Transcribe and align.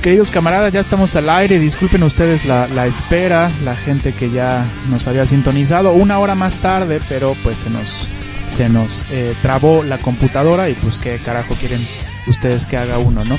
Queridos 0.00 0.30
camaradas, 0.30 0.72
ya 0.72 0.80
estamos 0.80 1.16
al 1.16 1.28
aire. 1.28 1.58
Disculpen 1.58 2.02
ustedes 2.02 2.44
la, 2.44 2.68
la, 2.68 2.86
espera, 2.86 3.50
la 3.64 3.74
gente 3.74 4.12
que 4.12 4.30
ya 4.30 4.64
nos 4.90 5.06
había 5.06 5.26
sintonizado 5.26 5.92
una 5.92 6.18
hora 6.18 6.34
más 6.34 6.56
tarde, 6.56 7.00
pero 7.08 7.34
pues 7.42 7.58
se 7.58 7.70
nos 7.70 8.08
se 8.48 8.68
nos 8.68 9.04
eh, 9.10 9.34
trabó 9.42 9.82
la 9.82 9.98
computadora 9.98 10.68
y 10.68 10.74
pues 10.74 10.98
qué 10.98 11.18
carajo 11.18 11.54
quieren 11.54 11.86
ustedes 12.26 12.66
que 12.66 12.76
haga 12.76 12.98
uno, 12.98 13.24
¿no? 13.24 13.38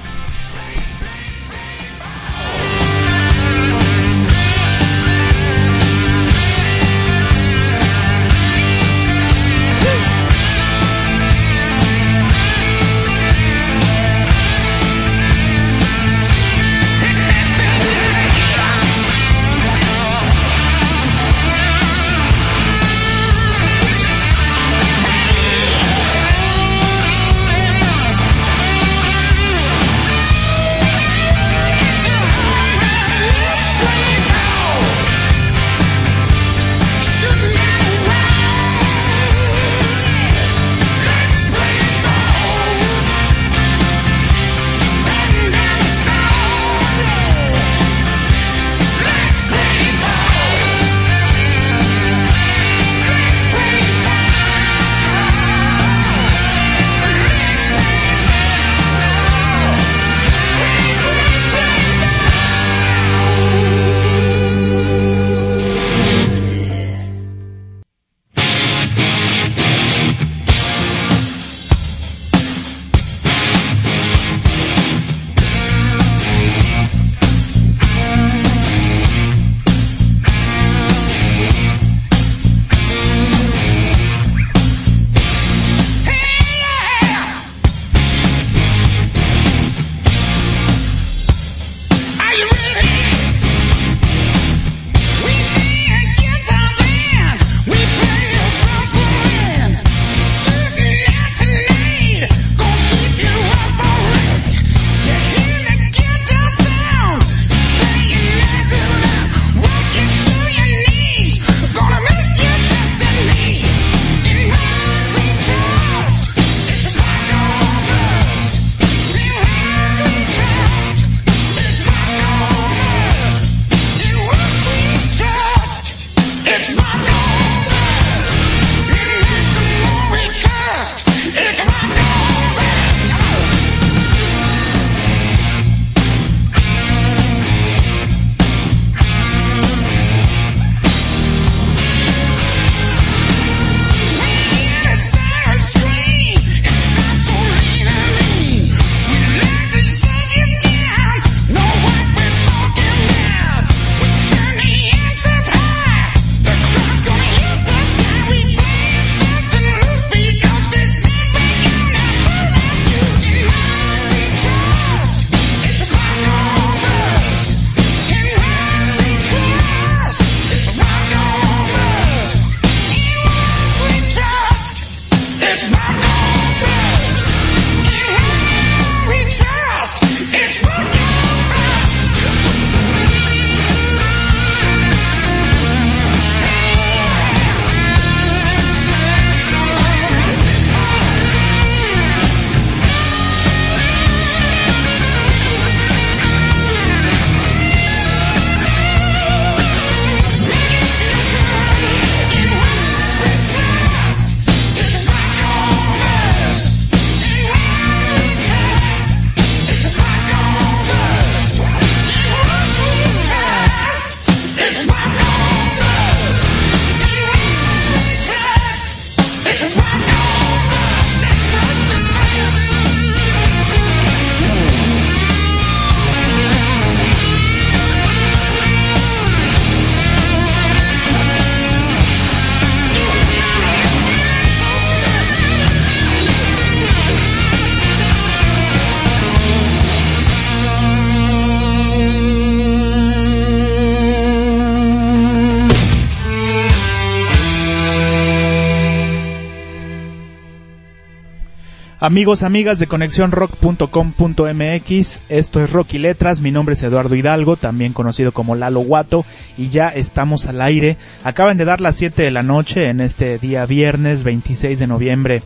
Amigos, 252.09 252.43
amigas 252.43 252.79
de 252.79 252.87
conexiónrock.com.mx, 252.87 255.21
esto 255.29 255.63
es 255.63 255.71
Rock 255.71 255.93
y 255.93 255.99
Letras, 255.99 256.41
mi 256.41 256.51
nombre 256.51 256.73
es 256.73 256.83
Eduardo 256.83 257.15
Hidalgo, 257.15 257.59
también 257.59 257.93
conocido 257.93 258.33
como 258.33 258.55
Lalo 258.55 258.81
Guato, 258.81 259.27
y 259.59 259.69
ya 259.69 259.91
estamos 259.91 260.47
al 260.47 260.63
aire. 260.63 260.97
Acaban 261.23 261.59
de 261.59 261.67
dar 261.67 261.83
las 261.83 261.97
7 261.97 262.23
de 262.23 262.31
la 262.31 262.43
noche 262.43 262.89
en 262.89 263.03
este 263.03 263.39
día 263.39 263.67
viernes 263.67 264.23
26 264.23 264.79
de 264.79 264.87
noviembre 264.87 265.43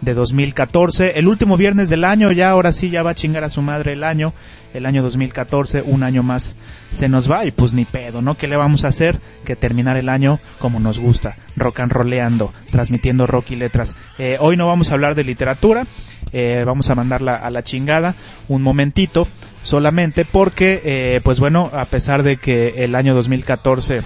de 0.00 0.14
2014, 0.14 1.18
el 1.18 1.28
último 1.28 1.56
viernes 1.56 1.88
del 1.88 2.04
año, 2.04 2.30
ya 2.32 2.50
ahora 2.50 2.72
sí 2.72 2.90
ya 2.90 3.02
va 3.02 3.10
a 3.10 3.14
chingar 3.14 3.44
a 3.44 3.50
su 3.50 3.62
madre 3.62 3.94
el 3.94 4.04
año, 4.04 4.32
el 4.74 4.86
año 4.86 5.02
2014, 5.02 5.82
un 5.82 6.02
año 6.02 6.22
más 6.22 6.56
se 6.92 7.08
nos 7.08 7.30
va 7.30 7.44
y 7.44 7.50
pues 7.50 7.72
ni 7.72 7.84
pedo, 7.84 8.22
¿no? 8.22 8.36
¿Qué 8.36 8.46
le 8.46 8.56
vamos 8.56 8.84
a 8.84 8.88
hacer? 8.88 9.18
Que 9.44 9.56
terminar 9.56 9.96
el 9.96 10.08
año 10.08 10.38
como 10.58 10.80
nos 10.80 10.98
gusta, 10.98 11.34
rock 11.56 11.80
and 11.80 11.92
rollando, 11.92 12.52
transmitiendo 12.70 13.26
rock 13.26 13.52
y 13.52 13.56
letras. 13.56 13.96
Eh, 14.18 14.36
hoy 14.40 14.56
no 14.56 14.66
vamos 14.66 14.90
a 14.90 14.94
hablar 14.94 15.14
de 15.14 15.24
literatura, 15.24 15.86
eh, 16.32 16.62
vamos 16.66 16.90
a 16.90 16.94
mandarla 16.94 17.36
a 17.36 17.50
la 17.50 17.62
chingada 17.62 18.14
un 18.48 18.62
momentito 18.62 19.26
solamente 19.62 20.24
porque, 20.24 20.82
eh, 20.84 21.20
pues 21.24 21.40
bueno, 21.40 21.70
a 21.72 21.86
pesar 21.86 22.22
de 22.22 22.36
que 22.36 22.84
el 22.84 22.94
año 22.94 23.14
2014 23.14 24.02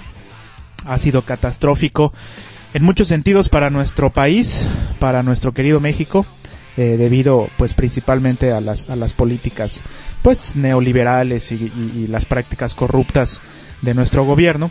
ha 0.86 0.98
sido 0.98 1.22
catastrófico, 1.22 2.12
en 2.72 2.82
muchos 2.82 3.08
sentidos 3.08 3.48
para 3.48 3.70
nuestro 3.70 4.10
país, 4.10 4.66
para 4.98 5.22
nuestro 5.22 5.52
querido 5.52 5.80
México, 5.80 6.26
eh, 6.76 6.96
debido 6.96 7.48
pues 7.56 7.74
principalmente 7.74 8.52
a 8.52 8.60
las, 8.60 8.90
a 8.90 8.96
las 8.96 9.12
políticas 9.12 9.80
pues 10.22 10.54
neoliberales 10.56 11.50
y, 11.52 11.72
y, 11.96 12.06
las 12.08 12.26
prácticas 12.26 12.74
corruptas 12.74 13.40
de 13.82 13.94
nuestro 13.94 14.24
gobierno, 14.24 14.70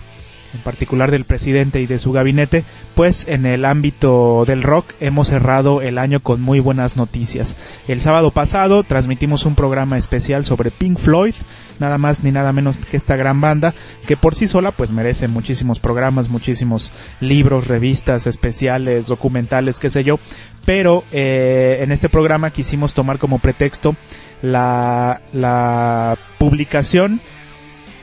en 0.53 0.61
particular 0.61 1.11
del 1.11 1.25
presidente 1.25 1.81
y 1.81 1.87
de 1.87 1.99
su 1.99 2.11
gabinete, 2.11 2.63
pues 2.95 3.27
en 3.27 3.45
el 3.45 3.65
ámbito 3.65 4.43
del 4.45 4.63
rock 4.63 4.93
hemos 4.99 5.27
cerrado 5.29 5.81
el 5.81 5.97
año 5.97 6.21
con 6.21 6.41
muy 6.41 6.59
buenas 6.59 6.97
noticias. 6.97 7.57
El 7.87 8.01
sábado 8.01 8.31
pasado 8.31 8.83
transmitimos 8.83 9.45
un 9.45 9.55
programa 9.55 9.97
especial 9.97 10.45
sobre 10.45 10.71
Pink 10.71 10.97
Floyd, 10.97 11.35
nada 11.79 11.97
más 11.97 12.23
ni 12.23 12.31
nada 12.31 12.51
menos 12.51 12.77
que 12.77 12.97
esta 12.97 13.15
gran 13.15 13.41
banda 13.41 13.73
que 14.05 14.17
por 14.17 14.35
sí 14.35 14.47
sola 14.47 14.71
pues 14.71 14.91
merece 14.91 15.27
muchísimos 15.27 15.79
programas, 15.79 16.29
muchísimos 16.29 16.91
libros, 17.19 17.67
revistas 17.67 18.27
especiales, 18.27 19.07
documentales, 19.07 19.79
qué 19.79 19.89
sé 19.89 20.03
yo, 20.03 20.19
pero 20.65 21.03
eh, 21.11 21.79
en 21.81 21.91
este 21.91 22.09
programa 22.09 22.51
quisimos 22.51 22.93
tomar 22.93 23.17
como 23.17 23.39
pretexto 23.39 23.95
la, 24.41 25.21
la 25.33 26.17
publicación 26.37 27.21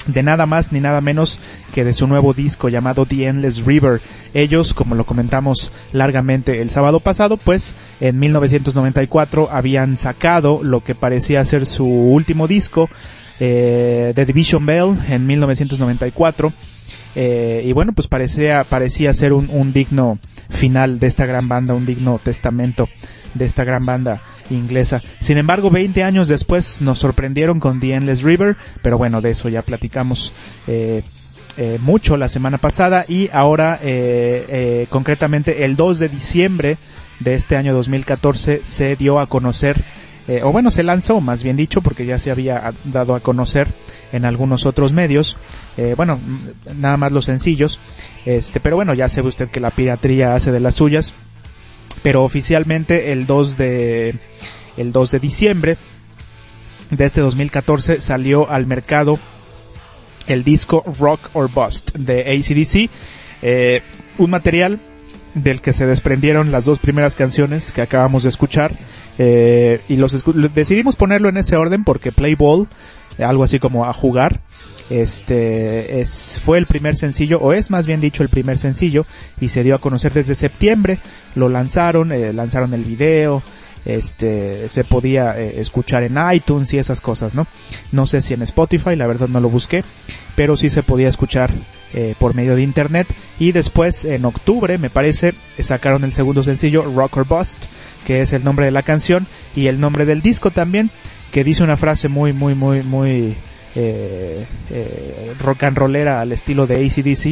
de 0.07 0.23
nada 0.23 0.47
más 0.47 0.73
ni 0.73 0.81
nada 0.81 1.01
menos 1.01 1.39
que 1.75 1.85
de 1.85 1.93
su 1.93 2.07
nuevo 2.07 2.33
disco 2.33 2.69
llamado 2.69 3.07
The 3.07 3.27
Endless 3.27 3.65
River. 3.65 4.01
Ellos, 4.35 4.75
como 4.75 4.95
lo 4.95 5.05
comentamos 5.05 5.73
largamente 5.93 6.61
el 6.61 6.71
sábado 6.71 7.01
pasado, 7.01 7.37
pues 7.37 7.75
en 8.01 8.19
1994 8.19 9.49
habían 9.51 9.97
sacado 9.97 10.61
lo 10.63 10.83
que 10.83 10.95
parecía 10.95 11.45
ser 11.45 11.67
su 11.67 11.87
último 11.87 12.47
disco, 12.47 12.89
eh, 13.41 14.13
The 14.15 14.27
Division 14.27 14.65
Bell, 14.65 14.97
en 15.09 15.27
1994. 15.27 16.53
Eh, 17.19 17.63
y 17.65 17.73
bueno, 17.73 17.93
pues 17.93 18.09
parecía, 18.09 18.65
parecía 18.65 19.13
ser 19.13 19.33
un, 19.33 19.49
un 19.51 19.73
digno 19.73 20.19
final 20.49 20.99
de 20.99 21.07
esta 21.07 21.27
gran 21.27 21.49
banda, 21.49 21.75
un 21.75 21.87
digno 21.87 22.21
testamento 22.23 22.89
de 23.35 23.45
esta 23.45 23.65
gran 23.65 23.85
banda 23.85 24.23
inglesa. 24.51 25.03
Sin 25.21 25.39
embargo, 25.39 25.71
20 25.71 26.03
años 26.05 26.29
después 26.29 26.81
nos 26.81 26.99
sorprendieron 26.99 27.61
con 27.61 27.81
The 27.81 27.95
Endless 27.95 28.23
River, 28.23 28.57
pero 28.83 28.99
bueno, 28.99 29.21
de 29.21 29.33
eso 29.33 29.49
ya 29.49 29.63
platicamos 29.63 30.33
eh, 30.67 31.03
eh, 31.57 31.79
mucho 31.81 32.17
la 32.17 32.29
semana 32.29 32.59
pasada 32.59 33.05
y 33.09 33.31
ahora 33.33 33.79
eh, 33.83 34.45
eh 34.49 34.87
concretamente 34.91 35.65
el 35.65 35.75
2 35.75 35.99
de 36.01 36.09
diciembre 36.11 36.77
de 37.21 37.35
este 37.35 37.57
año 37.57 37.73
2014 37.73 38.61
se 38.63 38.95
dio 38.95 39.21
a 39.21 39.27
conocer 39.27 39.83
eh, 40.29 40.41
o 40.43 40.51
bueno, 40.51 40.71
se 40.71 40.83
lanzó, 40.83 41.21
más 41.21 41.43
bien 41.43 41.57
dicho, 41.57 41.81
porque 41.83 42.05
ya 42.05 42.19
se 42.19 42.31
había 42.31 42.73
dado 42.85 43.15
a 43.15 43.21
conocer 43.21 43.69
en 44.13 44.25
algunos 44.25 44.67
otros 44.67 44.93
medios, 44.93 45.37
eh, 45.77 45.95
bueno, 45.97 46.21
nada 46.75 46.97
más 46.97 47.13
los 47.13 47.27
sencillos, 47.27 47.81
este, 48.25 48.61
pero 48.61 48.77
bueno, 48.77 48.95
ya 48.95 49.09
sabe 49.09 49.29
usted 49.29 49.49
que 49.49 49.61
la 49.61 49.71
piratería 49.71 50.35
hace 50.35 50.53
de 50.53 50.61
las 50.61 50.75
suyas, 50.75 51.15
pero 52.03 52.25
oficialmente 52.25 53.13
el 53.13 53.27
2 53.27 53.57
de 53.57 54.19
el 54.77 54.93
2 54.93 55.11
de 55.11 55.19
diciembre 55.19 55.77
de 56.91 57.05
este 57.05 57.21
2014 57.21 58.01
salió 58.01 58.49
al 58.51 58.67
mercado 58.67 59.19
el 60.27 60.45
disco 60.45 60.85
Rock 60.99 61.31
or 61.33 61.51
Bust 61.51 61.95
de 61.97 62.21
ACDC, 62.23 62.91
eh, 63.43 63.83
un 64.19 64.31
material 64.31 64.81
del 65.35 65.61
que 65.61 65.73
se 65.73 65.87
desprendieron 65.87 66.51
las 66.51 66.65
dos 66.65 66.79
primeras 66.79 67.15
canciones 67.15 67.73
que 67.73 67.83
acabamos 67.83 68.23
de 68.23 68.31
escuchar. 68.31 68.73
Eh, 69.19 69.81
y 69.89 69.97
los 69.97 70.25
decidimos 70.55 70.97
ponerlo 70.97 71.29
en 71.29 71.37
ese 71.39 71.57
orden 71.57 71.85
porque 71.85 72.13
Play 72.13 72.35
Ball, 72.35 72.69
algo 73.19 73.45
así 73.45 73.59
como 73.59 73.85
a 73.87 73.93
jugar, 73.93 74.41
este 74.91 76.01
es 76.01 76.39
fue 76.41 76.59
el 76.59 76.67
primer 76.67 76.97
sencillo 76.97 77.39
o 77.41 77.53
es 77.53 77.71
más 77.71 77.87
bien 77.87 78.01
dicho 78.01 78.23
el 78.23 78.29
primer 78.29 78.59
sencillo 78.59 79.05
y 79.41 79.49
se 79.49 79.65
dio 79.65 79.75
a 79.75 79.81
conocer 79.81 80.13
desde 80.13 80.35
septiembre. 80.35 80.99
Lo 81.35 81.49
lanzaron 81.49 82.13
eh, 82.13 82.33
lanzaron 82.33 82.73
el 82.75 82.85
video 82.85 83.43
este 83.85 84.69
se 84.69 84.85
podía 84.85 85.39
eh, 85.39 85.61
escuchar 85.61 86.03
en 86.03 86.19
iTunes 86.33 86.73
y 86.75 86.79
esas 86.79 87.01
cosas 87.01 87.37
no 87.37 87.47
no 87.93 88.05
sé 88.05 88.21
si 88.21 88.35
en 88.35 88.43
Spotify 88.43 88.97
la 88.97 89.07
verdad 89.07 89.29
no 89.29 89.39
lo 89.39 89.49
busqué 89.49 89.85
pero 90.35 90.57
sí 90.57 90.71
se 90.71 90.83
podía 90.83 91.09
escuchar 91.09 91.51
eh, 91.95 92.15
por 92.19 92.35
medio 92.35 92.57
de 92.57 92.63
internet. 92.63 93.07
Y 93.39 93.53
después 93.53 94.05
en 94.05 94.25
octubre 94.27 94.77
me 94.77 94.91
parece 94.91 95.35
sacaron 95.59 96.05
el 96.05 96.13
segundo 96.13 96.43
sencillo 96.43 96.83
Rock 96.83 97.17
or 97.17 97.27
Bust 97.27 97.65
que 98.07 98.21
es 98.21 98.33
el 98.33 98.45
nombre 98.45 98.67
de 98.67 98.71
la 98.71 98.83
canción 98.83 99.27
y 99.55 99.69
el 99.69 99.81
nombre 99.81 100.05
del 100.05 100.21
disco 100.21 100.51
también 100.51 100.91
que 101.37 101.45
dice 101.45 101.63
una 101.63 101.77
frase 101.77 102.09
muy 102.09 102.33
muy 102.33 102.55
muy 102.55 102.83
muy 102.83 103.35
eh, 103.75 104.47
eh, 104.71 105.35
rock 105.39 105.65
and 105.65 105.77
rollera 105.77 106.23
al 106.23 106.33
estilo 106.33 106.67
de 106.67 106.77
ACDC 106.77 107.27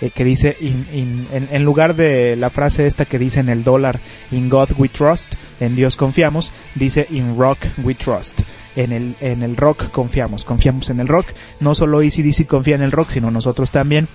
eh, 0.00 0.10
que 0.14 0.22
dice 0.22 0.56
in, 0.60 0.86
in, 0.92 1.26
en, 1.50 1.64
lugar 1.64 1.96
de 1.96 2.36
la 2.36 2.50
frase 2.50 2.86
esta 2.86 3.04
que 3.04 3.18
dice 3.18 3.40
en 3.40 3.48
el 3.48 3.64
dólar 3.64 3.98
in 4.30 4.48
God 4.48 4.68
we 4.78 4.88
trust 4.88 5.34
en 5.58 5.74
Dios 5.74 5.96
confiamos 5.96 6.52
dice 6.76 7.08
in 7.10 7.36
rock 7.36 7.58
we 7.82 7.96
trust 7.96 8.42
en 8.76 8.92
el 8.92 9.16
en 9.20 9.42
el 9.42 9.56
rock 9.56 9.90
confiamos 9.90 10.44
confiamos 10.44 10.88
en 10.90 11.00
el 11.00 11.08
rock. 11.08 11.26
No 11.58 11.74
solo 11.74 11.98
ACDC 11.98 12.46
confía 12.46 12.76
en 12.76 12.82
el 12.82 12.92
rock 12.92 13.10
sino 13.10 13.32
nosotros 13.32 13.72
también 13.72 14.06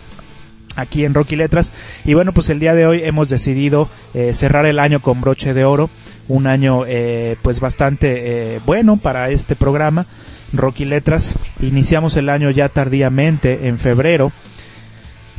aquí 0.78 1.04
en 1.04 1.14
Rocky 1.14 1.36
Letras. 1.36 1.74
Y 2.06 2.14
bueno, 2.14 2.32
pues 2.32 2.50
el 2.50 2.60
día 2.60 2.74
de 2.74 2.86
hoy 2.86 3.02
hemos 3.04 3.28
decidido 3.28 3.90
eh, 4.14 4.34
cerrar 4.34 4.66
el 4.66 4.80
año 4.80 5.02
con 5.02 5.20
broche 5.20 5.54
de 5.54 5.66
oro, 5.66 5.90
un 6.28 6.48
año 6.48 6.84
eh, 6.88 7.38
pues 7.42 7.60
bastante 7.60 8.56
eh, 8.56 8.60
bueno 8.66 8.98
para 8.98 9.30
este 9.30 9.56
programa. 9.56 10.06
Rocky 10.54 10.86
Letras. 10.86 11.38
Iniciamos 11.60 12.16
el 12.16 12.30
año 12.30 12.50
ya 12.52 12.70
tardíamente 12.70 13.68
en 13.68 13.78
febrero. 13.78 14.32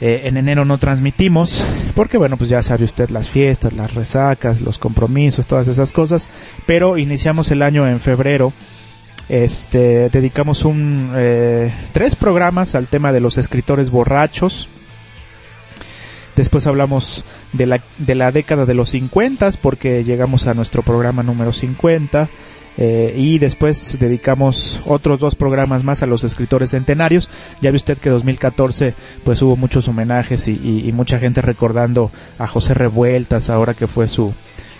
Eh, 0.00 0.22
en 0.24 0.36
enero 0.36 0.64
no 0.64 0.78
transmitimos 0.78 1.64
porque 1.96 2.18
bueno 2.18 2.36
pues 2.36 2.48
ya 2.48 2.62
sabe 2.62 2.84
usted 2.84 3.10
las 3.10 3.28
fiestas, 3.28 3.72
las 3.72 3.94
resacas, 3.94 4.60
los 4.60 4.78
compromisos, 4.78 5.46
todas 5.46 5.68
esas 5.68 5.92
cosas. 5.92 6.28
Pero 6.66 6.98
iniciamos 6.98 7.50
el 7.50 7.62
año 7.62 7.88
en 7.88 8.00
febrero. 8.00 8.52
Este 9.28 10.08
dedicamos 10.08 10.64
un 10.64 11.12
eh, 11.16 11.72
tres 11.92 12.16
programas 12.16 12.74
al 12.74 12.86
tema 12.86 13.12
de 13.12 13.20
los 13.20 13.38
escritores 13.38 13.90
borrachos. 13.90 14.68
Después 16.38 16.68
hablamos 16.68 17.24
de 17.52 17.66
la, 17.66 17.80
de 17.98 18.14
la 18.14 18.30
década 18.30 18.64
de 18.64 18.72
los 18.72 18.90
50 18.90 19.50
porque 19.60 20.04
llegamos 20.04 20.46
a 20.46 20.54
nuestro 20.54 20.84
programa 20.84 21.24
número 21.24 21.52
50. 21.52 22.30
Eh, 22.80 23.12
y 23.18 23.40
después 23.40 23.98
dedicamos 23.98 24.80
otros 24.86 25.18
dos 25.18 25.34
programas 25.34 25.82
más 25.82 26.04
a 26.04 26.06
los 26.06 26.22
escritores 26.22 26.70
centenarios. 26.70 27.28
Ya 27.60 27.72
ve 27.72 27.76
usted 27.76 27.98
que 27.98 28.08
2014 28.08 28.94
pues 29.24 29.42
hubo 29.42 29.56
muchos 29.56 29.88
homenajes 29.88 30.46
y, 30.46 30.52
y, 30.52 30.88
y 30.88 30.92
mucha 30.92 31.18
gente 31.18 31.42
recordando 31.42 32.12
a 32.38 32.46
José 32.46 32.72
Revueltas 32.72 33.50
ahora 33.50 33.74
que 33.74 33.88
fue 33.88 34.06
su, 34.06 34.32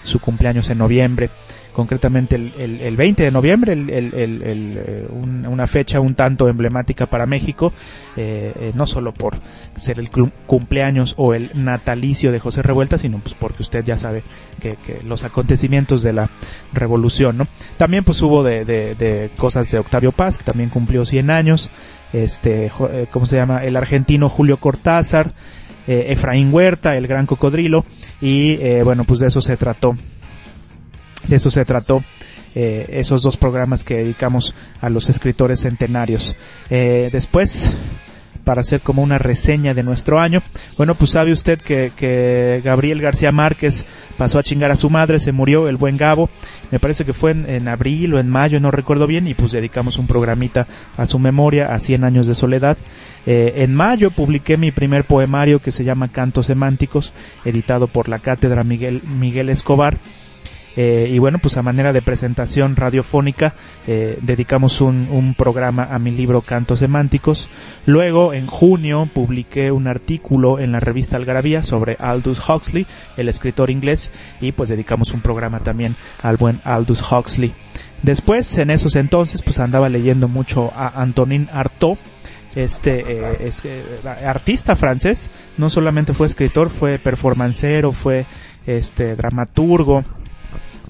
su 0.04 0.20
cumpleaños 0.20 0.70
en 0.70 0.78
noviembre 0.78 1.28
concretamente 1.78 2.34
el, 2.34 2.52
el, 2.58 2.80
el 2.80 2.96
20 2.96 3.22
de 3.22 3.30
noviembre, 3.30 3.72
el, 3.72 5.06
un, 5.10 5.46
una 5.46 5.68
fecha 5.68 6.00
un 6.00 6.16
tanto 6.16 6.48
emblemática 6.48 7.06
para 7.06 7.24
México, 7.24 7.72
eh, 8.16 8.52
eh, 8.58 8.72
no 8.74 8.84
solo 8.84 9.14
por 9.14 9.38
ser 9.76 10.00
el 10.00 10.10
cumpleaños 10.10 11.14
o 11.18 11.34
el 11.34 11.52
natalicio 11.54 12.32
de 12.32 12.40
José 12.40 12.62
Revuelta, 12.62 12.98
sino 12.98 13.18
pues 13.18 13.34
porque 13.34 13.62
usted 13.62 13.84
ya 13.84 13.96
sabe 13.96 14.24
que, 14.58 14.76
los 15.04 15.22
acontecimientos 15.22 16.02
de 16.02 16.14
la 16.14 16.30
revolución, 16.72 17.38
¿no? 17.38 17.46
También 17.76 18.02
pues 18.02 18.20
hubo 18.22 18.42
de, 18.42 18.64
de, 18.64 18.96
de 18.96 19.30
cosas 19.36 19.70
de 19.70 19.78
Octavio 19.78 20.10
Paz, 20.10 20.36
que 20.36 20.42
también 20.42 20.70
cumplió 20.70 21.06
100 21.06 21.30
años, 21.30 21.70
este, 22.12 22.72
¿cómo 23.12 23.24
se 23.24 23.36
llama? 23.36 23.62
El 23.62 23.76
argentino 23.76 24.28
Julio 24.28 24.56
Cortázar, 24.56 25.32
eh, 25.86 26.06
Efraín 26.08 26.52
Huerta, 26.52 26.96
el 26.96 27.06
gran 27.06 27.26
cocodrilo, 27.26 27.84
y 28.20 28.54
eh, 28.54 28.82
bueno, 28.82 29.04
pues 29.04 29.20
de 29.20 29.28
eso 29.28 29.40
se 29.40 29.56
trató 29.56 29.94
de 31.26 31.36
eso 31.36 31.50
se 31.50 31.64
trató 31.64 32.02
eh, 32.54 32.86
esos 32.90 33.22
dos 33.22 33.36
programas 33.36 33.84
que 33.84 33.96
dedicamos 33.96 34.54
a 34.80 34.88
los 34.88 35.08
escritores 35.08 35.60
centenarios. 35.60 36.36
Eh, 36.70 37.08
después 37.12 37.72
para 38.44 38.62
hacer 38.62 38.80
como 38.80 39.02
una 39.02 39.18
reseña 39.18 39.74
de 39.74 39.82
nuestro 39.82 40.18
año. 40.18 40.42
Bueno, 40.78 40.94
pues 40.94 41.10
sabe 41.10 41.32
usted 41.32 41.60
que, 41.60 42.62
Gabriel 42.64 43.02
García 43.02 43.30
Márquez 43.30 43.84
pasó 44.16 44.38
a 44.38 44.42
chingar 44.42 44.70
a 44.70 44.76
su 44.76 44.88
madre, 44.88 45.20
se 45.20 45.32
murió 45.32 45.68
el 45.68 45.76
buen 45.76 45.98
Gabo, 45.98 46.30
me 46.70 46.78
parece 46.78 47.04
que 47.04 47.12
fue 47.12 47.32
en, 47.32 47.44
en, 47.46 47.68
abril 47.68 48.14
o 48.14 48.18
en 48.18 48.30
mayo, 48.30 48.58
no 48.58 48.70
recuerdo 48.70 49.06
bien, 49.06 49.28
y 49.28 49.34
pues 49.34 49.52
dedicamos 49.52 49.98
un 49.98 50.06
programita 50.06 50.66
a 50.96 51.04
su 51.04 51.18
memoria, 51.18 51.74
a 51.74 51.78
100 51.78 52.04
años 52.04 52.26
de 52.26 52.34
soledad. 52.34 52.78
Eh, 53.26 53.62
en 53.62 53.74
mayo 53.74 54.10
publiqué 54.10 54.56
mi 54.56 54.70
primer 54.70 55.04
poemario 55.04 55.60
que 55.60 55.70
se 55.70 55.84
llama 55.84 56.08
Cantos 56.08 56.46
Semánticos, 56.46 57.12
editado 57.44 57.86
por 57.86 58.08
la 58.08 58.18
cátedra 58.18 58.64
Miguel, 58.64 59.02
Miguel 59.02 59.50
Escobar. 59.50 59.98
Eh, 60.76 61.08
y 61.10 61.18
bueno, 61.18 61.38
pues 61.38 61.56
a 61.56 61.62
manera 61.62 61.92
de 61.92 62.02
presentación 62.02 62.76
radiofónica 62.76 63.54
eh, 63.86 64.18
dedicamos 64.22 64.80
un, 64.80 65.34
programa 65.36 65.88
a 65.90 65.98
mi 65.98 66.10
libro 66.10 66.40
Cantos 66.40 66.78
Semánticos. 66.80 67.48
Luego, 67.84 68.32
en 68.32 68.46
junio, 68.46 69.08
publiqué 69.12 69.72
un 69.72 69.88
artículo 69.88 70.60
en 70.60 70.72
la 70.72 70.80
revista 70.80 71.16
Algarabía 71.16 71.62
sobre 71.62 71.96
Aldous 71.98 72.40
Huxley, 72.48 72.86
el 73.16 73.28
escritor 73.28 73.70
inglés, 73.70 74.12
y 74.40 74.52
pues 74.52 74.68
dedicamos 74.68 75.12
un 75.12 75.20
programa 75.20 75.60
también 75.60 75.96
al 76.22 76.36
buen 76.36 76.60
Aldous 76.64 77.02
Huxley. 77.10 77.52
Después, 78.02 78.56
en 78.58 78.70
esos 78.70 78.94
entonces, 78.94 79.42
pues 79.42 79.58
andaba 79.58 79.88
leyendo 79.88 80.28
mucho 80.28 80.72
a 80.76 81.00
Antonin 81.02 81.48
Artaud, 81.52 81.98
este 82.54 83.46
es, 83.46 83.64
eh, 83.64 83.82
artista 84.24 84.74
francés, 84.74 85.30
no 85.58 85.68
solamente 85.70 86.12
fue 86.12 86.26
escritor, 86.26 86.70
fue 86.70 86.98
performancero, 86.98 87.92
fue 87.92 88.24
este 88.66 89.16
dramaturgo, 89.16 90.04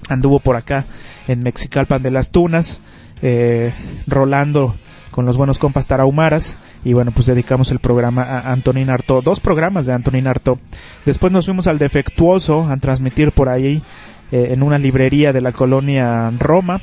anduvo 0.09 0.39
por 0.39 0.55
acá 0.55 0.85
en 1.27 1.43
Mexicalpan 1.43 2.03
de 2.03 2.11
las 2.11 2.31
Tunas, 2.31 2.81
eh, 3.21 3.73
rolando 4.07 4.75
con 5.11 5.25
los 5.25 5.37
buenos 5.37 5.59
compas 5.59 5.87
tarahumaras 5.87 6.57
y 6.83 6.93
bueno 6.93 7.11
pues 7.11 7.25
dedicamos 7.27 7.71
el 7.71 7.79
programa 7.79 8.23
a 8.23 8.51
Antonin 8.51 8.89
Artaud, 8.89 9.23
dos 9.23 9.39
programas 9.39 9.85
de 9.85 9.93
Antonin 9.93 10.27
Artaud. 10.27 10.59
Después 11.05 11.31
nos 11.31 11.45
fuimos 11.45 11.67
al 11.67 11.79
defectuoso 11.79 12.69
a 12.69 12.77
transmitir 12.77 13.31
por 13.31 13.49
ahí 13.49 13.81
eh, 14.31 14.49
en 14.51 14.63
una 14.63 14.77
librería 14.77 15.33
de 15.33 15.41
la 15.41 15.51
colonia 15.51 16.31
Roma, 16.37 16.81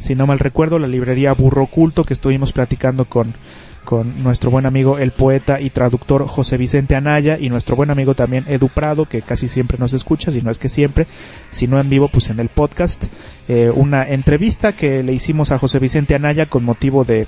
si 0.00 0.16
no 0.16 0.26
mal 0.26 0.40
recuerdo, 0.40 0.80
la 0.80 0.88
librería 0.88 1.32
Burro 1.32 1.66
Culto 1.66 2.04
que 2.04 2.12
estuvimos 2.12 2.52
platicando 2.52 3.04
con 3.04 3.34
con 3.84 4.22
nuestro 4.22 4.50
buen 4.50 4.66
amigo 4.66 4.98
el 4.98 5.10
poeta 5.10 5.60
y 5.60 5.70
traductor 5.70 6.26
José 6.26 6.56
Vicente 6.56 6.94
Anaya 6.94 7.38
y 7.40 7.48
nuestro 7.48 7.76
buen 7.76 7.90
amigo 7.90 8.14
también 8.14 8.44
Edu 8.48 8.68
Prado, 8.68 9.06
que 9.06 9.22
casi 9.22 9.48
siempre 9.48 9.78
nos 9.78 9.92
escucha, 9.92 10.30
si 10.30 10.42
no 10.42 10.50
es 10.50 10.58
que 10.58 10.68
siempre, 10.68 11.06
si 11.50 11.66
no 11.66 11.80
en 11.80 11.90
vivo, 11.90 12.08
pues 12.08 12.30
en 12.30 12.40
el 12.40 12.48
podcast. 12.48 13.06
Eh, 13.48 13.70
una 13.74 14.08
entrevista 14.08 14.72
que 14.72 15.02
le 15.02 15.12
hicimos 15.12 15.52
a 15.52 15.58
José 15.58 15.78
Vicente 15.78 16.14
Anaya 16.14 16.46
con 16.46 16.64
motivo 16.64 17.04
de 17.04 17.26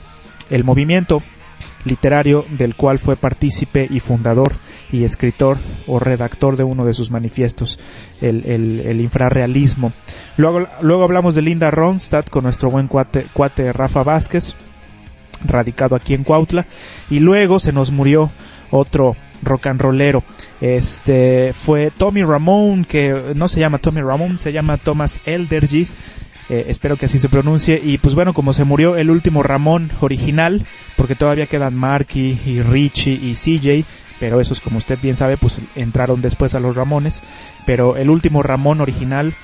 el 0.50 0.64
movimiento 0.64 1.23
literario 1.84 2.44
del 2.50 2.75
cual 2.75 2.99
fue 2.99 3.16
partícipe 3.16 3.87
y 3.90 4.00
fundador 4.00 4.52
y 4.90 5.04
escritor 5.04 5.58
o 5.87 5.99
redactor 5.99 6.56
de 6.56 6.64
uno 6.64 6.84
de 6.84 6.94
sus 6.94 7.11
manifiestos, 7.11 7.78
el, 8.20 8.44
el, 8.46 9.00
infrarrealismo. 9.00 9.92
Luego, 10.37 10.66
luego 10.82 11.04
hablamos 11.04 11.34
de 11.34 11.42
Linda 11.42 11.70
Ronstadt 11.70 12.30
con 12.30 12.44
nuestro 12.44 12.70
buen 12.70 12.88
cuate, 12.88 13.26
cuate 13.32 13.73
Rafa 13.73 14.02
Vázquez, 14.02 14.56
radicado 15.45 15.97
aquí 15.97 16.15
en 16.15 16.25
Cuautla. 16.25 16.67
Y 17.11 17.21
luego 17.21 17.61
se 17.61 17.73
nos 17.73 17.91
murió 17.91 18.31
otro 18.71 19.17
rock 19.43 19.67
and 19.67 19.81
rollero 19.81 20.25
este 20.65 21.53
fue 21.53 21.91
Tommy 21.91 22.23
Ramón 22.23 22.87
que 22.87 23.33
no 23.35 23.49
se 23.49 23.61
llama 23.61 23.77
Tommy 23.77 24.01
Ramón 24.01 24.39
se 24.39 24.51
llama 24.51 24.79
Thomas 24.79 25.21
Eldergy. 25.27 25.89
Eh, 26.49 26.67
espero 26.69 26.97
que 26.97 27.05
así 27.05 27.19
se 27.19 27.29
pronuncie. 27.29 27.81
Y 27.85 27.99
pues 27.99 28.15
bueno 28.15 28.33
como 28.33 28.55
se 28.55 28.65
murió 28.65 28.97
el 28.97 29.11
último 29.11 29.43
Ramón 29.43 29.91
original 30.01 30.67
porque 30.97 31.17
todavía 31.17 31.47
quedan 31.47 31.75
Marky 31.75 32.41
y 32.47 32.63
Richie 32.63 33.13
y 33.13 33.35
CJ 33.35 33.85
pero 34.21 34.41
esos 34.41 34.63
como 34.63 34.79
usted 34.79 34.99
bien 35.03 35.17
sabe 35.17 35.37
pues 35.37 35.61
entraron 35.75 36.23
después 36.23 36.55
a 36.55 36.61
los 36.61 36.75
Ramones. 36.75 37.23
Pero 37.67 37.97
el 37.99 38.09
último 38.09 38.43
Ramón 38.43 38.81
original 38.81 39.35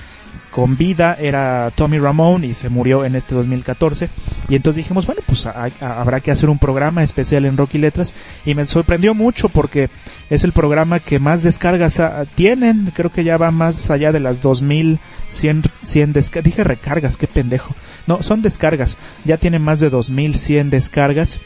con 0.51 0.77
vida 0.77 1.15
era 1.19 1.71
Tommy 1.75 1.97
Ramone 1.97 2.47
y 2.47 2.53
se 2.53 2.69
murió 2.69 3.05
en 3.05 3.15
este 3.15 3.35
2014 3.35 4.09
y 4.49 4.55
entonces 4.55 4.83
dijimos 4.83 5.05
bueno 5.05 5.21
pues 5.25 5.45
habrá 5.45 6.19
que 6.19 6.31
hacer 6.31 6.49
un 6.49 6.59
programa 6.59 7.03
especial 7.03 7.45
en 7.45 7.57
Rocky 7.57 7.77
Letras 7.77 8.13
y 8.45 8.55
me 8.55 8.65
sorprendió 8.65 9.13
mucho 9.13 9.49
porque 9.49 9.89
es 10.29 10.43
el 10.43 10.53
programa 10.53 10.99
que 10.99 11.19
más 11.19 11.43
descargas 11.43 12.01
tienen. 12.35 12.91
Creo 12.95 13.11
que 13.11 13.23
ya 13.23 13.37
va 13.37 13.51
más 13.51 13.89
allá 13.89 14.11
de 14.11 14.19
las 14.19 14.41
2100 14.41 15.63
100 15.83 16.13
descargas 16.13 16.43
dije 16.43 16.63
recargas 16.63 17.17
qué 17.17 17.27
pendejo. 17.27 17.75
No 18.07 18.21
son 18.21 18.41
descargas. 18.41 18.97
Ya 19.25 19.37
tiene 19.37 19.59
más 19.59 19.79
de 19.79 19.89
2100 19.89 20.69
descargas 20.69 21.39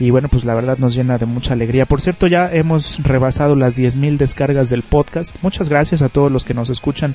y 0.00 0.08
bueno, 0.08 0.28
pues 0.28 0.46
la 0.46 0.54
verdad 0.54 0.78
nos 0.78 0.94
llena 0.94 1.18
de 1.18 1.26
mucha 1.26 1.52
alegría. 1.52 1.84
Por 1.84 2.00
cierto, 2.00 2.26
ya 2.26 2.50
hemos 2.50 3.02
rebasado 3.02 3.54
las 3.54 3.78
10.000 3.78 4.16
descargas 4.16 4.70
del 4.70 4.82
podcast. 4.82 5.36
Muchas 5.42 5.68
gracias 5.68 6.00
a 6.00 6.08
todos 6.08 6.32
los 6.32 6.42
que 6.42 6.54
nos 6.54 6.70
escuchan 6.70 7.14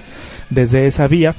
desde 0.51 0.85
esa 0.85 1.07
vía. 1.07 1.33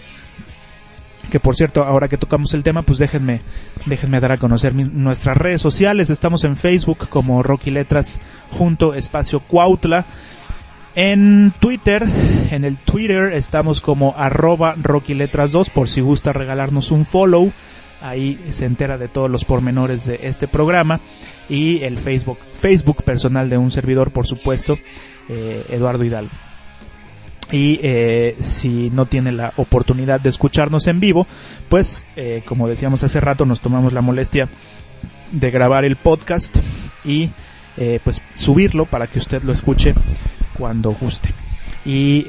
Que 1.30 1.38
por 1.38 1.54
cierto, 1.54 1.84
ahora 1.84 2.08
que 2.08 2.18
tocamos 2.18 2.52
el 2.52 2.64
tema, 2.64 2.82
pues 2.82 2.98
déjenme, 2.98 3.42
déjenme 3.86 4.18
dar 4.18 4.32
a 4.32 4.38
conocer 4.38 4.74
nuestras 4.74 5.36
redes 5.36 5.62
sociales. 5.62 6.10
Estamos 6.10 6.42
en 6.42 6.56
Facebook 6.56 7.08
como 7.08 7.44
Rocky 7.44 7.70
Letras 7.70 8.20
junto 8.50 8.94
espacio 8.94 9.38
Cuautla. 9.38 10.04
En 10.96 11.52
Twitter, 11.60 12.04
en 12.50 12.64
el 12.64 12.76
Twitter 12.76 13.34
estamos 13.34 13.80
como 13.80 14.14
arroba 14.16 14.74
Rocky 14.82 15.14
Letras 15.14 15.52
2 15.52 15.70
por 15.70 15.88
si 15.88 16.00
gusta 16.00 16.32
regalarnos 16.32 16.90
un 16.90 17.04
follow. 17.04 17.52
Ahí 18.00 18.38
se 18.50 18.66
entera 18.66 18.98
de 18.98 19.08
todos 19.08 19.30
los 19.30 19.44
pormenores 19.44 20.06
de 20.06 20.20
este 20.22 20.48
programa 20.48 21.00
y 21.48 21.82
el 21.82 21.98
Facebook, 21.98 22.38
Facebook 22.54 23.02
personal 23.02 23.48
de 23.48 23.56
un 23.56 23.70
servidor, 23.70 24.10
por 24.10 24.26
supuesto, 24.26 24.78
eh, 25.28 25.64
Eduardo 25.70 26.04
Hidalgo. 26.04 26.30
Y 27.50 27.78
eh, 27.82 28.36
si 28.42 28.90
no 28.90 29.06
tiene 29.06 29.32
la 29.32 29.52
oportunidad 29.56 30.20
de 30.20 30.28
escucharnos 30.28 30.88
en 30.88 30.98
vivo, 30.98 31.26
pues 31.68 32.04
eh, 32.16 32.42
como 32.44 32.68
decíamos 32.68 33.04
hace 33.04 33.20
rato, 33.20 33.46
nos 33.46 33.60
tomamos 33.60 33.92
la 33.92 34.00
molestia 34.00 34.48
de 35.32 35.50
grabar 35.50 35.84
el 35.84 35.96
podcast 35.96 36.58
y 37.04 37.30
pues 38.02 38.22
subirlo 38.34 38.86
para 38.86 39.06
que 39.06 39.18
usted 39.18 39.42
lo 39.42 39.52
escuche 39.52 39.92
cuando 40.56 40.92
guste. 40.92 41.34
Y 41.84 42.26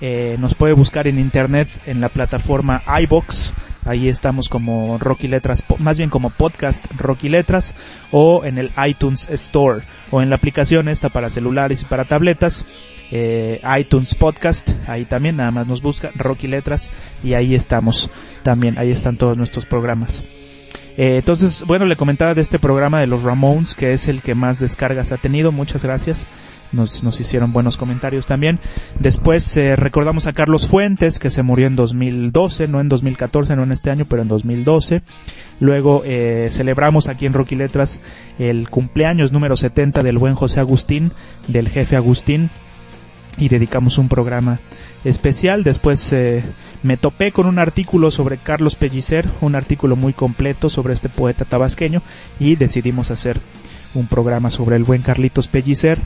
eh, 0.00 0.36
nos 0.38 0.54
puede 0.54 0.72
buscar 0.72 1.06
en 1.08 1.18
internet 1.18 1.68
en 1.86 2.00
la 2.00 2.08
plataforma 2.08 2.82
iBox 3.02 3.52
Ahí 3.86 4.08
estamos 4.08 4.48
como 4.48 4.98
Rocky 4.98 5.28
Letras, 5.28 5.62
más 5.78 5.96
bien 5.96 6.10
como 6.10 6.30
podcast 6.30 6.84
Rocky 6.96 7.28
Letras 7.28 7.72
o 8.10 8.44
en 8.44 8.58
el 8.58 8.72
iTunes 8.84 9.28
Store 9.30 9.82
o 10.10 10.20
en 10.22 10.28
la 10.28 10.34
aplicación 10.34 10.88
esta 10.88 11.08
para 11.08 11.30
celulares 11.30 11.82
y 11.82 11.84
para 11.84 12.04
tabletas. 12.04 12.64
Eh, 13.12 13.60
iTunes 13.78 14.16
Podcast, 14.16 14.70
ahí 14.88 15.04
también 15.04 15.36
nada 15.36 15.52
más 15.52 15.68
nos 15.68 15.80
busca 15.82 16.10
Rocky 16.16 16.48
Letras 16.48 16.90
y 17.22 17.34
ahí 17.34 17.54
estamos 17.54 18.10
también, 18.42 18.76
ahí 18.76 18.90
están 18.90 19.16
todos 19.16 19.38
nuestros 19.38 19.66
programas. 19.66 20.24
Eh, 20.96 21.18
entonces, 21.18 21.62
bueno, 21.64 21.84
le 21.84 21.94
comentaba 21.94 22.34
de 22.34 22.42
este 22.42 22.58
programa 22.58 22.98
de 22.98 23.06
los 23.06 23.22
Ramones, 23.22 23.74
que 23.74 23.92
es 23.92 24.08
el 24.08 24.20
que 24.20 24.34
más 24.34 24.58
descargas 24.58 25.12
ha 25.12 25.16
tenido. 25.16 25.52
Muchas 25.52 25.84
gracias 25.84 26.26
nos, 26.72 27.02
nos 27.02 27.20
hicieron 27.20 27.52
buenos 27.52 27.76
comentarios 27.76 28.26
también. 28.26 28.58
Después 28.98 29.56
eh, 29.56 29.76
recordamos 29.76 30.26
a 30.26 30.32
Carlos 30.32 30.66
Fuentes, 30.66 31.18
que 31.18 31.30
se 31.30 31.42
murió 31.42 31.66
en 31.66 31.76
2012, 31.76 32.68
no 32.68 32.80
en 32.80 32.88
2014, 32.88 33.56
no 33.56 33.62
en 33.62 33.72
este 33.72 33.90
año, 33.90 34.04
pero 34.08 34.22
en 34.22 34.28
2012. 34.28 35.02
Luego 35.60 36.02
eh, 36.04 36.48
celebramos 36.50 37.08
aquí 37.08 37.26
en 37.26 37.32
Rocky 37.32 37.56
Letras 37.56 38.00
el 38.38 38.68
cumpleaños 38.68 39.32
número 39.32 39.56
70 39.56 40.02
del 40.02 40.18
buen 40.18 40.34
José 40.34 40.60
Agustín, 40.60 41.12
del 41.48 41.68
jefe 41.68 41.96
Agustín, 41.96 42.50
y 43.38 43.48
dedicamos 43.48 43.98
un 43.98 44.08
programa 44.08 44.60
especial. 45.04 45.64
Después 45.64 46.12
eh, 46.12 46.42
me 46.82 46.96
topé 46.96 47.32
con 47.32 47.46
un 47.46 47.58
artículo 47.58 48.10
sobre 48.10 48.36
Carlos 48.36 48.74
Pellicer, 48.74 49.26
un 49.40 49.54
artículo 49.54 49.96
muy 49.96 50.12
completo 50.12 50.68
sobre 50.68 50.94
este 50.94 51.08
poeta 51.08 51.44
tabasqueño, 51.44 52.02
y 52.38 52.56
decidimos 52.56 53.10
hacer 53.10 53.38
un 53.94 54.06
programa 54.06 54.50
sobre 54.50 54.76
el 54.76 54.84
buen 54.84 55.02
Carlitos 55.02 55.48
Pellicer. 55.48 55.98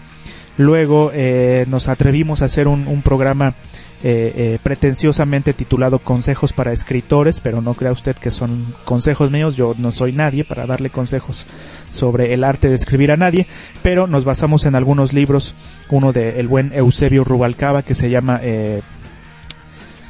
Luego 0.57 1.11
eh, 1.15 1.65
nos 1.69 1.89
atrevimos 1.89 2.43
a 2.43 2.47
hacer 2.47 2.69
un, 2.69 2.87
un 2.87 3.03
programa 3.03 3.55
eh, 4.03 4.33
eh, 4.35 4.59
pretenciosamente 4.63 5.53
titulado 5.53 5.99
Consejos 5.99 6.55
para 6.55 6.73
Escritores, 6.73 7.41
pero 7.41 7.61
no 7.61 7.75
crea 7.75 7.93
usted 7.93 8.17
que 8.17 8.31
son 8.31 8.65
consejos 8.87 9.31
míos, 9.31 9.57
yo 9.57 9.75
no 9.77 9.93
soy 9.93 10.13
nadie 10.13 10.43
para 10.43 10.65
darle 10.65 10.89
consejos 10.89 11.45
sobre 11.91 12.33
el 12.33 12.43
arte 12.43 12.71
de 12.71 12.77
escribir 12.77 13.13
a 13.13 13.19
nadie, 13.19 13.47
pero 13.83 14.07
nos 14.07 14.25
basamos 14.25 14.65
en 14.65 14.75
algunos 14.75 15.13
libros, 15.13 15.55
uno 15.91 16.15
de 16.15 16.41
el 16.41 16.49
buen 16.49 16.73
Eusebio 16.73 17.25
Rubalcaba 17.25 17.83
que 17.83 17.95
se 17.95 18.09
llama 18.09 18.41
eh, 18.43 18.81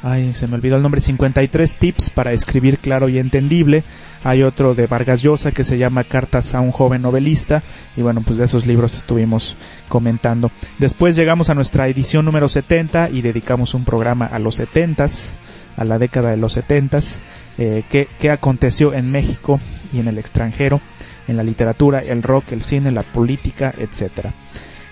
ay, 0.03 0.33
se 0.33 0.47
me 0.47 0.55
olvidó 0.55 0.77
el 0.77 0.81
nombre, 0.81 1.01
53 1.01 1.75
tips 1.75 2.09
para 2.09 2.33
escribir 2.33 2.77
claro 2.77 3.09
y 3.09 3.19
entendible. 3.19 3.83
Hay 4.23 4.43
otro 4.43 4.75
de 4.75 4.87
Vargas 4.87 5.21
Llosa 5.21 5.51
que 5.51 5.63
se 5.63 5.77
llama 5.77 6.03
Cartas 6.03 6.53
a 6.53 6.61
un 6.61 6.71
joven 6.71 7.01
novelista. 7.01 7.63
Y 7.97 8.01
bueno, 8.01 8.21
pues 8.21 8.37
de 8.37 8.45
esos 8.45 8.67
libros 8.67 8.93
estuvimos 8.93 9.55
comentando. 9.89 10.51
Después 10.77 11.15
llegamos 11.15 11.49
a 11.49 11.55
nuestra 11.55 11.87
edición 11.87 12.25
número 12.25 12.47
70 12.47 13.09
y 13.09 13.21
dedicamos 13.21 13.73
un 13.73 13.83
programa 13.83 14.25
a 14.25 14.39
los 14.39 14.59
70s, 14.59 15.31
a 15.77 15.85
la 15.85 15.97
década 15.97 16.29
de 16.31 16.37
los 16.37 16.57
70s, 16.57 17.21
eh, 17.57 18.07
aconteció 18.31 18.93
en 18.93 19.11
México 19.11 19.59
y 19.91 19.99
en 19.99 20.07
el 20.07 20.17
extranjero 20.17 20.81
en 21.27 21.37
la 21.37 21.43
literatura, 21.43 21.99
el 21.99 22.23
rock, 22.23 22.51
el 22.51 22.61
cine, 22.61 22.91
la 22.91 23.03
política, 23.03 23.73
etcétera. 23.77 24.33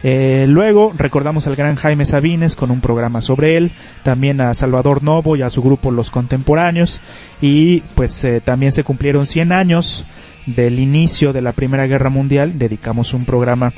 Eh, 0.01 0.45
luego 0.47 0.93
recordamos 0.97 1.45
al 1.47 1.57
gran 1.57 1.75
Jaime 1.75 2.05
Sabines 2.05 2.55
con 2.55 2.71
un 2.71 2.79
programa 2.79 3.21
sobre 3.21 3.57
él, 3.57 3.71
también 4.03 4.39
a 4.39 4.53
Salvador 4.53 5.03
Novo 5.03 5.35
y 5.35 5.41
a 5.41 5.49
su 5.49 5.61
grupo 5.61 5.91
Los 5.91 6.09
Contemporáneos 6.09 7.01
y 7.41 7.81
pues 7.95 8.23
eh, 8.23 8.39
también 8.39 8.71
se 8.71 8.85
cumplieron 8.85 9.27
100 9.27 9.51
años 9.51 10.05
del 10.45 10.79
inicio 10.79 11.33
de 11.33 11.41
la 11.41 11.51
Primera 11.51 11.85
Guerra 11.85 12.09
Mundial, 12.09 12.57
dedicamos 12.57 13.13
un 13.13 13.25
programa 13.25 13.73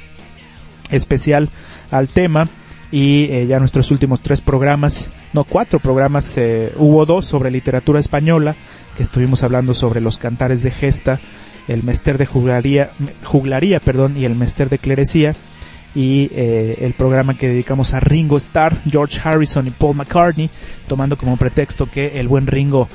especial 0.91 1.49
al 1.89 2.07
tema 2.07 2.47
y 2.91 3.23
eh, 3.31 3.47
ya 3.47 3.59
nuestros 3.59 3.89
últimos 3.89 4.21
tres 4.21 4.41
programas, 4.41 5.09
no 5.33 5.43
cuatro 5.43 5.79
programas, 5.79 6.39
hubo 6.75 7.05
dos 7.07 7.25
sobre 7.25 7.49
literatura 7.49 7.99
española, 7.99 8.53
que 8.95 9.01
estuvimos 9.01 9.41
hablando 9.41 9.73
sobre 9.73 10.01
los 10.01 10.19
cantares 10.19 10.61
de 10.61 10.69
gesta, 10.69 11.19
el 11.67 11.83
mester 11.83 12.19
de 12.19 12.27
juglaría, 12.27 12.91
juglaría 13.23 13.79
perdón, 13.79 14.17
y 14.17 14.25
el 14.25 14.35
mester 14.35 14.69
de 14.69 14.77
clerecía 14.77 15.33
y 15.93 16.29
eh, 16.33 16.77
el 16.81 16.93
programa 16.93 17.37
que 17.37 17.49
dedicamos 17.49 17.93
a 17.93 17.99
Ringo 17.99 18.37
Starr, 18.37 18.77
George 18.89 19.19
Harrison 19.23 19.67
y 19.67 19.71
Paul 19.71 19.97
McCartney, 19.97 20.49
tomando 20.87 21.17
como 21.17 21.37
pretexto 21.37 21.85
que 21.85 22.19
el 22.19 22.27
buen 22.27 22.47
Ringo 22.47 22.87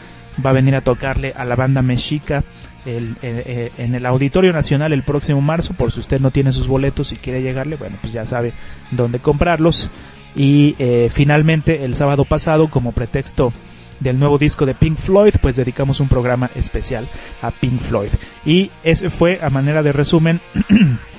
va 0.44 0.50
a 0.50 0.54
venir 0.54 0.74
a 0.74 0.80
tocarle 0.80 1.32
a 1.36 1.44
la 1.44 1.56
banda 1.56 1.82
mexica 1.82 2.44
eh, 2.86 3.70
en 3.78 3.94
el 3.94 4.06
Auditorio 4.06 4.52
Nacional 4.52 4.92
el 4.92 5.02
próximo 5.02 5.40
marzo, 5.40 5.74
por 5.74 5.92
si 5.92 6.00
usted 6.00 6.20
no 6.20 6.30
tiene 6.30 6.52
sus 6.52 6.68
boletos 6.68 7.12
y 7.12 7.16
quiere 7.16 7.42
llegarle, 7.42 7.76
bueno, 7.76 7.96
pues 8.00 8.12
ya 8.12 8.26
sabe 8.26 8.52
dónde 8.92 9.18
comprarlos. 9.18 9.90
Y 10.36 10.76
eh, 10.78 11.08
finalmente 11.10 11.84
el 11.84 11.96
sábado 11.96 12.24
pasado, 12.24 12.68
como 12.68 12.92
pretexto 12.92 13.52
del 14.00 14.18
nuevo 14.18 14.38
disco 14.38 14.66
de 14.66 14.74
Pink 14.74 14.98
Floyd, 14.98 15.34
pues 15.40 15.56
dedicamos 15.56 16.00
un 16.00 16.08
programa 16.08 16.50
especial 16.54 17.08
a 17.40 17.50
Pink 17.50 17.80
Floyd. 17.80 18.10
Y 18.44 18.70
ese 18.84 19.10
fue, 19.10 19.40
a 19.42 19.50
manera 19.50 19.82
de 19.82 19.92
resumen, 19.92 20.40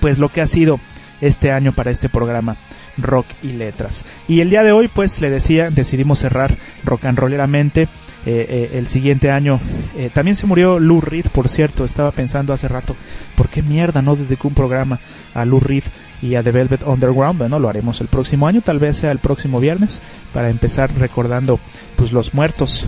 pues 0.00 0.18
lo 0.18 0.28
que 0.28 0.40
ha 0.40 0.46
sido 0.46 0.80
este 1.20 1.50
año 1.52 1.72
para 1.72 1.90
este 1.90 2.08
programa 2.08 2.56
rock 2.98 3.26
y 3.42 3.52
letras. 3.52 4.04
Y 4.26 4.40
el 4.40 4.50
día 4.50 4.62
de 4.62 4.72
hoy, 4.72 4.88
pues 4.88 5.20
le 5.20 5.30
decía, 5.30 5.70
decidimos 5.70 6.18
cerrar 6.18 6.58
rock 6.84 7.06
and 7.06 7.18
rolleramente. 7.18 7.88
Eh, 8.26 8.46
eh, 8.48 8.70
el 8.74 8.88
siguiente 8.88 9.30
año 9.30 9.60
eh, 9.96 10.10
también 10.12 10.36
se 10.36 10.46
murió 10.46 10.78
Lou 10.78 11.00
Reed, 11.00 11.26
por 11.26 11.48
cierto. 11.48 11.84
Estaba 11.84 12.10
pensando 12.10 12.52
hace 12.52 12.68
rato, 12.68 12.96
¿por 13.36 13.48
qué 13.48 13.62
mierda 13.62 14.02
no 14.02 14.16
dedicó 14.16 14.48
un 14.48 14.54
programa 14.54 14.98
a 15.34 15.44
Lou 15.44 15.60
Reed 15.60 15.84
y 16.20 16.34
a 16.34 16.42
The 16.42 16.50
Velvet 16.50 16.82
Underground? 16.86 17.38
Bueno, 17.38 17.58
lo 17.58 17.68
haremos 17.68 18.00
el 18.00 18.08
próximo 18.08 18.46
año, 18.46 18.60
tal 18.62 18.78
vez 18.78 18.98
sea 18.98 19.12
el 19.12 19.18
próximo 19.18 19.60
viernes, 19.60 20.00
para 20.32 20.50
empezar 20.50 20.92
recordando 20.98 21.60
pues 21.96 22.12
los 22.12 22.34
muertos, 22.34 22.86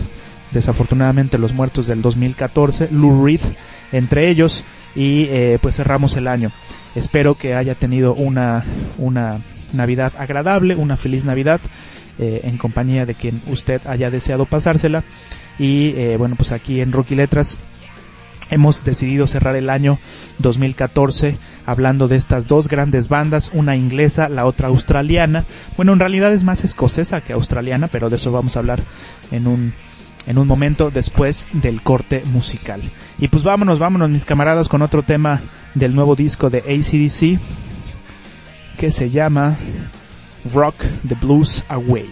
desafortunadamente 0.51 1.37
los 1.37 1.53
muertos 1.53 1.87
del 1.87 2.01
2014, 2.01 2.89
Lou 2.91 3.25
Reed 3.25 3.41
entre 3.93 4.29
ellos, 4.29 4.63
y 4.95 5.27
pues 5.61 5.77
cerramos 5.77 6.15
el 6.17 6.27
año. 6.27 6.51
Espero 6.95 7.35
que 7.35 7.55
haya 7.55 7.75
tenido 7.75 8.13
una, 8.13 8.63
una 8.97 9.39
Navidad 9.73 10.13
agradable, 10.17 10.75
una 10.75 10.97
feliz 10.97 11.23
Navidad 11.23 11.61
eh, 12.19 12.41
en 12.43 12.57
compañía 12.57 13.05
de 13.05 13.15
quien 13.15 13.41
usted 13.47 13.81
haya 13.87 14.11
deseado 14.11 14.45
pasársela. 14.45 15.03
Y 15.57 15.93
eh, 15.95 16.17
bueno, 16.17 16.35
pues 16.35 16.51
aquí 16.51 16.81
en 16.81 16.91
Rocky 16.91 17.15
Letras 17.15 17.59
hemos 18.49 18.83
decidido 18.83 19.27
cerrar 19.27 19.55
el 19.55 19.69
año 19.69 19.97
2014 20.39 21.37
hablando 21.65 22.07
de 22.07 22.17
estas 22.17 22.47
dos 22.47 22.67
grandes 22.67 23.07
bandas, 23.07 23.51
una 23.53 23.75
inglesa, 23.75 24.29
la 24.29 24.45
otra 24.45 24.67
australiana. 24.67 25.45
Bueno, 25.77 25.93
en 25.93 25.99
realidad 25.99 26.33
es 26.33 26.43
más 26.43 26.63
escocesa 26.63 27.21
que 27.21 27.33
australiana, 27.33 27.87
pero 27.87 28.09
de 28.09 28.17
eso 28.17 28.31
vamos 28.31 28.55
a 28.55 28.59
hablar 28.59 28.81
en 29.31 29.47
un 29.47 29.73
en 30.27 30.37
un 30.37 30.47
momento 30.47 30.91
después 30.91 31.47
del 31.53 31.81
corte 31.81 32.23
musical. 32.25 32.81
Y 33.19 33.27
pues 33.27 33.43
vámonos, 33.43 33.79
vámonos 33.79 34.09
mis 34.09 34.25
camaradas 34.25 34.67
con 34.67 34.81
otro 34.81 35.03
tema 35.03 35.41
del 35.73 35.95
nuevo 35.95 36.15
disco 36.15 36.49
de 36.49 36.59
ACDC 36.59 37.39
que 38.77 38.91
se 38.91 39.09
llama 39.09 39.55
Rock 40.53 40.75
the 41.07 41.15
Blues 41.15 41.63
Away. 41.67 42.09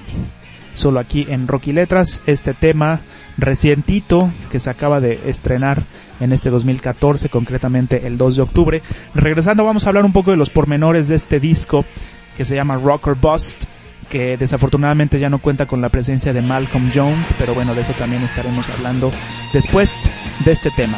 Solo 0.76 1.00
aquí 1.00 1.26
en 1.30 1.48
Rocky 1.48 1.74
Letras, 1.74 2.22
este 2.26 2.54
tema 2.54 3.00
recientito 3.38 4.30
que 4.52 4.60
se 4.60 4.70
acaba 4.70 5.00
de 5.00 5.20
estrenar 5.26 5.84
en 6.20 6.34
este 6.34 6.50
2014, 6.50 7.30
concretamente 7.30 8.06
el 8.06 8.18
2 8.18 8.36
de 8.36 8.42
octubre. 8.42 8.82
Regresando 9.16 9.64
vamos 9.66 9.86
a 9.86 9.90
hablar 9.90 10.06
un 10.06 10.14
poco 10.14 10.32
de 10.32 10.38
los 10.38 10.50
pormenores 10.50 11.08
de 11.08 11.16
este 11.16 11.40
disco 11.40 11.86
que 12.38 12.46
se 12.46 12.56
llama 12.56 12.78
Rocker 12.78 13.16
Bust 13.16 13.66
que 14.10 14.38
desafortunadamente 14.38 15.20
ya 15.20 15.30
no 15.30 15.40
cuenta 15.40 15.66
con 15.66 15.82
la 15.82 15.90
presencia 15.90 16.34
de 16.34 16.42
Malcolm 16.42 16.92
Jones, 16.94 17.26
pero 17.38 17.54
bueno, 17.54 17.76
de 17.76 17.82
eso 17.82 17.94
también 17.94 18.24
estaremos 18.24 18.68
hablando 18.70 19.12
después 19.54 20.10
de 20.44 20.52
este 20.52 20.72
tema. 20.72 20.98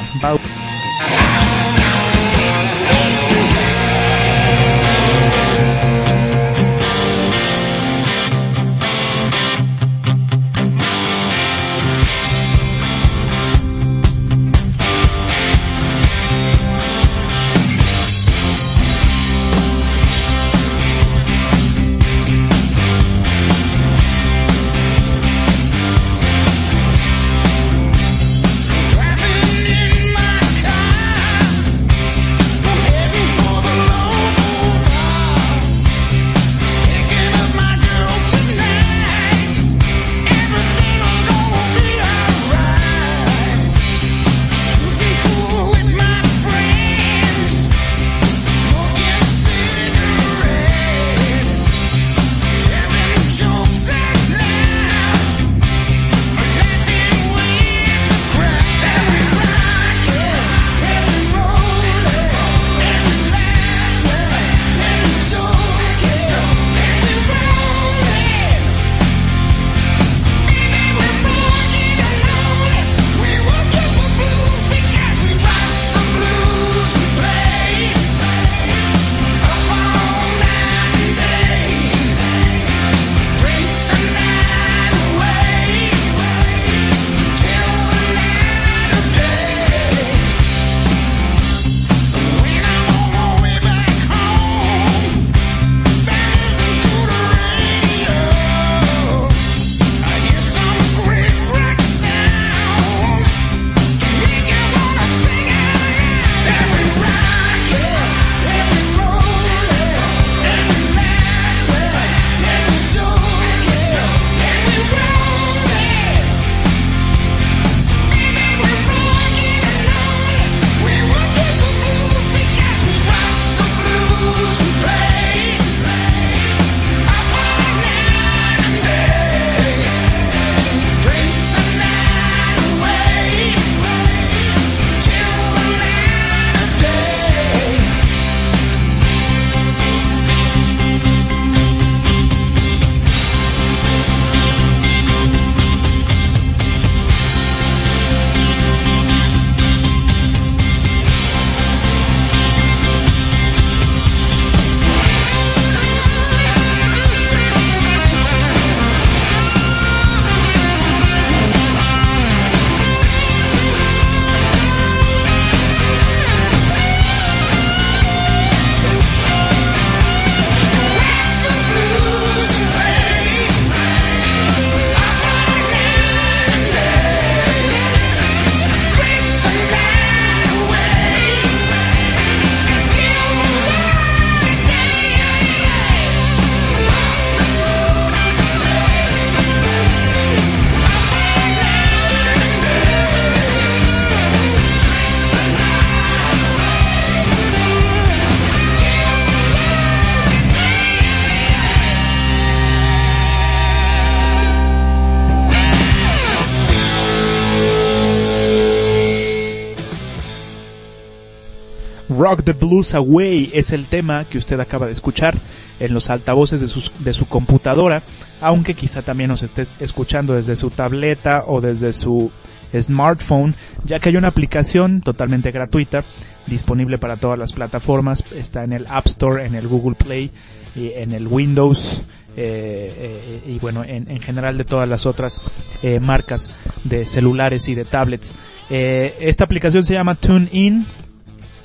Blues 212.71 212.93
Away 212.93 213.51
es 213.53 213.73
el 213.73 213.86
tema 213.86 214.23
que 214.23 214.38
usted 214.38 214.57
acaba 214.62 214.86
de 214.86 214.93
escuchar 214.93 215.38
en 215.81 215.93
los 215.93 216.10
altavoces 216.10 216.62
de 216.62 217.13
su, 217.13 217.25
computadora, 217.25 218.01
aunque 218.39 218.75
quizá 218.75 219.01
también 219.01 219.29
nos 219.29 219.43
esté 219.43 219.63
escuchando 219.81 220.36
desde 220.36 220.55
su 220.55 220.69
tableta 220.69 221.43
o 221.47 221.60
desde 221.60 221.91
su 221.91 222.31
smartphone, 222.73 223.55
ya 223.84 223.99
que 223.99 224.07
hay 224.07 224.15
una 224.15 224.29
aplicación 224.29 225.01
totalmente 225.01 225.51
gratuita 225.51 226.05
disponible 226.47 226.97
para 226.97 227.17
todas 227.17 227.38
las 227.38 227.51
plataformas, 227.51 228.23
está 228.34 228.63
en 228.63 228.71
el 228.71 228.88
App 228.88 229.07
Store, 229.07 229.45
en 229.45 229.55
el 229.55 229.67
Google 229.67 229.95
Play 229.95 230.31
y 230.73 230.91
en 230.93 231.12
el 231.12 231.27
Windows. 231.27 231.99
Eh, 232.38 232.93
eh, 232.97 233.51
y 233.51 233.60
bueno, 233.60 233.84
en, 233.84 234.10
en, 234.10 234.21
general 234.21 234.57
de 234.57 234.63
todas 234.63 234.88
las 234.88 235.05
otras 235.05 235.41
eh, 235.84 235.99
marcas 235.99 236.49
de 236.86 237.05
celulares 237.05 237.67
y 237.67 237.75
de 237.75 237.84
tablets. 237.84 238.31
esta 238.69 239.43
aplicación 239.43 239.84
se 239.84 239.95
llama 239.95 240.15
TuneIn 240.15 240.86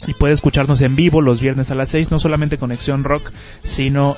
y 0.07 0.15
puede 0.15 0.35
escucharnos 0.35 0.81
en 0.81 0.97
vivo 0.97 1.21
los 1.21 1.41
viernes 1.41 1.71
a 1.71 1.75
las 1.75 1.89
6, 1.91 2.11
no 2.11 2.19
solamente 2.19 2.59
Conexión 2.59 3.05
Rock, 3.05 3.33
sino 3.65 4.17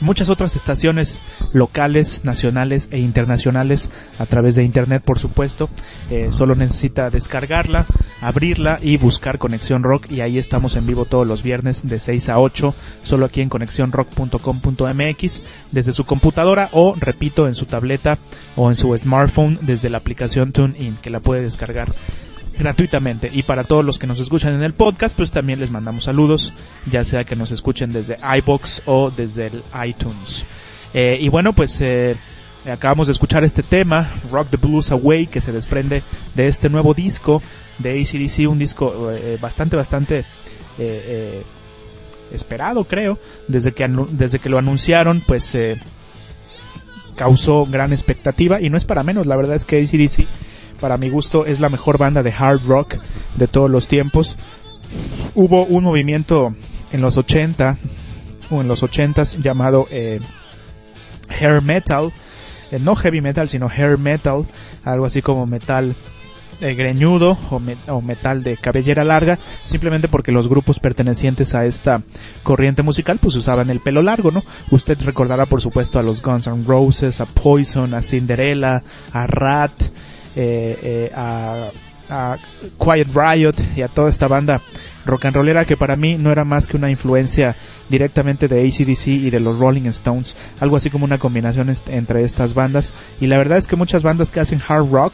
muchas 0.00 0.28
otras 0.28 0.56
estaciones 0.56 1.18
locales, 1.52 2.24
nacionales 2.24 2.88
e 2.90 2.98
internacionales 2.98 3.90
a 4.18 4.26
través 4.26 4.56
de 4.56 4.64
internet, 4.64 5.02
por 5.04 5.18
supuesto. 5.18 5.68
Eh, 6.10 6.28
solo 6.30 6.54
necesita 6.54 7.10
descargarla, 7.10 7.86
abrirla 8.20 8.78
y 8.82 8.96
buscar 8.96 9.38
Conexión 9.38 9.82
Rock 9.82 10.10
y 10.10 10.20
ahí 10.20 10.38
estamos 10.38 10.76
en 10.76 10.86
vivo 10.86 11.04
todos 11.04 11.26
los 11.26 11.42
viernes 11.42 11.88
de 11.88 11.98
6 11.98 12.28
a 12.28 12.38
8, 12.38 12.74
solo 13.02 13.26
aquí 13.26 13.40
en 13.40 13.48
conexiónrock.com.mx 13.48 15.42
desde 15.70 15.92
su 15.92 16.04
computadora 16.04 16.68
o, 16.72 16.94
repito, 16.96 17.46
en 17.46 17.54
su 17.54 17.66
tableta 17.66 18.18
o 18.56 18.70
en 18.70 18.76
su 18.76 18.96
smartphone 18.96 19.58
desde 19.62 19.90
la 19.90 19.98
aplicación 19.98 20.52
TuneIn 20.52 20.96
que 21.02 21.10
la 21.10 21.20
puede 21.20 21.42
descargar 21.42 21.88
gratuitamente. 22.60 23.30
Y 23.32 23.42
para 23.42 23.64
todos 23.64 23.84
los 23.84 23.98
que 23.98 24.06
nos 24.06 24.20
escuchan 24.20 24.54
en 24.54 24.62
el 24.62 24.74
podcast, 24.74 25.16
pues 25.16 25.32
también 25.32 25.58
les 25.58 25.70
mandamos 25.70 26.04
saludos, 26.04 26.52
ya 26.86 27.02
sea 27.04 27.24
que 27.24 27.34
nos 27.34 27.50
escuchen 27.50 27.90
desde 27.90 28.18
iBox 28.38 28.82
o 28.86 29.10
desde 29.10 29.46
el 29.46 29.62
iTunes. 29.84 30.44
Eh, 30.94 31.18
y 31.20 31.28
bueno, 31.28 31.52
pues 31.52 31.80
eh, 31.80 32.16
acabamos 32.70 33.06
de 33.06 33.12
escuchar 33.12 33.44
este 33.44 33.62
tema, 33.62 34.08
Rock 34.30 34.48
the 34.50 34.56
Blues 34.56 34.90
Away, 34.90 35.26
que 35.26 35.40
se 35.40 35.52
desprende 35.52 36.02
de 36.34 36.48
este 36.48 36.68
nuevo 36.68 36.94
disco 36.94 37.42
de 37.78 38.00
ACDC, 38.00 38.48
un 38.48 38.58
disco 38.58 39.10
eh, 39.10 39.38
bastante, 39.40 39.76
bastante 39.76 40.24
esperado, 42.32 42.84
creo, 42.84 43.18
desde 43.48 43.72
que, 43.72 43.86
desde 44.10 44.38
que 44.38 44.48
lo 44.48 44.56
anunciaron, 44.56 45.22
pues 45.26 45.56
causó 47.16 47.66
gran 47.66 47.92
expectativa 47.92 48.62
y 48.62 48.70
no 48.70 48.78
es 48.78 48.86
para 48.86 49.02
menos, 49.02 49.26
la 49.26 49.36
verdad 49.36 49.56
es 49.56 49.66
que 49.66 49.76
ACDC 49.76 50.26
para 50.80 50.96
mi 50.96 51.08
gusto 51.08 51.46
es 51.46 51.60
la 51.60 51.68
mejor 51.68 51.98
banda 51.98 52.22
de 52.22 52.32
hard 52.32 52.62
rock 52.66 52.96
de 53.36 53.46
todos 53.46 53.70
los 53.70 53.88
tiempos. 53.88 54.36
Hubo 55.34 55.64
un 55.64 55.84
movimiento 55.84 56.54
en 56.92 57.00
los 57.00 57.16
80 57.16 57.76
o 58.50 58.60
en 58.60 58.68
los 58.68 58.82
80s 58.82 59.40
llamado 59.40 59.86
eh, 59.90 60.20
hair 61.28 61.62
metal, 61.62 62.12
eh, 62.70 62.78
no 62.80 62.94
heavy 62.96 63.20
metal 63.20 63.48
sino 63.48 63.68
hair 63.68 63.98
metal, 63.98 64.46
algo 64.84 65.06
así 65.06 65.22
como 65.22 65.46
metal 65.46 65.94
eh, 66.60 66.74
greñudo 66.74 67.38
o, 67.50 67.60
o, 67.88 68.00
metal 68.02 68.42
de 68.42 68.56
cabellera 68.56 69.02
larga, 69.02 69.38
simplemente 69.64 70.08
porque 70.08 70.30
los 70.30 70.46
grupos 70.46 70.78
pertenecientes 70.78 71.54
a 71.54 71.64
esta 71.64 72.02
corriente 72.42 72.82
musical 72.82 73.18
pues 73.18 73.34
usaban 73.36 73.70
el 73.70 73.80
pelo 73.80 74.02
largo, 74.02 74.30
¿no? 74.30 74.42
Usted 74.70 74.98
recordará 75.02 75.46
por 75.46 75.62
supuesto 75.62 75.98
a 75.98 76.02
los 76.02 76.20
Guns 76.20 76.48
N' 76.48 76.64
Roses, 76.66 77.20
a 77.20 77.26
Poison, 77.26 77.94
a 77.94 78.02
Cinderella, 78.02 78.82
a 79.12 79.26
Rat, 79.26 79.84
eh, 80.36 80.78
eh, 80.82 81.12
a, 81.14 81.70
Quiet 82.76 83.06
Riot 83.14 83.54
y 83.76 83.82
a 83.82 83.88
toda 83.88 84.08
esta 84.08 84.26
banda 84.26 84.60
rock 85.06 85.26
and 85.26 85.36
rollera 85.36 85.64
que 85.64 85.76
para 85.76 85.94
mí 85.94 86.16
no 86.18 86.32
era 86.32 86.44
más 86.44 86.66
que 86.66 86.76
una 86.76 86.90
influencia 86.90 87.54
directamente 87.88 88.48
de 88.48 88.66
ACDC 88.66 89.06
y 89.06 89.30
de 89.30 89.38
los 89.38 89.60
Rolling 89.60 89.86
Stones, 89.86 90.34
algo 90.58 90.76
así 90.76 90.90
como 90.90 91.04
una 91.04 91.18
combinación 91.18 91.72
entre 91.86 92.24
estas 92.24 92.54
bandas. 92.54 92.94
Y 93.20 93.28
la 93.28 93.38
verdad 93.38 93.58
es 93.58 93.68
que 93.68 93.76
muchas 93.76 94.02
bandas 94.02 94.32
que 94.32 94.40
hacen 94.40 94.60
hard 94.66 94.90
rock 94.90 95.12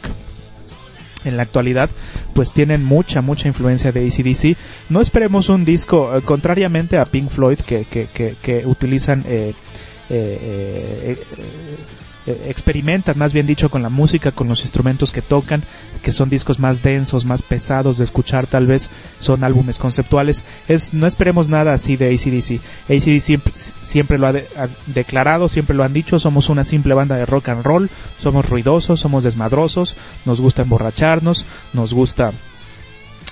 en 1.25 1.37
la 1.37 1.43
actualidad 1.43 1.89
pues 2.33 2.51
tienen 2.51 2.83
mucha 2.83 3.21
mucha 3.21 3.47
influencia 3.47 3.91
de 3.91 4.07
ACDC 4.07 4.57
no 4.89 5.01
esperemos 5.01 5.49
un 5.49 5.65
disco 5.65 6.15
eh, 6.15 6.21
contrariamente 6.21 6.97
a 6.97 7.05
Pink 7.05 7.29
Floyd 7.29 7.59
que, 7.59 7.85
que, 7.85 8.07
que, 8.07 8.65
utilizan 8.65 9.23
eh, 9.27 9.53
eh, 10.09 11.17
eh, 12.27 12.47
experimentan, 12.49 13.17
más 13.17 13.31
bien 13.31 13.47
dicho, 13.47 13.69
con 13.69 13.81
la 13.81 13.89
música, 13.89 14.33
con 14.33 14.49
los 14.49 14.61
instrumentos 14.61 15.13
que 15.13 15.21
tocan, 15.21 15.63
que 16.03 16.11
son 16.11 16.29
discos 16.29 16.59
más 16.59 16.83
densos, 16.83 17.23
más 17.23 17.41
pesados 17.41 17.97
de 17.97 18.03
escuchar, 18.03 18.47
tal 18.47 18.67
vez 18.67 18.89
son 19.19 19.45
álbumes 19.45 19.77
conceptuales. 19.77 20.43
Es, 20.67 20.93
no 20.93 21.07
esperemos 21.07 21.47
nada 21.47 21.71
así 21.71 21.95
de 21.95 22.13
ACDC. 22.13 22.59
ACDC 22.89 23.21
siempre, 23.21 23.53
siempre 23.81 24.17
lo 24.17 24.27
ha, 24.27 24.33
declarado, 24.87 25.47
siempre 25.47 25.75
lo 25.75 25.85
han 25.85 25.93
dicho, 25.93 26.19
somos 26.19 26.49
una 26.49 26.65
simple 26.65 26.93
banda 26.93 27.15
de 27.15 27.25
rock 27.25 27.47
and 27.47 27.63
roll, 27.63 27.89
somos 28.19 28.49
ruidosos, 28.49 28.99
somos 28.99 29.23
desmadrosos, 29.23 29.95
nos 30.25 30.41
gusta 30.41 30.63
emborracharnos, 30.63 31.45
nos 31.73 31.93
gusta 31.93 32.33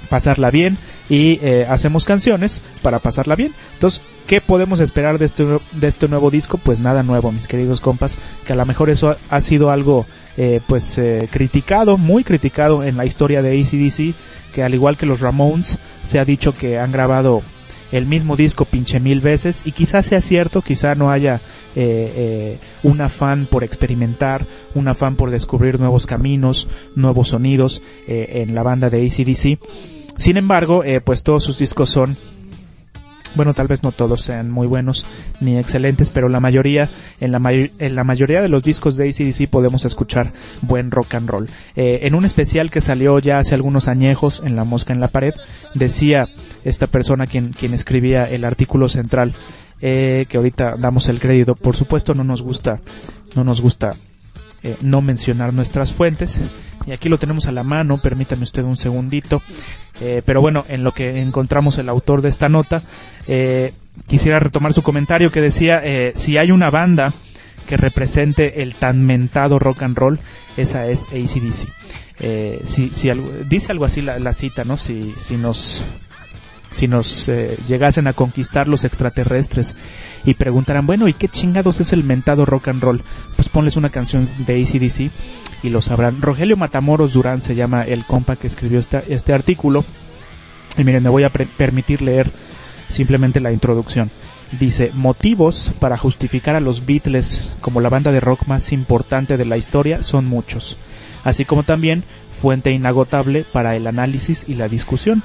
pasarla 0.05 0.51
bien 0.51 0.77
y 1.09 1.39
eh, 1.41 1.65
hacemos 1.69 2.05
canciones 2.05 2.61
para 2.81 2.99
pasarla 2.99 3.35
bien. 3.35 3.53
Entonces, 3.73 4.01
¿qué 4.27 4.41
podemos 4.41 4.79
esperar 4.79 5.19
de 5.19 5.25
este, 5.25 5.45
de 5.45 5.87
este 5.87 6.07
nuevo 6.07 6.31
disco? 6.31 6.57
Pues 6.57 6.79
nada 6.79 7.03
nuevo, 7.03 7.31
mis 7.31 7.47
queridos 7.47 7.81
compas, 7.81 8.17
que 8.45 8.53
a 8.53 8.55
lo 8.55 8.65
mejor 8.65 8.89
eso 8.89 9.15
ha 9.29 9.41
sido 9.41 9.71
algo 9.71 10.05
eh, 10.37 10.59
pues 10.67 10.97
eh, 10.97 11.29
criticado, 11.31 11.97
muy 11.97 12.23
criticado 12.23 12.83
en 12.83 12.97
la 12.97 13.05
historia 13.05 13.41
de 13.41 13.61
ACDC, 13.61 14.15
que 14.53 14.63
al 14.63 14.73
igual 14.73 14.97
que 14.97 15.05
los 15.05 15.21
Ramones, 15.21 15.77
se 16.03 16.19
ha 16.19 16.25
dicho 16.25 16.53
que 16.53 16.79
han 16.79 16.91
grabado 16.91 17.41
el 17.91 18.05
mismo 18.05 18.35
disco 18.35 18.65
pinche 18.65 18.99
mil 18.99 19.21
veces 19.21 19.61
y 19.63 19.71
quizás 19.71 20.07
sea 20.07 20.19
cierto, 20.19 20.61
quizá 20.61 20.95
no 20.95 21.11
haya 21.11 21.39
eh, 21.75 22.57
un 22.83 22.99
afán 22.99 23.45
por 23.45 23.63
experimentar, 23.63 24.45
un 24.73 24.87
afán 24.87 25.15
por 25.15 25.29
descubrir 25.29 25.79
nuevos 25.79 26.05
caminos, 26.05 26.67
nuevos 26.95 27.29
sonidos 27.29 27.81
en 28.07 28.55
la 28.55 28.63
banda 28.63 28.89
de 28.89 29.05
ACDC 29.05 29.59
sin 30.17 30.37
embargo, 30.37 30.83
eh, 30.83 31.01
pues 31.01 31.23
todos 31.23 31.43
sus 31.43 31.59
discos 31.59 31.89
son 31.89 32.17
bueno, 33.35 33.53
tal 33.53 33.67
vez 33.67 33.83
no 33.83 33.91
todos 33.91 34.21
sean 34.21 34.49
muy 34.49 34.65
buenos 34.65 35.05
ni 35.39 35.57
excelentes, 35.57 36.09
pero 36.09 36.29
la 36.29 36.39
mayoría, 36.39 36.89
en 37.19 37.31
la, 37.31 37.39
en 37.51 37.95
la 37.95 38.03
mayoría 38.03 38.41
de 38.41 38.49
los 38.49 38.63
discos 38.63 38.97
de 38.97 39.09
ACDC 39.09 39.49
podemos 39.49 39.85
escuchar 39.85 40.33
buen 40.61 40.89
rock 40.89 41.15
and 41.15 41.29
roll. 41.29 41.49
Eh, 41.75 41.99
en 42.03 42.15
un 42.15 42.25
especial 42.25 42.71
que 42.71 42.81
salió 42.81 43.19
ya 43.19 43.39
hace 43.39 43.53
algunos 43.53 43.87
añejos 43.87 44.41
en 44.43 44.55
La 44.55 44.63
Mosca 44.63 44.93
en 44.93 45.01
la 45.01 45.09
Pared, 45.09 45.33
decía 45.73 46.27
esta 46.63 46.87
persona 46.87 47.27
quien, 47.27 47.51
quien 47.51 47.73
escribía 47.73 48.29
el 48.29 48.45
artículo 48.45 48.89
central, 48.89 49.33
eh, 49.81 50.25
que 50.29 50.37
ahorita 50.37 50.75
damos 50.77 51.09
el 51.09 51.19
crédito, 51.19 51.55
por 51.55 51.75
supuesto 51.75 52.13
no 52.13 52.23
nos 52.23 52.41
gusta, 52.41 52.79
no 53.35 53.43
nos 53.43 53.61
gusta 53.61 53.91
eh, 54.65 54.75
no 54.81 54.99
mencionar 54.99 55.53
nuestras 55.53 55.93
fuentes. 55.93 56.39
Y 56.87 56.91
aquí 56.91 57.07
lo 57.07 57.19
tenemos 57.19 57.45
a 57.45 57.51
la 57.51 57.61
mano, 57.61 57.99
permítame 57.99 58.41
usted 58.41 58.63
un 58.63 58.77
segundito. 58.77 59.43
Eh, 60.01 60.23
pero 60.25 60.41
bueno, 60.41 60.65
en 60.67 60.83
lo 60.83 60.91
que 60.91 61.21
encontramos 61.21 61.77
el 61.77 61.87
autor 61.87 62.23
de 62.23 62.29
esta 62.29 62.49
nota, 62.49 62.81
eh, 63.27 63.73
quisiera 64.07 64.39
retomar 64.39 64.73
su 64.73 64.81
comentario 64.81 65.31
que 65.31 65.39
decía, 65.39 65.83
si 66.15 66.39
hay 66.39 66.49
una 66.49 66.71
banda 66.71 67.13
que 67.67 67.77
represente 67.77 68.63
el 68.63 68.73
tan 68.73 69.05
mentado 69.05 69.59
rock 69.59 69.83
and 69.83 69.95
roll, 69.95 70.19
esa 70.57 70.87
es 70.87 71.03
ACDC. 71.09 72.65
si, 72.65 72.89
si 72.89 73.11
dice 73.47 73.71
algo 73.71 73.85
así 73.85 74.01
la, 74.01 74.17
la, 74.17 74.33
cita, 74.33 74.63
¿no? 74.63 74.79
Si, 74.79 75.13
si 75.17 75.37
nos 75.37 75.83
si 76.75 76.89
nos 76.89 77.31
llegasen 77.69 78.05
a 78.07 78.13
conquistar 78.13 78.67
los 78.67 78.83
extraterrestres 78.83 79.77
y 80.25 80.33
preguntarán, 80.33 80.85
bueno, 80.85 81.07
¿y 81.07 81.13
qué 81.13 81.29
chingados 81.29 81.79
es 81.79 81.93
el 81.93 82.03
mentado 82.03 82.43
rock 82.43 82.67
and 82.67 82.83
roll? 82.83 83.01
Pues 83.37 83.47
ponles 83.47 83.77
una 83.77 83.89
canción 83.89 84.27
de 84.45 84.61
ACDC 84.61 85.09
y 85.63 85.69
lo 85.69 85.81
sabrán. 85.81 86.21
Rogelio 86.21 86.57
Matamoros 86.57 87.13
Durán 87.13 87.39
se 87.39 87.55
llama 87.55 87.83
el 87.83 88.03
compa 88.03 88.35
que 88.35 88.47
escribió 88.47 88.79
este, 88.79 89.01
este 89.07 89.31
artículo. 89.31 89.85
Y 90.77 90.83
miren, 90.83 91.01
me 91.01 91.09
voy 91.09 91.23
a 91.23 91.29
permitir 91.29 92.01
leer 92.01 92.29
simplemente 92.89 93.39
la 93.39 93.53
introducción. 93.53 94.11
Dice, 94.59 94.91
motivos 94.93 95.71
para 95.79 95.95
justificar 95.95 96.55
a 96.55 96.59
los 96.59 96.85
Beatles 96.85 97.55
como 97.61 97.79
la 97.79 97.87
banda 97.87 98.11
de 98.11 98.19
rock 98.19 98.47
más 98.47 98.73
importante 98.73 99.37
de 99.37 99.45
la 99.45 99.55
historia 99.55 100.03
son 100.03 100.25
muchos, 100.25 100.77
así 101.23 101.45
como 101.45 101.63
también 101.63 102.03
fuente 102.37 102.71
inagotable 102.71 103.45
para 103.53 103.77
el 103.77 103.87
análisis 103.87 104.43
y 104.49 104.55
la 104.55 104.67
discusión. 104.67 105.23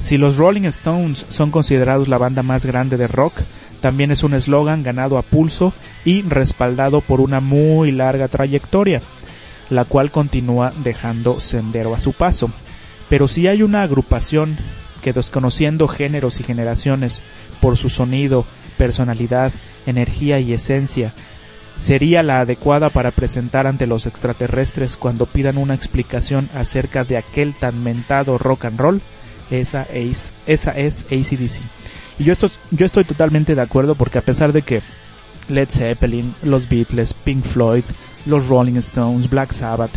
Si 0.00 0.18
los 0.18 0.36
Rolling 0.36 0.64
Stones 0.64 1.26
son 1.28 1.50
considerados 1.50 2.08
la 2.08 2.18
banda 2.18 2.42
más 2.42 2.64
grande 2.64 2.96
de 2.96 3.08
rock, 3.08 3.34
también 3.80 4.10
es 4.10 4.22
un 4.22 4.34
eslogan 4.34 4.82
ganado 4.82 5.18
a 5.18 5.22
pulso 5.22 5.72
y 6.04 6.22
respaldado 6.22 7.00
por 7.00 7.20
una 7.20 7.40
muy 7.40 7.92
larga 7.92 8.28
trayectoria, 8.28 9.00
la 9.70 9.84
cual 9.84 10.10
continúa 10.10 10.72
dejando 10.82 11.40
sendero 11.40 11.94
a 11.94 12.00
su 12.00 12.12
paso. 12.12 12.50
Pero 13.08 13.28
si 13.28 13.46
hay 13.46 13.62
una 13.62 13.82
agrupación 13.82 14.56
que 15.02 15.12
desconociendo 15.12 15.88
géneros 15.88 16.40
y 16.40 16.44
generaciones 16.44 17.22
por 17.60 17.76
su 17.76 17.90
sonido, 17.90 18.44
personalidad, 18.76 19.52
energía 19.86 20.40
y 20.40 20.52
esencia, 20.52 21.12
sería 21.78 22.22
la 22.22 22.40
adecuada 22.40 22.90
para 22.90 23.10
presentar 23.10 23.66
ante 23.66 23.86
los 23.86 24.06
extraterrestres 24.06 24.96
cuando 24.96 25.26
pidan 25.26 25.58
una 25.58 25.74
explicación 25.74 26.48
acerca 26.54 27.04
de 27.04 27.16
aquel 27.16 27.54
tan 27.54 27.82
mentado 27.82 28.38
rock 28.38 28.64
and 28.64 28.80
roll? 28.80 29.00
Esa 29.50 29.82
es, 29.84 30.32
esa 30.46 30.72
es 30.72 31.04
ACDC. 31.04 31.60
Y 32.18 32.24
yo, 32.24 32.32
esto, 32.32 32.50
yo 32.70 32.86
estoy 32.86 33.04
totalmente 33.04 33.54
de 33.54 33.60
acuerdo 33.60 33.94
porque 33.94 34.18
a 34.18 34.22
pesar 34.22 34.52
de 34.52 34.62
que 34.62 34.82
Led 35.48 35.68
Zeppelin, 35.70 36.34
los 36.42 36.68
Beatles, 36.68 37.14
Pink 37.14 37.44
Floyd, 37.44 37.84
los 38.24 38.48
Rolling 38.48 38.76
Stones, 38.76 39.30
Black 39.30 39.52
Sabbath, 39.52 39.92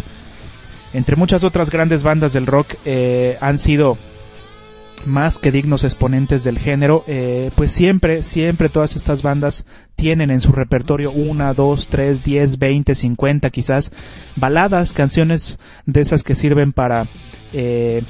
entre 0.94 1.16
muchas 1.16 1.44
otras 1.44 1.70
grandes 1.70 2.04
bandas 2.04 2.34
del 2.34 2.46
rock 2.46 2.76
eh, 2.86 3.38
han 3.42 3.58
sido 3.58 3.98
más 5.06 5.40
que 5.40 5.52
dignos 5.52 5.84
exponentes 5.84 6.44
del 6.44 6.60
género, 6.60 7.04
eh, 7.08 7.52
pues 7.56 7.72
siempre, 7.72 8.22
siempre 8.22 8.70
todas 8.70 8.96
estas 8.96 9.22
bandas 9.22 9.66
tienen 9.96 10.30
en 10.30 10.42
su 10.42 10.52
repertorio 10.52 11.12
una, 11.12 11.54
dos, 11.54 11.88
tres, 11.88 12.24
diez, 12.24 12.60
veinte, 12.60 12.96
cincuenta 12.96 13.50
quizás 13.50 13.92
baladas, 14.36 14.92
canciones 14.92 15.58
de 15.86 16.02
esas 16.02 16.24
que 16.24 16.36
sirven 16.36 16.74
para 16.74 17.08
eh, 17.54 18.04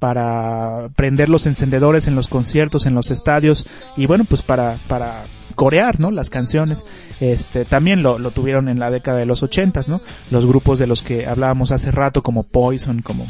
para 0.00 0.88
prender 0.96 1.28
los 1.28 1.46
encendedores 1.46 2.08
en 2.08 2.16
los 2.16 2.26
conciertos, 2.26 2.86
en 2.86 2.94
los 2.94 3.12
estadios 3.12 3.68
y 3.96 4.06
bueno, 4.06 4.24
pues 4.24 4.42
para 4.42 4.76
para 4.88 5.22
corear, 5.54 6.00
¿no? 6.00 6.10
Las 6.10 6.30
canciones, 6.30 6.86
este, 7.20 7.66
también 7.66 8.02
lo, 8.02 8.18
lo 8.18 8.30
tuvieron 8.30 8.68
en 8.68 8.78
la 8.78 8.90
década 8.90 9.18
de 9.18 9.26
los 9.26 9.42
ochentas, 9.42 9.88
¿no? 9.88 10.00
Los 10.30 10.46
grupos 10.46 10.78
de 10.78 10.86
los 10.86 11.02
que 11.02 11.26
hablábamos 11.26 11.70
hace 11.70 11.90
rato, 11.90 12.22
como 12.22 12.44
Poison, 12.44 13.02
como 13.02 13.26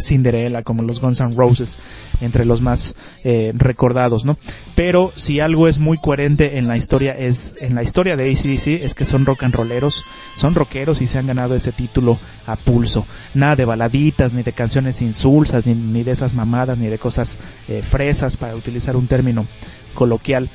Cinderella, 0.00 0.62
como 0.62 0.82
los 0.82 1.00
Guns 1.00 1.20
N' 1.20 1.34
Roses, 1.34 1.78
entre 2.20 2.44
los 2.44 2.60
más 2.60 2.94
eh, 3.24 3.52
recordados, 3.54 4.24
¿no? 4.24 4.36
Pero 4.74 5.12
si 5.16 5.40
algo 5.40 5.68
es 5.68 5.78
muy 5.78 5.98
coherente 5.98 6.58
en 6.58 6.68
la 6.68 6.76
historia 6.76 7.16
es 7.16 7.56
en 7.60 7.74
la 7.74 7.82
historia 7.82 8.16
de 8.16 8.30
ACDC 8.30 8.84
es 8.84 8.94
que 8.94 9.04
son 9.04 9.26
rock 9.26 9.44
and 9.44 9.54
rolleros, 9.54 10.04
son 10.36 10.54
rockeros 10.54 11.00
y 11.00 11.06
se 11.06 11.18
han 11.18 11.26
ganado 11.26 11.54
ese 11.54 11.72
título 11.72 12.18
a 12.46 12.56
pulso. 12.56 13.06
Nada 13.34 13.56
de 13.56 13.64
baladitas, 13.64 14.34
ni 14.34 14.42
de 14.42 14.52
canciones 14.52 15.02
insulsas, 15.02 15.66
ni, 15.66 16.02
de 16.02 16.12
esas 16.12 16.34
mamadas, 16.34 16.78
ni 16.78 16.86
de 16.86 16.98
cosas 16.98 17.38
eh, 17.68 17.82
fresas, 17.82 18.36
para 18.36 18.54
utilizar 18.54 18.96
un 18.96 19.06
término 19.06 19.46
coloquial 19.94 20.48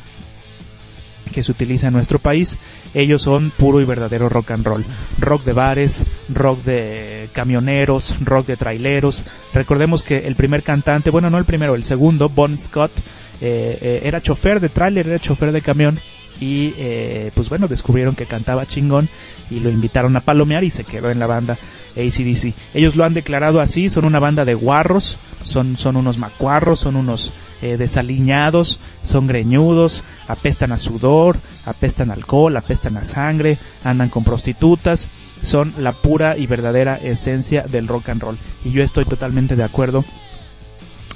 que 1.34 1.44
se 1.44 1.52
utiliza 1.52 1.88
en 1.88 1.94
nuestro 1.94 2.20
país, 2.20 2.58
ellos 2.94 3.22
son 3.22 3.52
puro 3.58 3.82
y 3.82 3.86
verdadero 3.86 4.30
rock 4.30 4.52
and 4.52 4.66
roll. 4.66 4.86
Rock 5.20 5.44
de 5.44 5.52
bares, 5.54 6.06
rock 6.30 6.64
de 6.64 7.30
camioneros, 7.34 8.16
rock 8.22 8.48
de 8.48 8.56
traileros. 8.56 9.24
Recordemos 9.54 10.04
que 10.04 10.28
el 10.28 10.36
primer 10.36 10.64
cantante, 10.64 11.10
bueno, 11.10 11.30
no 11.30 11.38
el 11.38 11.46
primero, 11.46 11.76
el 11.76 11.84
segundo, 11.84 12.30
Bon 12.30 12.58
Scott, 12.58 12.92
eh, 13.42 13.78
eh, 13.82 14.02
era 14.06 14.22
chofer 14.22 14.62
de 14.62 14.70
trailer, 14.70 15.08
era 15.08 15.20
chofer 15.20 15.52
de 15.52 15.62
camión 15.62 16.00
y 16.40 16.74
eh, 16.78 17.32
pues 17.36 17.50
bueno, 17.50 17.68
descubrieron 17.68 18.16
que 18.16 18.26
cantaba 18.26 18.66
chingón 18.66 19.10
y 19.50 19.60
lo 19.60 19.70
invitaron 19.70 20.16
a 20.16 20.22
palomear 20.22 20.64
y 20.64 20.70
se 20.70 20.84
quedó 20.84 21.10
en 21.10 21.20
la 21.20 21.28
banda 21.28 21.58
ACDC. 21.96 22.54
Ellos 22.74 22.96
lo 22.96 23.06
han 23.06 23.14
declarado 23.14 23.62
así, 23.62 23.90
son 23.90 24.06
una 24.06 24.20
banda 24.20 24.46
de 24.46 24.54
guarros, 24.54 25.18
son, 25.44 25.78
son 25.78 25.96
unos 25.96 26.18
macuarros, 26.18 26.80
son 26.80 26.96
unos 26.96 27.32
eh, 27.64 27.78
desaliñados, 27.78 28.82
son 29.06 29.26
greñudos, 29.26 30.04
apestan 30.28 30.74
a 30.74 30.78
sudor, 30.78 31.38
apestan 31.66 32.12
alcohol, 32.12 32.58
apestan 32.58 32.98
a 32.98 33.06
sangre, 33.06 33.58
andan 33.86 34.10
con 34.10 34.26
prostitutas, 34.26 35.08
son 35.44 35.74
la 35.78 35.94
pura 35.94 36.38
y 36.38 36.46
verdadera 36.46 36.98
esencia 36.98 37.62
del 37.62 37.88
rock 37.88 38.10
and 38.10 38.22
roll. 38.22 38.38
Y 38.66 38.72
yo 38.72 38.84
estoy 38.84 39.06
totalmente 39.06 39.56
de 39.56 39.64
acuerdo 39.64 40.04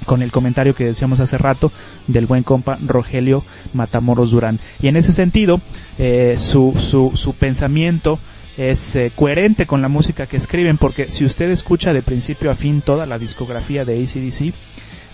con 0.06 0.22
el 0.22 0.32
comentario 0.32 0.74
que 0.74 0.86
decíamos 0.86 1.20
hace 1.20 1.38
rato 1.38 1.70
del 2.08 2.28
buen 2.28 2.44
compa 2.44 2.78
Rogelio 2.82 3.44
Matamoros 3.74 4.32
Durán. 4.32 4.58
Y 4.82 4.88
en 4.88 4.96
ese 4.96 5.12
sentido, 5.12 5.60
eh, 5.98 6.36
su, 6.40 6.74
su, 6.80 7.12
su, 7.16 7.34
pensamiento 7.34 8.20
es 8.56 8.96
eh, 8.96 9.12
coherente 9.14 9.66
con 9.66 9.82
la 9.82 9.90
música 9.90 10.28
que 10.28 10.38
escriben, 10.38 10.78
porque 10.78 11.12
si 11.12 11.26
usted 11.26 11.50
escucha 11.50 11.92
de 11.92 12.04
principio 12.04 12.50
a 12.52 12.56
fin 12.56 12.80
toda 12.80 13.06
la 13.06 13.20
discografía 13.20 13.84
de 13.84 14.02
ACDC, 14.02 14.54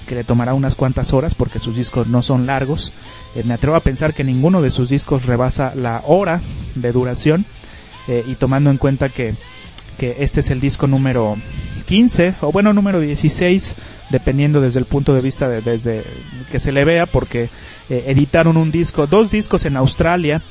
que 0.04 0.16
le 0.16 0.24
tomará 0.24 0.54
unas 0.54 0.76
cuantas 0.76 1.14
horas 1.14 1.36
porque 1.36 1.60
sus 1.60 1.76
discos 1.76 2.08
no 2.08 2.22
son 2.22 2.46
largos. 2.46 2.92
Eh, 3.36 3.44
me 3.46 3.54
atrevo 3.54 3.76
a 3.76 3.82
pensar 3.82 4.14
que 4.14 4.24
ninguno 4.24 4.62
de 4.62 4.72
sus 4.72 4.90
discos 4.90 5.26
rebasa 5.26 5.74
la 5.76 6.04
hora 6.06 6.42
de 6.76 6.92
duración 6.92 7.46
eh, 8.08 8.24
y 8.28 8.36
tomando 8.36 8.70
en 8.70 8.78
cuenta 8.78 9.10
que, 9.10 9.34
este 10.00 10.42
es 10.42 10.50
el 10.50 10.60
disco 10.60 10.86
número 10.86 11.38
15 11.86 12.34
o 12.42 12.52
bueno 12.52 12.74
número 12.74 13.00
16 13.00 13.76
dependiendo 14.10 14.60
desde 14.60 14.80
el 14.80 14.86
punto 14.86 15.14
de 15.14 15.22
vista 15.22 15.48
de, 15.48 15.62
desde 15.62 16.04
que 16.52 16.60
se 16.60 16.74
le 16.74 16.84
vea 16.84 17.06
porque 17.06 17.50
eh, 17.90 18.04
editaron 18.08 18.58
un 18.58 18.70
disco 18.70 19.08
dos 19.08 19.32
discos 19.32 19.64
en 19.64 19.78
Australia 19.78 20.42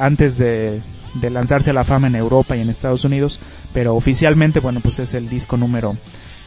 antes 0.00 0.36
de, 0.36 0.80
de 1.14 1.30
lanzarse 1.30 1.70
a 1.70 1.74
la 1.74 1.84
fama 1.84 2.08
en 2.08 2.16
Europa 2.16 2.56
y 2.56 2.60
en 2.60 2.70
Estados 2.70 3.04
Unidos 3.04 3.38
pero 3.72 3.94
oficialmente 3.94 4.58
bueno 4.58 4.80
pues 4.80 4.98
es 4.98 5.14
el 5.14 5.28
disco 5.28 5.56
número 5.56 5.96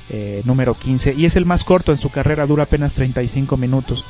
eh, 0.10 0.42
número 0.46 0.76
15 0.76 1.14
y 1.14 1.26
es 1.26 1.36
el 1.36 1.46
más 1.46 1.64
corto 1.64 1.92
en 1.92 1.98
su 1.98 2.10
carrera, 2.10 2.46
dura 2.46 2.64
apenas 2.64 2.94
35 2.94 3.58
minutos. 3.58 4.06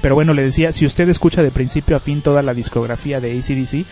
Pero 0.00 0.14
bueno, 0.14 0.34
le 0.34 0.42
decía, 0.42 0.72
si 0.72 0.86
usted 0.86 1.08
escucha 1.08 1.42
de 1.42 1.50
principio 1.50 1.96
a 1.96 2.00
fin 2.00 2.22
toda 2.22 2.42
la 2.42 2.54
discografía 2.54 3.20
de 3.20 3.38
ACDC, 3.38 3.86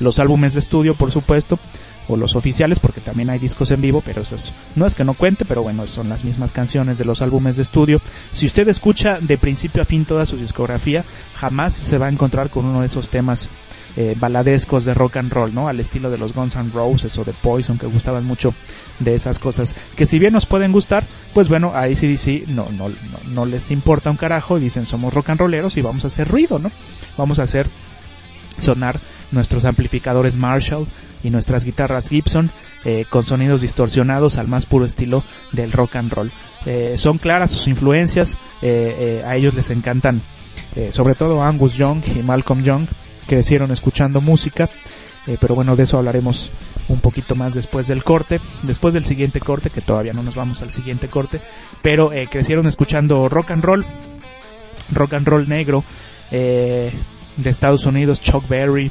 los 0.00 0.18
álbumes 0.18 0.54
de 0.54 0.60
estudio, 0.60 0.94
por 0.94 1.12
supuesto, 1.12 1.58
o 2.08 2.16
los 2.16 2.36
oficiales, 2.36 2.78
porque 2.78 3.00
también 3.00 3.30
hay 3.30 3.38
discos 3.38 3.70
en 3.70 3.80
vivo, 3.80 4.00
pero 4.04 4.22
eso 4.22 4.36
no 4.76 4.86
es 4.86 4.94
que 4.94 5.04
no 5.04 5.14
cuente, 5.14 5.44
pero 5.44 5.62
bueno, 5.62 5.86
son 5.86 6.08
las 6.08 6.24
mismas 6.24 6.52
canciones 6.52 6.98
de 6.98 7.04
los 7.04 7.20
álbumes 7.20 7.56
de 7.56 7.62
estudio. 7.62 8.00
Si 8.32 8.46
usted 8.46 8.68
escucha 8.68 9.18
de 9.20 9.38
principio 9.38 9.82
a 9.82 9.86
fin 9.86 10.04
toda 10.04 10.26
su 10.26 10.36
discografía, 10.36 11.04
jamás 11.34 11.74
se 11.74 11.98
va 11.98 12.06
a 12.06 12.10
encontrar 12.10 12.50
con 12.50 12.64
uno 12.64 12.80
de 12.80 12.86
esos 12.86 13.08
temas 13.08 13.48
eh, 13.98 14.14
baladescos 14.18 14.84
de 14.84 14.92
rock 14.92 15.16
and 15.16 15.32
roll, 15.32 15.54
¿no? 15.54 15.68
Al 15.68 15.80
estilo 15.80 16.10
de 16.10 16.18
los 16.18 16.34
Guns 16.34 16.54
N' 16.54 16.70
Roses 16.70 17.16
o 17.18 17.24
de 17.24 17.32
Poison, 17.32 17.78
que 17.78 17.86
gustaban 17.86 18.26
mucho 18.26 18.52
de 18.98 19.14
esas 19.14 19.38
cosas. 19.38 19.74
Que 19.96 20.04
si 20.04 20.18
bien 20.18 20.34
nos 20.34 20.44
pueden 20.44 20.70
gustar, 20.70 21.04
pues 21.32 21.48
bueno, 21.48 21.72
a 21.74 21.84
ACDC 21.84 22.46
no, 22.48 22.68
no, 22.72 22.90
no, 22.90 22.94
no 23.28 23.46
les 23.46 23.70
importa 23.70 24.10
un 24.10 24.18
carajo, 24.18 24.58
dicen 24.58 24.86
somos 24.86 25.14
rock 25.14 25.30
and 25.30 25.40
rolleros 25.40 25.78
y 25.78 25.80
vamos 25.82 26.04
a 26.04 26.08
hacer 26.08 26.28
ruido, 26.28 26.58
¿no? 26.58 26.70
Vamos 27.16 27.38
a 27.38 27.44
hacer 27.44 27.68
sonar 28.58 29.00
nuestros 29.32 29.64
amplificadores 29.64 30.36
Marshall 30.36 30.86
y 31.24 31.30
nuestras 31.30 31.64
guitarras 31.64 32.10
Gibson 32.10 32.50
eh, 32.84 33.06
con 33.08 33.24
sonidos 33.24 33.62
distorsionados 33.62 34.36
al 34.36 34.46
más 34.46 34.66
puro 34.66 34.84
estilo 34.84 35.24
del 35.52 35.72
rock 35.72 35.96
and 35.96 36.12
roll. 36.12 36.30
Eh, 36.66 36.96
son 36.98 37.16
claras 37.16 37.50
sus 37.50 37.66
influencias, 37.66 38.36
a 38.62 39.36
ellos 39.36 39.54
les 39.54 39.70
encantan 39.70 40.20
sobre 40.90 41.14
todo 41.14 41.42
Angus 41.42 41.74
Young 41.76 42.02
y 42.14 42.22
Malcolm 42.22 42.62
Young, 42.62 42.86
crecieron 43.26 43.70
escuchando 43.70 44.20
música, 44.20 44.68
eh, 45.26 45.36
pero 45.40 45.54
bueno, 45.54 45.76
de 45.76 45.84
eso 45.84 45.98
hablaremos 45.98 46.50
un 46.88 47.00
poquito 47.00 47.34
más 47.34 47.54
después 47.54 47.88
del 47.88 48.04
corte, 48.04 48.40
después 48.62 48.94
del 48.94 49.04
siguiente 49.04 49.40
corte, 49.40 49.70
que 49.70 49.80
todavía 49.80 50.12
no 50.12 50.22
nos 50.22 50.34
vamos 50.34 50.62
al 50.62 50.70
siguiente 50.70 51.08
corte, 51.08 51.40
pero 51.82 52.12
eh, 52.12 52.28
crecieron 52.30 52.66
escuchando 52.66 53.28
rock 53.28 53.50
and 53.50 53.64
roll, 53.64 53.84
rock 54.92 55.14
and 55.14 55.26
roll 55.26 55.48
negro 55.48 55.84
eh, 56.30 56.92
de 57.36 57.50
Estados 57.50 57.86
Unidos, 57.86 58.20
Chuck 58.20 58.46
Berry, 58.48 58.90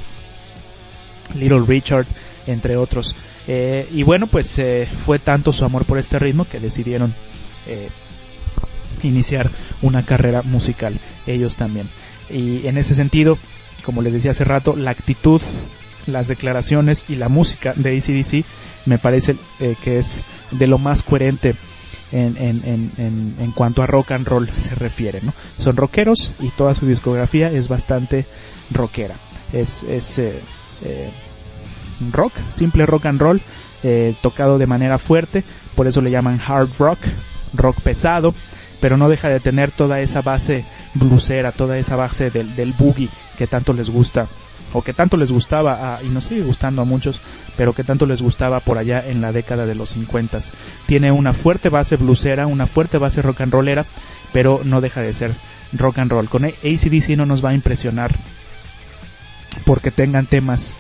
Little 1.36 1.64
Richard, 1.66 2.06
entre 2.48 2.78
otros. 2.78 3.16
y 3.48 4.04
bueno, 4.04 4.28
pues 4.28 4.60
fue 5.06 5.20
tanto 5.20 5.54
su 5.54 5.66
amor 5.66 5.86
por 5.86 5.98
este 5.98 6.20
ritmo 6.20 6.46
que 6.46 6.60
decidieron 6.60 7.14
iniciar 9.02 9.50
una 9.82 10.04
carrera 10.04 10.42
musical, 10.44 11.00
ellos 11.26 11.56
también. 11.56 11.88
Y 12.30 12.68
en 12.68 12.78
ese 12.78 12.94
sentido, 12.94 13.38
como 13.86 14.02
les 14.02 14.14
decía 14.14 14.32
hace 14.32 14.44
rato, 14.44 14.76
la 14.76 14.92
actitud, 14.92 15.42
las 16.08 16.28
declaraciones 16.28 17.06
y 17.08 17.16
la 17.16 17.30
música 17.30 17.74
de 17.76 17.98
ACDC 17.98 18.46
me 18.86 18.98
parece 18.98 19.36
eh, 19.60 19.76
que 19.84 20.00
es 20.00 20.22
de 20.52 20.68
lo 20.68 20.78
más 20.78 21.04
coherente 21.04 21.56
en, 22.12 22.36
en, 22.38 22.62
en, 22.98 23.36
en, 23.40 23.52
cuanto 23.52 23.82
a 23.82 23.88
rock 23.88 24.12
and 24.12 24.28
roll 24.28 24.50
se 24.50 24.76
refiere. 24.76 25.20
¿no? 25.22 25.34
Son 25.60 25.76
rockeros 25.76 26.34
y 26.40 26.50
toda 26.50 26.76
su 26.76 26.86
discografía 26.86 27.52
es 27.52 27.68
bastante 27.68 28.26
rockera. 28.72 29.16
Es, 29.54 29.84
es 29.84 30.20
eh, 30.20 30.40
eh, 30.84 31.10
rock, 32.12 32.34
simple 32.50 32.86
rock 32.86 33.06
and 33.06 33.22
roll, 33.22 33.42
tocado 34.22 34.58
de 34.58 34.66
manera 34.66 34.98
fuerte, 34.98 35.44
por 35.76 35.86
eso 35.86 36.02
le 36.02 36.10
llaman 36.10 36.42
hard 36.44 36.70
rock, 36.80 36.98
rock 37.54 37.80
pesado, 37.82 38.34
pero 38.80 38.98
no 38.98 39.10
deja 39.10 39.30
de 39.30 39.40
tener 39.40 39.72
toda 39.72 40.02
esa 40.02 40.22
base 40.22 40.66
blusera, 40.94 41.52
toda 41.52 41.78
esa 41.78 41.96
base 41.96 42.30
del, 42.30 42.56
del 42.56 42.74
boogie 42.74 43.10
que 43.38 43.48
tanto 43.48 43.74
les 43.74 43.90
gusta 43.90 44.28
o 44.74 44.82
que 44.82 44.94
tanto 44.94 45.16
les 45.16 45.32
gustaba 45.32 46.00
y 46.04 46.10
nos 46.10 46.26
sigue 46.26 46.44
gustando 46.44 46.82
a 46.82 46.86
muchos, 46.86 47.22
pero 47.56 47.74
que 47.74 47.86
tanto 47.86 48.06
les 48.06 48.22
gustaba 48.22 48.60
por 48.60 48.78
allá 48.78 49.04
en 49.08 49.22
la 49.22 49.32
década 49.32 49.66
de 49.66 49.74
los 49.74 49.92
50. 49.92 50.40
Tiene 50.86 51.14
una 51.14 51.34
fuerte 51.34 51.70
base 51.70 51.96
blusera, 51.96 52.46
una 52.46 52.68
fuerte 52.68 52.98
base 52.98 53.22
rock 53.22 53.42
and 53.42 53.54
rollera, 53.54 53.86
pero 54.34 54.62
no 54.66 54.82
deja 54.82 55.00
de 55.02 55.14
ser 55.14 55.32
rock 55.72 56.00
and 56.00 56.12
roll. 56.12 56.28
Con 56.28 56.44
ACDC 56.44 57.16
no 57.16 57.26
nos 57.26 57.44
va 57.44 57.52
a 57.52 57.54
impresionar 57.54 58.12
porque 59.64 59.92
tengan 59.92 60.26
temas 60.26 60.76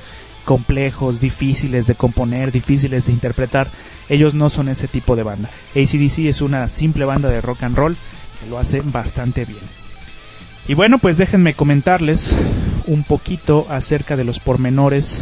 complejos, 0.46 1.20
difíciles 1.20 1.88
de 1.88 1.96
componer, 1.96 2.52
difíciles 2.52 3.08
de 3.08 3.12
interpretar. 3.12 3.68
Ellos 4.08 4.34
no 4.34 4.50
son 4.50 4.70
ese 4.70 4.88
tipo 4.88 5.16
de 5.16 5.24
banda. 5.24 5.50
ACDC 5.76 6.20
es 6.20 6.42
una 6.42 6.68
simple 6.68 7.04
banda 7.04 7.30
de 7.30 7.42
rock 7.42 7.64
and 7.64 7.76
roll 7.76 7.98
que 8.40 8.50
lo 8.50 8.58
hace 8.58 8.82
bastante 8.82 9.44
bien. 9.44 9.60
Y 10.68 10.74
bueno, 10.74 11.00
pues 11.00 11.18
déjenme 11.18 11.54
comentarles 11.54 12.36
un 12.88 13.04
poquito 13.04 13.68
acerca 13.70 14.16
de 14.16 14.24
los 14.24 14.40
pormenores 14.40 15.22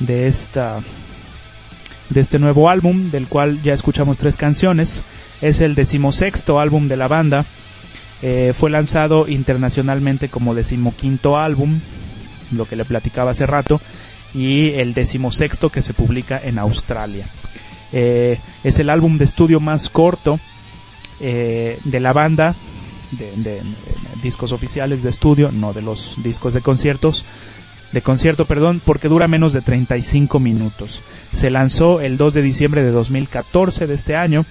de 0.00 0.26
esta 0.26 0.80
de 2.10 2.20
este 2.20 2.38
nuevo 2.38 2.70
álbum, 2.70 3.10
del 3.10 3.26
cual 3.26 3.62
ya 3.62 3.74
escuchamos 3.74 4.18
tres 4.18 4.36
canciones. 4.36 5.02
Es 5.40 5.60
el 5.60 5.74
decimosexto 5.74 6.60
álbum 6.60 6.88
de 6.88 6.96
la 6.96 7.08
banda. 7.08 7.44
Eh, 8.22 8.52
fue 8.56 8.70
lanzado 8.70 9.28
internacionalmente 9.28 10.28
como 10.28 10.54
decimoquinto 10.54 11.38
álbum, 11.38 11.78
lo 12.52 12.64
que 12.64 12.76
le 12.76 12.84
platicaba 12.84 13.32
hace 13.32 13.46
rato, 13.46 13.80
y 14.34 14.70
el 14.72 14.94
decimosexto 14.94 15.70
que 15.70 15.82
se 15.82 15.94
publica 15.94 16.40
en 16.42 16.58
Australia. 16.58 17.26
Eh, 17.92 18.38
es 18.64 18.78
el 18.78 18.90
álbum 18.90 19.18
de 19.18 19.24
estudio 19.24 19.60
más 19.60 19.88
corto 19.88 20.40
eh, 21.20 21.78
de 21.84 22.00
la 22.00 22.12
banda, 22.12 22.54
de, 23.12 23.62
discos 24.22 24.52
oficiales 24.52 25.02
de 25.02 25.10
estudio, 25.10 25.50
no 25.52 25.72
de 25.72 25.82
los 25.82 26.16
discos 26.22 26.52
de 26.52 26.60
conciertos, 26.60 27.24
de 27.92 28.02
concierto, 28.02 28.44
perdón, 28.44 28.82
porque 28.84 29.08
dura 29.08 29.28
menos 29.28 29.52
de 29.52 29.62
35 29.62 30.40
minutos. 30.40 31.00
Se 31.32 31.50
lanzó 31.50 32.00
el 32.00 32.16
2 32.16 32.34
de 32.34 32.42
diciembre 32.42 32.82
de 32.82 32.90
2014 32.90 33.86
de 33.86 33.94
este 33.94 34.16
año 34.16 34.44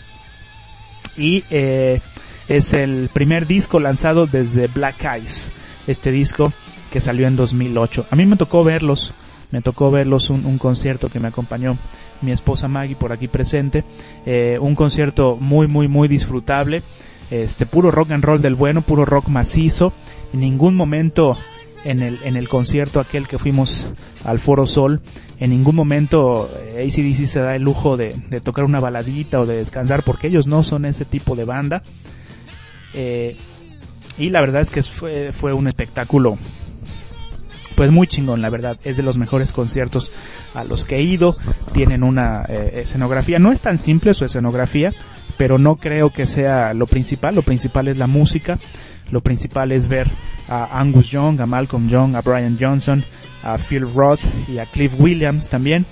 y 1.17 1.43
eh, 1.51 1.99
es 2.47 2.73
el 2.73 3.09
primer 3.11 3.45
disco 3.45 3.79
lanzado 3.79 4.25
desde 4.25 4.67
Black 4.67 5.03
Eyes, 5.03 5.51
este 5.87 6.11
disco 6.11 6.53
que 6.95 7.01
salió 7.01 7.27
en 7.27 7.35
2008. 7.35 8.05
A 8.09 8.15
mí 8.15 8.25
me 8.25 8.37
tocó 8.37 8.63
verlos, 8.63 9.13
me 9.51 9.61
tocó 9.61 9.91
verlos 9.91 10.29
un, 10.29 10.57
concierto 10.57 11.09
que 11.09 11.19
me 11.19 11.27
acompañó 11.27 11.77
mi 12.21 12.31
esposa 12.31 12.69
Maggie 12.69 12.95
por 12.95 13.11
aquí 13.11 13.27
presente, 13.27 13.83
eh, 14.25 14.57
un 14.61 14.75
concierto 14.75 15.35
muy 15.37 15.67
muy 15.67 15.89
muy 15.89 16.07
disfrutable, 16.07 16.83
este 17.31 17.65
puro 17.65 17.91
rock 17.91 18.11
and 18.11 18.23
roll 18.23 18.41
del 18.41 18.55
bueno, 18.55 18.81
puro 18.81 19.03
rock 19.03 19.27
macizo, 19.27 19.91
en 20.31 20.39
ningún 20.39 20.73
momento 20.77 21.37
en 21.83 22.01
el, 22.01 22.23
en 22.23 22.37
el 22.37 22.47
concierto 22.47 23.01
aquel 23.01 23.27
que 23.27 23.39
fuimos 23.39 23.87
al 24.23 24.39
Foro 24.39 24.65
Sol, 24.65 25.01
en 25.37 25.49
ningún 25.49 25.75
momento 25.75 26.49
eh, 26.57 26.87
ACDC 26.87 27.25
se 27.25 27.41
da 27.41 27.57
el 27.57 27.63
lujo 27.63 27.97
de, 27.97 28.13
tocar 28.41 28.63
una 28.63 28.79
baladita 28.79 29.41
o 29.41 29.45
de 29.45 29.57
descansar 29.57 30.03
porque 30.03 30.27
ellos 30.27 30.47
no 30.47 30.63
son 30.63 30.85
ese 30.85 31.03
tipo 31.03 31.35
de 31.35 31.43
banda. 31.43 31.83
Eh, 32.93 33.35
y 34.17 34.29
la 34.29 34.39
verdad 34.39 34.61
es 34.61 34.69
que 34.69 34.81
fue, 34.81 35.33
fue 35.33 35.51
un 35.51 35.67
espectáculo 35.67 36.37
pues 37.75 37.91
muy 37.91 38.07
chingón, 38.07 38.41
la 38.41 38.49
verdad. 38.49 38.77
Es 38.83 38.97
de 38.97 39.03
los 39.03 39.17
mejores 39.17 39.51
conciertos 39.51 40.11
a 40.53 40.63
los 40.63 40.85
que 40.85 40.97
he 40.97 41.01
ido. 41.01 41.37
Tienen 41.73 42.03
una 42.03 42.45
eh, 42.47 42.81
escenografía, 42.81 43.39
no 43.39 43.51
es 43.51 43.61
tan 43.61 43.77
simple 43.77 44.13
su 44.13 44.25
escenografía, 44.25 44.93
pero 45.37 45.57
no 45.57 45.75
creo 45.75 46.11
que 46.11 46.25
sea 46.25 46.73
lo 46.73 46.87
principal. 46.87 47.35
Lo 47.35 47.41
principal 47.41 47.87
es 47.87 47.97
la 47.97 48.07
música. 48.07 48.57
Lo 49.11 49.21
principal 49.21 49.71
es 49.71 49.87
ver 49.87 50.07
a 50.47 50.79
Angus 50.79 51.09
Young, 51.11 51.39
a 51.41 51.45
Malcolm 51.45 51.87
Young, 51.87 52.15
a 52.15 52.21
Brian 52.21 52.57
Johnson, 52.59 53.03
a 53.43 53.57
Phil 53.57 53.85
Roth 53.93 54.21
y 54.47 54.57
a 54.57 54.65
Cliff 54.65 54.95
Williams 54.97 55.49
también. 55.49 55.85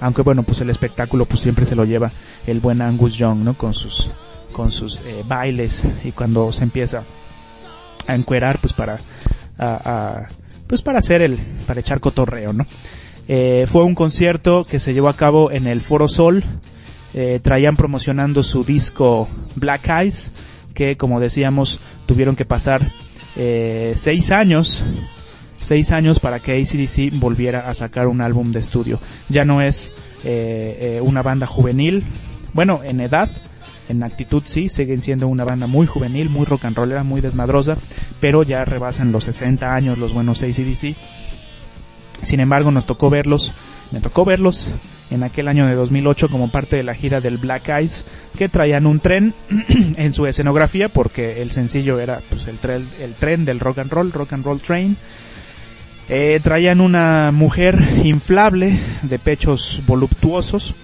Aunque 0.00 0.22
bueno, 0.22 0.42
pues 0.42 0.60
el 0.60 0.70
espectáculo 0.70 1.24
pues 1.24 1.40
siempre 1.40 1.66
se 1.66 1.74
lo 1.74 1.84
lleva 1.84 2.10
el 2.46 2.60
buen 2.60 2.82
Angus 2.82 3.14
Young, 3.14 3.38
¿no? 3.38 3.54
Con 3.54 3.74
sus 3.74 4.10
con 4.52 4.72
sus 4.72 5.00
eh, 5.00 5.22
bailes 5.26 5.84
y 6.04 6.10
cuando 6.10 6.50
se 6.52 6.64
empieza 6.64 7.04
a 8.06 8.14
encuerar 8.14 8.58
pues 8.58 8.72
para 8.72 8.98
pues 10.68 10.82
para 10.82 11.00
hacer 11.00 11.22
el 11.22 11.38
para 11.66 11.80
echar 11.80 11.98
cotorreo, 11.98 12.52
¿no? 12.52 12.66
Eh, 13.26 13.66
fue 13.66 13.84
un 13.84 13.94
concierto 13.94 14.64
que 14.64 14.78
se 14.78 14.94
llevó 14.94 15.08
a 15.08 15.16
cabo 15.16 15.50
en 15.50 15.66
el 15.66 15.80
Foro 15.80 16.08
Sol. 16.08 16.44
Eh, 17.14 17.40
traían 17.42 17.76
promocionando 17.76 18.42
su 18.42 18.64
disco 18.64 19.28
Black 19.56 19.88
Eyes, 19.88 20.32
que 20.74 20.96
como 20.96 21.20
decíamos 21.20 21.80
tuvieron 22.06 22.36
que 22.36 22.44
pasar 22.44 22.92
eh, 23.36 23.94
seis 23.96 24.30
años, 24.30 24.84
seis 25.60 25.90
años 25.90 26.20
para 26.20 26.40
que 26.40 26.52
ACDC 26.52 27.18
volviera 27.18 27.68
a 27.68 27.74
sacar 27.74 28.06
un 28.06 28.20
álbum 28.20 28.52
de 28.52 28.60
estudio. 28.60 29.00
Ya 29.28 29.44
no 29.44 29.60
es 29.62 29.92
una 31.00 31.22
banda 31.22 31.46
juvenil, 31.46 32.04
bueno, 32.52 32.80
en 32.84 33.00
edad, 33.00 33.30
en 33.88 34.04
actitud 34.04 34.42
sí, 34.44 34.68
siguen 34.68 35.00
siendo 35.00 35.28
una 35.28 35.44
banda 35.44 35.66
muy 35.66 35.86
juvenil, 35.86 36.28
muy 36.28 36.44
rock 36.44 36.66
and 36.66 36.76
rollera, 36.76 37.02
muy 37.02 37.20
desmadrosa, 37.20 37.76
pero 38.20 38.42
ya 38.42 38.64
rebasan 38.64 39.12
los 39.12 39.24
60 39.24 39.74
años 39.74 39.98
los 39.98 40.12
buenos 40.12 40.42
ACDC. 40.42 40.94
Sin 42.22 42.40
embargo, 42.40 42.70
nos 42.70 42.86
tocó 42.86 43.10
verlos, 43.10 43.52
me 43.90 44.00
tocó 44.00 44.24
verlos 44.24 44.72
en 45.10 45.22
aquel 45.22 45.48
año 45.48 45.66
de 45.66 45.74
2008 45.74 46.28
como 46.28 46.50
parte 46.50 46.76
de 46.76 46.82
la 46.82 46.94
gira 46.94 47.20
del 47.20 47.38
Black 47.38 47.68
Eyes 47.68 48.04
que 48.36 48.48
traían 48.48 48.86
un 48.86 49.00
tren 49.00 49.32
en 49.96 50.12
su 50.12 50.26
escenografía 50.26 50.88
porque 50.88 51.40
el 51.40 51.50
sencillo 51.50 51.98
era 51.98 52.20
pues 52.28 52.46
el 52.46 52.58
tren, 52.58 52.86
el 53.00 53.14
tren 53.14 53.44
del 53.44 53.60
rock 53.60 53.78
and 53.78 53.90
roll, 53.90 54.12
rock 54.12 54.32
and 54.34 54.44
roll 54.44 54.60
train. 54.60 54.96
Eh, 56.10 56.40
traían 56.42 56.80
una 56.80 57.32
mujer 57.32 57.78
inflable 58.04 58.78
de 59.02 59.18
pechos 59.18 59.82
voluptuosos 59.86 60.74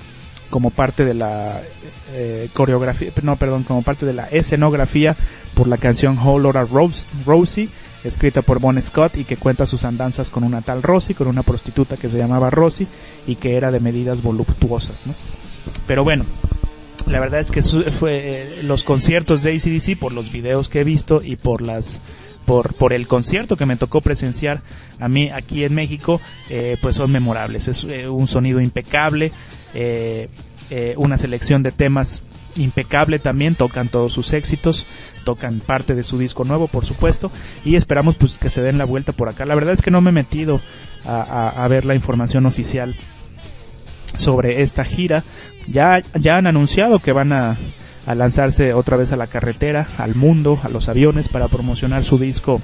como 0.55 0.71
parte 0.71 1.05
de 1.05 1.15
la 1.15 1.61
eh, 2.13 2.49
coreografía, 2.53 3.11
no, 3.25 3.35
perdón, 3.35 3.65
como 3.65 3.83
parte 3.83 4.07
de 4.07 4.13
la 4.13 4.29
escenografía 4.29 5.17
por 5.55 5.67
la 5.67 5.79
canción 5.79 6.17
Whole 6.17 6.45
Lotta 6.45 6.63
Rose, 6.63 7.07
Rosie, 7.27 7.69
escrita 8.05 8.41
por 8.41 8.61
Bon 8.61 8.81
Scott 8.81 9.17
y 9.17 9.25
que 9.25 9.37
cuenta 9.37 9.67
sus 9.67 9.85
andanzas 9.85 10.31
con 10.31 10.45
una 10.45 10.63
tal 10.63 10.85
Rosie, 10.85 11.17
con 11.17 11.27
una 11.27 11.43
prostituta 11.43 11.97
que 11.97 12.09
se 12.09 12.19
llamaba 12.19 12.51
Rosie 12.51 12.87
y 13.27 13.35
que 13.35 13.57
era 13.57 13.73
de 13.73 13.81
medidas 13.81 14.23
voluptuosas, 14.23 15.09
¿no? 15.09 15.15
Pero 15.89 16.05
bueno, 16.05 16.25
la 17.09 17.19
verdad 17.19 17.41
es 17.41 17.51
que 17.51 17.61
fue 17.61 18.59
eh, 18.59 18.63
los 18.63 18.85
conciertos 18.85 19.43
de 19.43 19.57
ACDC 19.57 19.99
por 19.99 20.13
los 20.13 20.31
videos 20.31 20.69
que 20.69 20.83
he 20.83 20.85
visto 20.85 21.21
y 21.21 21.35
por 21.35 21.63
las 21.63 22.01
por, 22.45 22.75
por 22.75 22.93
el 22.93 23.07
concierto 23.07 23.57
que 23.57 23.67
me 23.67 23.77
tocó 23.77 24.01
presenciar 24.01 24.63
a 24.99 25.09
mí 25.09 25.31
aquí 25.31 25.65
en 25.65 25.75
México, 25.75 26.21
eh, 26.51 26.77
pues 26.81 26.97
son 26.97 27.11
memorables. 27.11 27.69
Es 27.69 27.85
un 27.85 28.27
sonido 28.27 28.61
impecable, 28.61 29.33
eh, 29.75 30.29
eh, 30.71 30.95
una 30.97 31.19
selección 31.19 31.63
de 31.63 31.73
temas 31.73 32.23
impecable 32.57 33.19
también, 33.19 33.55
tocan 33.55 33.89
todos 33.89 34.13
sus 34.13 34.33
éxitos, 34.33 34.87
tocan 35.25 35.61
parte 35.61 35.95
de 35.95 36.03
su 36.03 36.19
disco 36.19 36.45
nuevo, 36.45 36.69
por 36.69 36.85
supuesto, 36.85 37.33
y 37.65 37.75
esperamos 37.75 38.15
pues 38.15 38.39
que 38.39 38.51
se 38.51 38.63
den 38.63 38.79
la 38.79 38.85
vuelta 38.85 39.13
por 39.13 39.29
acá. 39.29 39.45
La 39.45 39.55
verdad 39.57 39.75
es 39.75 39.83
que 39.83 39.91
no 39.91 40.01
me 40.01 40.11
he 40.11 40.13
metido 40.13 40.61
a, 41.05 41.67
ver 41.69 41.85
la 41.85 41.95
información 41.95 42.47
oficial 42.47 42.97
sobre 44.15 44.63
esta 44.63 44.85
gira. 44.85 45.25
Ya, 45.67 46.03
ya 46.19 46.37
han 46.37 46.47
anunciado 46.47 46.99
que 46.99 47.13
van 47.13 47.33
a, 47.33 47.57
lanzarse 48.15 48.75
otra 48.75 48.97
vez 48.97 49.13
a 49.13 49.17
la 49.17 49.27
carretera, 49.27 49.87
al 49.97 50.15
mundo, 50.15 50.61
a 50.63 50.69
los 50.69 50.89
aviones 50.89 51.29
para 51.29 51.49
promocionar 51.49 52.05
su 52.05 52.19
disco. 52.19 52.61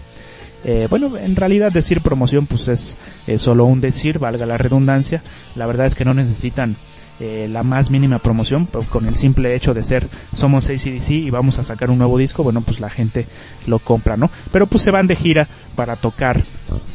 Eh, 0.64 0.86
bueno, 0.90 1.16
en 1.16 1.36
realidad 1.36 1.72
decir 1.72 2.02
promoción 2.02 2.46
pues 2.46 2.68
es 2.68 2.96
solo 3.38 3.64
un 3.64 3.80
decir, 3.80 4.18
valga 4.18 4.44
la 4.44 4.58
redundancia. 4.58 5.22
La 5.56 5.66
verdad 5.66 5.86
es 5.86 5.94
que 5.94 6.04
no 6.04 6.12
necesitan 6.12 6.76
eh, 7.22 7.48
la 7.52 7.62
más 7.62 7.90
mínima 7.90 8.18
promoción, 8.18 8.64
pues, 8.64 8.86
con 8.86 9.06
el 9.06 9.14
simple 9.14 9.54
hecho 9.54 9.74
de 9.74 9.84
ser 9.84 10.08
somos 10.34 10.70
ACDC 10.70 11.10
y 11.10 11.28
vamos 11.28 11.58
a 11.58 11.62
sacar 11.62 11.90
un 11.90 11.98
nuevo 11.98 12.16
disco, 12.16 12.42
bueno, 12.42 12.62
pues 12.62 12.80
la 12.80 12.88
gente 12.88 13.26
lo 13.66 13.78
compra, 13.78 14.16
¿no? 14.16 14.30
Pero 14.50 14.66
pues 14.66 14.82
se 14.82 14.90
van 14.90 15.06
de 15.06 15.16
gira 15.16 15.46
para 15.76 15.96
tocar, 15.96 16.42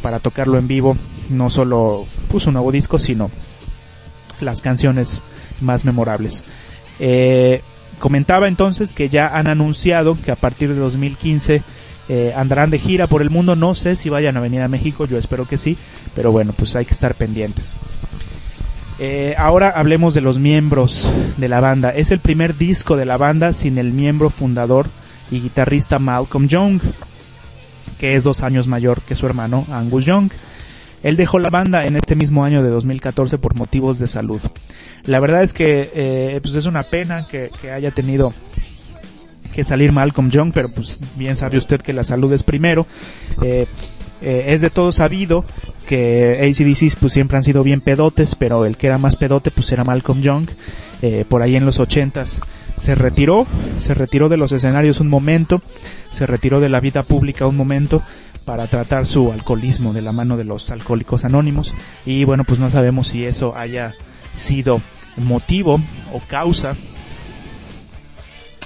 para 0.02 0.18
tocarlo 0.18 0.58
en 0.58 0.68
vivo, 0.68 0.98
no 1.30 1.52
solo 1.52 2.08
pues 2.28 2.48
un 2.48 2.54
nuevo 2.54 2.72
disco, 2.72 2.98
sino 2.98 3.30
las 4.42 4.64
canciones 4.64 5.22
más 5.62 5.86
memorables. 5.86 6.44
Eh, 6.98 7.62
comentaba 8.00 8.48
entonces 8.48 8.94
que 8.94 9.10
ya 9.10 9.28
han 9.28 9.48
anunciado 9.48 10.18
que 10.24 10.32
a 10.32 10.36
partir 10.36 10.70
de 10.70 10.80
2015 10.80 11.64
eh, 12.08 12.34
andarán 12.36 12.70
de 12.70 12.80
gira 12.80 13.08
por 13.08 13.22
el 13.22 13.30
mundo. 13.30 13.56
No 13.56 13.76
sé 13.76 13.96
si 13.96 14.10
vayan 14.10 14.38
a 14.38 14.42
venir 14.42 14.62
a 14.62 14.68
México, 14.68 15.06
yo 15.06 15.18
espero 15.18 15.46
que 15.46 15.58
sí, 15.58 15.78
pero 16.14 16.32
bueno, 16.32 16.54
pues 16.56 16.76
hay 16.76 16.86
que 16.86 16.94
estar 16.94 17.16
pendientes. 17.16 17.74
Eh, 18.98 19.36
ahora 19.38 19.70
hablemos 19.76 20.14
de 20.14 20.22
los 20.22 20.40
miembros 20.40 21.12
de 21.38 21.50
la 21.50 21.60
banda. 21.60 21.90
Es 21.90 22.12
el 22.12 22.20
primer 22.20 22.58
disco 22.58 22.96
de 22.96 23.06
la 23.06 23.18
banda 23.18 23.52
sin 23.54 23.78
el 23.78 23.92
miembro 23.92 24.30
fundador 24.30 24.88
y 25.32 25.42
guitarrista 25.42 26.00
Malcolm 26.00 26.48
Young, 26.48 26.82
que 28.00 28.16
es 28.16 28.24
dos 28.24 28.44
años 28.44 28.68
mayor 28.68 29.02
que 29.02 29.16
su 29.16 29.26
hermano 29.26 29.66
Angus 29.72 30.06
Young. 30.06 30.30
Él 31.06 31.18
dejó 31.18 31.38
la 31.38 31.52
banda 31.52 31.86
en 31.86 31.96
este 31.96 32.16
mismo 32.16 32.44
año 32.44 32.64
de 32.64 32.70
2014 32.70 33.38
por 33.38 33.54
motivos 33.56 34.00
de 34.00 34.08
salud. 34.08 34.42
La 35.06 35.20
verdad 35.20 35.44
es 35.44 35.54
que 35.54 35.92
eh, 35.94 36.40
pues 36.42 36.56
es 36.56 36.66
una 36.66 36.82
pena 36.82 37.28
que, 37.30 37.52
haya 37.72 37.92
tenido 37.92 38.34
que 39.54 39.64
salir 39.64 39.92
Malcolm 39.92 40.32
Young, 40.32 40.52
pero 40.52 40.70
pues 40.70 41.00
bien 41.16 41.36
sabe 41.36 41.58
usted 41.58 41.80
que 41.80 41.94
la 41.94 42.04
salud 42.04 42.34
es 42.34 42.42
primero. 42.42 42.88
Eh, 43.44 43.68
eh, 44.24 44.46
es 44.48 44.62
de 44.62 44.72
todo 44.72 44.92
sabido 44.92 45.44
que 45.88 46.40
ACDC 46.42 46.98
pues 47.00 47.14
siempre 47.14 47.38
han 47.38 47.44
sido 47.44 47.62
bien 47.62 47.82
pedotes, 47.82 48.34
pero 48.34 48.66
el 48.66 48.76
que 48.76 48.88
era 48.88 48.98
más 48.98 49.16
pedote 49.16 49.52
pues 49.52 49.72
era 49.72 49.84
Malcolm 49.84 50.24
Young. 50.24 50.48
Eh, 51.04 51.24
por 51.30 51.44
ahí 51.44 51.56
en 51.56 51.68
los 51.68 51.80
ochentas 51.80 52.42
se 52.78 52.96
retiró, 52.96 53.46
se 53.78 53.94
retiró 53.94 54.28
de 54.28 54.38
los 54.38 54.52
escenarios 54.52 55.00
un 55.00 55.10
momento, 55.10 55.62
se 56.12 56.26
retiró 56.26 56.60
de 56.60 56.70
la 56.70 56.80
vida 56.80 57.04
pública 57.04 57.46
un 57.46 57.58
momento 57.58 58.02
para 58.46 58.68
tratar 58.68 59.08
su 59.08 59.32
alcoholismo 59.32 59.92
de 59.92 60.02
la 60.02 60.12
mano 60.12 60.38
de 60.38 60.44
los 60.44 60.70
alcohólicos 60.72 61.26
anónimos 61.26 61.74
y 62.06 62.24
bueno 62.24 62.44
pues 62.44 62.60
no 62.60 62.70
sabemos 62.70 63.08
si 63.10 63.26
eso 63.26 63.56
haya 63.58 63.94
sido 64.34 64.82
motivo 65.18 65.82
o 66.14 66.20
causa 66.28 66.76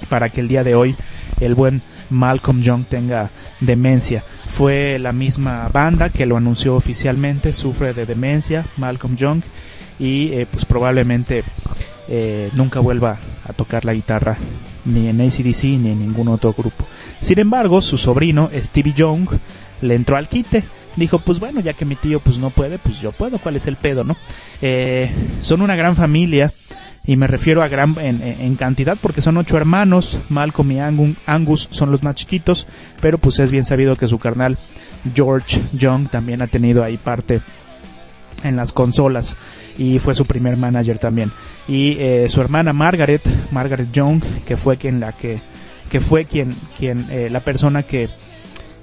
para 0.08 0.28
que 0.28 0.40
el 0.40 0.48
día 0.48 0.64
de 0.64 0.74
hoy 0.74 0.96
el 1.40 1.54
buen 1.54 1.82
Malcolm 2.10 2.60
Young 2.60 2.84
tenga 2.84 3.30
demencia. 3.60 4.24
fue 4.48 4.98
la 4.98 5.12
misma 5.12 5.68
banda 5.72 6.10
que 6.10 6.26
lo 6.26 6.36
anunció 6.36 6.74
oficialmente, 6.74 7.52
sufre 7.52 7.94
de 7.94 8.04
demencia, 8.04 8.66
Malcolm 8.76 9.16
Young, 9.16 9.42
y 9.98 10.32
eh, 10.32 10.46
pues 10.50 10.64
probablemente 10.64 11.44
eh, 12.08 12.50
nunca 12.54 12.80
vuelva 12.80 13.18
a 13.44 13.52
tocar 13.52 13.84
la 13.84 13.94
guitarra 13.94 14.36
ni 14.84 15.06
en 15.06 15.20
ACDC 15.20 15.64
ni 15.64 15.90
en 15.90 16.00
ningún 16.00 16.28
otro 16.28 16.52
grupo. 16.52 16.84
Sin 17.20 17.38
embargo, 17.38 17.80
su 17.80 17.96
sobrino, 17.96 18.50
Stevie 18.52 18.92
Young, 18.92 19.28
le 19.80 19.94
entró 19.94 20.16
al 20.16 20.28
quite. 20.28 20.64
Dijo, 20.96 21.20
pues 21.20 21.38
bueno, 21.38 21.60
ya 21.60 21.72
que 21.72 21.84
mi 21.84 21.94
tío 21.94 22.20
pues 22.20 22.38
no 22.38 22.50
puede, 22.50 22.78
pues 22.78 23.00
yo 23.00 23.12
puedo, 23.12 23.38
¿cuál 23.38 23.56
es 23.56 23.66
el 23.66 23.76
pedo, 23.76 24.02
no? 24.02 24.16
Eh, 24.60 25.10
son 25.40 25.62
una 25.62 25.76
gran 25.76 25.94
familia, 25.94 26.52
y 27.06 27.16
me 27.16 27.26
refiero 27.26 27.62
a 27.62 27.68
gran 27.68 27.96
en, 27.98 28.56
cantidad 28.56 28.98
porque 29.00 29.22
son 29.22 29.36
ocho 29.36 29.56
hermanos, 29.56 30.18
Malcolm 30.28 30.72
y 30.72 30.80
Angus 30.80 31.68
son 31.70 31.90
los 31.90 32.02
más 32.02 32.14
chiquitos, 32.14 32.66
pero 33.00 33.18
pues 33.18 33.38
es 33.38 33.50
bien 33.50 33.64
sabido 33.64 33.96
que 33.96 34.06
su 34.06 34.18
carnal 34.18 34.58
George 35.14 35.60
Young 35.72 36.08
también 36.08 36.42
ha 36.42 36.46
tenido 36.46 36.84
ahí 36.84 36.98
parte 36.98 37.40
en 38.44 38.56
las 38.56 38.72
consolas 38.72 39.36
y 39.78 39.98
fue 39.98 40.14
su 40.14 40.26
primer 40.26 40.56
manager 40.56 40.98
también 40.98 41.32
y 41.68 41.96
eh, 41.98 42.26
su 42.28 42.40
hermana 42.40 42.72
Margaret 42.72 43.22
Margaret 43.50 43.90
Young 43.92 44.22
que 44.46 44.56
fue 44.56 44.76
quien 44.76 44.98
la 45.00 45.12
que 45.12 45.40
que 45.90 46.00
fue 46.00 46.24
quien 46.24 46.54
quien 46.78 47.06
eh, 47.10 47.28
la 47.30 47.40
persona 47.40 47.82
que 47.82 48.08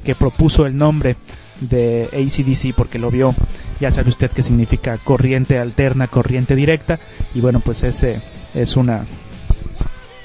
que 0.07 0.15
propuso 0.15 0.65
el 0.65 0.77
nombre 0.77 1.17
de 1.59 2.07
ACDC 2.13 2.73
porque 2.73 2.97
lo 2.97 3.11
vio 3.11 3.35
ya 3.81 3.91
sabe 3.91 4.07
usted 4.07 4.31
que 4.31 4.41
significa 4.41 4.97
corriente 4.97 5.59
alterna 5.59 6.07
corriente 6.07 6.55
directa 6.55 6.97
y 7.35 7.41
bueno 7.41 7.59
pues 7.59 7.83
ese 7.83 8.21
es 8.55 8.77
una 8.77 9.05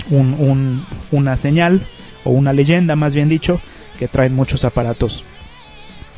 un, 0.08 0.34
un, 0.34 0.86
una 1.10 1.36
señal 1.36 1.84
o 2.22 2.30
una 2.30 2.52
leyenda 2.52 2.94
más 2.94 3.16
bien 3.16 3.28
dicho 3.28 3.60
que 3.98 4.06
traen 4.06 4.36
muchos 4.36 4.64
aparatos 4.64 5.24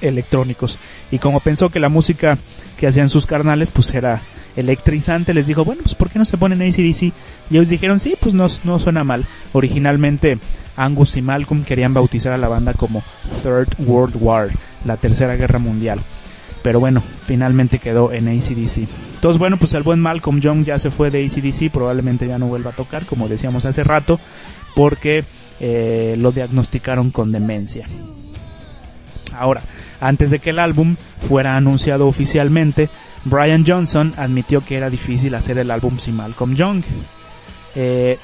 electrónicos. 0.02 0.78
Y 1.10 1.18
como 1.18 1.40
pensó 1.40 1.70
que 1.70 1.80
la 1.80 1.88
música 1.88 2.36
que 2.76 2.86
hacían 2.86 3.08
sus 3.08 3.24
carnales 3.24 3.70
pues 3.70 3.94
era 3.94 4.20
electrizante, 4.57 5.34
les 5.34 5.46
dijo, 5.46 5.64
bueno, 5.64 5.82
pues 5.82 5.94
¿por 5.94 6.11
qué 6.11 6.18
no 6.18 6.24
se 6.24 6.38
ponen 6.38 6.62
ACDC? 6.62 7.02
Y 7.02 7.12
ellos 7.50 7.68
dijeron, 7.68 7.98
sí, 7.98 8.14
pues 8.18 8.34
no, 8.34 8.46
no 8.64 8.78
suena 8.78 9.05
mal. 9.05 9.24
Originalmente 9.52 10.38
Angus 10.76 11.16
y 11.16 11.22
Malcolm 11.22 11.64
querían 11.64 11.94
bautizar 11.94 12.32
a 12.32 12.38
la 12.38 12.48
banda 12.48 12.74
como 12.74 13.02
Third 13.42 13.68
World 13.78 14.16
War, 14.20 14.50
la 14.84 14.96
Tercera 14.96 15.36
Guerra 15.36 15.59
Mundial. 15.59 16.00
Pero 16.62 16.80
bueno, 16.80 17.02
finalmente 17.26 17.78
quedó 17.78 18.12
en 18.12 18.28
ACDC. 18.28 18.88
Entonces, 19.16 19.38
bueno, 19.38 19.59
pues 19.59 19.74
el 19.74 19.82
buen 19.82 20.00
Malcolm 20.00 20.40
Young 20.40 20.64
ya 20.64 20.78
se 20.78 20.90
fue 20.90 21.11
de 21.11 21.24
ACDC, 21.24 21.70
probablemente 21.70 22.26
ya 22.26 22.38
no 22.38 22.46
vuelva 22.46 22.70
a 22.70 22.74
tocar, 22.74 23.05
como 23.07 23.28
decíamos 23.28 23.64
hace 23.64 23.84
rato, 23.84 24.18
porque 24.74 25.24
eh, 25.61 26.16
lo 26.18 26.32
diagnosticaron 26.32 27.11
con 27.11 27.32
demencia. 27.32 27.86
Ahora, 29.36 29.62
antes 30.00 30.30
de 30.30 30.38
que 30.38 30.50
el 30.50 30.59
álbum 30.59 30.96
fuera 31.28 31.57
anunciado 31.57 32.07
oficialmente, 32.07 32.88
Brian 33.25 33.64
Johnson 33.66 34.14
admitió 34.16 34.61
que 34.61 34.77
era 34.77 34.91
difícil 34.91 35.35
hacer 35.35 35.59
el 35.59 35.70
álbum 35.70 35.99
sin 35.99 36.16
Malcolm 36.16 36.55
Young. 36.55 36.83
Eh, 37.75 38.18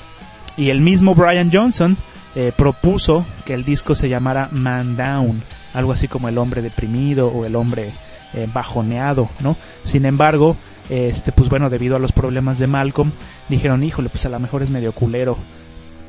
y 0.56 0.70
el 0.70 0.80
mismo 0.80 1.14
Brian 1.14 1.50
Johnson 1.52 1.96
eh, 2.34 2.52
propuso 2.56 3.24
que 3.44 3.54
el 3.54 3.64
disco 3.64 3.94
se 3.94 4.08
llamara 4.08 4.48
Man 4.52 4.96
Down, 4.96 5.42
algo 5.74 5.92
así 5.92 6.06
como 6.06 6.28
el 6.28 6.38
hombre 6.38 6.62
deprimido 6.62 7.28
o 7.28 7.44
el 7.44 7.56
hombre 7.56 7.92
eh, 8.34 8.48
bajoneado, 8.52 9.30
¿no? 9.40 9.56
Sin 9.84 10.04
embargo, 10.04 10.56
este, 10.88 11.32
pues 11.32 11.48
bueno, 11.48 11.70
debido 11.70 11.96
a 11.96 11.98
los 11.98 12.12
problemas 12.12 12.58
de 12.58 12.66
Malcolm, 12.66 13.12
dijeron, 13.48 13.82
híjole, 13.82 14.08
pues 14.10 14.26
a 14.26 14.28
lo 14.28 14.38
mejor 14.38 14.62
es 14.62 14.70
medio 14.70 14.92
culero 14.92 15.36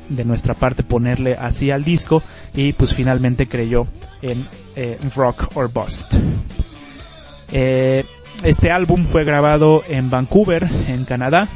de 0.08 0.24
nuestra 0.24 0.54
parte 0.54 0.82
ponerle 0.82 1.34
así 1.34 1.70
al 1.70 1.84
disco 1.84 2.22
y 2.54 2.72
pues 2.74 2.94
finalmente 2.94 3.48
creyó 3.48 3.86
en 4.20 4.46
Rock 5.14 5.56
or 5.56 5.72
Bust. 5.72 6.14
Eh, 7.52 8.04
este 8.42 8.70
álbum 8.70 9.06
fue 9.06 9.24
grabado 9.24 9.82
en 9.88 10.10
Vancouver, 10.10 10.68
en 10.88 11.04
Canadá. 11.04 11.48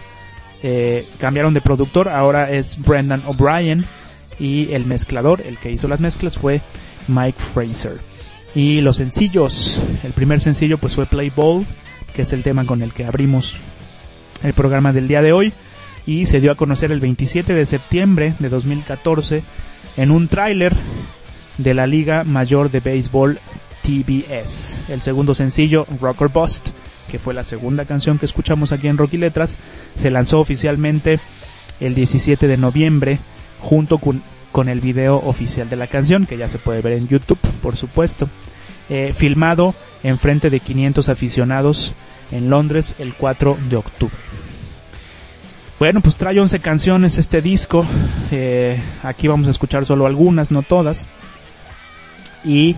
Eh, 0.63 1.09
cambiaron 1.19 1.55
de 1.55 1.61
productor, 1.61 2.09
ahora 2.09 2.51
es 2.51 2.79
Brendan 2.79 3.23
O'Brien 3.27 3.85
y 4.39 4.73
el 4.73 4.87
mezclador, 4.87 5.43
el 5.43 5.59
que 5.59 5.71
hizo 5.71 5.89
las 5.89 6.01
mezclas 6.01 6.39
fue 6.39 6.61
Mike 7.09 7.39
Fraser. 7.39 7.99
Y 8.55 8.81
los 8.81 8.97
sencillos, 8.97 9.81
el 10.03 10.13
primer 10.13 10.41
sencillo 10.41 10.79
pues 10.79 10.95
fue 10.95 11.07
Play 11.07 11.31
Ball, 11.35 11.67
que 12.15 12.23
es 12.23 12.33
el 12.33 12.43
tema 12.43 12.65
con 12.65 12.83
el 12.83 12.93
que 12.93 13.05
abrimos 13.05 13.57
el 14.43 14.55
programa 14.55 14.93
del 14.93 15.09
día 15.09 15.23
de 15.23 15.33
hoy 15.33 15.53
y 16.07 16.27
se 16.27 16.41
dio 16.41 16.53
a 16.53 16.57
conocer 16.57 16.93
el 16.93 17.01
27 17.01 17.53
de 17.53 17.67
septiembre 17.67 18.35
de 18.39 18.49
2014 18.49 19.43
en 19.97 20.11
un 20.11 20.29
tráiler 20.29 20.75
de 21.59 21.75
la 21.75 21.87
Liga 21.87 22.25
Mayor 22.25 22.71
de 22.71 22.81
Béisbol 22.81 23.41
TBS. 23.87 24.79
El 24.89 25.01
segundo 25.01 25.33
sencillo, 25.33 25.87
Rocker 26.01 26.27
Bust, 26.29 26.71
que 27.09 27.21
fue 27.21 27.35
la 27.35 27.45
segunda 27.45 27.85
canción 27.85 28.19
que 28.19 28.27
escuchamos 28.27 28.73
aquí 28.73 28.89
en 28.89 28.99
Rocky 28.99 29.17
Letras, 29.17 29.59
se 29.95 30.11
lanzó 30.11 30.41
oficialmente 30.41 31.21
el 31.79 31.95
17 31.95 32.49
de 32.49 32.57
noviembre 32.57 33.21
junto 33.61 33.99
con, 33.99 34.23
con 34.51 34.69
el 34.69 34.81
video 34.81 35.19
oficial 35.19 35.71
de 35.71 35.77
la 35.77 35.87
canción, 35.87 36.27
que 36.27 36.37
ya 36.37 36.49
se 36.49 36.59
puede 36.59 36.83
ver 36.83 36.95
en 36.95 37.07
YouTube, 37.07 37.39
por 37.63 37.77
supuesto, 37.77 38.29
eh, 38.91 39.13
filmado 39.15 39.73
en 40.03 40.19
frente 40.19 40.51
de 40.51 40.59
500 40.59 41.09
aficionados 41.09 41.95
en 42.33 42.51
Londres 42.51 42.97
el 42.99 43.15
4 43.15 43.57
de 43.69 43.77
octubre. 43.77 44.17
Bueno, 45.79 46.01
pues 46.01 46.17
trae 46.17 46.41
11 46.41 46.59
canciones 46.59 47.19
este 47.19 47.41
disco. 47.41 47.87
Eh, 48.33 48.81
aquí 49.05 49.29
vamos 49.29 49.47
a 49.47 49.53
escuchar 49.53 49.87
solo 49.87 50.07
algunas, 50.07 50.51
no 50.51 50.63
todas. 50.63 51.07
Y 52.45 52.77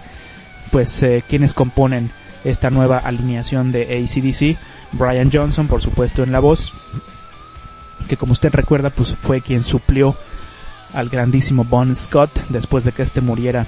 pues 0.70 1.02
eh, 1.02 1.22
quienes 1.28 1.54
componen 1.54 2.10
esta 2.44 2.70
nueva 2.70 2.98
alineación 2.98 3.72
de 3.72 3.82
ACDC. 3.82 4.56
Brian 4.92 5.30
Johnson, 5.32 5.66
por 5.68 5.82
supuesto, 5.82 6.22
en 6.22 6.32
la 6.32 6.40
voz. 6.40 6.72
Que 8.08 8.16
como 8.16 8.32
usted 8.32 8.52
recuerda, 8.52 8.90
pues 8.90 9.14
fue 9.14 9.40
quien 9.40 9.64
suplió 9.64 10.16
al 10.94 11.08
grandísimo 11.08 11.64
Bon 11.64 11.94
Scott 11.94 12.30
después 12.48 12.84
de 12.84 12.92
que 12.92 13.02
este 13.02 13.20
muriera 13.20 13.66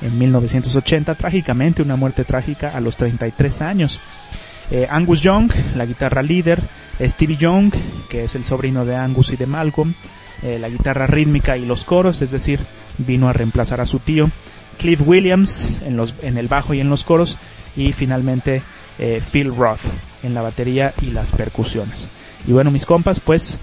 en 0.00 0.18
1980, 0.18 1.14
trágicamente, 1.14 1.82
una 1.82 1.96
muerte 1.96 2.24
trágica 2.24 2.70
a 2.70 2.80
los 2.80 2.96
33 2.96 3.62
años. 3.62 4.00
Eh, 4.70 4.86
Angus 4.88 5.20
Young, 5.20 5.52
la 5.76 5.84
guitarra 5.84 6.22
líder, 6.22 6.60
Stevie 7.00 7.36
Young, 7.36 7.72
que 8.08 8.24
es 8.24 8.34
el 8.34 8.44
sobrino 8.44 8.84
de 8.84 8.96
Angus 8.96 9.32
y 9.32 9.36
de 9.36 9.46
Malcolm, 9.46 9.94
eh, 10.42 10.58
la 10.58 10.68
guitarra 10.68 11.06
rítmica 11.06 11.56
y 11.56 11.66
los 11.66 11.84
coros, 11.84 12.22
es 12.22 12.30
decir, 12.30 12.60
vino 12.98 13.28
a 13.28 13.32
reemplazar 13.32 13.80
a 13.80 13.86
su 13.86 13.98
tío, 13.98 14.30
Cliff 14.80 15.02
Williams 15.04 15.82
en, 15.84 15.96
los, 15.96 16.14
en 16.22 16.38
el 16.38 16.48
bajo 16.48 16.72
y 16.72 16.80
en 16.80 16.88
los 16.88 17.04
coros, 17.04 17.36
y 17.76 17.92
finalmente 17.92 18.62
eh, 18.98 19.20
Phil 19.30 19.54
Roth 19.54 19.80
en 20.22 20.34
la 20.34 20.42
batería 20.42 20.94
y 21.02 21.10
las 21.10 21.32
percusiones. 21.32 22.08
Y 22.46 22.52
bueno, 22.52 22.70
mis 22.70 22.86
compas, 22.86 23.20
pues 23.20 23.58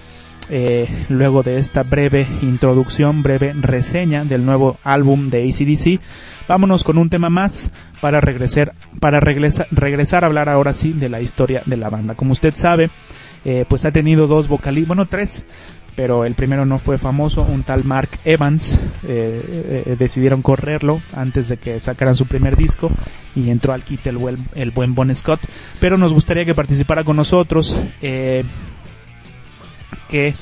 eh, 0.49 0.87
luego 1.09 1.41
de 1.41 1.57
esta 1.57 1.83
breve 1.83 2.27
introducción, 2.41 3.23
breve 3.23 3.53
reseña 3.53 4.23
del 4.23 4.45
nuevo 4.45 4.77
álbum 4.83 5.29
de 5.29 5.49
ACDC, 5.49 5.99
vámonos 6.47 6.83
con 6.83 6.97
un 6.97 7.09
tema 7.09 7.29
más 7.29 7.71
para 7.99 8.21
regresar, 8.21 8.73
para 8.99 9.19
regresar 9.19 10.23
a 10.23 10.27
hablar 10.27 10.49
ahora 10.49 10.73
sí 10.73 10.93
de 10.93 11.09
la 11.09 11.19
historia 11.19 11.63
de 11.65 11.77
la 11.77 11.89
banda. 11.89 12.13
Como 12.13 12.31
usted 12.31 12.53
sabe, 12.53 12.91
eh, 13.43 13.65
pues 13.67 13.85
ha 13.85 13.91
tenido 13.91 14.27
dos 14.27 14.47
vocalistas, 14.47 14.87
bueno, 14.87 15.05
tres, 15.05 15.45
pero 15.97 16.25
el 16.25 16.35
primero 16.35 16.63
no 16.67 16.77
fue 16.77 16.99
famoso, 16.99 17.41
un 17.41 17.63
tal 17.63 17.83
Mark 17.83 18.19
Evans, 18.23 18.77
eh, 19.07 19.95
decidieron 19.97 20.43
correrlo 20.43 21.01
antes 21.15 21.49
de 21.49 21.57
que 21.57 21.79
sacaran 21.79 22.13
su 22.13 22.27
primer 22.27 22.55
disco 22.55 22.91
y 23.35 23.49
entró 23.49 23.73
al 23.73 23.81
kit 23.81 24.05
el 24.05 24.17
buen, 24.17 24.93
Bon 24.93 25.13
Scott, 25.15 25.39
pero 25.79 25.97
nos 25.97 26.13
gustaría 26.13 26.45
que 26.45 26.53
participara 26.53 27.03
con 27.03 27.15
nosotros. 27.15 27.75
Eh, 28.03 28.43
qué, 30.07 30.35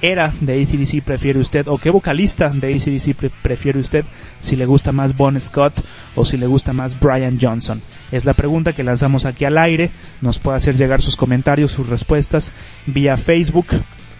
era 0.00 0.32
de 0.40 0.62
ACDC 0.62 1.02
prefiere 1.02 1.40
usted 1.40 1.66
o 1.66 1.78
qué 1.78 1.90
vocalista 1.90 2.48
de 2.48 2.72
ACDC 2.72 3.16
prefiere 3.42 3.80
usted 3.80 4.04
si 4.38 4.54
le 4.54 4.64
gusta 4.64 4.92
más 4.92 5.16
Bon 5.16 5.38
Scott 5.40 5.74
o 6.14 6.24
si 6.24 6.36
le 6.36 6.46
gusta 6.46 6.72
más 6.72 6.98
Brian 7.00 7.36
Johnson. 7.40 7.82
Es 8.12 8.24
la 8.24 8.34
pregunta 8.34 8.74
que 8.74 8.84
lanzamos 8.84 9.24
aquí 9.24 9.44
al 9.44 9.58
aire. 9.58 9.90
Nos 10.20 10.38
puede 10.38 10.56
hacer 10.56 10.76
llegar 10.76 11.02
sus 11.02 11.16
comentarios, 11.16 11.72
sus 11.72 11.88
respuestas 11.88 12.52
vía 12.86 13.16
Facebook. 13.16 13.66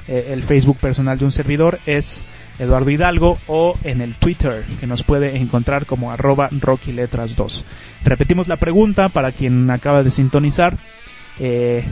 Eh, 0.09 0.31
el 0.33 0.43
Facebook 0.43 0.79
personal 0.79 1.19
de 1.19 1.25
un 1.27 1.33
servidor 1.33 1.79
es 1.87 2.25
Eduardo 2.59 2.91
Hidalgo 2.91 3.39
o 3.47 3.79
en 3.85 4.01
el 4.01 4.15
Twitter 4.15 4.65
que 4.81 4.87
nos 4.87 5.03
puede 5.03 5.37
encontrar 5.37 5.87
como 5.87 6.11
arroba 6.11 6.49
Rocky 6.51 6.93
Letras 6.93 7.37
2. 7.37 7.65
Repetimos 8.05 8.49
la 8.49 8.57
pregunta 8.57 9.11
para 9.11 9.33
quien 9.33 9.71
acaba 9.71 10.03
de 10.03 10.11
sintonizar. 10.11 10.79
Eh, 11.39 11.85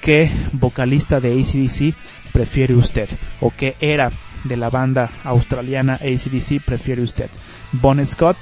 ¿Qué 0.00 0.30
vocalista 0.52 1.20
de 1.20 1.32
ACDC 1.32 1.94
prefiere 2.32 2.74
usted? 2.74 3.08
¿O 3.40 3.50
qué 3.56 3.74
era 3.80 4.12
de 4.44 4.56
la 4.56 4.70
banda 4.70 5.10
australiana 5.24 5.94
ACDC 5.94 6.62
prefiere 6.64 7.02
usted? 7.02 7.28
Bon 7.72 8.04
Scott, 8.04 8.36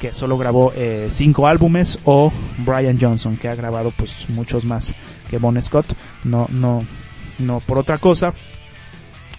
que 0.00 0.14
solo 0.14 0.38
grabó 0.38 0.72
eh, 0.74 1.08
cinco 1.10 1.48
álbumes, 1.48 1.98
o 2.04 2.32
Brian 2.58 2.98
Johnson, 3.00 3.36
que 3.36 3.48
ha 3.48 3.54
grabado 3.54 3.90
pues 3.90 4.28
muchos 4.30 4.64
más 4.64 4.94
que 5.28 5.38
Bon 5.38 5.60
Scott. 5.60 5.86
No, 6.24 6.46
no, 6.50 6.84
no 7.38 7.60
por 7.60 7.78
otra 7.78 7.98
cosa, 7.98 8.32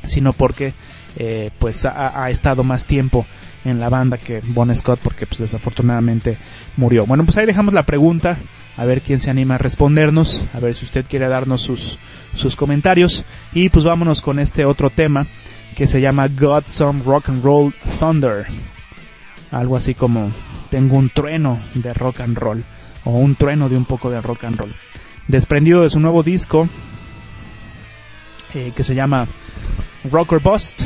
sino 0.03 0.33
porque 0.33 0.73
eh, 1.17 1.51
pues 1.59 1.85
ha, 1.85 2.29
estado 2.29 2.63
más 2.63 2.85
tiempo 2.85 3.25
en 3.65 3.79
la 3.79 3.89
banda 3.89 4.17
que 4.17 4.41
Bon 4.45 4.73
Scott 4.75 4.99
porque 5.01 5.25
pues 5.25 5.39
desafortunadamente 5.39 6.37
murió. 6.77 7.05
Bueno, 7.05 7.25
pues 7.25 7.37
ahí 7.37 7.45
dejamos 7.45 7.73
la 7.73 7.85
pregunta, 7.85 8.37
a 8.77 8.85
ver 8.85 9.01
quién 9.01 9.19
se 9.19 9.29
anima 9.29 9.55
a 9.55 9.57
respondernos, 9.57 10.45
a 10.53 10.59
ver 10.59 10.75
si 10.75 10.85
usted 10.85 11.05
quiere 11.07 11.27
darnos 11.27 11.61
sus, 11.61 11.97
sus 12.35 12.55
comentarios 12.55 13.25
y 13.53 13.69
pues 13.69 13.83
vámonos 13.83 14.21
con 14.21 14.39
este 14.39 14.63
otro 14.65 14.89
tema 14.89 15.25
que 15.75 15.87
se 15.87 16.01
llama 16.01 16.27
God 16.27 16.63
Some 16.65 17.03
Rock 17.03 17.29
and 17.29 17.43
Roll 17.43 17.73
Thunder. 17.99 18.45
Algo 19.51 19.75
así 19.75 19.93
como 19.93 20.31
tengo 20.69 20.97
un 20.97 21.09
trueno 21.09 21.59
de 21.73 21.93
rock 21.93 22.21
and 22.21 22.37
roll 22.37 22.63
o 23.05 23.11
un 23.11 23.35
trueno 23.35 23.69
de 23.69 23.77
un 23.77 23.85
poco 23.85 24.09
de 24.09 24.21
rock 24.21 24.43
and 24.43 24.57
roll. 24.57 24.75
Desprendido 25.27 25.81
de 25.81 25.89
su 25.89 25.99
nuevo 25.99 26.23
disco 26.23 26.69
eh, 28.53 28.71
que 28.75 28.83
se 28.83 28.95
llama 28.95 29.27
Rocker 30.11 30.39
Bust, 30.39 30.83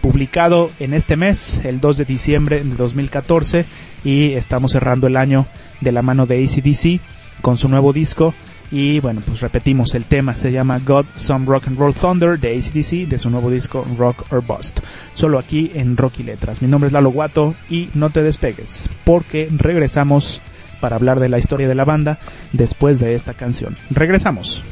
publicado 0.00 0.70
en 0.78 0.94
este 0.94 1.16
mes, 1.16 1.60
el 1.64 1.80
2 1.80 1.98
de 1.98 2.04
diciembre 2.04 2.62
de 2.62 2.74
2014, 2.74 3.64
y 4.04 4.32
estamos 4.32 4.72
cerrando 4.72 5.06
el 5.06 5.16
año 5.16 5.46
de 5.80 5.92
la 5.92 6.02
mano 6.02 6.26
de 6.26 6.44
ACDC 6.44 7.00
con 7.42 7.56
su 7.56 7.68
nuevo 7.68 7.92
disco. 7.92 8.34
Y 8.70 9.00
bueno, 9.00 9.22
pues 9.24 9.40
repetimos 9.40 9.94
el 9.94 10.04
tema, 10.04 10.36
se 10.36 10.52
llama 10.52 10.78
God 10.78 11.06
Some 11.16 11.46
Rock 11.46 11.68
and 11.68 11.78
Roll 11.78 11.94
Thunder 11.94 12.38
de 12.38 12.58
ACDC, 12.58 13.08
de 13.08 13.18
su 13.18 13.30
nuevo 13.30 13.50
disco 13.50 13.86
Rock 13.96 14.30
or 14.30 14.44
Bust. 14.44 14.80
Solo 15.14 15.38
aquí 15.38 15.70
en 15.74 15.96
Rocky 15.96 16.22
Letras. 16.22 16.60
Mi 16.60 16.68
nombre 16.68 16.88
es 16.88 16.92
Lalo 16.92 17.10
Guato 17.10 17.54
y 17.70 17.88
no 17.94 18.10
te 18.10 18.22
despegues, 18.22 18.90
porque 19.04 19.48
regresamos 19.50 20.42
para 20.80 20.96
hablar 20.96 21.18
de 21.18 21.30
la 21.30 21.38
historia 21.38 21.66
de 21.66 21.74
la 21.74 21.84
banda 21.84 22.18
después 22.52 22.98
de 22.98 23.14
esta 23.14 23.32
canción. 23.32 23.76
Regresamos. 23.90 24.62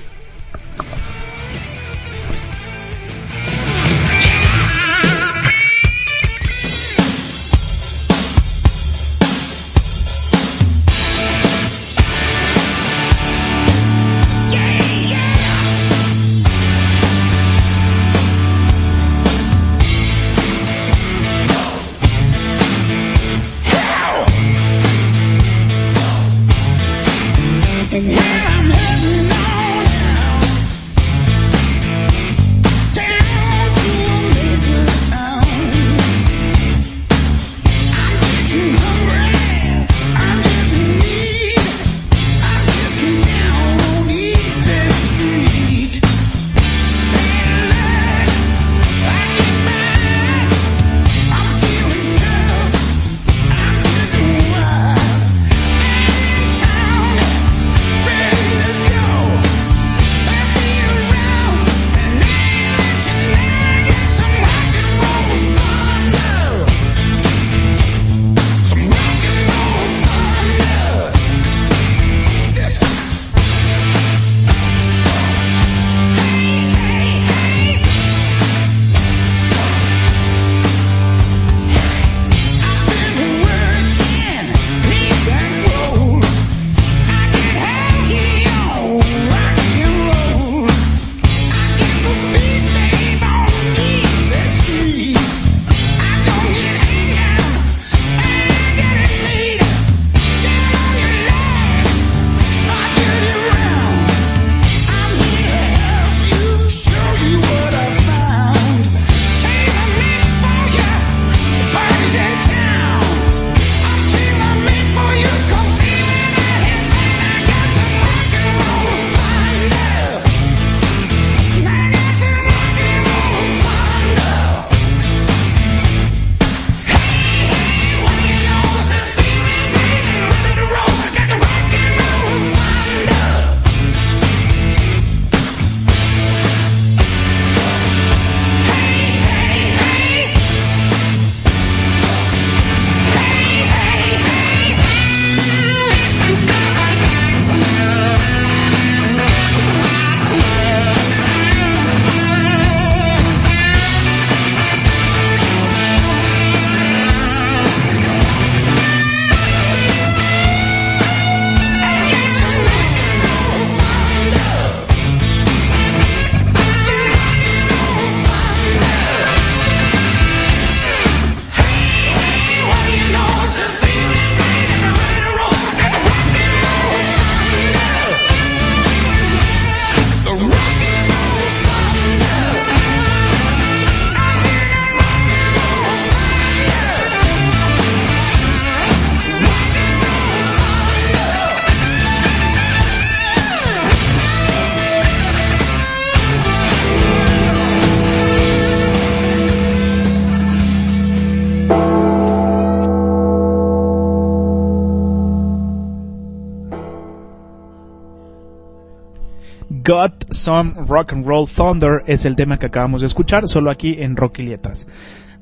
Some 210.46 210.72
Rock 210.86 211.12
and 211.12 211.26
Roll 211.26 211.48
Thunder 211.48 212.04
es 212.06 212.24
el 212.24 212.36
tema 212.36 212.56
que 212.56 212.66
acabamos 212.66 213.00
de 213.00 213.08
escuchar, 213.08 213.48
solo 213.48 213.68
aquí 213.68 213.96
en 213.98 214.14
Rocky 214.14 214.44
Letras. 214.44 214.86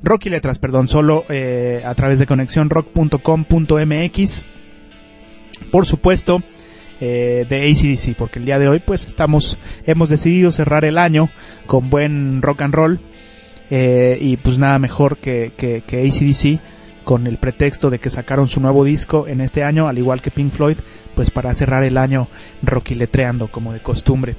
Rocky 0.01 0.31
Letras, 0.31 0.57
perdón, 0.57 0.87
solo 0.87 1.25
eh, 1.29 1.83
a 1.85 1.93
través 1.93 2.17
de 2.17 2.25
conexiónrock.com.mx. 2.25 4.45
Por 5.69 5.85
supuesto, 5.85 6.41
eh, 6.99 7.45
de 7.47 7.69
ACDC, 7.69 8.15
porque 8.17 8.39
el 8.39 8.45
día 8.45 8.57
de 8.57 8.67
hoy 8.67 8.79
pues 8.79 9.05
estamos, 9.05 9.59
hemos 9.85 10.09
decidido 10.09 10.51
cerrar 10.51 10.85
el 10.85 10.97
año 10.97 11.29
con 11.67 11.91
buen 11.91 12.41
rock 12.41 12.63
and 12.63 12.73
roll 12.73 12.99
eh, 13.69 14.17
y 14.19 14.37
pues 14.37 14.57
nada 14.57 14.79
mejor 14.79 15.17
que, 15.17 15.51
que, 15.55 15.83
que 15.85 16.01
ACDC 16.01 16.59
con 17.03 17.27
el 17.27 17.37
pretexto 17.37 17.91
de 17.91 17.99
que 17.99 18.09
sacaron 18.09 18.47
su 18.47 18.59
nuevo 18.59 18.83
disco 18.83 19.27
en 19.27 19.41
este 19.41 19.63
año, 19.63 19.87
al 19.87 19.99
igual 19.99 20.23
que 20.23 20.31
Pink 20.31 20.51
Floyd, 20.51 20.77
pues 21.13 21.29
para 21.29 21.53
cerrar 21.53 21.83
el 21.83 21.99
año 21.99 22.27
roquiletreando 22.63 23.49
como 23.49 23.71
de 23.71 23.81
costumbre. 23.81 24.35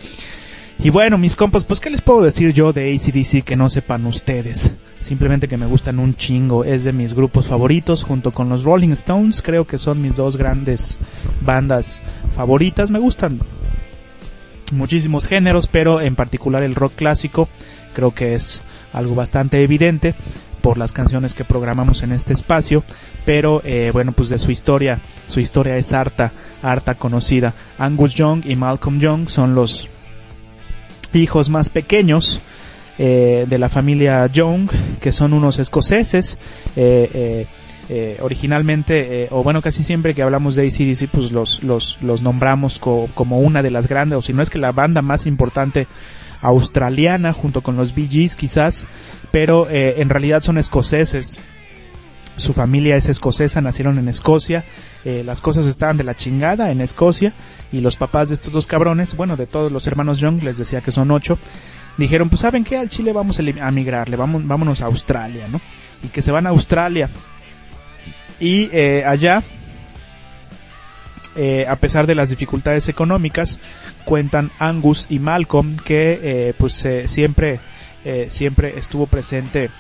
Y 0.79 0.91
bueno, 0.91 1.17
mis 1.19 1.37
compas, 1.37 1.65
pues 1.65 1.81
¿qué 1.81 1.91
les 1.91 2.03
puedo 2.03 2.23
decir 2.23 2.53
yo 2.53 2.73
de 2.73 2.95
ACDC 2.95 3.43
que 3.45 3.57
no 3.57 3.71
sepan 3.71 4.05
ustedes? 4.07 4.73
Simplemente 5.01 5.49
que 5.49 5.57
me 5.57 5.67
gustan 5.67 5.99
un 5.99 6.15
chingo, 6.17 6.65
es 6.65 6.85
de 6.85 6.93
mis 6.93 7.15
grupos 7.15 7.47
favoritos 7.47 8.03
junto 8.05 8.33
con 8.33 8.49
los 8.49 8.65
Rolling 8.65 8.91
Stones, 8.91 9.41
creo 9.41 9.67
que 9.67 9.79
son 9.79 10.03
mis 10.03 10.17
dos 10.17 10.37
grandes 10.37 10.99
bandas 11.41 12.03
favoritas, 12.35 12.91
me 12.91 12.99
gustan 12.99 13.41
muchísimos 14.73 15.27
géneros, 15.29 15.69
pero 15.69 16.01
en 16.01 16.15
particular 16.15 16.63
el 16.63 16.75
rock 16.75 16.95
clásico 16.97 17.49
creo 17.95 18.15
que 18.15 18.35
es 18.35 18.63
algo 18.93 19.15
bastante 19.15 19.63
evidente 19.63 20.15
por 20.61 20.77
las 20.77 20.93
canciones 20.93 21.35
que 21.35 21.45
programamos 21.45 22.03
en 22.03 22.13
este 22.13 22.33
espacio, 22.33 22.83
pero 23.25 23.63
eh, 23.65 23.91
bueno, 23.93 24.13
pues 24.13 24.29
de 24.29 24.39
su 24.39 24.51
historia, 24.51 24.99
su 25.27 25.41
historia 25.41 25.77
es 25.77 25.93
harta, 25.93 26.33
harta 26.63 26.97
conocida. 26.97 27.55
Angus 27.79 28.15
Young 28.15 28.45
y 28.45 28.57
Malcolm 28.57 28.99
Young 28.99 29.29
son 29.29 29.55
los 29.55 29.89
hijos 31.17 31.51
más 31.51 31.71
pequeños 31.71 32.41
eh, 32.99 33.47
de 33.49 33.59
la 33.59 33.69
familia 33.69 34.27
Young, 34.27 34.71
que 35.01 35.13
son 35.13 35.33
unos 35.33 35.59
escoceses. 35.59 36.39
Eh, 36.77 37.47
originalmente, 38.21 39.29
o 39.31 39.45
bueno, 39.45 39.63
casi 39.63 39.85
siempre 39.85 40.13
que 40.13 40.21
hablamos 40.21 40.57
de 40.57 40.67
ACDC, 40.67 41.09
pues 41.09 41.31
los, 41.31 41.63
los, 41.63 41.99
los 42.03 42.21
nombramos 42.21 42.81
como 42.81 43.39
una 43.39 43.63
de 43.63 43.71
las 43.71 43.87
grandes, 43.87 44.19
o 44.19 44.23
si 44.23 44.33
no 44.33 44.43
es 44.43 44.51
que 44.51 44.59
la 44.59 44.73
banda 44.73 45.03
más 45.03 45.25
importante 45.25 45.87
australiana, 46.41 47.33
junto 47.33 47.61
con 47.61 47.77
los 47.77 47.95
Bee 47.95 48.09
Gees 48.09 48.35
quizás, 48.35 48.87
pero 49.31 49.69
en 49.71 50.09
realidad 50.09 50.43
son 50.43 50.59
escoceses 50.59 51.39
su 52.37 52.53
familia 52.53 52.97
es 52.97 53.09
escocesa, 53.09 53.61
nacieron 53.61 53.99
en 53.99 54.09
Escocia, 54.09 54.65
eh, 55.07 55.23
las 55.23 55.41
cosas 55.41 55.67
estaban 55.67 55.97
de 55.97 56.03
la 56.03 56.17
chingada 56.17 56.73
en 56.73 56.81
Escocia 56.81 57.33
y 57.71 57.81
los 57.81 57.95
papás 57.95 58.27
de 58.27 58.35
estos 58.35 58.53
dos 58.53 58.67
cabrones, 58.67 59.15
bueno, 59.15 59.37
de 59.37 59.47
todos 59.47 59.71
los 59.71 59.87
hermanos 59.87 60.19
Young, 60.19 60.43
les 60.43 60.57
decía 60.57 60.81
que 60.81 60.91
son 60.91 61.13
ocho, 61.13 61.39
dijeron, 61.97 62.29
pues 62.29 62.41
saben 62.41 62.65
que 62.65 62.77
al 62.77 62.89
Chile 62.89 63.13
vamos 63.13 63.39
a 63.39 63.71
migrar, 63.71 64.09
le 64.09 64.17
vamos, 64.17 64.45
vámonos 64.45 64.83
a 64.83 64.87
Australia, 64.87 65.47
¿no? 65.47 65.61
Y 66.03 66.09
que 66.09 66.23
se 66.23 66.33
van 66.33 66.49
a 66.49 66.51
Australia. 66.51 67.09
Y 68.41 68.69
eh, 68.73 69.05
allá, 69.07 69.45
eh, 71.37 71.67
a 71.69 71.77
pesar 71.77 72.09
de 72.09 72.17
las 72.17 72.31
dificultades 72.31 72.89
económicas, 72.89 73.61
cuentan 74.05 74.51
Angus 74.59 75.07
y 75.09 75.21
Malcolm 75.21 75.77
que 75.77 76.53
pues 76.59 76.85
siempre, 77.07 77.61
siempre 78.27 78.77
estuvo 78.77 79.07
presente 79.07 79.71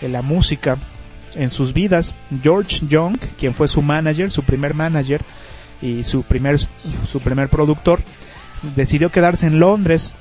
en 0.00 0.10
la 0.10 0.22
música 0.22 0.76
en 1.36 1.50
sus 1.50 1.72
vidas. 1.72 2.14
George 2.42 2.80
Young, 2.88 3.18
quien 3.38 3.54
fue 3.54 3.68
su 3.68 3.82
manager, 3.82 4.30
su 4.30 4.42
primer 4.42 4.74
manager 4.74 5.20
y 5.80 6.04
su 6.04 6.22
primer, 6.22 6.58
su 6.58 7.20
primer 7.20 7.48
productor, 7.48 8.00
decidió 8.76 9.10
quedarse 9.10 9.46
en 9.46 9.58
Londres 9.58 10.12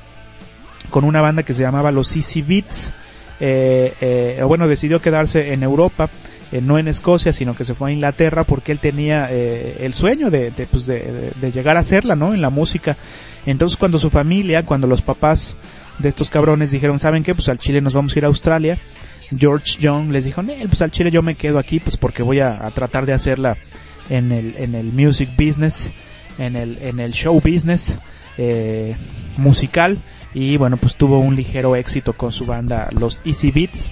con 0.90 1.04
una 1.04 1.22
banda 1.22 1.44
que 1.44 1.54
se 1.54 1.62
llamaba 1.62 1.92
los 1.92 2.16
Easy 2.16 2.42
Beats. 2.42 2.92
Eh, 3.40 3.94
eh, 4.02 4.44
bueno, 4.46 4.68
decidió 4.68 5.02
quedarse 5.02 5.54
en 5.54 5.64
Europa, 5.64 6.10
eh, 6.52 6.62
no 6.62 6.78
en 6.78 6.88
Escocia, 6.88 7.34
sino 7.34 7.56
que 7.56 7.66
se 7.66 7.74
fue 7.74 7.90
a 7.90 7.94
Inglaterra 7.94 8.44
porque 8.44 8.72
él 8.72 8.80
tenía 8.80 9.28
eh, 9.32 9.78
el 9.80 9.94
sueño 9.96 10.30
de, 10.30 10.52
de, 10.52 10.66
pues 10.68 10.86
de, 10.86 11.32
de, 11.40 11.52
llegar 11.52 11.78
a 11.78 11.80
hacerla, 11.80 12.16
¿no? 12.16 12.34
En 12.34 12.42
la 12.42 12.52
música. 12.52 12.98
Entonces 13.46 13.78
cuando 13.78 13.98
su 13.98 14.12
familia, 14.12 14.64
cuando 14.64 14.86
los 14.86 15.02
papás 15.02 15.58
de 15.98 16.10
estos 16.10 16.30
cabrones 16.30 16.70
dijeron, 16.70 17.00
¿saben 17.00 17.24
qué? 17.24 17.34
Pues 17.34 17.50
al 17.50 17.58
Chile 17.58 17.82
nos 17.82 17.96
vamos 17.96 18.16
a 18.16 18.20
ir 18.20 18.26
a 18.26 18.28
Australia 18.28 18.78
George 19.38 19.80
Young 19.80 20.12
les 20.12 20.26
dijo, 20.26 20.42
pues 20.44 20.82
al 20.82 20.92
chile 20.92 21.12
yo 21.12 21.22
me 21.22 21.36
quedo 21.36 21.60
aquí 21.60 21.80
pues 21.80 21.98
porque 21.98 22.24
voy 22.24 22.40
a, 22.40 22.70
tratar 22.72 23.06
de 23.06 23.14
hacerla 23.14 23.58
en 24.10 24.32
el, 24.32 24.56
en 24.58 24.76
el 24.76 24.92
music 24.92 25.30
business, 25.38 25.92
en 26.38 26.56
el, 26.56 26.78
en 26.82 27.00
el 27.00 27.12
show 27.14 27.40
business 27.40 28.00
eh, 28.38 28.96
musical 29.38 30.00
y 30.34 30.58
bueno 30.58 30.78
pues 30.78 30.96
tuvo 30.96 31.20
un 31.20 31.36
ligero 31.36 31.76
éxito 31.76 32.14
con 32.14 32.32
su 32.32 32.46
banda 32.46 32.90
los 32.92 33.22
Easy 33.26 33.52
Beats. 33.52 33.90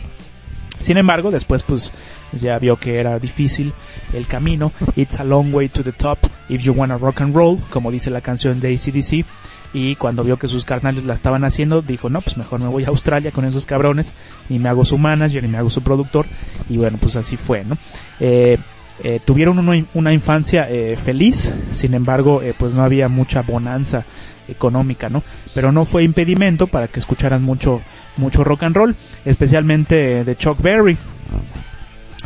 Sin 0.80 0.98
embargo, 0.98 1.30
después 1.30 1.64
pues 1.64 1.92
ya 2.32 2.58
vio 2.58 2.78
que 2.78 3.00
era 3.00 3.20
difícil 3.20 3.74
el 4.14 4.28
camino. 4.28 4.72
It's 4.96 5.20
a 5.20 5.26
long 5.26 5.54
way 5.54 5.68
to 5.68 5.84
the 5.84 5.92
top 5.92 6.20
if 6.48 6.62
you 6.64 6.74
wanna 6.74 6.98
rock 6.98 7.22
and 7.22 7.36
roll, 7.36 7.60
como 7.70 7.92
dice 7.92 8.10
la 8.10 8.22
canción 8.22 8.60
de 8.60 8.74
ACDC 8.74 9.26
y 9.74 9.96
cuando 9.96 10.24
vio 10.24 10.38
que 10.38 10.48
sus 10.48 10.66
carnales 10.66 11.06
la 11.06 11.14
estaban 11.14 11.44
haciendo, 11.44 11.82
dijo, 11.82 12.10
no, 12.10 12.22
pues 12.22 12.38
mejor 12.38 12.60
me 12.60 12.68
voy 12.68 12.86
a 12.86 12.88
Australia 12.88 13.32
con 13.32 13.46
esos 13.46 13.66
cabrones 13.66 14.14
y 14.50 14.60
me 14.60 14.70
hago 14.70 14.86
su 14.86 14.98
manager 14.98 15.44
y 15.44 15.48
me 15.48 15.58
hago 15.58 15.70
su 15.70 15.82
productor 15.82 16.26
y 16.70 16.78
bueno, 16.78 16.98
pues 17.00 17.16
así 17.16 17.38
fue, 17.38 17.64
¿no? 17.64 17.78
Eh, 18.20 18.58
eh, 19.04 19.20
tuvieron 19.24 19.60
una, 19.94 20.14
infancia 20.14 20.70
eh, 20.70 20.98
feliz, 20.98 21.54
sin 21.72 21.94
embargo, 21.94 22.42
pues 22.58 22.74
no 22.74 22.84
había 22.84 23.08
mucha 23.08 23.44
bonanza 23.44 24.04
económica, 24.50 25.10
¿no? 25.10 25.24
Pero 25.54 25.72
no 25.72 25.86
fue 25.86 26.04
impedimento 26.04 26.68
para 26.68 26.88
que 26.88 27.00
escucharan 27.00 27.44
mucho, 27.44 27.82
mucho 28.18 28.44
rock 28.44 28.64
and 28.64 28.76
roll, 28.76 28.96
especialmente 29.24 30.24
de 30.24 30.36
Chuck 30.36 30.62
Berry. 30.62 30.98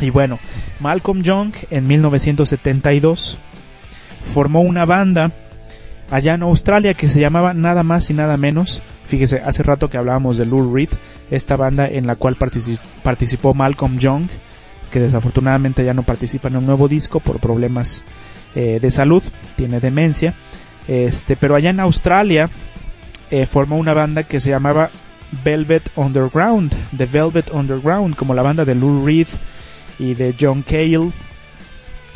Y 0.00 0.10
bueno, 0.10 0.40
Malcolm 0.80 1.22
Young 1.22 1.52
en 1.70 1.86
1972 1.86 3.38
formó 4.32 4.62
una 4.62 4.84
banda 4.84 5.30
allá 6.10 6.34
en 6.34 6.42
Australia 6.42 6.94
que 6.94 7.08
se 7.08 7.20
llamaba 7.20 7.54
nada 7.54 7.82
más 7.82 8.10
y 8.10 8.14
nada 8.14 8.36
menos. 8.36 8.82
Fíjese, 9.06 9.40
hace 9.44 9.62
rato 9.62 9.88
que 9.88 9.98
hablábamos 9.98 10.36
de 10.36 10.46
Lou 10.46 10.74
Reed, 10.74 10.90
esta 11.30 11.56
banda 11.56 11.86
en 11.86 12.06
la 12.06 12.16
cual 12.16 12.36
participó 12.36 13.54
Malcolm 13.54 13.98
Young, 13.98 14.26
que 14.90 15.00
desafortunadamente 15.00 15.84
ya 15.84 15.94
no 15.94 16.02
participa 16.02 16.48
en 16.48 16.56
un 16.56 16.66
nuevo 16.66 16.88
disco 16.88 17.20
por 17.20 17.40
problemas 17.40 18.02
eh, 18.54 18.78
de 18.80 18.90
salud, 18.90 19.22
tiene 19.56 19.80
demencia. 19.80 20.34
Este, 20.86 21.36
pero 21.36 21.54
allá 21.54 21.70
en 21.70 21.80
Australia 21.80 22.50
eh, 23.30 23.46
formó 23.46 23.76
una 23.76 23.94
banda 23.94 24.22
que 24.22 24.40
se 24.40 24.50
llamaba 24.50 24.90
Velvet 25.44 25.90
Underground, 25.96 26.74
The 26.96 27.06
Velvet 27.06 27.50
Underground, 27.52 28.16
como 28.16 28.34
la 28.34 28.42
banda 28.42 28.64
de 28.64 28.74
Lou 28.74 29.04
Reed 29.04 29.28
y 29.98 30.14
de 30.14 30.34
John 30.38 30.62
Cale 30.62 31.10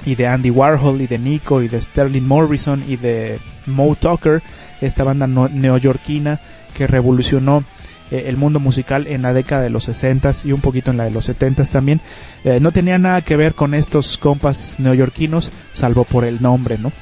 y 0.05 0.15
de 0.15 0.27
Andy 0.27 0.51
Warhol 0.51 1.01
y 1.01 1.07
de 1.07 1.19
Nico 1.19 1.63
y 1.63 1.69
de 1.69 1.83
Sterling 1.83 2.27
Morrison 2.27 2.85
y 2.87 2.97
de 2.97 3.39
Mo 3.69 3.95
Tucker, 3.97 4.43
esta 4.81 5.05
banda 5.05 5.27
neoyorquina 5.27 6.41
que 6.75 6.87
revolucionó 6.87 7.65
eh, 8.11 8.25
el 8.27 8.37
mundo 8.37 8.61
musical 8.61 9.07
en 9.07 9.23
la 9.23 9.35
década 9.35 9.63
de 9.63 9.71
los 9.71 9.85
60 9.85 10.33
y 10.45 10.53
un 10.53 10.61
poquito 10.61 10.91
en 10.91 10.97
la 10.97 11.05
de 11.05 11.11
los 11.11 11.27
70 11.27 11.65
también. 11.65 12.01
Eh, 12.45 12.59
no 12.61 12.73
tenía 12.73 12.99
nada 12.99 13.23
que 13.23 13.37
ver 13.37 13.55
con 13.55 13.75
estos 13.75 14.19
compas 14.19 14.77
neoyorquinos, 14.79 15.53
salvo 15.73 16.05
por 16.05 16.25
el 16.25 16.41
nombre, 16.41 16.79
¿no? 16.79 16.93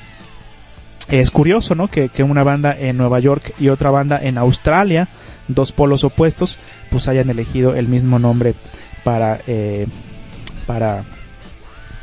Es 1.09 1.31
curioso, 1.31 1.77
¿no? 1.77 1.87
Que, 1.87 2.09
que 2.09 2.25
una 2.25 2.43
banda 2.43 2.77
en 2.77 2.97
Nueva 2.97 3.21
York 3.21 3.55
y 3.61 3.69
otra 3.69 3.91
banda 3.91 4.19
en 4.21 4.39
Australia, 4.39 5.07
dos 5.47 5.71
polos 5.71 6.03
opuestos, 6.03 6.59
pues 6.91 7.07
hayan 7.09 7.31
elegido 7.31 7.77
el 7.77 7.87
mismo 7.87 8.19
nombre 8.19 8.55
para, 9.05 9.39
eh, 9.47 9.87
para 10.67 11.05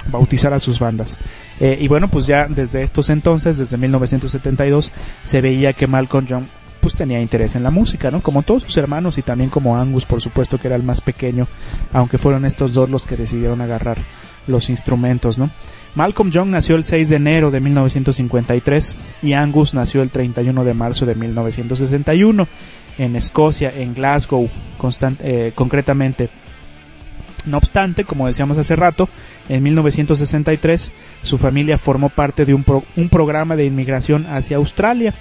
bautizar 0.07 0.53
a 0.53 0.59
sus 0.59 0.80
bandas. 0.80 1.18
Eh, 1.64 1.78
y 1.80 1.88
bueno, 1.88 2.09
pues 2.09 2.26
ya 2.26 2.47
desde 2.49 2.84
estos 2.84 3.09
entonces, 3.09 3.57
desde 3.57 3.78
1972, 3.78 4.91
se 5.24 5.39
veía 5.39 5.72
que 5.72 5.88
Malcolm 5.88 6.26
Young 6.26 6.43
pues 6.82 6.93
tenía 6.93 7.22
interés 7.22 7.55
en 7.55 7.64
la 7.64 7.72
música, 7.72 8.11
¿no? 8.11 8.22
Como 8.22 8.43
todos 8.43 8.64
sus 8.64 8.76
hermanos 8.76 9.18
y 9.18 9.22
también 9.22 9.49
como 9.49 9.78
Angus, 9.78 10.05
por 10.05 10.20
supuesto, 10.20 10.57
que 10.57 10.68
era 10.68 10.76
el 10.76 10.84
más 10.84 10.99
pequeño, 10.99 11.47
aunque 11.93 12.18
fueron 12.18 12.43
estos 12.43 12.74
dos 12.74 12.89
los 12.89 13.07
que 13.07 13.16
decidieron 13.16 13.61
agarrar 13.61 13.97
los 14.45 14.70
instrumentos, 14.70 15.38
¿no? 15.38 15.51
Malcolm 15.95 16.32
Young 16.32 16.49
nació 16.49 16.76
el 16.76 16.84
6 16.84 17.07
de 17.07 17.16
enero 17.16 17.49
de 17.49 17.61
1953 17.61 18.95
y 19.22 19.32
Angus 19.32 19.74
nació 19.74 20.01
el 20.01 20.09
31 20.09 20.66
de 20.66 20.74
marzo 20.74 21.05
de 21.05 21.16
1961 21.16 22.45
en 22.97 23.16
Escocia, 23.16 23.72
en 23.74 23.93
Glasgow, 23.93 24.49
eh, 25.22 25.53
concretamente. 25.55 26.30
No 27.46 27.58
obstante, 27.58 28.06
como 28.06 28.28
decíamos 28.28 28.58
hace 28.58 28.76
rato, 28.76 29.10
en 29.50 29.64
1963 29.64 30.91
su 31.24 31.38
familia 31.38 31.78
formó 31.78 32.10
parte 32.10 32.46
de 32.46 32.54
un, 32.54 32.66
un, 32.96 33.10
programa 33.10 33.56
de 33.56 33.66
inmigración 33.66 34.26
hacia 34.28 34.58
Australia 34.58 35.14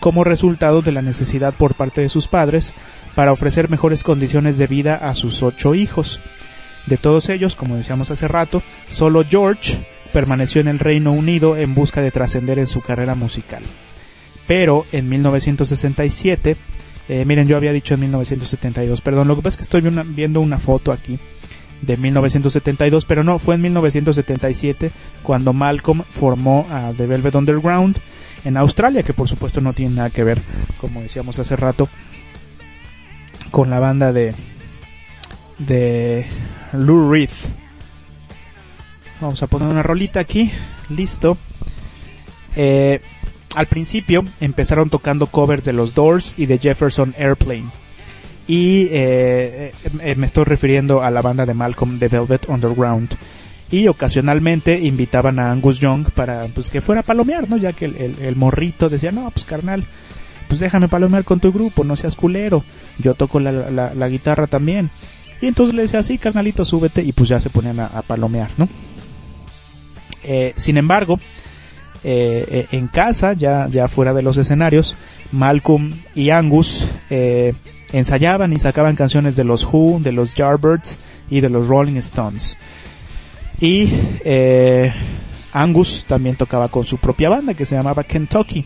como 0.00 0.24
resultado 0.24 0.82
de 0.82 0.92
la 0.92 1.02
necesidad 1.02 1.54
por 1.54 1.74
parte 1.74 2.00
de 2.00 2.08
sus 2.08 2.26
padres 2.28 2.72
para 3.14 3.32
ofrecer 3.32 3.70
mejores 3.70 4.02
condiciones 4.02 4.58
de 4.58 4.66
vida 4.66 4.96
a 4.96 5.14
sus 5.14 5.42
ocho 5.42 5.74
hijos. 5.74 6.20
De 6.86 6.96
todos 6.96 7.28
ellos, 7.28 7.54
como 7.54 7.76
decíamos 7.76 8.10
hace 8.10 8.28
rato, 8.28 8.62
solo 8.88 9.24
George 9.28 9.86
permaneció 10.12 10.60
en 10.60 10.68
el 10.68 10.78
Reino 10.78 11.12
Unido 11.12 11.56
en 11.56 11.74
busca 11.74 12.00
de 12.00 12.10
trascender 12.10 12.58
en 12.58 12.66
su 12.66 12.80
carrera 12.80 13.14
musical. 13.14 13.62
Pero 14.46 14.86
en 14.92 15.08
1967, 15.08 16.56
eh, 17.08 17.24
miren, 17.24 17.46
yo 17.46 17.56
había 17.56 17.72
dicho 17.72 17.94
en 17.94 18.00
1972, 18.00 19.00
perdón, 19.00 19.28
lo 19.28 19.36
que 19.36 19.42
pasa 19.42 19.54
es 19.54 19.56
que 19.58 19.76
estoy 19.76 19.82
viendo 20.14 20.40
una 20.40 20.58
foto 20.58 20.92
aquí 20.92 21.18
de 21.82 21.96
1972, 21.96 23.04
pero 23.04 23.24
no, 23.24 23.38
fue 23.38 23.54
en 23.54 23.62
1977 23.62 24.90
cuando 25.22 25.52
Malcolm 25.52 26.02
formó 26.08 26.66
a 26.70 26.92
The 26.96 27.06
Velvet 27.06 27.34
Underground 27.34 27.96
en 28.44 28.56
Australia, 28.56 29.02
que 29.02 29.12
por 29.12 29.28
supuesto 29.28 29.60
no 29.60 29.72
tiene 29.72 29.96
nada 29.96 30.10
que 30.10 30.24
ver, 30.24 30.40
como 30.78 31.02
decíamos 31.02 31.38
hace 31.38 31.56
rato, 31.56 31.88
con 33.50 33.70
la 33.70 33.80
banda 33.80 34.12
de 34.12 34.34
de 35.58 36.26
Lou 36.72 37.10
Reed. 37.10 37.30
Vamos 39.20 39.42
a 39.42 39.48
poner 39.48 39.68
una 39.68 39.82
rolita 39.82 40.20
aquí, 40.20 40.50
listo. 40.88 41.36
Eh, 42.54 43.00
al 43.54 43.66
principio 43.66 44.24
empezaron 44.40 44.90
tocando 44.90 45.26
covers 45.26 45.64
de 45.64 45.72
los 45.72 45.94
Doors 45.94 46.34
y 46.36 46.46
de 46.46 46.58
Jefferson 46.58 47.14
Airplane. 47.18 47.70
Y 48.48 48.88
eh, 48.90 49.72
eh, 50.00 50.14
me 50.16 50.24
estoy 50.24 50.44
refiriendo 50.44 51.02
a 51.02 51.10
la 51.10 51.20
banda 51.20 51.44
de 51.44 51.52
Malcolm 51.52 51.98
de 51.98 52.08
Velvet 52.08 52.48
Underground. 52.48 53.10
Y 53.70 53.86
ocasionalmente 53.88 54.80
invitaban 54.80 55.38
a 55.38 55.52
Angus 55.52 55.78
Young 55.78 56.10
para 56.10 56.46
pues 56.54 56.70
que 56.70 56.80
fuera 56.80 57.02
a 57.02 57.04
palomear, 57.04 57.50
¿no? 57.50 57.58
Ya 57.58 57.74
que 57.74 57.84
el, 57.84 58.36
morrito 58.36 58.88
decía, 58.88 59.12
no, 59.12 59.30
pues 59.30 59.44
carnal, 59.44 59.84
pues 60.48 60.60
déjame 60.60 60.88
palomear 60.88 61.24
con 61.24 61.38
tu 61.38 61.52
grupo, 61.52 61.84
no 61.84 61.94
seas 61.94 62.16
culero. 62.16 62.64
Yo 62.98 63.12
toco 63.12 63.38
la, 63.38 64.08
guitarra 64.08 64.46
también. 64.46 64.88
Y 65.42 65.46
entonces 65.46 65.74
le 65.74 65.82
decía, 65.82 66.02
sí, 66.02 66.16
carnalito, 66.16 66.64
súbete. 66.64 67.02
Y 67.02 67.12
pues 67.12 67.28
ya 67.28 67.40
se 67.40 67.50
ponían 67.50 67.78
a, 67.80 68.00
palomear, 68.00 68.48
¿no? 68.56 68.66
Eh, 70.24 70.54
sin 70.56 70.78
embargo, 70.78 71.20
en 72.02 72.88
casa, 72.88 73.34
ya, 73.34 73.68
ya 73.70 73.86
fuera 73.88 74.14
de 74.14 74.22
los 74.22 74.38
escenarios, 74.38 74.96
Malcolm 75.32 75.92
y 76.14 76.30
Angus 76.30 76.86
eh, 77.10 77.54
ensayaban 77.92 78.52
y 78.52 78.58
sacaban 78.58 78.96
canciones 78.96 79.36
de 79.36 79.44
los 79.44 79.64
Who, 79.64 80.00
de 80.00 80.12
los 80.12 80.34
Yardbirds 80.34 80.98
y 81.30 81.40
de 81.40 81.50
los 81.50 81.66
Rolling 81.68 81.96
Stones. 81.96 82.56
Y 83.60 83.88
eh, 84.24 84.92
Angus 85.52 86.04
también 86.06 86.36
tocaba 86.36 86.68
con 86.68 86.84
su 86.84 86.98
propia 86.98 87.28
banda 87.28 87.54
que 87.54 87.64
se 87.64 87.76
llamaba 87.76 88.04
Kentucky. 88.04 88.64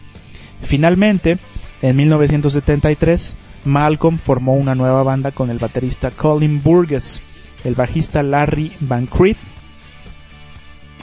Finalmente, 0.62 1.38
en 1.80 1.96
1973, 1.96 3.36
Malcolm 3.64 4.18
formó 4.18 4.54
una 4.54 4.74
nueva 4.74 5.02
banda 5.02 5.30
con 5.30 5.50
el 5.50 5.58
baterista 5.58 6.10
Colin 6.10 6.62
Burgess, 6.62 7.20
el 7.64 7.74
bajista 7.74 8.22
Larry 8.22 8.72
Van 8.80 9.06
Creed 9.06 9.36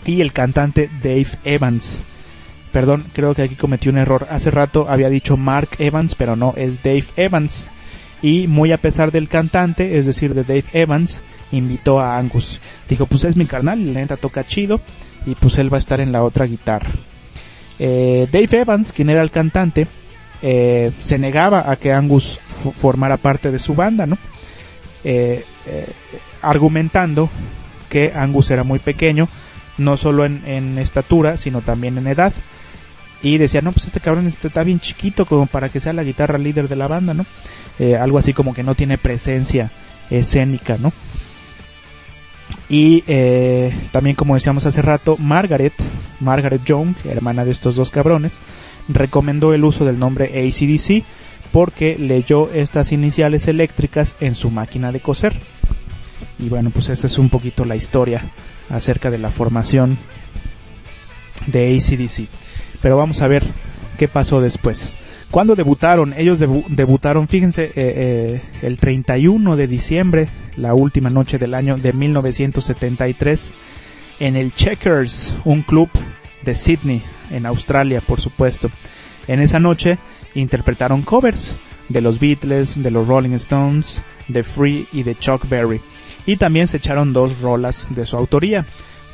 y 0.05 0.21
el 0.21 0.33
cantante 0.33 0.89
Dave 1.01 1.29
Evans. 1.43 2.03
Perdón, 2.71 3.03
creo 3.13 3.33
que 3.33 3.41
aquí 3.41 3.55
cometí 3.55 3.89
un 3.89 3.97
error. 3.97 4.27
Hace 4.29 4.51
rato 4.51 4.85
había 4.87 5.09
dicho 5.09 5.37
Mark 5.37 5.69
Evans, 5.79 6.13
pero 6.15 6.35
no, 6.35 6.53
es 6.55 6.83
Dave 6.83 7.05
Evans 7.15 7.71
y 8.21 8.47
muy 8.47 8.71
a 8.71 8.77
pesar 8.77 9.11
del 9.11 9.27
cantante, 9.27 9.97
es 9.97 10.05
decir, 10.05 10.33
de 10.33 10.43
Dave 10.43 10.65
Evans, 10.73 11.23
invitó 11.51 11.99
a 11.99 12.17
Angus. 12.17 12.59
Dijo, 12.87 13.05
pues 13.05 13.23
es 13.23 13.35
mi 13.35 13.45
carnal, 13.45 13.93
la 13.93 14.01
neta 14.01 14.17
toca 14.17 14.45
chido 14.45 14.81
y 15.25 15.35
pues 15.35 15.57
él 15.57 15.71
va 15.71 15.77
a 15.77 15.79
estar 15.79 16.01
en 16.01 16.11
la 16.11 16.23
otra 16.23 16.45
guitarra. 16.45 16.89
Eh, 17.79 18.27
Dave 18.31 18.61
Evans, 18.61 18.91
quien 18.91 19.09
era 19.09 19.21
el 19.21 19.31
cantante, 19.31 19.87
eh, 20.41 20.91
se 21.01 21.17
negaba 21.17 21.71
a 21.71 21.75
que 21.77 21.93
Angus 21.93 22.39
formara 22.73 23.17
parte 23.17 23.51
de 23.51 23.59
su 23.59 23.73
banda, 23.73 24.05
¿no? 24.05 24.17
Eh, 25.03 25.45
argumentando 26.41 27.29
que 27.89 28.11
Angus 28.13 28.51
era 28.51 28.63
muy 28.63 28.79
pequeño, 28.79 29.29
no 29.77 29.95
solo 29.95 30.25
en, 30.25 30.43
en 30.45 30.77
estatura, 30.77 31.37
sino 31.37 31.61
también 31.61 31.97
en 31.97 32.07
edad 32.07 32.33
y 33.21 33.37
decía, 33.37 33.61
no, 33.61 33.71
pues 33.71 33.85
este 33.85 33.99
cabrón 33.99 34.27
este 34.27 34.47
está 34.47 34.63
bien 34.63 34.79
chiquito 34.79 35.25
como 35.25 35.45
para 35.45 35.69
que 35.69 35.79
sea 35.79 35.93
la 35.93 36.03
guitarra 36.03 36.37
líder 36.37 36.67
de 36.67 36.75
la 36.75 36.87
banda, 36.87 37.13
¿no? 37.13 37.25
Eh, 37.79 37.95
algo 37.95 38.17
así 38.17 38.33
como 38.33 38.53
que 38.53 38.63
no 38.63 38.75
tiene 38.75 38.97
presencia 38.97 39.71
escénica, 40.09 40.77
¿no? 40.77 40.91
Y 42.67 43.03
eh, 43.07 43.73
también 43.91 44.15
como 44.15 44.35
decíamos 44.35 44.65
hace 44.65 44.81
rato, 44.81 45.17
Margaret, 45.17 45.73
Margaret 46.19 46.63
Young, 46.63 46.95
hermana 47.05 47.45
de 47.45 47.51
estos 47.51 47.75
dos 47.75 47.89
cabrones, 47.89 48.39
recomendó 48.87 49.53
el 49.53 49.63
uso 49.63 49.85
del 49.85 49.97
nombre 49.97 50.25
ACDC 50.25 51.03
porque 51.51 51.95
leyó 51.97 52.51
estas 52.53 52.91
iniciales 52.91 53.47
eléctricas 53.47 54.15
en 54.19 54.35
su 54.35 54.51
máquina 54.51 54.91
de 54.91 54.99
coser. 54.99 55.35
Y 56.37 56.49
bueno, 56.49 56.69
pues 56.69 56.89
esa 56.89 57.07
es 57.07 57.17
un 57.17 57.29
poquito 57.29 57.65
la 57.65 57.75
historia 57.75 58.21
acerca 58.69 59.09
de 59.09 59.17
la 59.17 59.31
formación 59.31 59.97
de 61.47 61.75
ACDC. 61.75 62.27
Pero 62.81 62.97
vamos 62.97 63.21
a 63.21 63.27
ver 63.27 63.43
qué 63.97 64.07
pasó 64.07 64.41
después. 64.41 64.93
¿Cuándo 65.31 65.55
debutaron? 65.55 66.13
Ellos 66.17 66.39
debutaron, 66.39 67.27
fíjense, 67.27 67.65
eh, 67.65 67.71
eh, 67.75 68.41
el 68.63 68.77
31 68.77 69.55
de 69.55 69.67
diciembre, 69.67 70.27
la 70.57 70.73
última 70.73 71.11
noche 71.11 71.37
del 71.37 71.53
año 71.53 71.75
de 71.75 71.93
1973, 71.93 73.53
en 74.19 74.35
el 74.35 74.53
Checkers, 74.53 75.35
un 75.45 75.61
club 75.61 75.89
de 76.43 76.55
Sydney, 76.55 77.03
en 77.29 77.45
Australia, 77.45 78.01
por 78.01 78.19
supuesto. 78.19 78.71
En 79.27 79.39
esa 79.39 79.59
noche 79.59 79.99
interpretaron 80.33 81.03
covers 81.03 81.55
de 81.89 82.01
los 82.01 82.19
Beatles, 82.19 82.81
de 82.81 82.89
los 82.89 83.07
Rolling 83.07 83.35
Stones, 83.35 84.01
de 84.27 84.43
Free 84.43 84.87
y 84.91 85.03
de 85.03 85.15
Chuck 85.15 85.47
Berry. 85.47 85.79
Y 86.25 86.37
también 86.37 86.67
se 86.67 86.77
echaron 86.77 87.13
dos 87.13 87.41
rolas 87.41 87.87
de 87.91 88.07
su 88.07 88.17
autoría, 88.17 88.65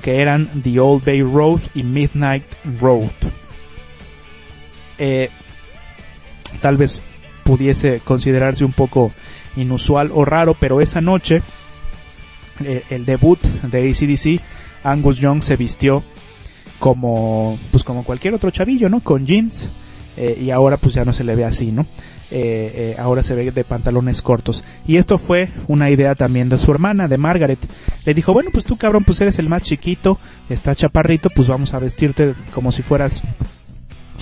que 0.02 0.22
eran 0.22 0.48
The 0.64 0.80
Old 0.80 1.04
Bay 1.04 1.22
Road 1.22 1.60
y 1.74 1.84
Midnight 1.84 2.44
Road. 2.80 3.10
Eh, 4.98 5.30
tal 6.62 6.78
vez 6.78 7.02
pudiese 7.44 8.00
considerarse 8.04 8.66
un 8.66 8.74
poco 8.74 9.12
inusual 9.56 10.12
o 10.14 10.26
raro, 10.26 10.56
pero 10.60 10.82
esa 10.82 11.02
noche, 11.02 11.42
eh, 12.64 12.84
el 12.90 13.06
debut 13.06 13.40
de 13.42 13.90
ACDC, 13.90 14.42
Angus 14.84 15.20
Young 15.20 15.44
se 15.44 15.56
vistió 15.56 16.04
como, 16.80 17.58
pues 17.72 17.84
como 17.84 18.04
cualquier 18.04 18.34
otro 18.34 18.52
chavillo, 18.52 18.90
¿no? 18.90 19.00
Con 19.00 19.26
jeans, 19.26 19.70
eh, 20.18 20.38
y 20.42 20.50
ahora 20.50 20.78
pues 20.78 20.96
ya 20.96 21.06
no 21.06 21.14
se 21.14 21.24
le 21.24 21.36
ve 21.36 21.46
así, 21.46 21.72
¿no? 21.72 21.86
ahora 22.98 23.24
se 23.24 23.34
ve 23.34 23.52
de 23.52 23.64
pantalones 23.64 24.22
cortos. 24.22 24.66
Y 24.86 24.98
esto 24.98 25.18
fue 25.18 25.52
una 25.68 25.90
idea 25.90 26.16
también 26.16 26.50
de 26.50 26.58
su 26.58 26.70
hermana, 26.70 27.08
de 27.08 27.18
Margaret. 27.18 27.60
Le 28.04 28.14
dijo, 28.14 28.34
bueno, 28.34 28.50
pues 28.52 28.66
tú 28.66 28.76
cabrón, 28.76 29.06
pues 29.06 29.22
eres 29.22 29.40
el 29.40 29.48
más 29.48 29.62
chiquito, 29.62 30.18
está 30.50 30.76
chaparrito, 30.76 31.30
pues 31.30 31.48
vamos 31.48 31.74
a 31.74 31.80
vestirte 31.80 32.34
como 32.54 32.74
si 32.74 32.82
fueras 32.82 33.22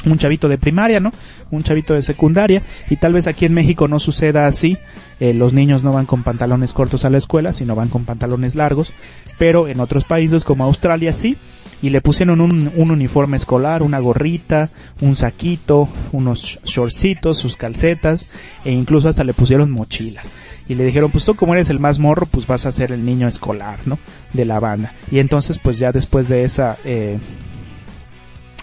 un 0.05 0.17
chavito 0.17 0.49
de 0.49 0.57
primaria, 0.57 0.99
¿no? 0.99 1.11
Un 1.51 1.63
chavito 1.63 1.93
de 1.93 2.01
secundaria 2.01 2.61
y 2.89 2.97
tal 2.97 3.13
vez 3.13 3.27
aquí 3.27 3.45
en 3.45 3.53
México 3.53 3.87
no 3.87 3.99
suceda 3.99 4.45
así. 4.47 4.77
Eh, 5.19 5.33
los 5.33 5.53
niños 5.53 5.83
no 5.83 5.93
van 5.93 6.05
con 6.05 6.23
pantalones 6.23 6.73
cortos 6.73 7.05
a 7.05 7.09
la 7.09 7.17
escuela, 7.17 7.53
sino 7.53 7.75
van 7.75 7.89
con 7.89 8.03
pantalones 8.03 8.55
largos, 8.55 8.91
pero 9.37 9.67
en 9.67 9.79
otros 9.79 10.03
países 10.03 10.43
como 10.43 10.65
Australia 10.65 11.13
sí, 11.13 11.37
y 11.81 11.89
le 11.89 12.01
pusieron 12.01 12.41
un, 12.41 12.71
un 12.75 12.91
uniforme 12.91 13.37
escolar, 13.37 13.83
una 13.83 13.99
gorrita, 13.99 14.69
un 15.01 15.15
saquito, 15.15 15.87
unos 16.11 16.59
shortcitos, 16.65 17.37
sus 17.37 17.55
calcetas 17.55 18.31
e 18.65 18.71
incluso 18.71 19.09
hasta 19.09 19.23
le 19.23 19.33
pusieron 19.33 19.71
mochila. 19.71 20.21
Y 20.67 20.75
le 20.75 20.85
dijeron, 20.85 21.11
pues 21.11 21.25
tú 21.25 21.35
como 21.35 21.53
eres 21.53 21.69
el 21.69 21.79
más 21.79 21.99
morro, 21.99 22.25
pues 22.25 22.47
vas 22.47 22.65
a 22.65 22.71
ser 22.71 22.93
el 22.93 23.05
niño 23.05 23.27
escolar, 23.27 23.79
¿no? 23.85 23.99
De 24.31 24.45
la 24.45 24.61
banda. 24.61 24.93
Y 25.11 25.19
entonces 25.19 25.59
pues 25.59 25.77
ya 25.77 25.91
después 25.91 26.27
de 26.27 26.43
esa... 26.43 26.77
Eh, 26.83 27.19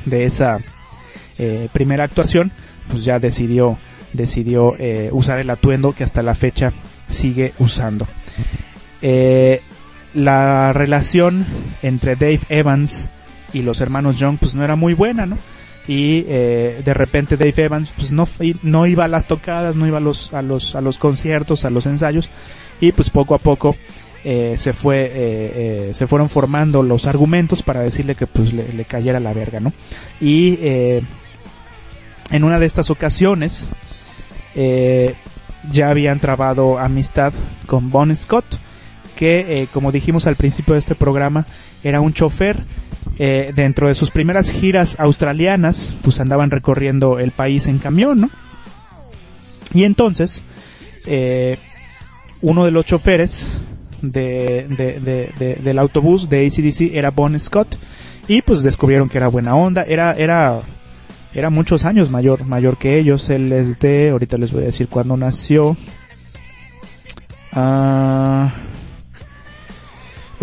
de 0.04 0.24
esa 0.24 0.60
eh, 1.42 1.70
primera 1.72 2.04
actuación, 2.04 2.52
pues 2.90 3.02
ya 3.02 3.18
decidió, 3.18 3.78
decidió 4.12 4.76
eh, 4.78 5.08
usar 5.10 5.38
el 5.38 5.48
atuendo 5.48 5.92
que 5.92 6.04
hasta 6.04 6.22
la 6.22 6.34
fecha 6.34 6.74
sigue 7.08 7.54
usando. 7.58 8.06
Eh, 9.00 9.62
la 10.12 10.74
relación 10.74 11.46
entre 11.82 12.16
Dave 12.16 12.40
Evans 12.50 13.08
y 13.54 13.62
los 13.62 13.80
hermanos 13.80 14.16
Young 14.16 14.36
pues 14.38 14.54
no 14.54 14.64
era 14.64 14.76
muy 14.76 14.92
buena, 14.92 15.24
¿no? 15.24 15.38
Y 15.88 16.22
de 16.22 16.94
repente 16.94 17.38
Dave 17.38 17.54
Evans 17.56 17.90
pues 17.96 18.12
no, 18.12 18.28
no 18.62 18.86
iba 18.86 19.06
a 19.06 19.08
las 19.08 19.26
tocadas, 19.26 19.76
no 19.76 19.86
iba 19.86 19.96
a 19.96 20.00
los, 20.00 20.34
a 20.34 20.42
los, 20.42 20.76
a 20.76 20.82
los 20.82 20.98
conciertos, 20.98 21.64
a 21.64 21.70
los 21.70 21.86
ensayos 21.86 22.28
y 22.80 22.92
pues 22.92 23.08
poco 23.08 23.34
a 23.34 23.38
poco 23.38 23.74
se 24.22 24.72
fue 24.72 25.90
se 25.94 26.06
fueron 26.06 26.28
formando 26.28 26.82
los 26.82 27.06
argumentos 27.06 27.62
para 27.62 27.80
decirle 27.80 28.14
que 28.14 28.26
pues 28.26 28.52
le, 28.52 28.84
cayera 28.84 29.18
la 29.18 29.32
verga 29.32 29.58
no 29.58 29.72
y 30.20 30.58
en 32.30 32.44
una 32.44 32.58
de 32.58 32.66
estas 32.66 32.90
ocasiones 32.90 33.68
eh, 34.54 35.14
ya 35.70 35.90
habían 35.90 36.20
trabado 36.20 36.78
amistad 36.78 37.32
con 37.66 37.90
Bon 37.90 38.14
Scott, 38.14 38.44
que 39.16 39.62
eh, 39.62 39.68
como 39.72 39.92
dijimos 39.92 40.26
al 40.26 40.36
principio 40.36 40.74
de 40.74 40.80
este 40.80 40.94
programa, 40.94 41.46
era 41.82 42.00
un 42.00 42.12
chofer. 42.12 42.56
Eh, 43.22 43.52
dentro 43.54 43.86
de 43.86 43.94
sus 43.94 44.10
primeras 44.10 44.50
giras 44.50 44.98
australianas, 44.98 45.92
pues 46.00 46.20
andaban 46.20 46.50
recorriendo 46.50 47.18
el 47.18 47.32
país 47.32 47.66
en 47.66 47.78
camión, 47.78 48.18
¿no? 48.18 48.30
Y 49.74 49.84
entonces, 49.84 50.42
uno 52.40 52.64
de 52.64 52.70
los 52.70 52.86
choferes 52.86 53.50
del 54.00 55.78
autobús 55.78 56.30
de 56.30 56.46
ACDC 56.46 56.94
era 56.94 57.10
Bon 57.10 57.38
Scott, 57.38 57.76
y 58.26 58.40
pues 58.40 58.62
descubrieron 58.62 59.10
que 59.10 59.18
era 59.18 59.28
buena 59.28 59.54
onda, 59.54 59.82
era, 59.82 60.14
era 60.14 60.60
era 61.34 61.50
muchos 61.50 61.84
años 61.84 62.10
mayor, 62.10 62.44
mayor 62.44 62.76
que 62.76 62.98
ellos. 62.98 63.30
Él 63.30 63.52
es 63.52 63.78
de, 63.78 64.10
ahorita 64.10 64.38
les 64.38 64.52
voy 64.52 64.62
a 64.62 64.66
decir 64.66 64.88
cuándo 64.88 65.16
nació. 65.16 65.76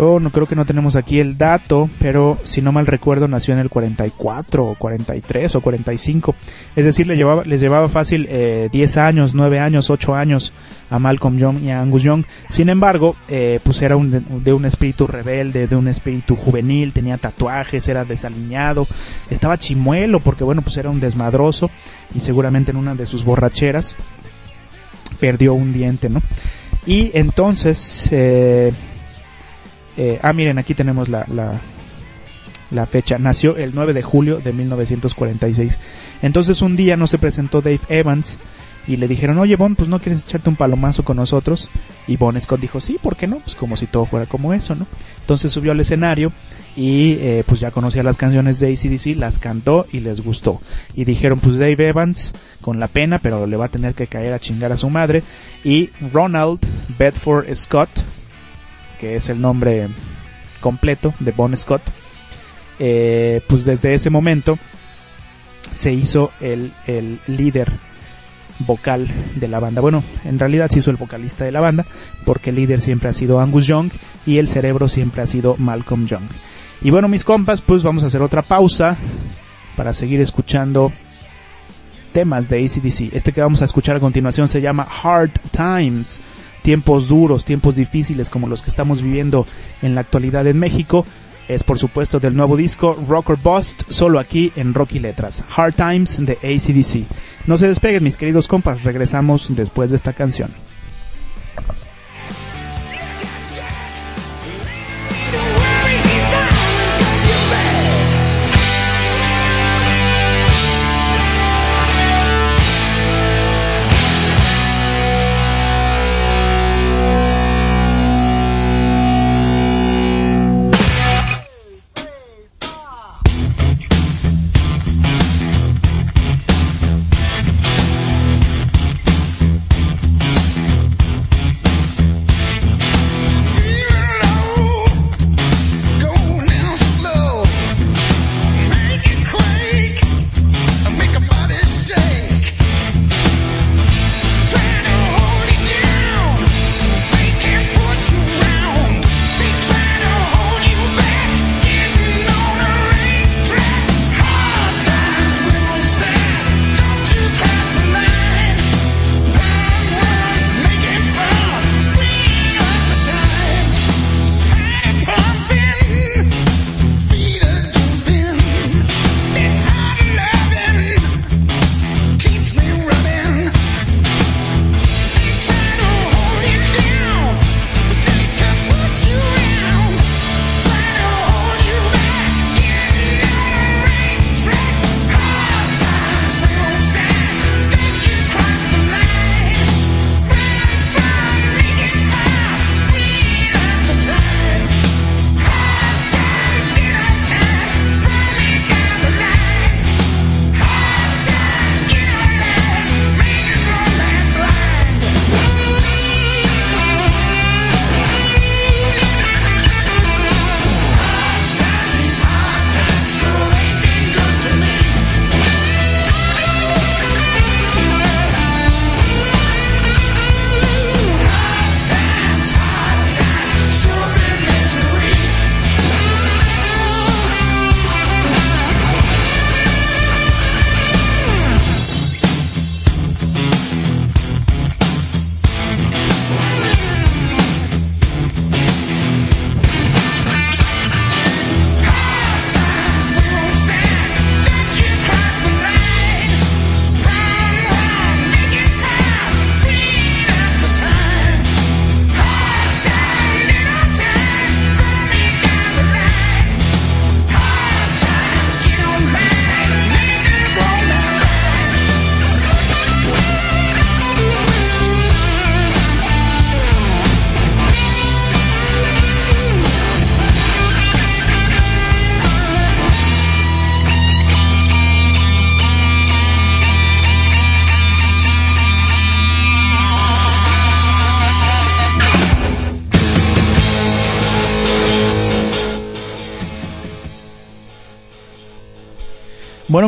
Oh, 0.00 0.20
no 0.20 0.30
creo 0.30 0.46
que 0.46 0.54
no 0.54 0.64
tenemos 0.64 0.94
aquí 0.94 1.18
el 1.18 1.36
dato, 1.36 1.90
pero 1.98 2.38
si 2.44 2.62
no 2.62 2.70
mal 2.70 2.86
recuerdo 2.86 3.26
nació 3.26 3.54
en 3.54 3.58
el 3.58 3.68
44 3.68 4.64
o 4.64 4.74
43 4.76 5.56
o 5.56 5.60
45. 5.60 6.36
Es 6.76 6.84
decir, 6.84 7.08
le 7.08 7.16
llevaba, 7.16 7.42
les 7.44 7.60
llevaba 7.60 7.88
fácil 7.88 8.28
eh, 8.30 8.68
10 8.70 8.96
años, 8.96 9.34
9 9.34 9.58
años, 9.58 9.90
8 9.90 10.14
años 10.14 10.52
a 10.88 11.00
Malcolm 11.00 11.36
Young 11.36 11.64
y 11.64 11.70
a 11.70 11.80
Angus 11.80 12.04
Young. 12.04 12.22
Sin 12.48 12.68
embargo, 12.68 13.16
eh, 13.28 13.58
pues 13.64 13.82
era 13.82 13.96
de, 13.96 14.52
un 14.52 14.64
espíritu 14.64 15.08
rebelde, 15.08 15.66
de 15.66 15.74
un 15.74 15.88
espíritu 15.88 16.36
juvenil, 16.36 16.92
tenía 16.92 17.18
tatuajes, 17.18 17.88
era 17.88 18.04
desaliñado, 18.04 18.86
estaba 19.30 19.58
chimuelo 19.58 20.20
porque 20.20 20.44
bueno, 20.44 20.62
pues 20.62 20.76
era 20.76 20.90
un 20.90 21.00
desmadroso 21.00 21.70
y 22.14 22.20
seguramente 22.20 22.70
en 22.70 22.76
una 22.76 22.94
de 22.94 23.04
sus 23.04 23.24
borracheras 23.24 23.96
perdió 25.18 25.54
un 25.54 25.72
diente, 25.72 26.08
¿no? 26.08 26.22
Y 26.86 27.10
entonces... 27.14 28.08
Eh, 28.12 28.72
eh, 29.98 30.20
ah, 30.22 30.32
miren, 30.32 30.58
aquí 30.58 30.74
tenemos 30.74 31.08
la, 31.08 31.26
la, 32.70 32.86
fecha. 32.86 33.18
Nació 33.18 33.56
el 33.56 33.74
9 33.74 33.92
de 33.92 34.02
julio 34.02 34.38
de 34.38 34.52
1946. 34.52 35.80
Entonces 36.22 36.62
un 36.62 36.76
día 36.76 36.96
no 36.96 37.08
se 37.08 37.18
presentó 37.18 37.60
Dave 37.60 37.80
Evans 37.88 38.38
y 38.86 38.96
le 38.96 39.08
dijeron, 39.08 39.38
oye 39.38 39.56
Bon, 39.56 39.74
pues 39.74 39.88
no 39.88 39.98
quieres 39.98 40.24
echarte 40.24 40.48
un 40.48 40.54
palomazo 40.54 41.04
con 41.04 41.16
nosotros. 41.16 41.68
Y 42.06 42.16
Bon 42.16 42.40
Scott 42.40 42.60
dijo, 42.60 42.80
sí, 42.80 42.96
¿por 43.02 43.16
qué 43.16 43.26
no? 43.26 43.38
Pues 43.38 43.56
como 43.56 43.76
si 43.76 43.86
todo 43.86 44.06
fuera 44.06 44.26
como 44.26 44.54
eso, 44.54 44.76
¿no? 44.76 44.86
Entonces 45.20 45.52
subió 45.52 45.72
al 45.72 45.80
escenario 45.80 46.32
y 46.76 47.14
eh, 47.14 47.42
pues 47.44 47.58
ya 47.58 47.72
conocía 47.72 48.04
las 48.04 48.16
canciones 48.16 48.60
de 48.60 48.72
ACDC, 48.72 49.18
las 49.18 49.40
cantó 49.40 49.84
y 49.90 49.98
les 49.98 50.20
gustó. 50.20 50.60
Y 50.94 51.06
dijeron, 51.06 51.40
pues 51.40 51.58
Dave 51.58 51.88
Evans, 51.88 52.32
con 52.60 52.78
la 52.78 52.86
pena, 52.86 53.18
pero 53.18 53.48
le 53.48 53.56
va 53.56 53.64
a 53.64 53.70
tener 53.70 53.94
que 53.94 54.06
caer 54.06 54.32
a 54.32 54.38
chingar 54.38 54.70
a 54.70 54.76
su 54.76 54.88
madre. 54.88 55.24
Y 55.64 55.90
Ronald 56.12 56.60
Bedford 56.96 57.52
Scott, 57.56 57.90
que 58.98 59.16
es 59.16 59.28
el 59.28 59.40
nombre 59.40 59.88
completo 60.60 61.14
de 61.20 61.32
Bon 61.32 61.56
Scott, 61.56 61.82
eh, 62.78 63.40
pues 63.48 63.64
desde 63.64 63.94
ese 63.94 64.10
momento 64.10 64.58
se 65.72 65.92
hizo 65.92 66.32
el, 66.40 66.72
el, 66.86 67.18
líder 67.26 67.70
vocal 68.60 69.06
de 69.36 69.48
la 69.48 69.60
banda. 69.60 69.80
Bueno, 69.80 70.02
en 70.24 70.38
realidad 70.38 70.70
se 70.70 70.78
hizo 70.78 70.90
el 70.90 70.96
vocalista 70.96 71.44
de 71.44 71.52
la 71.52 71.60
banda, 71.60 71.84
porque 72.24 72.50
el 72.50 72.56
líder 72.56 72.80
siempre 72.80 73.08
ha 73.08 73.12
sido 73.12 73.40
Angus 73.40 73.66
Young 73.66 73.90
y 74.26 74.38
el 74.38 74.48
cerebro 74.48 74.88
siempre 74.88 75.22
ha 75.22 75.26
sido 75.26 75.56
Malcolm 75.58 76.06
Young. 76.06 76.28
Y 76.80 76.90
bueno, 76.90 77.08
mis 77.08 77.24
compas, 77.24 77.60
pues 77.60 77.82
vamos 77.82 78.04
a 78.04 78.06
hacer 78.06 78.22
otra 78.22 78.42
pausa 78.42 78.96
para 79.76 79.92
seguir 79.94 80.20
escuchando 80.20 80.92
temas 82.12 82.48
de 82.48 82.64
ACDC. 82.64 83.14
Este 83.14 83.32
que 83.32 83.40
vamos 83.40 83.62
a 83.62 83.64
escuchar 83.64 83.96
a 83.96 84.00
continuación 84.00 84.48
se 84.48 84.60
llama 84.60 84.86
Hard 85.02 85.32
Times 85.52 86.20
tiempos 86.68 87.08
duros, 87.08 87.46
tiempos 87.46 87.76
difíciles 87.76 88.28
como 88.28 88.46
los 88.46 88.60
que 88.60 88.68
estamos 88.68 89.00
viviendo 89.00 89.46
en 89.80 89.94
la 89.94 90.02
actualidad 90.02 90.46
en 90.46 90.60
México, 90.60 91.06
es 91.48 91.64
por 91.64 91.78
supuesto 91.78 92.20
del 92.20 92.36
nuevo 92.36 92.58
disco 92.58 92.94
Rock 93.08 93.30
or 93.30 93.38
Bust, 93.42 93.84
solo 93.88 94.18
aquí 94.18 94.52
en 94.54 94.74
Rocky 94.74 94.98
Letras, 94.98 95.46
Hard 95.56 95.72
Times 95.72 96.22
de 96.26 96.34
ACDC. 96.34 97.06
No 97.46 97.56
se 97.56 97.68
despeguen 97.68 98.04
mis 98.04 98.18
queridos 98.18 98.48
compas, 98.48 98.84
regresamos 98.84 99.46
después 99.56 99.88
de 99.88 99.96
esta 99.96 100.12
canción. 100.12 100.50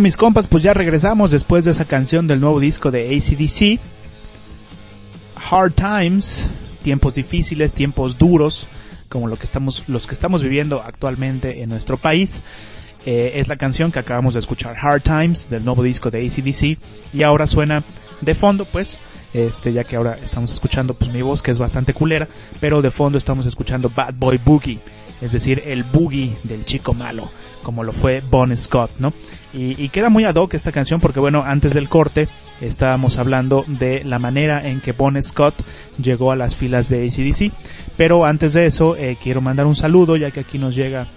Mis 0.00 0.16
compas, 0.16 0.46
pues 0.46 0.62
ya 0.62 0.72
regresamos 0.72 1.30
después 1.30 1.66
de 1.66 1.72
esa 1.72 1.84
canción 1.84 2.26
del 2.26 2.40
nuevo 2.40 2.58
disco 2.58 2.90
de 2.90 3.14
ACDC. 3.14 3.78
Hard 5.50 5.74
Times, 5.74 6.46
tiempos 6.82 7.16
difíciles, 7.16 7.74
tiempos 7.74 8.16
duros, 8.16 8.66
como 9.10 9.28
lo 9.28 9.36
que 9.36 9.44
estamos, 9.44 9.86
los 9.88 10.06
que 10.06 10.14
estamos 10.14 10.42
viviendo 10.42 10.80
actualmente 10.82 11.62
en 11.62 11.68
nuestro 11.68 11.98
país. 11.98 12.42
Eh, 13.04 13.32
es 13.34 13.48
la 13.48 13.56
canción 13.56 13.92
que 13.92 13.98
acabamos 13.98 14.32
de 14.32 14.40
escuchar, 14.40 14.74
Hard 14.80 15.02
Times, 15.02 15.50
del 15.50 15.66
nuevo 15.66 15.82
disco 15.82 16.10
de 16.10 16.26
ACDC, 16.26 16.78
y 17.12 17.22
ahora 17.22 17.46
suena 17.46 17.84
de 18.22 18.34
fondo, 18.34 18.64
pues, 18.64 18.98
este, 19.34 19.74
ya 19.74 19.84
que 19.84 19.96
ahora 19.96 20.18
estamos 20.22 20.50
escuchando 20.50 20.94
pues 20.94 21.12
mi 21.12 21.20
voz 21.20 21.42
que 21.42 21.50
es 21.50 21.58
bastante 21.58 21.92
culera, 21.92 22.26
pero 22.58 22.80
de 22.80 22.90
fondo 22.90 23.18
estamos 23.18 23.44
escuchando 23.44 23.92
Bad 23.94 24.14
Boy 24.14 24.40
Boogie, 24.42 24.78
es 25.20 25.32
decir, 25.32 25.62
el 25.66 25.84
boogie 25.84 26.36
del 26.44 26.64
chico 26.64 26.94
malo, 26.94 27.30
como 27.62 27.84
lo 27.84 27.92
fue 27.92 28.22
Bon 28.30 28.56
Scott, 28.56 28.92
¿no? 28.98 29.12
Y, 29.52 29.88
queda 29.88 30.08
muy 30.08 30.24
ad 30.24 30.36
hoc 30.36 30.54
esta 30.54 30.72
canción 30.72 31.00
porque, 31.00 31.20
bueno, 31.20 31.42
antes 31.44 31.74
del 31.74 31.88
corte 31.88 32.28
estábamos 32.60 33.18
hablando 33.18 33.64
de 33.66 34.04
la 34.04 34.18
manera 34.18 34.66
en 34.68 34.80
que 34.80 34.92
Bon 34.92 35.20
Scott 35.20 35.54
llegó 36.00 36.30
a 36.30 36.36
las 36.36 36.54
filas 36.54 36.88
de 36.88 37.06
ACDC, 37.06 37.52
pero 37.96 38.24
antes 38.24 38.52
de 38.52 38.66
eso 38.66 38.96
eh, 38.96 39.16
quiero 39.20 39.40
mandar 39.40 39.66
un 39.66 39.76
saludo, 39.76 40.16
ya 40.16 40.30
que 40.30 40.40
aquí 40.40 40.58
nos 40.58 40.76
llega 40.76 41.08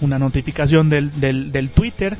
una 0.00 0.18
notificación 0.18 0.88
del, 0.90 1.12
del, 1.20 1.70
Twitter 1.70 2.16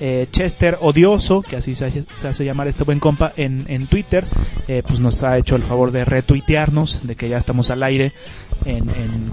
eh, 0.00 0.26
Chester 0.30 0.78
Odioso, 0.80 1.42
que 1.42 1.56
así 1.56 1.74
se, 1.74 2.04
hace 2.26 2.44
llamar 2.44 2.68
este 2.68 2.84
buen 2.84 3.00
compa 3.00 3.32
en, 3.36 3.64
en 3.68 3.86
Twitter, 3.86 4.24
eh, 4.66 4.82
pues 4.86 4.98
nos 4.98 5.22
ha 5.22 5.36
hecho 5.36 5.56
el 5.56 5.62
favor 5.62 5.92
de 5.92 6.06
retuitearnos, 6.06 7.06
de 7.06 7.16
que 7.16 7.28
ya 7.28 7.36
estamos 7.36 7.70
al 7.70 7.82
aire 7.82 8.12
en, 8.64 8.88
en. 8.90 9.32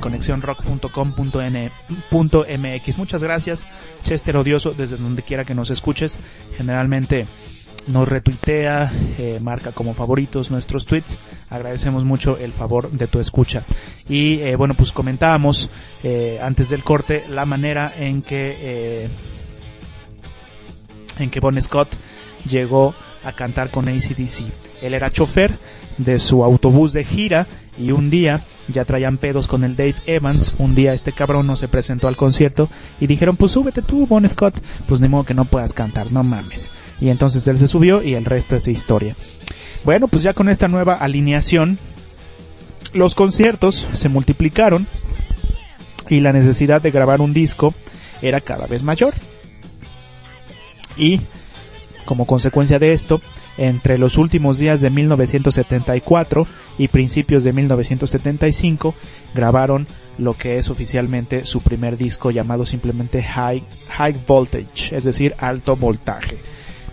Muchas 2.97 3.23
gracias, 3.23 3.65
Chester 4.03 4.37
Odioso, 4.37 4.73
desde 4.73 4.97
donde 4.97 5.21
quiera 5.21 5.45
que 5.45 5.53
nos 5.53 5.69
escuches. 5.69 6.19
Generalmente 6.57 7.27
nos 7.87 8.07
retuitea, 8.07 8.91
eh, 9.17 9.39
marca 9.41 9.71
como 9.71 9.93
favoritos 9.93 10.51
nuestros 10.51 10.85
tweets. 10.85 11.17
Agradecemos 11.49 12.03
mucho 12.03 12.37
el 12.37 12.51
favor 12.51 12.91
de 12.91 13.07
tu 13.07 13.19
escucha. 13.19 13.63
Y 14.09 14.53
bueno, 14.55 14.73
pues 14.73 14.91
comentábamos 14.91 15.69
antes 16.41 16.69
del 16.69 16.83
corte 16.83 17.23
la 17.29 17.45
manera 17.45 17.93
en 17.97 18.21
que 18.21 19.07
en 21.19 21.29
que 21.29 21.39
Bon 21.39 21.61
Scott 21.61 21.89
llegó 22.49 22.93
a 23.23 23.31
cantar 23.33 23.69
con 23.69 23.87
ACDC. 23.87 24.66
Él 24.81 24.93
era 24.93 25.11
chofer 25.11 25.57
de 25.97 26.19
su 26.19 26.43
autobús 26.43 26.93
de 26.93 27.03
gira 27.03 27.47
y 27.77 27.91
un 27.91 28.09
día 28.09 28.41
ya 28.67 28.85
traían 28.85 29.17
pedos 29.17 29.47
con 29.47 29.63
el 29.63 29.75
Dave 29.75 29.95
Evans. 30.05 30.53
Un 30.57 30.75
día 30.75 30.93
este 30.93 31.11
cabrón 31.11 31.47
no 31.47 31.55
se 31.55 31.67
presentó 31.67 32.07
al 32.07 32.17
concierto 32.17 32.69
y 32.99 33.07
dijeron, 33.07 33.37
pues 33.37 33.51
súbete 33.51 33.81
tú, 33.81 34.05
Bon 34.07 34.27
Scott. 34.27 34.61
Pues 34.87 35.01
ni 35.01 35.07
modo 35.07 35.23
que 35.23 35.33
no 35.33 35.45
puedas 35.45 35.73
cantar, 35.73 36.11
no 36.11 36.23
mames. 36.23 36.69
Y 36.99 37.09
entonces 37.09 37.47
él 37.47 37.57
se 37.57 37.67
subió 37.67 38.03
y 38.03 38.15
el 38.15 38.25
resto 38.25 38.55
es 38.55 38.67
historia. 38.67 39.15
Bueno, 39.83 40.07
pues 40.07 40.23
ya 40.23 40.33
con 40.33 40.49
esta 40.49 40.67
nueva 40.67 40.95
alineación, 40.95 41.77
los 42.93 43.15
conciertos 43.15 43.87
se 43.93 44.09
multiplicaron 44.09 44.87
y 46.09 46.19
la 46.19 46.33
necesidad 46.33 46.81
de 46.81 46.91
grabar 46.91 47.21
un 47.21 47.33
disco 47.33 47.73
era 48.21 48.41
cada 48.41 48.65
vez 48.65 48.81
mayor 48.81 49.13
y 50.97 51.21
como 52.05 52.25
consecuencia 52.25 52.79
de 52.79 52.93
esto, 52.93 53.21
entre 53.57 53.97
los 53.97 54.17
últimos 54.17 54.57
días 54.57 54.81
de 54.81 54.89
1974 54.89 56.47
y 56.77 56.87
principios 56.87 57.43
de 57.43 57.53
1975 57.53 58.93
grabaron 59.33 59.87
lo 60.17 60.33
que 60.33 60.57
es 60.57 60.69
oficialmente 60.69 61.45
su 61.45 61.61
primer 61.61 61.97
disco 61.97 62.31
llamado 62.31 62.65
simplemente 62.65 63.21
High, 63.21 63.63
High 63.89 64.15
Voltage, 64.27 64.95
es 64.95 65.03
decir, 65.03 65.35
alto 65.37 65.75
voltaje, 65.75 66.37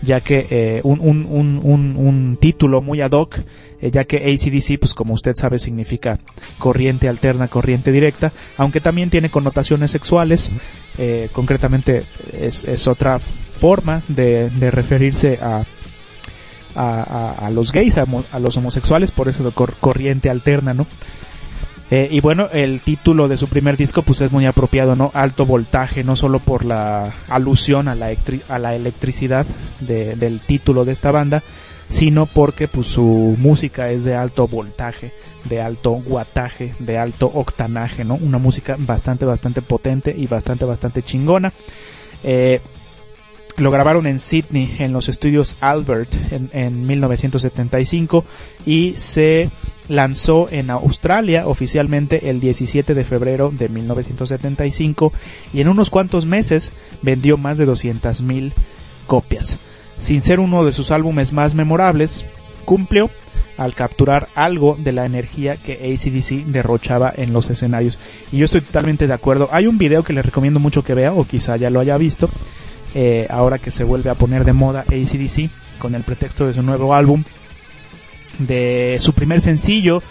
ya 0.01 0.21
que 0.21 0.47
eh, 0.49 0.81
un, 0.83 0.99
un, 0.99 1.25
un, 1.29 1.95
un, 1.97 2.37
título 2.39 2.81
muy 2.81 3.01
ad 3.01 3.11
hoc, 3.11 3.39
eh, 3.81 3.91
ya 3.91 4.03
que 4.03 4.17
ACDC, 4.17 4.79
pues 4.79 4.93
como 4.93 5.13
usted 5.13 5.33
sabe, 5.35 5.57
significa 5.57 6.19
corriente 6.59 7.09
alterna, 7.09 7.47
corriente 7.47 7.91
directa, 7.91 8.31
aunque 8.57 8.79
también 8.79 9.09
tiene 9.09 9.29
connotaciones 9.29 9.91
sexuales, 9.91 10.51
eh, 10.97 11.29
concretamente 11.31 12.03
es, 12.31 12.87
otra 12.87 13.19
forma 13.19 14.03
de 14.07 14.49
referirse 14.71 15.39
a, 15.41 15.65
a, 16.75 17.49
los 17.51 17.71
gays, 17.71 17.97
a, 17.97 18.39
los 18.39 18.57
homosexuales, 18.57 19.11
por 19.11 19.29
eso 19.29 19.43
de 19.43 19.51
corriente 19.51 20.29
alterna, 20.29 20.73
¿no? 20.73 20.85
Eh, 21.91 22.07
y 22.11 22.19
bueno, 22.19 22.49
el 22.51 22.81
título 22.81 23.27
de 23.27 23.37
su 23.37 23.47
primer 23.47 23.77
disco 23.77 24.01
pues 24.01 24.19
es 24.21 24.31
muy 24.31 24.47
apropiado, 24.47 24.95
¿no? 24.95 25.11
Alto 25.13 25.45
voltaje, 25.45 26.03
no 26.03 26.15
solo 26.15 26.39
por 26.39 26.65
la 26.65 27.11
alusión 27.29 27.87
a 27.87 27.95
la, 27.95 28.75
electricidad 28.75 29.45
de, 29.81 30.15
del 30.15 30.39
título 30.39 30.83
de 30.83 30.93
esta 30.93 31.11
banda, 31.11 31.43
sino 31.89 32.25
porque 32.25 32.67
pues 32.67 32.87
su 32.87 33.35
música 33.37 33.91
es 33.91 34.03
de 34.03 34.15
alto 34.15 34.47
voltaje, 34.47 35.13
de 35.43 35.61
alto 35.61 35.91
guataje, 35.91 36.73
de 36.79 36.97
alto 36.97 37.29
octanaje, 37.31 38.03
¿no? 38.03 38.15
Una 38.15 38.39
música 38.39 38.75
bastante, 38.79 39.25
bastante 39.25 39.61
potente 39.61 40.15
y 40.17 40.25
bastante, 40.25 40.65
bastante 40.65 41.03
chingona. 41.03 41.53
Eh, 42.23 42.61
lo 43.57 43.71
grabaron 43.71 44.05
en 44.07 44.19
Sydney, 44.19 44.75
en 44.79 44.91
los 44.93 45.07
estudios 45.07 45.55
Albert, 45.61 46.13
en, 46.31 46.85
1975 46.85 48.25
y 48.65 48.93
se 48.97 49.49
lanzó 49.87 50.47
en 50.49 50.69
Australia 50.71 51.47
oficialmente 51.47 52.29
el 52.29 52.39
17 52.39 52.93
de 52.93 53.03
febrero 53.03 53.51
de 53.55 53.69
1975 53.69 55.13
y 55.53 55.61
en 55.61 55.67
unos 55.69 55.89
cuantos 55.89 56.25
meses 56.25 56.73
vendió 57.01 57.37
más 57.37 57.57
de 57.57 57.67
200.000 57.67 58.51
copias. 59.07 59.59
Sin 59.99 60.21
ser 60.21 60.39
uno 60.39 60.65
de 60.65 60.73
sus 60.73 60.91
álbumes 60.91 61.31
más 61.31 61.55
memorables, 61.55 62.25
cumplió 62.65 63.09
al 63.57 63.73
capturar 63.73 64.27
algo 64.35 64.75
de 64.77 64.91
la 64.91 65.05
energía 65.05 65.55
que 65.55 65.73
ACDC 65.73 66.45
derrochaba 66.47 67.13
en 67.15 67.31
los 67.31 67.49
escenarios. 67.49 67.97
Y 68.33 68.37
yo 68.37 68.45
estoy 68.45 68.59
totalmente 68.59 69.07
de 69.07 69.13
acuerdo. 69.13 69.47
Hay 69.51 69.67
un 69.67 69.77
video 69.77 70.03
que 70.03 70.11
les 70.11 70.25
recomiendo 70.25 70.59
mucho 70.59 70.83
que 70.83 70.93
vea, 70.93 71.13
o 71.13 71.23
quizá 71.23 71.55
ya 71.55 71.69
lo 71.69 71.79
haya 71.79 71.97
visto, 71.97 72.29
eh, 72.95 73.27
ahora 73.29 73.59
que 73.59 73.71
se 73.71 73.83
vuelve 73.83 74.09
a 74.09 74.15
poner 74.15 74.45
de 74.45 74.53
moda 74.53 74.85
ACDC 74.87 75.49
con 75.77 75.93
el 75.93 76.03
pretexto 76.03 76.47
de 76.47 76.53
su 76.53 76.63
nuevo 76.63 76.95
álbum, 76.95 77.23
de 78.39 78.97
su 79.01 79.13
primer 79.13 79.41
sencillo, 79.41 80.01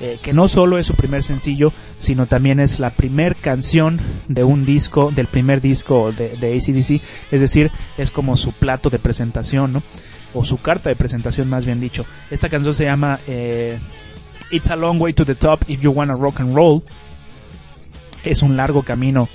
eh, 0.00 0.18
que 0.22 0.32
no 0.32 0.48
solo 0.48 0.78
es 0.78 0.86
su 0.86 0.94
primer 0.94 1.22
sencillo, 1.22 1.72
sino 1.98 2.26
también 2.26 2.58
es 2.60 2.78
la 2.78 2.90
primer 2.90 3.36
canción 3.36 4.00
de 4.28 4.44
un 4.44 4.64
disco, 4.64 5.10
del 5.10 5.26
primer 5.26 5.60
disco 5.60 6.12
de, 6.12 6.36
de 6.36 6.56
ACDC, 6.56 7.02
es 7.30 7.40
decir, 7.40 7.70
es 7.98 8.10
como 8.10 8.36
su 8.36 8.52
plato 8.52 8.88
de 8.88 8.98
presentación. 8.98 9.82
O 10.32 10.44
su 10.44 10.58
carta 10.58 10.88
de 10.88 10.94
presentación, 10.94 11.48
más 11.48 11.66
bien 11.66 11.80
dicho. 11.80 12.06
Esta 12.30 12.48
canción 12.48 12.72
se 12.72 12.84
llama 12.84 13.18
eh, 13.26 13.80
It's 14.52 14.70
a 14.70 14.76
Long 14.76 15.00
Way 15.00 15.12
to 15.14 15.24
the 15.24 15.34
Top 15.34 15.64
If 15.66 15.80
You 15.80 15.90
Wanna 15.90 16.14
Rock 16.14 16.38
and 16.38 16.54
Roll. 16.54 16.82
Es 18.22 18.42
un 18.42 18.56
largo 18.56 18.82
camino 18.82 19.28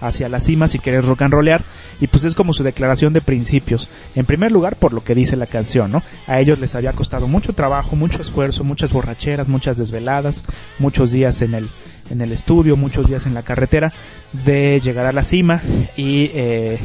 hacia 0.00 0.28
la 0.28 0.40
cima 0.40 0.68
si 0.68 0.78
quieres 0.78 1.04
rock 1.04 1.22
and 1.22 1.34
rollear 1.34 1.62
y 2.00 2.06
pues 2.06 2.24
es 2.24 2.34
como 2.34 2.52
su 2.52 2.62
declaración 2.62 3.12
de 3.12 3.20
principios. 3.20 3.90
En 4.14 4.26
primer 4.26 4.52
lugar 4.52 4.76
por 4.76 4.92
lo 4.92 5.04
que 5.04 5.14
dice 5.14 5.36
la 5.36 5.46
canción, 5.46 5.92
¿no? 5.92 6.02
A 6.26 6.40
ellos 6.40 6.58
les 6.58 6.74
había 6.74 6.92
costado 6.92 7.26
mucho 7.26 7.52
trabajo, 7.52 7.96
mucho 7.96 8.22
esfuerzo, 8.22 8.64
muchas 8.64 8.92
borracheras, 8.92 9.48
muchas 9.48 9.76
desveladas, 9.76 10.42
muchos 10.78 11.10
días 11.10 11.42
en 11.42 11.54
el 11.54 11.68
en 12.10 12.20
el 12.20 12.32
estudio, 12.32 12.76
muchos 12.76 13.06
días 13.06 13.26
en 13.26 13.34
la 13.34 13.42
carretera 13.42 13.92
de 14.32 14.80
llegar 14.80 15.06
a 15.06 15.12
la 15.12 15.22
cima 15.22 15.62
y 15.96 16.30
eh, 16.34 16.78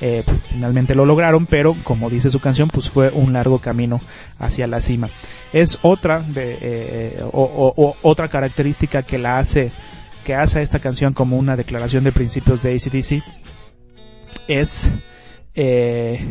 eh, 0.00 0.22
pues, 0.24 0.42
finalmente 0.50 0.94
lo 0.94 1.04
lograron, 1.04 1.46
pero 1.46 1.74
como 1.82 2.08
dice 2.08 2.30
su 2.30 2.40
canción, 2.40 2.68
pues 2.68 2.88
fue 2.88 3.10
un 3.10 3.32
largo 3.32 3.58
camino 3.58 4.00
hacia 4.38 4.66
la 4.66 4.80
cima. 4.80 5.08
Es 5.52 5.78
otra 5.82 6.20
de 6.20 6.58
eh, 6.60 7.20
o, 7.32 7.96
otra 8.02 8.28
característica 8.28 9.02
que 9.02 9.18
la 9.18 9.38
hace 9.38 9.72
que 10.28 10.34
hace 10.34 10.60
esta 10.60 10.78
canción 10.78 11.14
como 11.14 11.38
una 11.38 11.56
declaración 11.56 12.04
de 12.04 12.12
principios 12.12 12.62
de 12.62 12.74
ACDC 12.74 13.24
es 14.46 14.92
eh, 15.54 16.22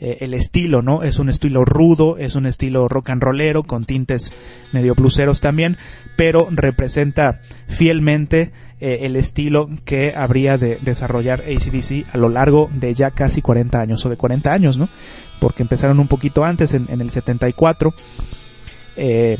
eh, 0.00 0.16
el 0.18 0.34
estilo, 0.34 0.82
¿no? 0.82 1.04
Es 1.04 1.20
un 1.20 1.28
estilo 1.28 1.64
rudo, 1.64 2.18
es 2.18 2.34
un 2.34 2.46
estilo 2.46 2.88
rock 2.88 3.10
and 3.10 3.22
rollero 3.22 3.62
con 3.62 3.84
tintes 3.84 4.32
medio 4.72 4.96
bluseros 4.96 5.40
también, 5.40 5.76
pero 6.16 6.48
representa 6.50 7.40
fielmente 7.68 8.50
eh, 8.80 8.98
el 9.02 9.14
estilo 9.14 9.68
que 9.84 10.16
habría 10.16 10.58
de 10.58 10.76
desarrollar 10.80 11.42
ACDC 11.42 12.12
a 12.12 12.18
lo 12.18 12.30
largo 12.30 12.68
de 12.72 12.92
ya 12.92 13.12
casi 13.12 13.40
40 13.40 13.78
años 13.78 14.04
o 14.04 14.08
de 14.08 14.16
40 14.16 14.52
años, 14.52 14.76
¿no? 14.76 14.88
Porque 15.38 15.62
empezaron 15.62 16.00
un 16.00 16.08
poquito 16.08 16.44
antes, 16.44 16.74
en, 16.74 16.88
el 16.90 17.10
74. 17.10 17.94
Eh, 18.96 19.38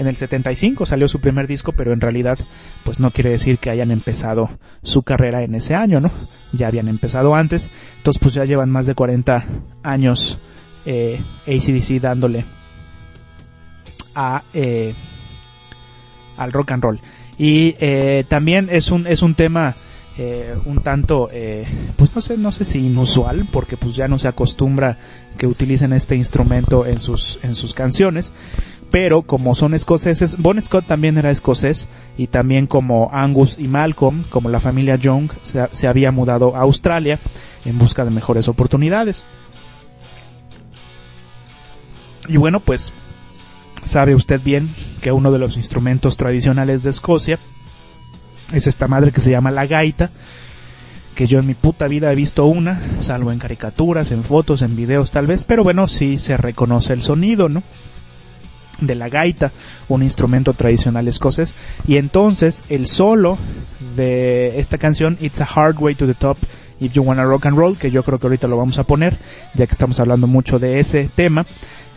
en 0.00 0.06
el 0.06 0.16
75 0.16 0.86
salió 0.86 1.08
su 1.08 1.20
primer 1.20 1.46
disco, 1.46 1.72
pero 1.72 1.92
en 1.92 2.00
realidad 2.00 2.38
pues 2.84 3.00
no 3.00 3.10
quiere 3.10 3.28
decir 3.28 3.58
que 3.58 3.68
hayan 3.68 3.90
empezado 3.90 4.48
su 4.82 5.02
carrera 5.02 5.42
en 5.42 5.54
ese 5.54 5.74
año, 5.74 6.00
¿no? 6.00 6.10
Ya 6.54 6.68
habían 6.68 6.88
empezado 6.88 7.34
antes, 7.34 7.70
entonces 7.98 8.18
pues 8.18 8.34
ya 8.34 8.46
llevan 8.46 8.70
más 8.70 8.86
de 8.86 8.94
40 8.94 9.44
años 9.82 10.38
eh, 10.86 11.20
ACDC 11.46 12.00
dándole 12.00 12.46
a 14.14 14.42
eh, 14.54 14.94
al 16.38 16.50
rock 16.50 16.70
and 16.70 16.82
roll. 16.82 17.00
Y 17.36 17.76
eh, 17.78 18.24
también 18.26 18.68
es 18.70 18.90
un, 18.90 19.06
es 19.06 19.20
un 19.20 19.34
tema 19.34 19.76
eh, 20.16 20.56
un 20.64 20.82
tanto, 20.82 21.28
pues 21.96 22.14
no 22.14 22.22
sé, 22.22 22.38
no 22.38 22.52
sé 22.52 22.64
si 22.64 22.78
inusual, 22.78 23.46
porque 23.52 23.76
pues 23.76 23.96
ya 23.96 24.08
no 24.08 24.16
se 24.16 24.28
acostumbra 24.28 24.96
que 25.36 25.46
utilicen 25.46 25.92
este 25.92 26.16
instrumento 26.16 26.86
en 26.86 26.98
sus, 26.98 27.38
en 27.42 27.54
sus 27.54 27.74
canciones, 27.74 28.32
pero 28.90 29.22
como 29.22 29.54
son 29.54 29.74
escoceses, 29.74 30.38
Bon 30.38 30.60
Scott 30.60 30.86
también 30.86 31.16
era 31.16 31.30
escocés 31.30 31.86
y 32.18 32.26
también 32.26 32.66
como 32.66 33.10
Angus 33.12 33.56
y 33.58 33.68
Malcolm, 33.68 34.24
como 34.30 34.48
la 34.48 34.60
familia 34.60 34.96
Young, 34.96 35.30
se, 35.42 35.68
se 35.72 35.88
había 35.88 36.10
mudado 36.10 36.56
a 36.56 36.60
Australia 36.60 37.18
en 37.64 37.78
busca 37.78 38.04
de 38.04 38.10
mejores 38.10 38.48
oportunidades. 38.48 39.24
Y 42.28 42.36
bueno, 42.36 42.60
pues 42.60 42.92
sabe 43.82 44.14
usted 44.14 44.40
bien 44.42 44.68
que 45.00 45.12
uno 45.12 45.32
de 45.32 45.38
los 45.38 45.56
instrumentos 45.56 46.16
tradicionales 46.16 46.82
de 46.82 46.90
Escocia 46.90 47.38
es 48.52 48.66
esta 48.66 48.88
madre 48.88 49.12
que 49.12 49.20
se 49.20 49.30
llama 49.30 49.50
la 49.50 49.66
gaita, 49.66 50.10
que 51.14 51.26
yo 51.26 51.38
en 51.38 51.46
mi 51.46 51.54
puta 51.54 51.86
vida 51.88 52.12
he 52.12 52.16
visto 52.16 52.46
una, 52.46 52.80
salvo 53.00 53.32
en 53.32 53.38
caricaturas, 53.38 54.10
en 54.10 54.24
fotos, 54.24 54.62
en 54.62 54.76
videos 54.76 55.10
tal 55.10 55.26
vez, 55.26 55.44
pero 55.44 55.62
bueno, 55.62 55.88
sí 55.88 56.18
se 56.18 56.36
reconoce 56.36 56.92
el 56.92 57.02
sonido, 57.02 57.48
¿no? 57.48 57.62
De 58.80 58.94
la 58.94 59.08
gaita, 59.08 59.52
un 59.88 60.02
instrumento 60.02 60.52
tradicional 60.52 61.08
escocés, 61.08 61.54
y 61.86 61.96
entonces 61.96 62.64
el 62.68 62.86
solo 62.86 63.38
de 63.96 64.58
esta 64.58 64.78
canción, 64.78 65.16
It's 65.20 65.40
a 65.40 65.48
Hard 65.52 65.76
Way 65.78 65.94
to 65.96 66.06
the 66.06 66.14
Top, 66.14 66.38
If 66.80 66.92
You 66.94 67.02
Wanna 67.02 67.24
Rock 67.24 67.46
and 67.46 67.56
Roll, 67.56 67.76
que 67.76 67.90
yo 67.90 68.02
creo 68.02 68.18
que 68.18 68.26
ahorita 68.26 68.48
lo 68.48 68.56
vamos 68.56 68.78
a 68.78 68.84
poner, 68.84 69.16
ya 69.54 69.66
que 69.66 69.72
estamos 69.72 70.00
hablando 70.00 70.26
mucho 70.26 70.58
de 70.58 70.80
ese 70.80 71.10
tema, 71.14 71.46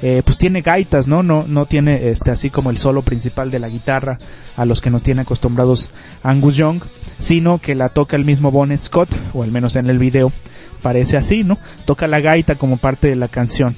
eh, 0.02 0.22
pues 0.26 0.38
tiene 0.38 0.62
gaitas, 0.62 1.08
¿no? 1.08 1.24
No, 1.24 1.46
no 1.48 1.66
tiene 1.66 2.10
este 2.10 2.30
así 2.30 2.50
como 2.50 2.70
el 2.70 2.78
solo 2.78 3.04
principal 3.04 3.50
de 3.50 3.60
la 3.60 3.70
guitarra 3.70 4.18
a 4.58 4.66
los 4.66 4.82
que 4.82 4.90
nos 4.90 5.02
tiene 5.02 5.22
acostumbrados 5.22 5.90
Angus 6.24 6.58
Young, 6.58 6.82
sino 7.20 7.60
que 7.60 7.74
la 7.74 7.88
toca 7.88 8.18
el 8.18 8.26
mismo 8.26 8.52
Bon 8.52 8.78
Scott, 8.78 9.10
o 9.34 9.44
al 9.44 9.52
menos 9.52 9.78
en 9.78 9.90
el 9.90 10.00
video 10.00 10.34
parece 10.82 11.16
así, 11.16 11.46
¿no? 11.46 11.58
Toca 11.86 12.08
la 12.08 12.20
gaita 12.20 12.56
como 12.56 12.76
parte 12.76 13.08
de 13.08 13.16
la 13.16 13.30
canción. 13.30 13.76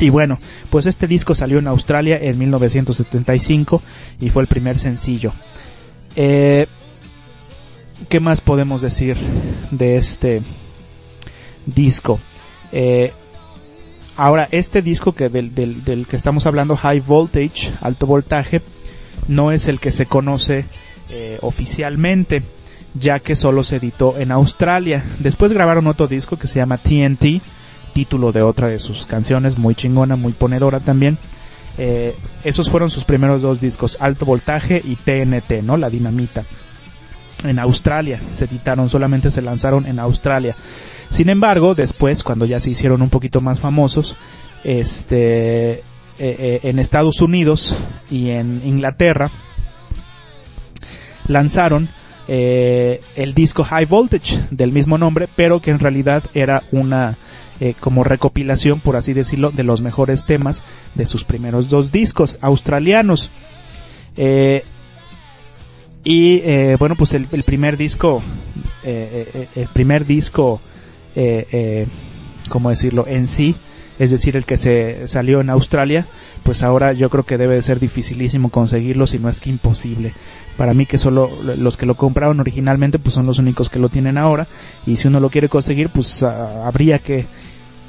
Y 0.00 0.08
bueno, 0.08 0.38
pues 0.70 0.86
este 0.86 1.06
disco 1.06 1.34
salió 1.34 1.58
en 1.58 1.66
Australia 1.66 2.18
en 2.20 2.38
1975 2.38 3.82
y 4.18 4.30
fue 4.30 4.42
el 4.42 4.48
primer 4.48 4.78
sencillo. 4.78 5.32
Eh, 6.16 6.66
¿Qué 8.08 8.18
más 8.18 8.40
podemos 8.40 8.80
decir 8.80 9.16
de 9.70 9.98
este 9.98 10.40
disco? 11.66 12.18
Eh, 12.72 13.12
ahora, 14.16 14.48
este 14.50 14.80
disco 14.80 15.12
que 15.12 15.28
del, 15.28 16.06
que 16.08 16.16
estamos 16.16 16.46
hablando, 16.46 16.76
High 16.76 17.00
Voltage, 17.00 17.72
alto 17.82 18.06
voltaje, 18.06 18.62
no 19.28 19.52
es 19.52 19.68
el 19.68 19.80
que 19.80 19.92
se 19.92 20.06
conoce 20.06 20.64
eh, 21.10 21.38
oficialmente, 21.42 22.42
ya 22.94 23.20
que 23.20 23.36
solo 23.36 23.64
se 23.64 23.76
editó 23.76 24.18
en 24.18 24.32
Australia. 24.32 25.04
Después 25.18 25.52
grabaron 25.52 25.86
otro 25.86 26.08
disco 26.08 26.38
que 26.38 26.48
se 26.48 26.58
llama 26.58 26.78
TNT, 26.78 27.42
título 27.92 28.32
de 28.32 28.42
otra 28.42 28.68
de 28.68 28.78
sus 28.78 29.06
canciones, 29.06 29.58
muy 29.58 29.74
chingona, 29.74 30.16
muy 30.16 30.32
ponedora 30.32 30.80
también. 30.80 31.18
Eh, 31.78 32.14
esos 32.44 32.68
fueron 32.68 32.90
sus 32.90 33.04
primeros 33.04 33.42
dos 33.42 33.60
discos, 33.60 33.96
Alto 34.00 34.26
Voltaje 34.26 34.82
y 34.84 34.96
TNT, 34.96 35.62
¿no? 35.62 35.76
La 35.76 35.90
Dinamita. 35.90 36.44
En 37.44 37.58
Australia 37.58 38.20
se 38.30 38.44
editaron, 38.44 38.90
solamente 38.90 39.30
se 39.30 39.40
lanzaron 39.40 39.86
en 39.86 39.98
Australia. 39.98 40.54
Sin 41.10 41.28
embargo, 41.30 41.74
después, 41.74 42.22
cuando 42.22 42.44
ya 42.44 42.60
se 42.60 42.70
hicieron 42.70 43.02
un 43.02 43.08
poquito 43.08 43.40
más 43.40 43.60
famosos, 43.60 44.16
este, 44.62 45.70
eh, 45.72 45.82
eh, 46.18 46.60
en 46.64 46.78
Estados 46.78 47.22
Unidos 47.22 47.76
y 48.10 48.28
en 48.30 48.60
Inglaterra, 48.64 49.30
lanzaron 51.28 51.88
el 52.28 53.34
disco 53.34 53.64
High 53.64 53.86
Voltage 53.86 54.38
del 54.52 54.70
mismo 54.70 54.98
nombre, 54.98 55.28
pero 55.34 55.58
que 55.58 55.72
en 55.72 55.80
realidad 55.80 56.22
era 56.32 56.62
una 56.70 57.16
eh, 57.60 57.74
como 57.78 58.04
recopilación, 58.04 58.80
por 58.80 58.96
así 58.96 59.12
decirlo, 59.12 59.50
de 59.50 59.64
los 59.64 59.82
mejores 59.82 60.24
temas 60.24 60.62
de 60.94 61.06
sus 61.06 61.24
primeros 61.24 61.68
dos 61.68 61.92
discos 61.92 62.38
australianos. 62.40 63.30
Eh, 64.16 64.64
y 66.02 66.40
eh, 66.44 66.76
bueno, 66.78 66.96
pues 66.96 67.12
el, 67.12 67.26
primer 67.26 67.76
disco, 67.76 68.22
el 68.82 69.68
primer 69.74 70.06
disco, 70.06 70.60
¿cómo 72.48 72.70
decirlo? 72.70 73.06
En 73.06 73.28
sí, 73.28 73.54
es 73.98 74.10
decir, 74.10 74.36
el 74.36 74.46
que 74.46 74.56
se 74.56 75.06
salió 75.06 75.42
en 75.42 75.50
Australia, 75.50 76.06
pues 76.42 76.62
ahora 76.62 76.94
yo 76.94 77.10
creo 77.10 77.24
que 77.24 77.36
debe 77.36 77.56
de 77.56 77.62
ser 77.62 77.78
dificilísimo 77.78 78.48
conseguirlo, 78.48 79.06
si 79.06 79.18
no 79.18 79.28
es 79.28 79.40
que 79.40 79.50
imposible. 79.50 80.14
Para 80.56 80.74
mí 80.74 80.86
que 80.86 80.98
solo 80.98 81.30
los 81.42 81.76
que 81.76 81.86
lo 81.86 81.94
compraron 81.94 82.40
originalmente 82.40 82.98
pues 82.98 83.14
son 83.14 83.26
los 83.26 83.38
únicos 83.38 83.70
que 83.70 83.78
lo 83.78 83.88
tienen 83.88 84.18
ahora 84.18 84.46
y 84.86 84.96
si 84.96 85.08
uno 85.08 85.20
lo 85.20 85.30
quiere 85.30 85.48
conseguir 85.48 85.88
pues 85.88 86.20
uh, 86.20 86.26
habría 86.26 86.98
que 86.98 87.24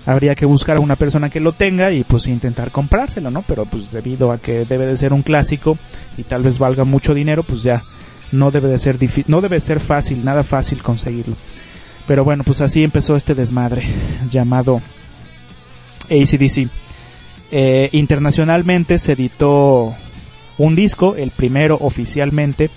habría 0.05 0.35
que 0.35 0.45
buscar 0.45 0.77
a 0.77 0.81
una 0.81 0.95
persona 0.95 1.29
que 1.29 1.39
lo 1.39 1.53
tenga 1.53 1.91
y 1.91 2.03
pues 2.03 2.27
intentar 2.27 2.71
comprárselo, 2.71 3.31
¿no? 3.31 3.43
Pero 3.43 3.65
pues 3.65 3.91
debido 3.91 4.31
a 4.31 4.37
que 4.39 4.65
debe 4.65 4.87
de 4.87 4.97
ser 4.97 5.13
un 5.13 5.21
clásico 5.21 5.77
y 6.17 6.23
tal 6.23 6.43
vez 6.43 6.57
valga 6.57 6.83
mucho 6.83 7.13
dinero, 7.13 7.43
pues 7.43 7.63
ya 7.63 7.83
no 8.31 8.51
debe 8.51 8.69
de 8.69 8.79
ser 8.79 8.97
no 9.27 9.41
debe 9.41 9.59
ser 9.59 9.79
fácil, 9.79 10.23
nada 10.25 10.43
fácil 10.43 10.81
conseguirlo. 10.81 11.35
Pero 12.07 12.23
bueno, 12.23 12.43
pues 12.43 12.61
así 12.61 12.83
empezó 12.83 13.15
este 13.15 13.35
desmadre 13.35 13.83
llamado 14.29 14.81
ACDC. 16.09 16.67
Eh, 17.51 17.89
internacionalmente 17.91 18.97
se 18.97 19.13
editó 19.13 19.93
un 20.57 20.75
disco, 20.75 21.15
el 21.15 21.31
primero 21.31 21.77
oficialmente, 21.79 22.69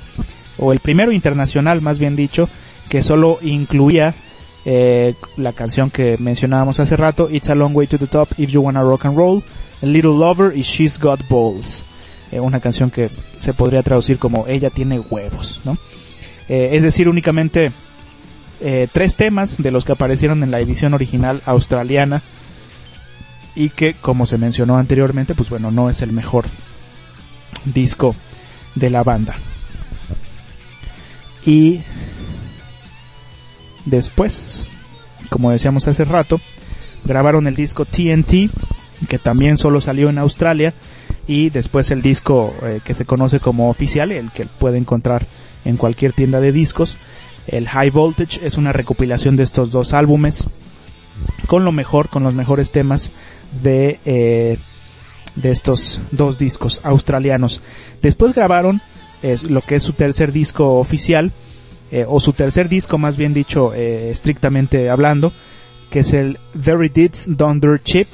o 0.59 0.73
el 0.73 0.81
primero 0.81 1.13
internacional 1.13 1.81
más 1.81 1.99
bien 1.99 2.17
dicho, 2.17 2.49
que 2.89 3.03
solo 3.03 3.39
incluía 3.43 4.15
eh, 4.65 5.15
la 5.37 5.53
canción 5.53 5.91
que 5.91 6.17
mencionábamos 6.19 6.81
hace 6.81 6.97
rato, 6.97 7.29
It's 7.31 7.51
a 7.51 7.55
Long 7.55 7.75
Way 7.75 7.87
to 7.89 7.99
the 7.99 8.07
Top, 8.07 8.29
If 8.39 8.51
You 8.51 8.63
Wanna 8.63 8.83
Rock 8.83 9.05
and 9.07 9.17
Roll, 9.17 9.43
Little 9.83 10.17
Lover 10.19 10.57
y 10.57 10.63
She's 10.63 10.99
Got 10.99 11.29
Balls. 11.29 11.85
Eh, 12.33 12.41
una 12.41 12.61
canción 12.61 12.91
que 12.91 13.11
se 13.37 13.53
podría 13.53 13.83
traducir 13.83 14.19
como 14.19 14.47
Ella 14.47 14.71
tiene 14.71 14.99
huevos, 14.99 15.61
¿no? 15.65 15.77
Eh, 16.49 16.71
es 16.73 16.83
decir, 16.83 17.09
únicamente 17.09 17.73
tres 18.93 19.15
temas 19.15 19.59
de 19.59 19.71
los 19.71 19.85
que 19.85 19.93
aparecieron 19.93 20.43
en 20.43 20.51
la 20.51 20.59
edición 20.59 20.95
original 20.95 21.43
australiana 21.45 22.23
y 23.55 23.69
que, 23.69 23.93
como 23.93 24.25
se 24.25 24.39
mencionó 24.39 24.79
anteriormente, 24.79 25.35
pues 25.35 25.51
bueno, 25.51 25.71
no 25.71 25.91
es 25.91 26.01
el 26.01 26.13
mejor 26.13 26.47
disco 27.67 28.17
de 28.75 28.89
la 28.89 29.03
banda. 29.03 29.37
Y 31.45 31.81
Después, 33.85 34.65
como 35.31 35.51
decíamos 35.51 35.87
hace 35.89 36.05
rato, 36.05 36.41
grabaron 37.05 37.47
el 37.47 37.55
disco 37.55 37.85
TNT, 37.85 38.51
que 39.09 39.19
también 39.19 39.57
solo 39.57 39.81
salió 39.81 40.09
en 40.09 40.19
Australia, 40.19 40.75
y 41.27 41.51
después 41.51 41.91
el 41.91 42.03
disco 42.03 42.55
eh, 42.63 42.81
que 42.85 42.95
se 42.95 43.05
conoce 43.05 43.41
como 43.41 43.71
oficial, 43.71 44.13
el 44.13 44.31
que 44.31 44.47
puede 44.47 44.79
encontrar 44.79 45.27
en 45.65 45.77
cualquier 45.77 46.13
tienda 46.13 46.41
de 46.41 46.53
discos. 46.53 46.97
El 47.47 47.69
High 47.69 47.91
Voltage 47.91 48.45
es 48.47 48.57
una 48.57 48.73
recopilación 48.73 49.37
de 49.37 49.43
estos 49.43 49.71
dos 49.71 49.93
álbumes, 49.93 50.47
con 51.47 51.65
lo 51.65 51.73
mejor, 51.73 52.09
con 52.09 52.23
los 52.23 52.35
mejores 52.35 52.71
temas 52.71 53.11
de, 53.63 54.01
eh, 54.05 54.59
de 55.37 55.51
estos 55.51 56.01
dos 56.11 56.39
discos 56.39 56.81
australianos. 56.85 57.61
Después 58.03 58.35
grabaron 58.35 58.81
lo 59.49 59.63
que 59.63 59.77
es 59.77 59.83
su 59.83 59.95
tercer 59.95 60.33
disco 60.33 60.79
oficial, 60.79 61.33
eh, 61.95 62.05
o 62.09 62.19
su 62.19 62.33
tercer 62.33 62.69
disco, 62.69 62.99
más 62.99 63.17
bien 63.17 63.33
dicho, 63.33 63.73
eh, 63.73 64.11
estrictamente 64.11 64.91
hablando, 64.91 65.33
que 65.91 66.01
es 66.01 66.13
el 66.13 66.41
Very 66.53 66.89
Deeds 66.89 67.29
Thunder 67.39 67.81
Chip, 67.81 68.09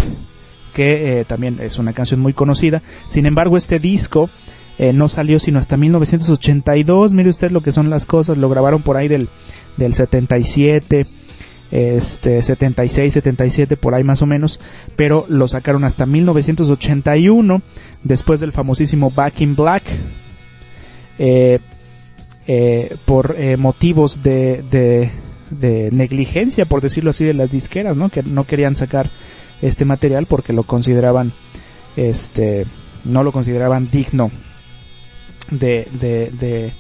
que 0.75 1.21
eh, 1.21 1.25
también 1.25 1.61
es 1.63 1.79
una 1.79 1.95
canción 1.95 2.21
muy 2.21 2.35
conocida. 2.35 2.83
Sin 3.09 3.25
embargo, 3.25 3.57
este 3.57 3.79
disco 3.79 4.29
no 4.93 5.09
salió 5.09 5.39
sino 5.39 5.59
hasta 5.59 5.79
1982. 5.79 7.15
Mire 7.15 7.31
usted 7.31 7.51
lo 7.53 7.63
que 7.63 7.73
son 7.73 7.89
las 7.89 8.05
cosas. 8.05 8.37
Lo 8.37 8.51
grabaron 8.51 8.83
por 8.83 8.99
ahí 8.99 9.09
del, 9.09 9.31
del 9.79 9.95
77, 9.95 11.07
este, 11.71 12.43
76, 12.43 13.15
77, 13.15 13.77
por 13.79 13.95
ahí 13.95 14.05
más 14.05 14.21
o 14.21 14.27
menos. 14.27 14.61
Pero 14.95 15.25
lo 15.31 15.49
sacaron 15.49 15.85
hasta 15.85 16.05
1981, 16.05 17.63
después 18.05 18.41
del 18.41 18.53
famosísimo 18.53 19.11
Back 19.11 19.41
in 19.41 19.57
Black. 19.57 19.85
Eh, 21.19 21.61
eh, 22.53 22.97
por 23.05 23.37
eh, 23.39 23.57
motivos 23.57 24.25
de, 24.25 24.65
de, 25.53 25.91
negligencia, 25.93 26.65
por 26.65 26.81
decirlo 26.81 27.11
así, 27.11 27.25
de 27.25 27.33
las 27.33 27.53
disqueras, 27.53 27.97
¿no? 27.97 28.09
Que 28.09 28.25
no 28.25 28.43
querían 28.43 28.75
sacar 28.75 29.09
este 29.63 29.85
material 29.85 30.27
porque 30.27 30.53
lo 30.53 30.65
consideraban, 30.65 31.33
este, 31.95 32.67
no 33.05 33.23
lo 33.23 33.31
consideraban 33.31 33.89
digno 33.89 34.33
de, 35.53 35.87
de, 35.93 36.33
de, 36.33 36.73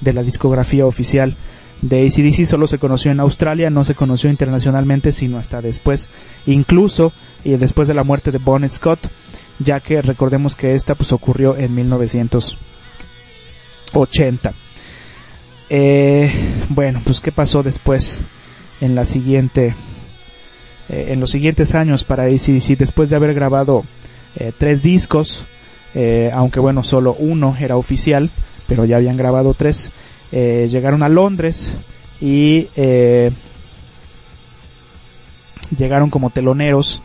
de 0.00 0.12
la 0.12 0.22
discografía 0.22 0.86
oficial 0.86 1.34
de 1.82 2.06
ACDC 2.06 2.44
solo 2.44 2.68
se 2.68 2.78
conoció 2.78 3.10
en 3.10 3.18
Australia, 3.18 3.68
no 3.68 3.82
se 3.82 3.96
conoció 3.96 4.30
internacionalmente 4.30 5.10
sino 5.10 5.38
hasta 5.38 5.60
después, 5.60 6.08
incluso 6.46 7.12
y 7.42 7.56
después 7.56 7.88
de 7.88 7.94
la 7.94 8.04
muerte 8.04 8.30
de 8.30 8.38
Bon 8.38 8.68
Scott, 8.68 9.00
ya 9.58 9.80
que 9.80 10.02
recordemos 10.02 10.54
que 10.54 10.74
esta 10.74 10.94
pues 10.94 11.10
ocurrió 11.10 11.56
en 11.56 11.74
1980. 11.74 14.54
Eh, 15.68 16.30
bueno, 16.68 17.00
pues 17.04 17.20
qué 17.20 17.32
pasó 17.32 17.62
después 17.62 18.24
en 18.80 18.94
la 18.94 19.04
siguiente, 19.04 19.74
eh, 20.88 21.08
en 21.10 21.20
los 21.20 21.30
siguientes 21.30 21.74
años 21.74 22.04
para 22.04 22.24
ACDC, 22.24 22.76
después 22.78 23.10
de 23.10 23.16
haber 23.16 23.34
grabado 23.34 23.84
eh, 24.36 24.52
tres 24.56 24.82
discos, 24.82 25.44
eh, 25.94 26.30
aunque 26.32 26.60
bueno, 26.60 26.82
solo 26.84 27.16
uno 27.18 27.56
era 27.58 27.76
oficial, 27.76 28.30
pero 28.66 28.84
ya 28.84 28.96
habían 28.96 29.16
grabado 29.16 29.54
tres. 29.54 29.90
Llegaron 30.32 31.02
a 31.02 31.08
Londres 31.08 31.74
y 32.20 32.66
llegaron 35.78 36.10
como 36.10 36.30
teloneros 36.30 37.00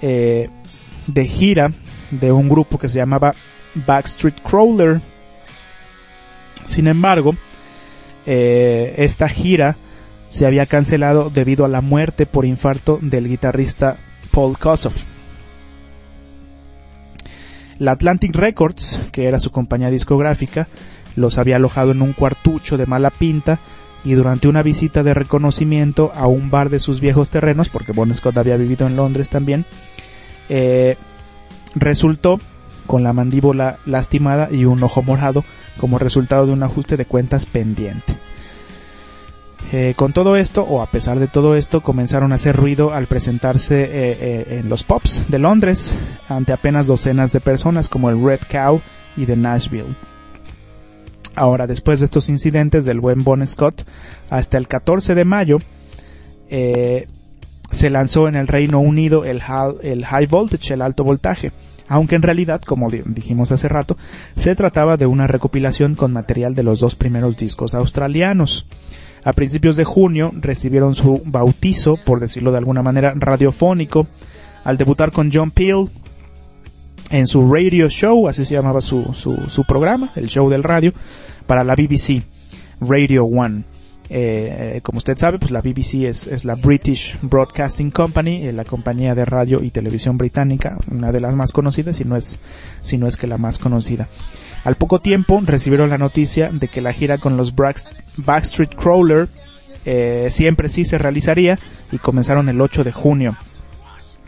de 0.00 1.24
gira 1.26 1.72
de 2.10 2.32
un 2.32 2.48
grupo 2.48 2.78
que 2.78 2.88
se 2.88 2.98
llamaba 2.98 3.34
Backstreet 3.74 4.42
Crawler. 4.42 5.00
Sin 6.64 6.88
embargo, 6.88 7.36
esta 8.30 9.28
gira 9.28 9.76
se 10.30 10.46
había 10.46 10.66
cancelado 10.66 11.30
debido 11.30 11.64
a 11.64 11.68
la 11.68 11.80
muerte 11.80 12.26
por 12.26 12.44
infarto 12.44 12.98
del 13.00 13.28
guitarrista 13.28 13.96
Paul 14.30 14.58
Kossoff. 14.58 15.04
La 17.78 17.92
Atlantic 17.92 18.34
Records, 18.34 19.00
que 19.12 19.26
era 19.26 19.38
su 19.38 19.50
compañía 19.50 19.90
discográfica, 19.90 20.68
los 21.16 21.38
había 21.38 21.56
alojado 21.56 21.92
en 21.92 22.02
un 22.02 22.12
cuartucho 22.12 22.76
de 22.76 22.86
mala 22.86 23.10
pinta 23.10 23.58
y 24.04 24.12
durante 24.12 24.48
una 24.48 24.62
visita 24.62 25.02
de 25.02 25.14
reconocimiento 25.14 26.12
a 26.14 26.26
un 26.26 26.50
bar 26.50 26.70
de 26.70 26.80
sus 26.80 27.00
viejos 27.00 27.30
terrenos, 27.30 27.68
porque 27.68 27.92
Bon 27.92 28.12
Scott 28.14 28.36
había 28.36 28.56
vivido 28.56 28.86
en 28.86 28.96
Londres 28.96 29.28
también, 29.28 29.64
eh, 30.48 30.96
resultó 31.74 32.40
con 32.86 33.02
la 33.02 33.12
mandíbula 33.12 33.78
lastimada 33.86 34.48
y 34.50 34.64
un 34.64 34.82
ojo 34.82 35.02
morado 35.02 35.44
como 35.78 35.98
resultado 35.98 36.46
de 36.46 36.52
un 36.52 36.62
ajuste 36.62 36.96
de 36.96 37.06
cuentas 37.06 37.46
pendiente. 37.46 38.16
Eh, 39.70 39.92
con 39.96 40.14
todo 40.14 40.36
esto, 40.36 40.62
o 40.62 40.80
a 40.80 40.86
pesar 40.86 41.18
de 41.18 41.26
todo 41.26 41.54
esto, 41.54 41.82
comenzaron 41.82 42.32
a 42.32 42.36
hacer 42.36 42.56
ruido 42.56 42.94
al 42.94 43.06
presentarse 43.06 43.82
eh, 43.82 43.88
eh, 43.92 44.58
en 44.60 44.68
los 44.70 44.82
pubs 44.82 45.24
de 45.28 45.38
Londres 45.38 45.94
ante 46.28 46.52
apenas 46.52 46.86
docenas 46.86 47.32
de 47.32 47.40
personas 47.40 47.88
como 47.88 48.08
el 48.08 48.22
Red 48.22 48.40
Cow 48.50 48.80
y 49.16 49.26
de 49.26 49.36
Nashville. 49.36 49.94
Ahora, 51.34 51.66
después 51.66 51.98
de 51.98 52.06
estos 52.06 52.30
incidentes 52.30 52.86
del 52.86 53.00
buen 53.00 53.22
Bon 53.24 53.46
Scott, 53.46 53.84
hasta 54.30 54.56
el 54.56 54.68
14 54.68 55.14
de 55.14 55.24
mayo 55.24 55.58
se 56.48 57.90
lanzó 57.90 58.26
en 58.26 58.36
el 58.36 58.48
Reino 58.48 58.80
Unido 58.80 59.26
el, 59.26 59.42
el 59.82 60.06
High 60.06 60.26
Voltage, 60.26 60.72
el 60.72 60.80
alto 60.80 61.04
voltaje, 61.04 61.52
aunque 61.88 62.16
en 62.16 62.22
realidad, 62.22 62.60
como 62.62 62.90
dijimos 62.90 63.50
hace 63.52 63.68
rato, 63.68 63.96
se 64.36 64.54
trataba 64.54 64.96
de 64.96 65.06
una 65.06 65.26
recopilación 65.26 65.94
con 65.94 66.12
material 66.12 66.54
de 66.54 66.62
los 66.62 66.80
dos 66.80 66.96
primeros 66.96 67.36
discos 67.36 67.74
australianos. 67.74 68.66
A 69.24 69.32
principios 69.32 69.76
de 69.76 69.84
junio 69.84 70.32
recibieron 70.34 70.94
su 70.94 71.22
bautizo, 71.24 71.96
por 71.96 72.20
decirlo 72.20 72.52
de 72.52 72.58
alguna 72.58 72.82
manera, 72.82 73.14
radiofónico, 73.16 74.06
al 74.64 74.76
debutar 74.76 75.12
con 75.12 75.30
John 75.32 75.50
Peel 75.50 75.88
en 77.10 77.26
su 77.26 77.52
radio 77.52 77.88
show, 77.88 78.28
así 78.28 78.44
se 78.44 78.54
llamaba 78.54 78.80
su, 78.80 79.14
su, 79.14 79.64
programa, 79.64 80.10
el 80.14 80.28
show 80.28 80.50
del 80.50 80.62
radio, 80.62 80.92
para 81.46 81.64
la 81.64 81.74
BBC, 81.74 82.22
Radio 82.80 83.24
One. 83.24 83.64
Eh, 84.10 84.80
como 84.82 84.98
usted 84.98 85.18
sabe, 85.18 85.38
pues 85.38 85.50
la 85.50 85.60
BBC 85.60 86.04
es, 86.04 86.44
la 86.44 86.54
British 86.54 87.18
Broadcasting 87.20 87.90
Company, 87.90 88.46
eh, 88.46 88.52
la 88.52 88.64
compañía 88.64 89.14
de 89.14 89.24
radio 89.24 89.62
y 89.62 89.70
televisión 89.70 90.16
británica, 90.16 90.78
una 90.90 91.12
de 91.12 91.20
las 91.20 91.34
más 91.34 91.52
conocidas, 91.52 91.96
si 91.96 92.04
no 92.04 92.16
es, 92.16 92.38
si 92.80 92.96
no 92.96 93.06
es 93.06 93.16
que 93.16 93.26
la 93.26 93.38
más 93.38 93.58
conocida. 93.58 94.08
Al 94.64 94.76
poco 94.76 95.00
tiempo 95.00 95.40
recibieron 95.44 95.90
la 95.90 95.98
noticia 95.98 96.50
de 96.50 96.68
que 96.68 96.80
la 96.80 96.92
gira 96.92 97.18
con 97.18 97.36
los 97.36 97.54
Backstreet 97.54 98.74
Crawler 98.74 99.28
eh, 99.84 100.28
siempre 100.30 100.68
sí 100.68 100.84
se 100.84 100.98
realizaría 100.98 101.58
y 101.92 101.98
comenzaron 101.98 102.48
el 102.48 102.60
8 102.60 102.84
de 102.84 102.92
junio 102.92 103.36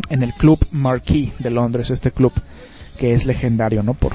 en 0.09 0.23
el 0.23 0.33
Club 0.33 0.67
Marquee 0.71 1.33
de 1.39 1.51
Londres, 1.51 1.91
este 1.91 2.11
club 2.11 2.33
que 2.97 3.13
es 3.13 3.27
legendario, 3.27 3.83
¿no? 3.83 3.95
Por 3.95 4.13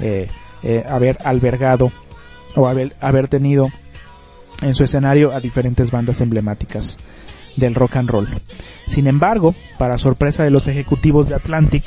eh, 0.00 0.28
eh, 0.62 0.84
haber 0.88 1.18
albergado 1.24 1.90
o 2.54 2.68
haber 2.68 3.28
tenido 3.28 3.68
en 4.62 4.74
su 4.74 4.84
escenario 4.84 5.32
a 5.32 5.40
diferentes 5.40 5.90
bandas 5.90 6.20
emblemáticas 6.20 6.96
del 7.56 7.74
rock 7.74 7.96
and 7.96 8.10
roll. 8.10 8.28
Sin 8.86 9.06
embargo, 9.06 9.54
para 9.78 9.98
sorpresa 9.98 10.44
de 10.44 10.50
los 10.50 10.66
ejecutivos 10.66 11.28
de 11.28 11.34
Atlantic, 11.34 11.84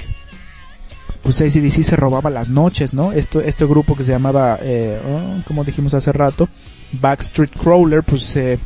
pues 1.21 1.41
ACDC 1.41 1.83
se 1.83 1.95
robaba 1.95 2.29
las 2.29 2.49
noches, 2.49 2.93
¿no? 2.93 3.11
Esto, 3.11 3.41
este 3.41 3.65
grupo 3.65 3.95
que 3.95 4.03
se 4.03 4.11
llamaba, 4.11 4.59
eh, 4.61 4.99
oh, 5.05 5.43
como 5.45 5.63
dijimos 5.63 5.93
hace 5.93 6.11
rato, 6.11 6.47
Backstreet 6.93 7.51
Crawler, 7.51 8.03
pues 8.03 8.35
eh, 8.35 8.59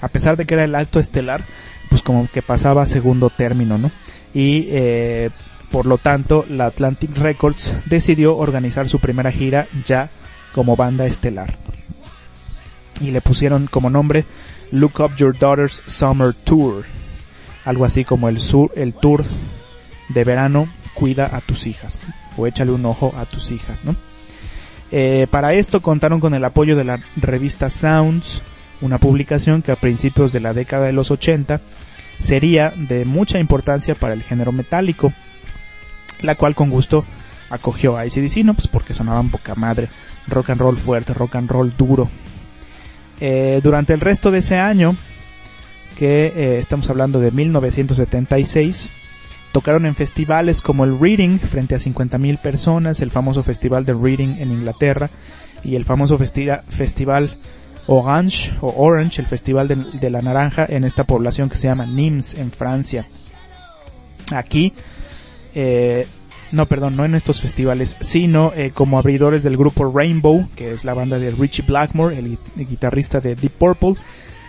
a 0.00 0.08
pesar 0.08 0.36
de 0.36 0.44
que 0.44 0.54
era 0.54 0.64
el 0.64 0.74
alto 0.74 1.00
estelar, 1.00 1.42
pues 1.90 2.02
como 2.02 2.28
que 2.32 2.42
pasaba 2.42 2.82
a 2.82 2.86
segundo 2.86 3.30
término, 3.30 3.78
¿no? 3.78 3.90
Y 4.32 4.66
eh, 4.68 5.30
por 5.70 5.86
lo 5.86 5.98
tanto, 5.98 6.44
la 6.48 6.66
Atlantic 6.66 7.16
Records 7.16 7.72
decidió 7.86 8.36
organizar 8.36 8.88
su 8.88 9.00
primera 9.00 9.32
gira 9.32 9.66
ya 9.84 10.10
como 10.54 10.76
banda 10.76 11.06
estelar. 11.06 11.56
Y 13.00 13.10
le 13.10 13.20
pusieron 13.20 13.66
como 13.66 13.90
nombre 13.90 14.24
Look 14.70 15.00
Up 15.00 15.16
Your 15.16 15.36
Daughter's 15.36 15.82
Summer 15.86 16.34
Tour. 16.34 16.84
Algo 17.64 17.84
así 17.84 18.04
como 18.04 18.28
el, 18.28 18.40
sur, 18.40 18.70
el 18.76 18.94
tour 18.94 19.24
de 20.08 20.24
verano 20.24 20.68
cuida 20.94 21.34
a 21.34 21.40
tus 21.40 21.66
hijas 21.66 22.00
o 22.36 22.46
échale 22.46 22.72
un 22.72 22.84
ojo 22.86 23.14
a 23.18 23.24
tus 23.24 23.50
hijas, 23.50 23.84
¿no? 23.84 23.96
Eh, 24.90 25.26
para 25.30 25.54
esto 25.54 25.80
contaron 25.80 26.20
con 26.20 26.34
el 26.34 26.44
apoyo 26.44 26.76
de 26.76 26.84
la 26.84 27.00
revista 27.16 27.70
Sounds, 27.70 28.42
una 28.80 28.98
publicación 28.98 29.62
que 29.62 29.72
a 29.72 29.76
principios 29.76 30.32
de 30.32 30.40
la 30.40 30.52
década 30.52 30.86
de 30.86 30.92
los 30.92 31.10
80 31.10 31.60
sería 32.20 32.72
de 32.76 33.04
mucha 33.04 33.38
importancia 33.38 33.94
para 33.94 34.14
el 34.14 34.22
género 34.22 34.52
metálico, 34.52 35.12
la 36.22 36.36
cual 36.36 36.54
con 36.54 36.70
gusto 36.70 37.04
acogió 37.50 37.96
a 37.96 38.02
ACDC, 38.02 38.44
¿no? 38.44 38.54
Pues 38.54 38.68
porque 38.68 38.94
sonaban 38.94 39.30
poca 39.30 39.54
madre, 39.54 39.88
rock 40.28 40.50
and 40.50 40.60
roll 40.60 40.76
fuerte, 40.76 41.12
rock 41.14 41.36
and 41.36 41.50
roll 41.50 41.72
duro. 41.76 42.08
Eh, 43.20 43.60
durante 43.62 43.92
el 43.92 44.00
resto 44.00 44.30
de 44.30 44.38
ese 44.38 44.58
año, 44.58 44.96
que 45.96 46.32
eh, 46.34 46.58
estamos 46.58 46.90
hablando 46.90 47.20
de 47.20 47.30
1976, 47.30 48.90
Tocaron 49.54 49.86
en 49.86 49.94
festivales 49.94 50.60
como 50.60 50.82
el 50.82 50.98
Reading 50.98 51.38
frente 51.38 51.76
a 51.76 51.78
50.000 51.78 52.38
personas, 52.38 53.00
el 53.00 53.12
famoso 53.12 53.44
festival 53.44 53.84
de 53.84 53.92
Reading 53.92 54.40
en 54.40 54.50
Inglaterra 54.50 55.10
y 55.62 55.76
el 55.76 55.84
famoso 55.84 56.18
festival 56.18 57.36
Orange 57.86 58.50
o 58.62 58.74
Orange, 58.84 59.22
el 59.22 59.28
festival 59.28 59.68
de, 59.68 60.10
la 60.10 60.22
naranja 60.22 60.66
en 60.68 60.82
esta 60.82 61.04
población 61.04 61.48
que 61.48 61.56
se 61.56 61.68
llama 61.68 61.86
Nimes 61.86 62.34
en 62.34 62.50
Francia. 62.50 63.06
Aquí, 64.34 64.72
eh, 65.54 66.08
no, 66.52 66.66
perdón, 66.66 66.96
no 66.96 67.04
en 67.04 67.14
estos 67.14 67.40
festivales, 67.40 67.96
sino 68.00 68.52
eh, 68.54 68.70
como 68.72 68.98
abridores 68.98 69.42
del 69.42 69.56
grupo 69.56 69.90
Rainbow, 69.90 70.48
que 70.54 70.72
es 70.72 70.84
la 70.84 70.94
banda 70.94 71.18
de 71.18 71.30
Richie 71.30 71.64
Blackmore, 71.66 72.18
el 72.18 72.38
guitarrista 72.56 73.20
de 73.20 73.34
Deep 73.34 73.52
Purple, 73.52 73.96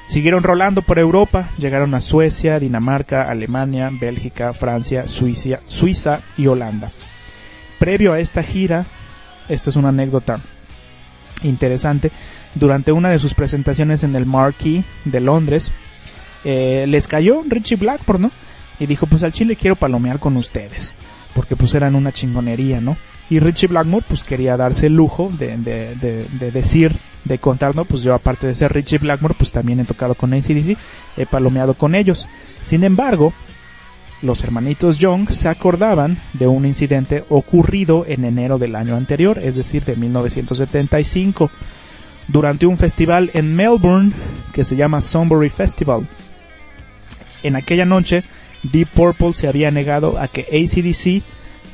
Siguieron 0.07 0.43
rolando 0.43 0.83
por 0.83 0.99
Europa, 0.99 1.49
llegaron 1.57 1.95
a 1.95 2.01
Suecia, 2.01 2.59
Dinamarca, 2.59 3.29
Alemania, 3.29 3.89
Bélgica, 3.91 4.53
Francia, 4.53 5.07
Suiza, 5.07 5.59
Suiza 5.67 6.21
y 6.37 6.45
Holanda. 6.45 6.91
Previo 7.79 8.13
a 8.13 8.19
esta 8.19 8.43
gira, 8.43 8.85
esto 9.49 9.71
es 9.71 9.75
una 9.75 9.89
anécdota 9.89 10.39
interesante, 11.43 12.11
durante 12.53 12.91
una 12.91 13.09
de 13.09 13.19
sus 13.19 13.33
presentaciones 13.33 14.03
en 14.03 14.15
el 14.15 14.27
Marquee 14.27 14.83
de 15.05 15.19
Londres, 15.19 15.71
eh, 16.43 16.85
les 16.87 17.07
cayó 17.07 17.41
Richie 17.47 17.75
Blackmore, 17.75 18.19
¿no? 18.19 18.31
Y 18.79 18.85
dijo, 18.85 19.07
pues 19.07 19.23
al 19.23 19.33
Chile 19.33 19.55
quiero 19.55 19.75
palomear 19.75 20.19
con 20.19 20.37
ustedes, 20.37 20.93
porque 21.35 21.55
pues 21.55 21.75
eran 21.75 21.93
una 21.93 22.11
chingonería, 22.11 22.81
¿no? 22.81 22.97
Y 23.29 23.39
Richie 23.39 23.67
Blackmore 23.67 24.05
pues 24.07 24.23
quería 24.23 24.57
darse 24.57 24.87
el 24.87 24.95
lujo 24.95 25.31
de, 25.37 25.57
de 25.57 26.51
decir 26.51 26.97
de 27.25 27.39
contar, 27.39 27.75
¿no? 27.75 27.85
Pues 27.85 28.03
yo 28.03 28.13
aparte 28.13 28.47
de 28.47 28.55
ser 28.55 28.71
Richie 28.71 28.99
Blackmore, 28.99 29.35
pues 29.37 29.51
también 29.51 29.79
he 29.79 29.85
tocado 29.85 30.15
con 30.15 30.33
ACDC, 30.33 30.77
he 31.17 31.25
palomeado 31.25 31.73
con 31.73 31.95
ellos. 31.95 32.27
Sin 32.63 32.83
embargo, 32.83 33.33
los 34.21 34.43
hermanitos 34.43 34.97
Young 34.97 35.29
se 35.31 35.49
acordaban 35.49 36.17
de 36.33 36.47
un 36.47 36.65
incidente 36.65 37.25
ocurrido 37.29 38.05
en 38.07 38.23
enero 38.23 38.57
del 38.57 38.75
año 38.75 38.95
anterior, 38.95 39.39
es 39.39 39.55
decir, 39.55 39.83
de 39.83 39.95
1975, 39.95 41.51
durante 42.27 42.65
un 42.65 42.77
festival 42.77 43.31
en 43.33 43.55
Melbourne 43.55 44.13
que 44.53 44.63
se 44.63 44.75
llama 44.75 45.01
Sunbury 45.01 45.49
Festival. 45.49 46.07
En 47.43 47.55
aquella 47.55 47.85
noche, 47.85 48.23
Deep 48.71 48.89
Purple 48.89 49.33
se 49.33 49.47
había 49.47 49.71
negado 49.71 50.19
a 50.19 50.27
que 50.27 50.41
ACDC 50.41 51.23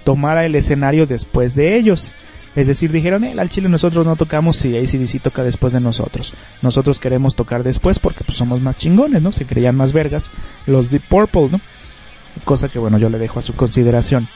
tomara 0.03 0.45
el 0.45 0.55
escenario 0.55 1.05
después 1.05 1.55
de 1.55 1.76
ellos 1.76 2.11
es 2.55 2.68
decir, 2.68 2.91
dijeron, 2.91 3.23
eh, 3.23 3.34
al 3.38 3.49
chile 3.49 3.69
nosotros 3.69 4.05
no 4.05 4.15
tocamos 4.18 4.57
si 4.57 4.76
ACDC 4.77 5.22
toca 5.22 5.43
después 5.43 5.72
de 5.72 5.80
nosotros. 5.80 6.34
Nosotros 6.61 6.99
queremos 6.99 7.35
tocar 7.35 7.63
después 7.63 7.99
porque 7.99 8.23
pues, 8.26 8.38
somos 8.38 8.59
más 8.61 8.77
chingones, 8.77 9.22
¿no? 9.22 9.31
Se 9.31 9.45
creían 9.45 9.76
más 9.76 9.93
vergas 9.93 10.31
los 10.68 10.91
Deep 10.91 11.03
Purple, 11.07 11.49
¿no? 11.51 11.61
Cosa 12.43 12.68
que, 12.68 12.80
bueno, 12.80 12.97
yo 12.97 13.09
le 13.09 13.19
dejo 13.19 13.39
a 13.39 13.41
su 13.41 13.53
consideración. 13.53 14.27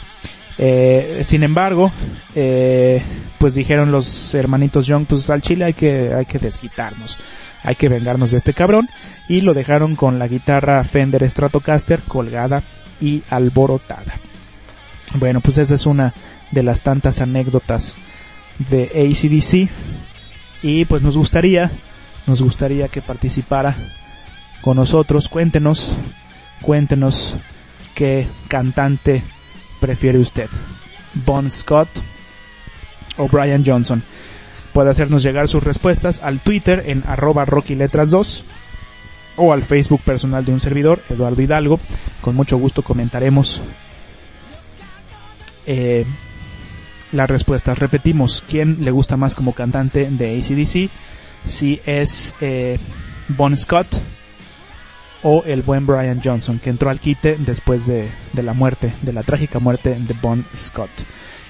Eh, 0.57 1.19
sin 1.23 1.43
embargo, 1.43 1.91
eh, 2.35 3.01
pues 3.37 3.55
dijeron 3.55 3.91
los 3.91 4.33
hermanitos 4.33 4.85
Young, 4.85 5.05
pues 5.05 5.29
al 5.29 5.41
chile 5.41 5.65
hay 5.65 5.73
que, 5.73 6.13
hay 6.15 6.25
que 6.25 6.39
desquitarnos. 6.39 7.19
Hay 7.65 7.75
que 7.75 7.89
vengarnos 7.89 8.31
de 8.31 8.37
este 8.37 8.53
cabrón. 8.53 8.89
Y 9.27 9.41
lo 9.41 9.53
dejaron 9.53 9.95
con 9.95 10.19
la 10.19 10.27
guitarra 10.27 10.83
Fender 10.83 11.29
Stratocaster 11.29 11.99
colgada 12.01 12.63
y 13.01 13.23
alborotada. 13.29 14.15
Bueno, 15.15 15.41
pues 15.41 15.57
esa 15.57 15.75
es 15.75 15.85
una 15.85 16.13
de 16.51 16.63
las 16.63 16.81
tantas 16.81 17.21
anécdotas 17.21 17.95
de 18.69 18.83
ACDC 18.85 19.69
y 20.63 20.85
pues 20.85 21.01
nos 21.01 21.17
gustaría 21.17 21.71
nos 22.25 22.41
gustaría 22.41 22.87
que 22.87 23.01
participara 23.01 23.75
con 24.61 24.77
nosotros 24.77 25.27
cuéntenos 25.27 25.95
cuéntenos 26.61 27.35
qué 27.93 28.27
cantante 28.47 29.23
prefiere 29.81 30.19
usted 30.19 30.49
Bon 31.25 31.49
Scott 31.49 31.89
o 33.17 33.27
Brian 33.27 33.63
Johnson 33.65 34.01
puede 34.75 34.89
hacernos 34.89 35.23
llegar 35.23 35.47
sus 35.47 35.63
respuestas 35.63 36.19
al 36.21 36.41
Twitter 36.41 36.83
en 36.87 37.01
arroba 37.07 37.45
rockyletras2 37.45 38.43
o 39.37 39.53
al 39.53 39.63
Facebook 39.63 40.01
personal 40.01 40.43
de 40.43 40.51
un 40.51 40.59
servidor, 40.59 41.01
Eduardo 41.09 41.41
Hidalgo. 41.41 41.79
Con 42.19 42.35
mucho 42.35 42.57
gusto 42.57 42.81
comentaremos 42.81 43.61
eh, 45.65 46.05
las 47.13 47.29
respuestas. 47.29 47.79
Repetimos, 47.79 48.43
¿quién 48.49 48.83
le 48.83 48.91
gusta 48.91 49.15
más 49.15 49.33
como 49.33 49.53
cantante 49.53 50.09
de 50.11 50.37
ACDC? 50.37 50.91
Si 51.45 51.79
es 51.85 52.35
eh, 52.41 52.77
Bon 53.29 53.55
Scott 53.55 53.87
o 55.23 55.43
el 55.45 55.61
buen 55.61 55.85
Brian 55.85 56.19
Johnson, 56.21 56.59
que 56.59 56.69
entró 56.69 56.89
al 56.89 56.99
quite 56.99 57.37
después 57.39 57.87
de, 57.87 58.09
de 58.33 58.43
la 58.43 58.51
muerte, 58.51 58.93
de 59.01 59.13
la 59.13 59.23
trágica 59.23 59.59
muerte 59.59 59.97
de 59.97 60.13
Bon 60.21 60.43
Scott. 60.53 60.89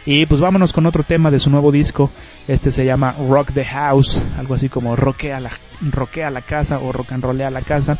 Y 0.05 0.27
pues 0.27 0.39
vámonos 0.39 0.71
con 0.71 0.85
otro 0.85 1.03
tema 1.03 1.31
de 1.31 1.39
su 1.39 1.49
nuevo 1.49 1.71
disco. 1.71 2.11
Este 2.47 2.71
se 2.71 2.85
llama 2.85 3.15
Rock 3.27 3.53
the 3.53 3.65
House, 3.65 4.21
algo 4.37 4.53
así 4.53 4.69
como 4.69 4.95
roquea 4.95 5.39
la, 5.39 5.49
roquea 5.91 6.29
la 6.29 6.41
casa 6.41 6.77
o 6.79 6.91
rock 6.91 7.13
and 7.13 7.23
rollea 7.23 7.49
la 7.49 7.61
casa. 7.61 7.97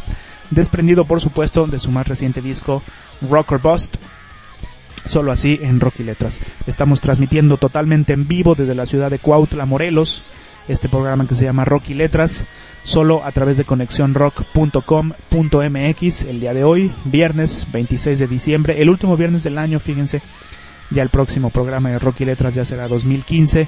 Desprendido 0.52 1.06
por 1.06 1.22
supuesto 1.22 1.66
de 1.66 1.80
su 1.80 1.92
más 1.92 2.08
reciente 2.08 2.42
disco 2.42 2.84
Rock 3.28 3.54
or 3.54 3.62
Bust. 3.62 3.96
Solo 5.08 5.32
así 5.32 5.58
en 5.62 5.80
Rock 5.80 5.96
y 6.00 6.04
Letras. 6.04 6.42
Estamos 6.68 7.02
transmitiendo 7.02 7.58
totalmente 7.58 8.14
en 8.14 8.28
vivo 8.28 8.54
desde 8.56 8.76
la 8.76 8.86
ciudad 8.86 9.10
de 9.10 9.18
Cuautla, 9.20 9.66
Morelos. 9.66 10.22
Este 10.68 10.90
programa 10.90 11.28
que 11.28 11.36
se 11.36 11.46
llama 11.46 11.64
Rock 11.66 11.90
y 11.90 11.96
Letras. 11.96 12.46
Solo 12.84 13.24
a 13.24 13.32
través 13.32 13.58
de 13.58 13.64
conexionrock.com.mx 13.64 16.26
el 16.26 16.40
día 16.40 16.54
de 16.54 16.64
hoy, 16.64 16.92
viernes 17.04 17.66
26 17.72 18.20
de 18.20 18.28
diciembre, 18.28 18.80
el 18.80 18.92
último 18.92 19.18
viernes 19.18 19.44
del 19.44 19.58
año, 19.58 19.80
fíjense, 19.80 20.22
ya 20.92 21.04
el 21.04 21.10
próximo 21.10 21.50
programa 21.50 21.90
de 21.90 22.00
Rock 22.00 22.22
y 22.22 22.26
Letras 22.26 22.54
ya 22.54 22.66
será 22.66 22.88
2015, 22.88 23.68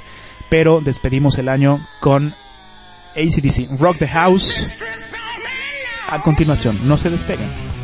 pero 0.49 0.81
despedimos 0.81 1.37
el 1.37 1.49
año 1.49 1.85
con 1.99 2.33
ACDC 3.15 3.79
Rock 3.79 3.97
the 3.97 4.07
House. 4.07 4.77
A 6.09 6.21
continuación, 6.21 6.77
no 6.87 6.97
se 6.97 7.09
despeguen. 7.09 7.76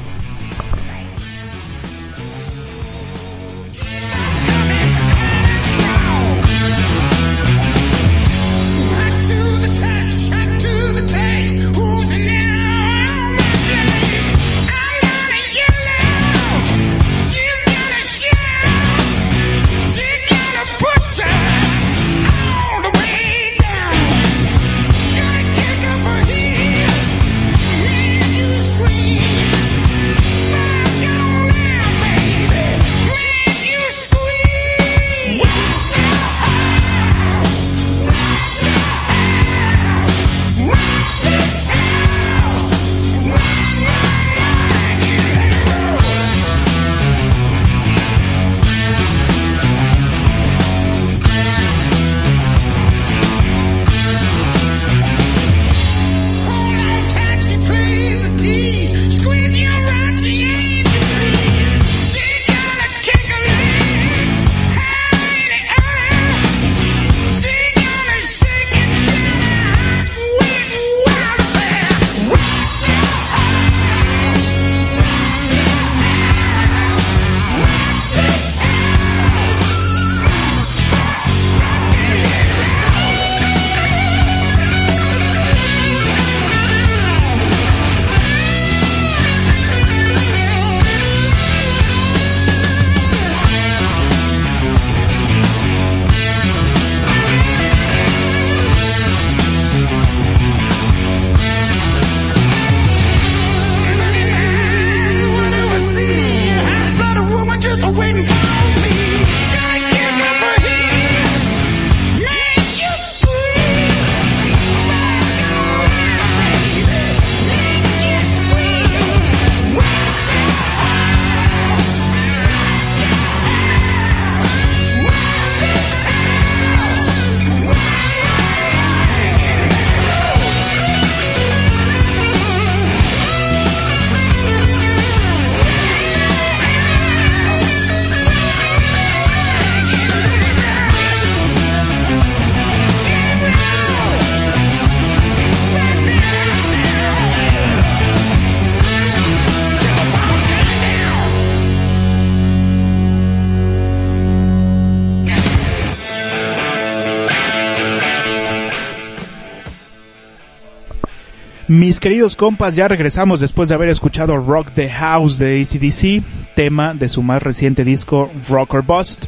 Queridos 162.03 162.35
compas, 162.35 162.75
ya 162.75 162.89
regresamos 162.89 163.39
después 163.39 163.69
de 163.69 163.75
haber 163.75 163.87
escuchado 163.87 164.35
Rock 164.35 164.71
the 164.71 164.89
House 164.89 165.39
de 165.39 165.61
ACDC, 165.61 166.21
tema 166.53 166.93
de 166.93 167.07
su 167.07 167.23
más 167.23 167.41
reciente 167.41 167.85
disco 167.85 168.29
Rock 168.49 168.73
or 168.73 168.83
Bust. 168.83 169.27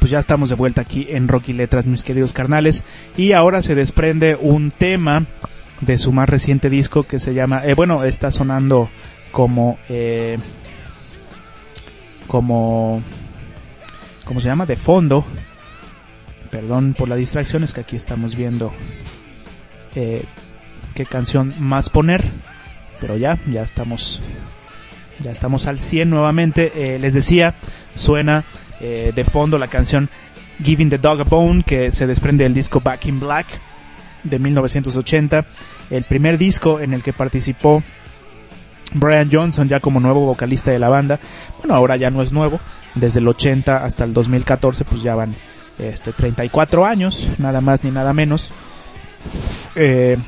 Pues 0.00 0.10
ya 0.10 0.18
estamos 0.18 0.48
de 0.48 0.56
vuelta 0.56 0.80
aquí 0.80 1.06
en 1.08 1.28
Rock 1.28 1.50
y 1.50 1.52
Letras, 1.52 1.86
mis 1.86 2.02
queridos 2.02 2.32
carnales. 2.32 2.82
Y 3.16 3.34
ahora 3.34 3.62
se 3.62 3.76
desprende 3.76 4.34
un 4.34 4.72
tema 4.72 5.26
de 5.80 5.96
su 5.96 6.10
más 6.10 6.28
reciente 6.28 6.68
disco 6.68 7.04
que 7.04 7.20
se 7.20 7.34
llama, 7.34 7.62
eh, 7.66 7.74
bueno, 7.74 8.02
está 8.02 8.32
sonando 8.32 8.90
como, 9.30 9.78
eh, 9.88 10.38
como, 12.26 13.00
¿cómo 14.24 14.40
se 14.40 14.48
llama? 14.48 14.66
De 14.66 14.74
fondo. 14.74 15.24
Perdón 16.50 16.96
por 16.98 17.08
la 17.08 17.14
distracción, 17.14 17.62
es 17.62 17.72
que 17.72 17.82
aquí 17.82 17.94
estamos 17.94 18.34
viendo 18.34 18.72
eh, 19.94 20.24
qué 20.92 21.06
canción 21.06 21.54
más 21.58 21.88
poner. 21.88 22.24
Pero 23.00 23.16
ya, 23.16 23.38
ya 23.50 23.62
estamos, 23.62 24.20
ya 25.20 25.30
estamos 25.30 25.66
al 25.66 25.78
100 25.78 26.10
nuevamente. 26.10 26.72
Eh, 26.74 26.98
les 26.98 27.14
decía, 27.14 27.54
suena 27.94 28.44
eh, 28.80 29.12
de 29.14 29.24
fondo 29.24 29.58
la 29.58 29.68
canción 29.68 30.08
Giving 30.62 30.90
the 30.90 30.98
Dog 30.98 31.20
a 31.20 31.24
Bone, 31.24 31.64
que 31.64 31.90
se 31.90 32.06
desprende 32.06 32.44
del 32.44 32.54
disco 32.54 32.80
Back 32.80 33.06
in 33.06 33.18
Black 33.18 33.46
de 34.22 34.38
1980. 34.38 35.44
El 35.90 36.04
primer 36.04 36.38
disco 36.38 36.80
en 36.80 36.94
el 36.94 37.02
que 37.02 37.12
participó 37.12 37.82
Brian 38.94 39.30
Johnson 39.30 39.68
ya 39.68 39.80
como 39.80 40.00
nuevo 40.00 40.26
vocalista 40.26 40.70
de 40.70 40.78
la 40.78 40.88
banda. 40.88 41.18
Bueno, 41.58 41.74
ahora 41.74 41.96
ya 41.96 42.10
no 42.10 42.22
es 42.22 42.32
nuevo, 42.32 42.60
desde 42.94 43.20
el 43.20 43.28
80 43.28 43.84
hasta 43.84 44.04
el 44.04 44.12
2014 44.12 44.84
pues 44.84 45.02
ya 45.02 45.14
van 45.14 45.34
este 45.78 46.12
34 46.12 46.84
años, 46.84 47.26
nada 47.38 47.60
más 47.60 47.82
ni 47.84 47.90
nada 47.90 48.12
menos. 48.12 48.52
Eh, 49.74 50.18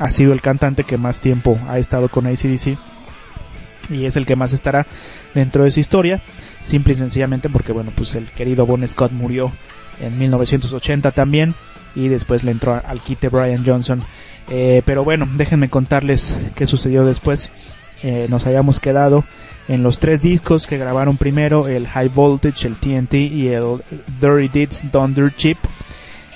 ha 0.00 0.10
sido 0.10 0.32
el 0.32 0.40
cantante 0.40 0.82
que 0.82 0.98
más 0.98 1.20
tiempo 1.20 1.58
ha 1.68 1.78
estado 1.78 2.08
con 2.08 2.26
ACDC 2.26 2.76
y 3.90 4.04
es 4.06 4.16
el 4.16 4.26
que 4.26 4.36
más 4.36 4.52
estará 4.52 4.86
dentro 5.34 5.64
de 5.64 5.70
su 5.70 5.80
historia, 5.80 6.22
simple 6.62 6.94
y 6.94 6.96
sencillamente 6.96 7.48
porque 7.48 7.72
bueno, 7.72 7.92
pues 7.94 8.14
el 8.14 8.26
querido 8.30 8.66
Bon 8.66 8.86
Scott 8.86 9.12
murió 9.12 9.52
en 10.00 10.18
1980 10.18 11.12
también 11.12 11.54
y 11.94 12.08
después 12.08 12.44
le 12.44 12.50
entró 12.50 12.80
al 12.84 13.00
quite 13.00 13.28
Brian 13.28 13.64
Johnson. 13.64 14.02
Eh, 14.48 14.82
pero 14.84 15.04
bueno, 15.04 15.28
déjenme 15.36 15.68
contarles 15.68 16.36
qué 16.54 16.66
sucedió 16.66 17.04
después. 17.04 17.52
Eh, 18.02 18.26
nos 18.28 18.46
habíamos 18.46 18.80
quedado 18.80 19.24
en 19.68 19.82
los 19.82 19.98
tres 19.98 20.22
discos 20.22 20.66
que 20.66 20.78
grabaron 20.78 21.16
primero, 21.16 21.68
el 21.68 21.86
High 21.86 22.08
Voltage, 22.08 22.66
el 22.66 22.76
TNT 22.76 23.14
y 23.14 23.48
el 23.48 23.82
Dirty 24.20 24.48
Deeds 24.48 24.86
Thunder 24.90 25.32
Chip. 25.34 25.58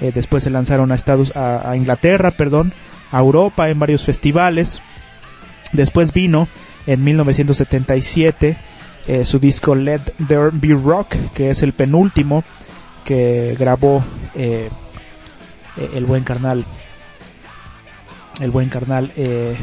Eh, 0.01 0.13
después 0.15 0.45
se 0.45 0.51
lanzaron 0.51 0.93
a 0.93 0.95
Estados 0.95 1.33
a, 1.37 1.75
Inglaterra, 1.77 2.31
perdón, 2.31 2.73
a 3.15 3.21
Europa 3.21 3.69
en 3.71 3.79
varios 3.79 4.05
festivales. 4.05 4.83
Después 5.73 6.13
vino 6.13 6.49
en 6.87 7.05
1977 7.05 8.57
su 9.25 9.39
disco 9.39 9.75
Let 9.75 10.01
There 10.29 10.51
Be 10.53 10.75
Rock, 10.75 11.15
que 11.35 11.51
es 11.51 11.63
el 11.63 11.75
penúltimo 11.75 12.43
que 13.05 13.55
grabó 13.59 14.03
el 14.35 16.05
buen 16.07 16.25
carnal 16.25 16.65
el 18.41 18.51
buen 18.51 18.69
carnal 18.69 19.11
eh, 19.17 19.57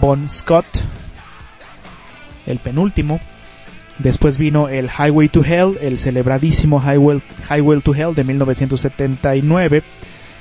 Bon 0.00 0.28
Scott, 0.28 0.66
el 2.46 2.58
penúltimo. 2.58 3.20
Después 3.98 4.36
vino 4.36 4.68
el 4.68 4.90
Highway 4.90 5.28
to 5.28 5.42
Hell, 5.42 5.78
el 5.80 5.98
celebradísimo 5.98 6.82
Highway, 6.82 7.22
Highway 7.48 7.80
to 7.80 7.94
Hell 7.94 8.14
de 8.14 8.24
1979, 8.24 9.82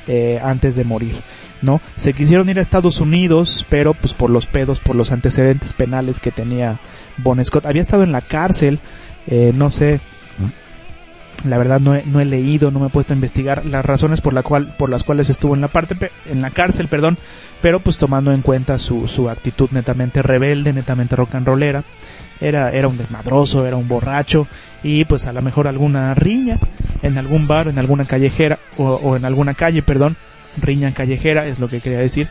eh, 0.08 0.40
antes 0.44 0.76
de 0.76 0.84
morir. 0.84 1.16
¿no? 1.62 1.82
Se 1.96 2.14
quisieron 2.14 2.50
ir 2.50 2.60
a 2.60 2.62
Estados 2.62 3.00
Unidos, 3.00 3.66
pero 3.70 3.94
pues 3.94 4.14
por 4.14 4.30
los 4.30 4.46
pedos, 4.46 4.80
por 4.80 4.96
los 4.96 5.12
antecedentes 5.12 5.74
penales 5.74 6.20
que 6.20 6.32
tenía 6.32 6.78
Bon 7.18 7.44
Scott. 7.44 7.66
Había 7.66 7.82
estado 7.82 8.04
en 8.04 8.12
la 8.12 8.22
cárcel, 8.22 8.80
eh, 9.28 9.52
no 9.56 9.72
sé, 9.72 10.00
la 11.44 11.58
verdad 11.58 11.80
no 11.80 11.96
he, 11.96 12.04
no 12.06 12.20
he, 12.20 12.26
leído, 12.26 12.72
no 12.72 12.80
me 12.80 12.88
he 12.88 12.90
puesto 12.90 13.14
a 13.14 13.16
investigar 13.16 13.66
las 13.66 13.86
razones 13.86 14.22
por, 14.22 14.34
la 14.34 14.44
cual, 14.44 14.74
por 14.78 14.90
las 14.90 15.04
cuales 15.04 15.30
estuvo 15.30 15.56
en 15.56 15.62
la, 15.62 15.68
parte, 15.68 16.12
en 16.26 16.42
la 16.42 16.50
cárcel, 16.50 16.88
perdón, 16.88 17.18
pero 17.62 17.80
pues 17.80 17.98
tomando 17.98 18.32
en 18.32 18.42
cuenta 18.42 18.80
su, 18.80 19.08
su 19.08 19.30
actitud 19.30 19.70
netamente 19.72 20.22
rebelde, 20.22 20.74
netamente 20.74 21.16
rock 21.16 21.36
and 21.36 21.48
rollera. 21.48 21.84
Era, 22.42 22.72
era 22.72 22.88
un 22.88 22.98
desmadroso, 22.98 23.66
era 23.66 23.78
un 23.78 23.88
borracho 23.88 24.48
y 24.84 25.06
pues 25.06 25.26
a 25.28 25.34
lo 25.34 25.42
mejor 25.42 25.68
alguna 25.68 26.14
riña 26.14 26.60
en 27.02 27.18
algún 27.18 27.48
bar, 27.48 27.68
en 27.68 27.80
alguna 27.80 28.06
callejera 28.06 28.60
o, 28.78 29.16
en 29.16 29.26
alguna 29.26 29.54
calle, 29.54 29.82
perdón, 29.82 30.18
riña 30.62 30.94
callejera 30.94 31.48
es 31.48 31.60
lo 31.60 31.70
que 31.70 31.82
quería 31.82 32.00
decir, 32.00 32.28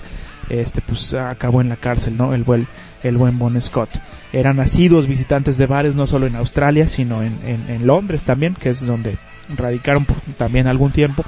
este 0.51 0.83
pues 0.83 1.15
acabó 1.15 1.61
en 1.61 1.69
la 1.69 1.77
cárcel, 1.77 2.17
¿no? 2.17 2.35
El 2.35 2.45
buen, 2.45 2.67
el 3.03 3.17
buen 3.17 3.39
Bon 3.39 3.59
Scott. 3.61 3.91
Eran 4.33 4.57
nacidos 4.57 5.07
visitantes 5.07 5.57
de 5.59 5.67
bares 5.67 5.95
no 5.95 6.07
solo 6.07 6.27
en 6.27 6.37
Australia, 6.37 6.89
sino 6.89 7.23
en, 7.23 7.39
en, 7.47 7.87
Londres 7.87 8.25
también, 8.25 8.55
que 8.55 8.71
es 8.71 8.85
donde 8.85 9.17
radicaron 9.57 10.07
también 10.37 10.67
algún 10.67 10.91
tiempo. 10.91 11.25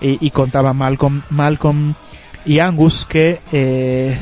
Y, 0.00 0.24
y 0.24 0.30
contaba 0.30 0.72
Malcolm, 0.72 1.22
Malcolm 1.30 1.94
y 2.48 2.60
Angus 2.60 3.04
que 3.04 3.40
eh, 3.52 4.16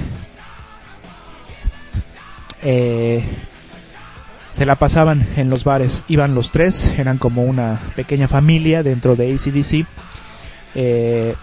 eh, 2.63 3.25
se 4.57 4.65
la 4.65 4.77
pasaban 4.77 5.27
en 5.37 5.51
los 5.51 5.65
bares, 5.65 6.07
iban 6.09 6.35
los 6.35 6.51
tres, 6.51 6.91
eran 6.97 7.19
como 7.19 7.43
una 7.43 7.79
pequeña 7.95 8.27
familia 8.27 8.83
dentro 8.83 9.15
de 9.15 9.35
ACDC. 9.35 9.87
Eh, 10.75 11.35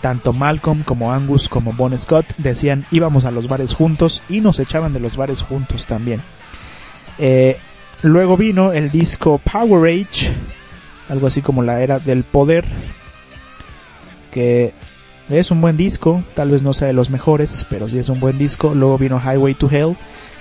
tanto 0.00 0.32
Malcolm 0.32 0.82
como 0.82 1.12
Angus 1.12 1.48
como 1.48 1.72
Bon 1.74 1.96
Scott 1.96 2.26
decían 2.38 2.84
íbamos 2.90 3.24
a 3.24 3.30
los 3.30 3.48
bares 3.48 3.72
juntos 3.72 4.20
y 4.28 4.40
nos 4.40 4.58
echaban 4.58 4.92
de 4.92 4.98
los 4.98 5.16
bares 5.16 5.42
juntos 5.42 5.86
también. 5.86 6.20
Eh, 7.18 7.56
luego 8.02 8.36
vino 8.36 8.72
el 8.72 8.90
disco 8.90 9.38
Power 9.38 9.88
Age, 9.88 10.34
algo 11.08 11.28
así 11.28 11.42
como 11.42 11.62
la 11.62 11.82
era 11.82 12.00
del 12.00 12.24
poder, 12.24 12.64
que 14.32 14.72
es 15.30 15.52
un 15.52 15.60
buen 15.60 15.76
disco, 15.76 16.20
tal 16.34 16.50
vez 16.50 16.62
no 16.62 16.72
sea 16.72 16.88
de 16.88 16.94
los 16.94 17.10
mejores, 17.10 17.64
pero 17.70 17.88
sí 17.88 18.00
es 18.00 18.08
un 18.08 18.18
buen 18.18 18.38
disco. 18.38 18.74
Luego 18.74 18.98
vino 18.98 19.22
Highway 19.24 19.54
to 19.54 19.70
Hell 19.70 19.96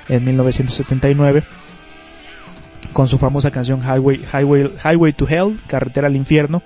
en 0.10 0.26
1979 0.26 1.44
con 2.96 3.10
su 3.10 3.18
famosa 3.18 3.52
canción 3.52 3.82
Highway, 3.82 4.22
Highway, 4.32 4.72
Highway 4.82 5.12
to 5.12 5.28
Hell, 5.28 5.60
Carretera 5.68 6.08
al 6.08 6.16
Infierno, 6.16 6.64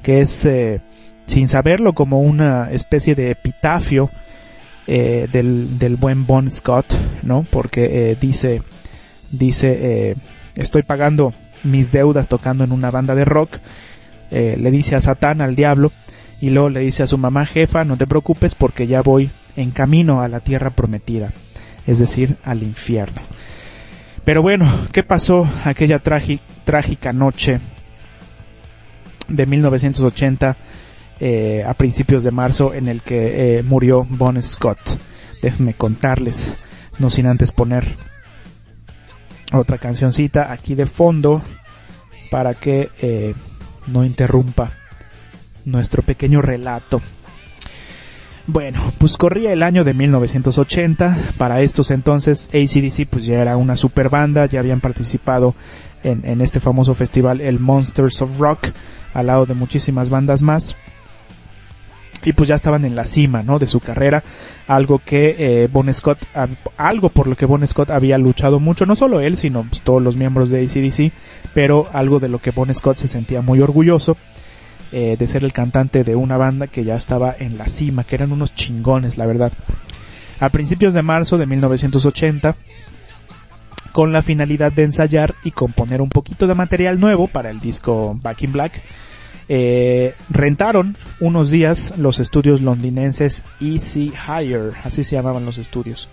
que 0.00 0.20
es 0.20 0.46
eh, 0.46 0.80
sin 1.26 1.48
saberlo 1.48 1.92
como 1.92 2.20
una 2.20 2.70
especie 2.70 3.16
de 3.16 3.32
epitafio 3.32 4.08
eh, 4.86 5.26
del, 5.32 5.80
del, 5.80 5.96
buen 5.96 6.24
Bon 6.24 6.48
Scott, 6.48 6.94
¿no? 7.24 7.44
Porque 7.50 8.12
eh, 8.12 8.16
dice, 8.20 8.62
dice, 9.32 10.10
eh, 10.10 10.14
estoy 10.54 10.84
pagando 10.84 11.34
mis 11.64 11.90
deudas 11.90 12.28
tocando 12.28 12.62
en 12.62 12.70
una 12.70 12.92
banda 12.92 13.16
de 13.16 13.24
rock, 13.24 13.58
le 14.30 14.70
dice 14.70 14.94
a 14.94 15.00
Satán, 15.00 15.40
al 15.40 15.56
diablo, 15.56 15.90
y 16.40 16.50
luego 16.50 16.70
le 16.70 16.80
dice 16.80 17.02
a 17.02 17.08
su 17.08 17.18
mamá 17.18 17.44
jefa, 17.44 17.84
no 17.84 17.96
te 17.96 18.06
preocupes 18.06 18.54
porque 18.54 18.86
ya 18.86 19.02
voy 19.02 19.30
en 19.56 19.72
camino 19.72 20.22
a 20.22 20.28
la 20.28 20.38
tierra 20.38 20.70
prometida, 20.70 21.32
es 21.88 21.98
decir, 21.98 22.36
al 22.44 22.62
infierno. 22.62 23.20
Pero 24.24 24.40
bueno, 24.42 24.70
¿qué 24.92 25.02
pasó 25.02 25.48
aquella 25.64 26.00
trágica 26.00 27.12
noche 27.12 27.60
de 29.28 29.46
1980? 29.46 30.56
Eh, 31.24 31.62
a 31.64 31.74
principios 31.74 32.24
de 32.24 32.32
marzo 32.32 32.74
en 32.74 32.88
el 32.88 33.00
que 33.00 33.58
eh, 33.58 33.62
murió 33.62 34.04
Bon 34.10 34.42
Scott. 34.42 34.98
Déjenme 35.40 35.74
contarles, 35.74 36.52
no 36.98 37.10
sin 37.10 37.26
antes 37.26 37.52
poner 37.52 37.94
otra 39.52 39.78
cancioncita 39.78 40.50
aquí 40.50 40.74
de 40.74 40.86
fondo 40.86 41.40
para 42.28 42.54
que 42.54 42.90
eh, 43.00 43.34
no 43.86 44.04
interrumpa 44.04 44.72
nuestro 45.64 46.02
pequeño 46.02 46.42
relato. 46.42 47.00
Bueno, 48.46 48.80
pues 48.98 49.16
corría 49.16 49.52
el 49.52 49.62
año 49.62 49.84
de 49.84 49.94
1980. 49.94 51.16
Para 51.38 51.60
estos 51.62 51.90
entonces, 51.90 52.48
ACDC 52.48 53.06
pues 53.08 53.24
ya 53.24 53.40
era 53.40 53.56
una 53.56 53.76
super 53.76 54.08
banda, 54.08 54.46
ya 54.46 54.60
habían 54.60 54.80
participado 54.80 55.54
en, 56.02 56.40
este 56.40 56.58
famoso 56.58 56.94
festival, 56.94 57.40
el 57.40 57.60
Monsters 57.60 58.20
of 58.22 58.38
Rock, 58.40 58.70
al 59.14 59.26
lado 59.28 59.46
de 59.46 59.54
muchísimas 59.54 60.10
bandas 60.10 60.42
más 60.42 60.76
y 62.24 62.32
pues 62.34 62.48
ya 62.48 62.54
estaban 62.54 62.84
en 62.84 62.94
la 62.94 63.04
cima, 63.04 63.42
¿no? 63.42 63.58
De 63.58 63.66
su 63.66 63.80
carrera, 63.80 64.22
algo 64.68 65.00
que 65.04 65.34
eh, 65.38 65.68
Bon 65.72 65.92
Scott, 65.92 66.18
algo 66.76 67.08
por 67.08 67.26
lo 67.26 67.36
que 67.36 67.46
Bon 67.46 67.66
Scott 67.66 67.90
había 67.90 68.16
luchado 68.16 68.60
mucho, 68.60 68.86
no 68.86 68.94
solo 68.94 69.20
él, 69.20 69.36
sino 69.36 69.64
pues, 69.64 69.82
todos 69.82 70.00
los 70.00 70.16
miembros 70.16 70.48
de 70.48 70.60
ACDC, 70.64 71.12
pero 71.52 71.88
algo 71.92 72.20
de 72.20 72.28
lo 72.28 72.38
que 72.38 72.52
Bon 72.52 72.72
Scott 72.72 72.96
se 72.96 73.08
sentía 73.08 73.42
muy 73.42 73.60
orgulloso 73.60 74.16
eh, 74.92 75.16
de 75.18 75.26
ser 75.26 75.44
el 75.44 75.52
cantante 75.52 76.04
de 76.04 76.14
una 76.14 76.36
banda 76.36 76.66
que 76.66 76.84
ya 76.84 76.96
estaba 76.96 77.34
en 77.38 77.58
la 77.58 77.66
cima, 77.66 78.04
que 78.04 78.14
eran 78.14 78.32
unos 78.32 78.54
chingones, 78.54 79.18
la 79.18 79.26
verdad. 79.26 79.52
A 80.40 80.48
principios 80.48 80.94
de 80.94 81.02
marzo 81.02 81.38
de 81.38 81.46
1980, 81.46 82.54
con 83.92 84.12
la 84.12 84.22
finalidad 84.22 84.72
de 84.72 84.84
ensayar 84.84 85.34
y 85.44 85.50
componer 85.50 86.00
un 86.00 86.08
poquito 86.08 86.46
de 86.46 86.54
material 86.54 86.98
nuevo 86.98 87.26
para 87.26 87.50
el 87.50 87.60
disco 87.60 88.18
Back 88.20 88.42
in 88.42 88.52
Black, 88.52 88.82
eh, 89.48 90.14
rentaron 90.30 90.96
unos 91.20 91.50
días 91.50 91.94
los 91.98 92.20
estudios 92.20 92.60
londinenses 92.60 93.44
Easy 93.60 94.12
Hire, 94.26 94.70
así 94.84 95.04
se 95.04 95.16
llamaban 95.16 95.44
los 95.44 95.58
estudios. 95.58 96.08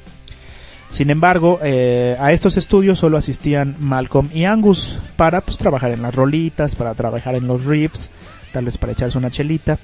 Sin 0.89 1.11
embargo, 1.11 1.59
eh, 1.63 2.17
a 2.19 2.31
estos 2.31 2.57
estudios 2.57 2.99
solo 2.99 3.17
asistían 3.17 3.75
Malcolm 3.79 4.29
y 4.33 4.45
Angus 4.45 4.97
para 5.15 5.41
pues, 5.41 5.57
trabajar 5.57 5.91
en 5.91 6.01
las 6.01 6.15
rolitas, 6.15 6.75
para 6.75 6.95
trabajar 6.95 7.35
en 7.35 7.47
los 7.47 7.65
riffs, 7.65 8.09
tal 8.51 8.65
vez 8.65 8.77
para 8.77 8.93
echarse 8.93 9.17
una 9.17 9.31
chelita 9.31 9.77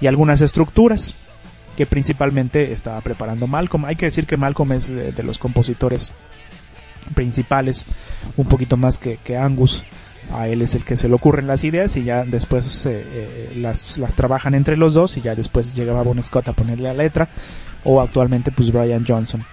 y 0.00 0.06
algunas 0.06 0.40
estructuras 0.40 1.14
que 1.76 1.86
principalmente 1.86 2.72
estaba 2.72 3.00
preparando 3.00 3.46
Malcolm. 3.46 3.84
Hay 3.84 3.96
que 3.96 4.06
decir 4.06 4.26
que 4.26 4.36
Malcolm 4.36 4.72
es 4.72 4.88
de, 4.88 5.22
los 5.22 5.38
compositores 5.38 6.12
principales, 7.14 7.84
un 8.36 8.46
poquito 8.46 8.76
más 8.76 8.98
que, 8.98 9.18
que 9.18 9.36
Angus 9.36 9.84
a 10.32 10.48
él 10.48 10.62
es 10.62 10.74
el 10.74 10.84
que 10.84 10.96
se 10.96 11.08
le 11.08 11.14
ocurren 11.14 11.46
las 11.46 11.64
ideas 11.64 11.96
y 11.96 12.02
ya 12.02 12.24
después 12.24 12.84
eh, 12.86 13.04
eh, 13.06 13.52
las, 13.56 13.98
las 13.98 14.14
trabajan 14.14 14.54
entre 14.54 14.76
los 14.76 14.94
dos 14.94 15.16
y 15.16 15.20
ya 15.20 15.34
después 15.34 15.74
llegaba 15.74 16.02
Bon 16.02 16.20
Scott 16.22 16.48
a 16.48 16.52
ponerle 16.52 16.88
la 16.88 16.94
letra 16.94 17.28
o 17.84 18.00
actualmente 18.00 18.50
pues 18.50 18.72
Brian 18.72 19.04
Johnson. 19.06 19.44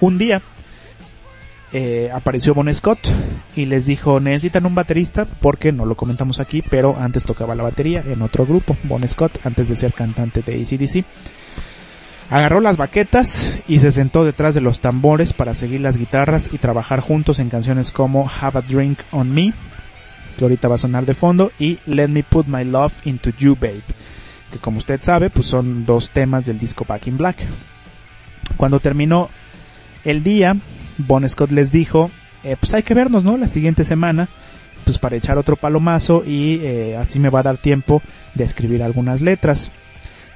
Un 0.00 0.18
día 0.18 0.42
eh, 1.72 2.10
apareció 2.12 2.54
Bon 2.54 2.72
Scott 2.72 2.98
y 3.54 3.66
les 3.66 3.86
dijo 3.86 4.20
necesitan 4.20 4.66
un 4.66 4.74
baterista 4.74 5.26
porque 5.26 5.72
no 5.72 5.84
lo 5.84 5.96
comentamos 5.96 6.40
aquí 6.40 6.62
pero 6.62 6.96
antes 6.98 7.24
tocaba 7.24 7.54
la 7.54 7.62
batería 7.62 8.02
en 8.06 8.22
otro 8.22 8.46
grupo 8.46 8.76
Bon 8.84 9.06
Scott 9.06 9.38
antes 9.44 9.68
de 9.68 9.76
ser 9.76 9.92
cantante 9.92 10.42
de 10.42 10.54
ACDC 10.54 11.04
Agarró 12.30 12.60
las 12.60 12.76
baquetas 12.76 13.58
y 13.68 13.78
se 13.78 13.90
sentó 13.90 14.22
detrás 14.22 14.54
de 14.54 14.60
los 14.60 14.80
tambores 14.80 15.32
para 15.32 15.54
seguir 15.54 15.80
las 15.80 15.96
guitarras 15.96 16.50
y 16.52 16.58
trabajar 16.58 17.00
juntos 17.00 17.38
en 17.38 17.48
canciones 17.48 17.90
como 17.90 18.28
Have 18.28 18.58
a 18.58 18.62
Drink 18.62 18.98
on 19.12 19.30
Me, 19.30 19.54
que 20.36 20.44
ahorita 20.44 20.68
va 20.68 20.74
a 20.74 20.78
sonar 20.78 21.06
de 21.06 21.14
fondo, 21.14 21.52
y 21.58 21.78
Let 21.86 22.08
Me 22.08 22.22
Put 22.22 22.46
My 22.46 22.64
Love 22.64 23.06
Into 23.06 23.30
You, 23.30 23.56
Babe, 23.58 23.80
que 24.52 24.58
como 24.58 24.76
usted 24.76 25.00
sabe, 25.00 25.30
pues 25.30 25.46
son 25.46 25.86
dos 25.86 26.10
temas 26.10 26.44
del 26.44 26.58
disco 26.58 26.84
Back 26.86 27.06
in 27.06 27.16
Black. 27.16 27.38
Cuando 28.58 28.78
terminó 28.78 29.30
el 30.04 30.22
día, 30.22 30.54
Bon 30.98 31.26
Scott 31.28 31.50
les 31.50 31.72
dijo, 31.72 32.10
eh, 32.44 32.56
pues 32.58 32.74
hay 32.74 32.82
que 32.82 32.94
vernos, 32.94 33.24
¿no? 33.24 33.36
La 33.36 33.48
siguiente 33.48 33.84
semana, 33.84 34.28
pues 34.84 34.98
para 34.98 35.16
echar 35.16 35.38
otro 35.38 35.56
palomazo 35.56 36.24
y 36.26 36.60
eh, 36.62 36.96
así 36.96 37.18
me 37.18 37.30
va 37.30 37.40
a 37.40 37.44
dar 37.44 37.56
tiempo 37.56 38.02
de 38.34 38.44
escribir 38.44 38.82
algunas 38.82 39.20
letras. 39.20 39.70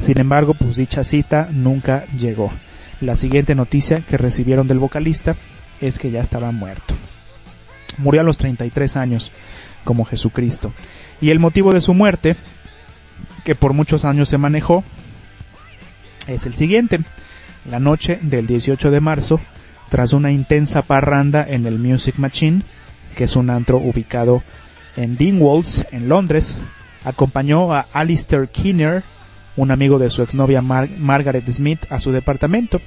Sin 0.01 0.19
embargo, 0.19 0.55
pues 0.55 0.77
dicha 0.77 1.05
cita 1.05 1.49
nunca 1.53 2.05
llegó. 2.19 2.51
La 3.01 3.17
siguiente 3.17 3.55
noticia 3.55 4.01
que 4.01 4.17
recibieron 4.17 4.69
del 4.69 4.79
vocalista 4.79 5.37
es 5.81 5.99
que 5.99 6.11
ya 6.11 6.21
estaba 6.21 6.53
muerto. 6.53 6.95
Murió 7.99 8.21
a 8.21 8.25
los 8.25 8.39
33 8.39 8.97
años, 8.97 9.33
como 9.85 10.05
Jesucristo. 10.05 10.73
Y 11.21 11.31
el 11.31 11.41
motivo 11.41 11.73
de 11.73 11.81
su 11.81 11.95
muerte, 11.95 12.37
que 13.45 13.55
por 13.55 13.73
muchos 13.73 14.05
años 14.05 14.29
se 14.29 14.39
manejó, 14.39 14.85
es 16.27 16.47
el 16.47 16.55
siguiente. 16.55 17.01
La 17.69 17.81
noche 17.81 18.19
del 18.23 18.47
18 18.47 18.91
de 18.91 19.01
marzo, 19.01 19.41
tras 19.93 20.15
una 20.15 20.33
intensa 20.33 20.81
parranda 20.81 21.45
en 21.47 21.67
el 21.67 21.79
Music 21.79 22.15
Machine, 22.17 22.63
que 23.15 23.25
es 23.25 23.37
un 23.37 23.51
antro 23.51 23.77
ubicado 23.77 24.43
en 24.97 25.19
Dingwalls, 25.19 25.85
en 25.93 26.09
Londres, 26.09 26.57
acompañó 27.05 27.75
a 27.75 27.85
Alistair 27.93 28.49
Kinner, 28.49 29.03
un 29.55 29.71
amigo 29.71 29.99
de 29.99 30.09
su 30.09 30.23
exnovia 30.23 30.63
Margaret 30.63 31.45
Smith 31.51 31.81
a 31.91 32.01
su 32.01 32.11
departamento. 32.11 32.81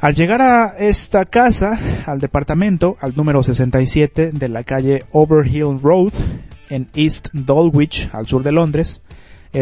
Al 0.00 0.16
llegar 0.16 0.42
a 0.42 0.74
esta 0.76 1.24
casa, 1.24 1.78
al 2.04 2.18
departamento, 2.18 2.96
al 2.98 3.14
número 3.14 3.44
67 3.44 4.32
de 4.32 4.48
la 4.48 4.64
calle 4.64 5.04
Overhill 5.12 5.80
Road, 5.80 6.14
en 6.68 6.88
East 6.96 7.28
Dulwich, 7.32 8.10
al 8.12 8.26
sur 8.26 8.42
de 8.42 8.50
Londres, 8.50 9.02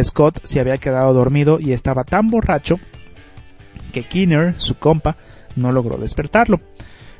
Scott 0.03 0.41
se 0.43 0.59
había 0.59 0.79
quedado 0.79 1.13
dormido 1.13 1.61
y 1.61 1.75
estaba 1.75 2.03
tan 2.03 2.31
borracho 2.31 2.77
que 3.93 4.05
Kinner, 4.05 4.55
su 4.57 4.77
compa, 4.77 5.19
no 5.57 5.73
logró 5.73 5.97
despertarlo. 5.97 6.61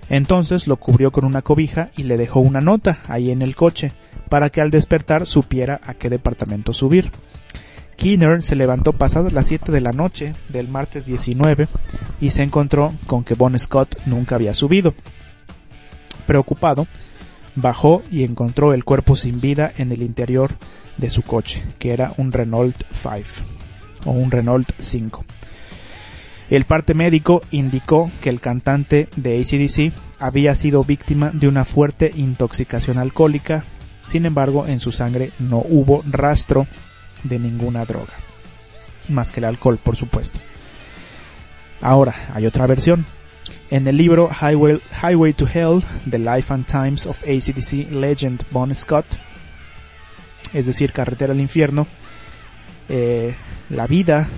Entonces 0.09 0.67
lo 0.67 0.77
cubrió 0.77 1.13
con 1.13 1.25
una 1.25 1.43
cobija 1.43 1.91
y 1.97 2.05
le 2.05 2.17
dejó 2.17 2.41
una 2.41 2.61
nota 2.61 2.99
ahí 3.09 3.31
en 3.31 3.43
el 3.43 3.57
coche, 3.57 3.93
para 4.29 4.51
que 4.51 4.61
al 4.61 4.71
despertar 4.71 5.27
supiera 5.27 5.81
a 5.85 5.95
qué 5.95 6.11
departamento 6.11 6.73
subir. 6.73 7.11
Keener 7.97 8.43
se 8.43 8.57
levantó 8.57 8.93
pasadas 8.93 9.33
las 9.33 9.47
7 9.47 9.71
de 9.71 9.81
la 9.81 9.93
noche 9.93 10.33
del 10.49 10.69
martes 10.69 11.07
19 11.07 11.69
y 12.21 12.31
se 12.31 12.43
encontró 12.43 12.93
con 13.07 13.25
que 13.25 13.35
Bon 13.35 13.59
Scott 13.59 13.97
nunca 14.07 14.35
había 14.35 14.55
subido. 14.55 14.95
Preocupado, 16.27 16.87
bajó 17.55 18.03
y 18.11 18.25
encontró 18.25 18.75
el 18.75 18.85
cuerpo 18.85 19.17
sin 19.17 19.41
vida 19.41 19.73
en 19.77 19.93
el 19.93 20.03
interior 20.03 20.53
de 20.97 21.11
su 21.11 21.23
coche, 21.23 21.63
que 21.79 21.93
era 21.93 22.15
un 22.17 22.33
Renault 22.33 22.77
5 22.93 23.23
o 24.07 24.11
un 24.11 24.31
Renault 24.31 24.71
5. 24.79 25.25
El 26.51 26.67
parte 26.67 26.95
médico 26.95 27.41
indicó 27.51 28.11
que 28.21 28.29
el 28.29 28.41
cantante 28.41 29.09
de 29.17 29.41
ACDC 29.41 29.93
había 30.19 30.55
sido 30.55 30.85
víctima 30.85 31.31
de 31.33 31.49
una 31.49 31.65
fuerte 31.65 32.11
intoxicación 32.15 32.99
alcohólica, 32.99 33.65
sin 34.05 34.27
embargo 34.27 34.67
en 34.67 34.79
su 34.79 34.93
sangre 34.93 35.33
no 35.39 35.59
hubo 35.59 36.03
rastro 36.11 36.67
de 37.23 37.39
ninguna 37.39 37.85
droga. 37.87 38.13
Más 39.09 39.33
que 39.33 39.41
el 39.41 39.45
alcohol, 39.45 39.79
por 39.83 39.97
supuesto. 39.97 40.39
Ahora, 41.81 42.15
hay 42.35 42.47
otra 42.47 42.67
versión. 42.67 43.07
En 43.71 43.89
el 43.89 43.97
libro 43.97 44.31
Highway, 44.31 44.81
Highway 45.03 45.33
to 45.33 45.47
Hell, 45.47 45.83
The 46.09 46.19
Life 46.19 46.53
and 46.53 46.67
Times 46.67 47.07
of 47.07 47.23
ACDC 47.23 47.91
Legend 47.91 48.45
Bon 48.51 48.75
Scott, 48.75 49.07
es 50.53 50.67
decir, 50.67 50.93
Carretera 50.93 51.33
al 51.33 51.41
Infierno, 51.41 51.87
eh, 52.89 53.35
la 53.71 53.87
vida 53.87 54.29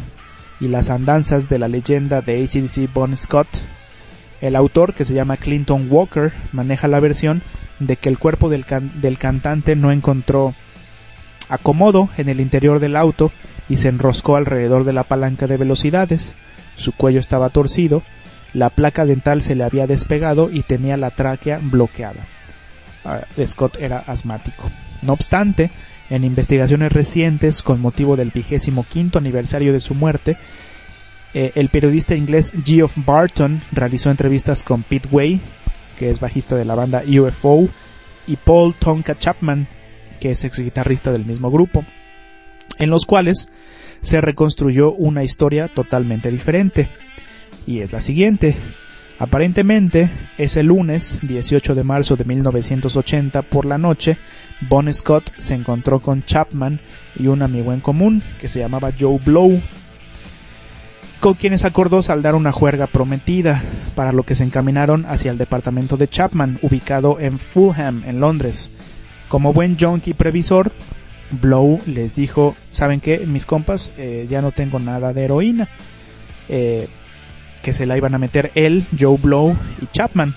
y 0.60 0.68
las 0.68 0.90
andanzas 0.90 1.48
de 1.48 1.58
la 1.58 1.68
leyenda 1.68 2.22
de 2.22 2.42
ACDC 2.42 2.92
Bon 2.92 3.16
Scott, 3.16 3.48
el 4.40 4.56
autor, 4.56 4.94
que 4.94 5.04
se 5.04 5.14
llama 5.14 5.36
Clinton 5.36 5.86
Walker, 5.90 6.32
maneja 6.52 6.88
la 6.88 7.00
versión 7.00 7.42
de 7.78 7.96
que 7.96 8.08
el 8.08 8.18
cuerpo 8.18 8.48
del, 8.48 8.64
del 8.94 9.18
cantante 9.18 9.76
no 9.76 9.92
encontró 9.92 10.54
acomodo 11.48 12.08
en 12.16 12.28
el 12.28 12.40
interior 12.40 12.80
del 12.80 12.96
auto 12.96 13.30
y 13.68 13.76
se 13.76 13.88
enroscó 13.88 14.36
alrededor 14.36 14.84
de 14.84 14.92
la 14.92 15.04
palanca 15.04 15.46
de 15.46 15.56
velocidades. 15.56 16.34
Su 16.76 16.92
cuello 16.92 17.20
estaba 17.20 17.50
torcido, 17.50 18.02
la 18.52 18.70
placa 18.70 19.04
dental 19.04 19.42
se 19.42 19.54
le 19.54 19.64
había 19.64 19.86
despegado 19.86 20.50
y 20.50 20.62
tenía 20.62 20.96
la 20.96 21.10
tráquea 21.10 21.58
bloqueada. 21.62 22.20
Ah, 23.04 23.20
Scott 23.44 23.76
era 23.80 23.98
asmático. 24.06 24.70
No 25.02 25.12
obstante, 25.12 25.70
en 26.10 26.24
investigaciones 26.24 26.92
recientes 26.92 27.62
con 27.62 27.80
motivo 27.80 28.16
del 28.16 28.30
vigésimo 28.30 28.84
quinto 28.88 29.18
aniversario 29.18 29.72
de 29.72 29.80
su 29.80 29.94
muerte, 29.94 30.36
eh, 31.34 31.52
el 31.54 31.68
periodista 31.68 32.14
inglés 32.14 32.52
Geoff 32.64 32.96
Barton 33.04 33.60
realizó 33.72 34.10
entrevistas 34.10 34.62
con 34.62 34.82
Pete 34.82 35.08
Way, 35.10 35.40
que 35.98 36.10
es 36.10 36.20
bajista 36.20 36.56
de 36.56 36.64
la 36.64 36.74
banda 36.74 37.02
UFO, 37.06 37.68
y 38.26 38.36
Paul 38.36 38.74
Tonka 38.74 39.16
Chapman, 39.18 39.66
que 40.20 40.30
es 40.30 40.44
ex 40.44 40.58
guitarrista 40.58 41.12
del 41.12 41.26
mismo 41.26 41.50
grupo, 41.50 41.84
en 42.78 42.90
los 42.90 43.04
cuales 43.06 43.48
se 44.00 44.20
reconstruyó 44.20 44.92
una 44.92 45.24
historia 45.24 45.68
totalmente 45.68 46.30
diferente. 46.30 46.88
Y 47.66 47.80
es 47.80 47.92
la 47.92 48.00
siguiente. 48.00 48.56
Aparentemente, 49.18 50.10
ese 50.36 50.62
lunes 50.62 51.20
18 51.22 51.74
de 51.74 51.84
marzo 51.84 52.16
de 52.16 52.24
1980 52.24 53.42
por 53.42 53.64
la 53.64 53.78
noche, 53.78 54.18
Bon 54.68 54.92
Scott 54.92 55.32
se 55.38 55.54
encontró 55.54 56.00
con 56.00 56.22
Chapman 56.22 56.80
y 57.14 57.28
un 57.28 57.40
amigo 57.40 57.72
en 57.72 57.80
común 57.80 58.22
que 58.38 58.48
se 58.48 58.58
llamaba 58.58 58.92
Joe 58.98 59.18
Blow, 59.24 59.62
con 61.20 61.32
quienes 61.34 61.64
acordó 61.64 62.02
saldar 62.02 62.34
una 62.34 62.52
juerga 62.52 62.86
prometida, 62.86 63.62
para 63.94 64.12
lo 64.12 64.24
que 64.24 64.34
se 64.34 64.44
encaminaron 64.44 65.06
hacia 65.06 65.30
el 65.30 65.38
departamento 65.38 65.96
de 65.96 66.08
Chapman, 66.08 66.58
ubicado 66.60 67.18
en 67.18 67.38
Fulham, 67.38 68.02
en 68.06 68.20
Londres. 68.20 68.70
Como 69.28 69.54
buen 69.54 69.78
junkie 69.78 70.12
previsor, 70.12 70.72
Blow 71.30 71.80
les 71.86 72.16
dijo, 72.16 72.54
¿saben 72.70 73.00
qué? 73.00 73.20
Mis 73.26 73.46
compas, 73.46 73.92
eh, 73.96 74.26
ya 74.28 74.42
no 74.42 74.52
tengo 74.52 74.78
nada 74.78 75.14
de 75.14 75.24
heroína. 75.24 75.68
Eh, 76.50 76.86
que 77.66 77.72
se 77.72 77.84
la 77.84 77.96
iban 77.96 78.14
a 78.14 78.18
meter 78.18 78.52
él, 78.54 78.86
Joe 78.96 79.18
Blow 79.20 79.56
y 79.82 79.86
Chapman. 79.86 80.32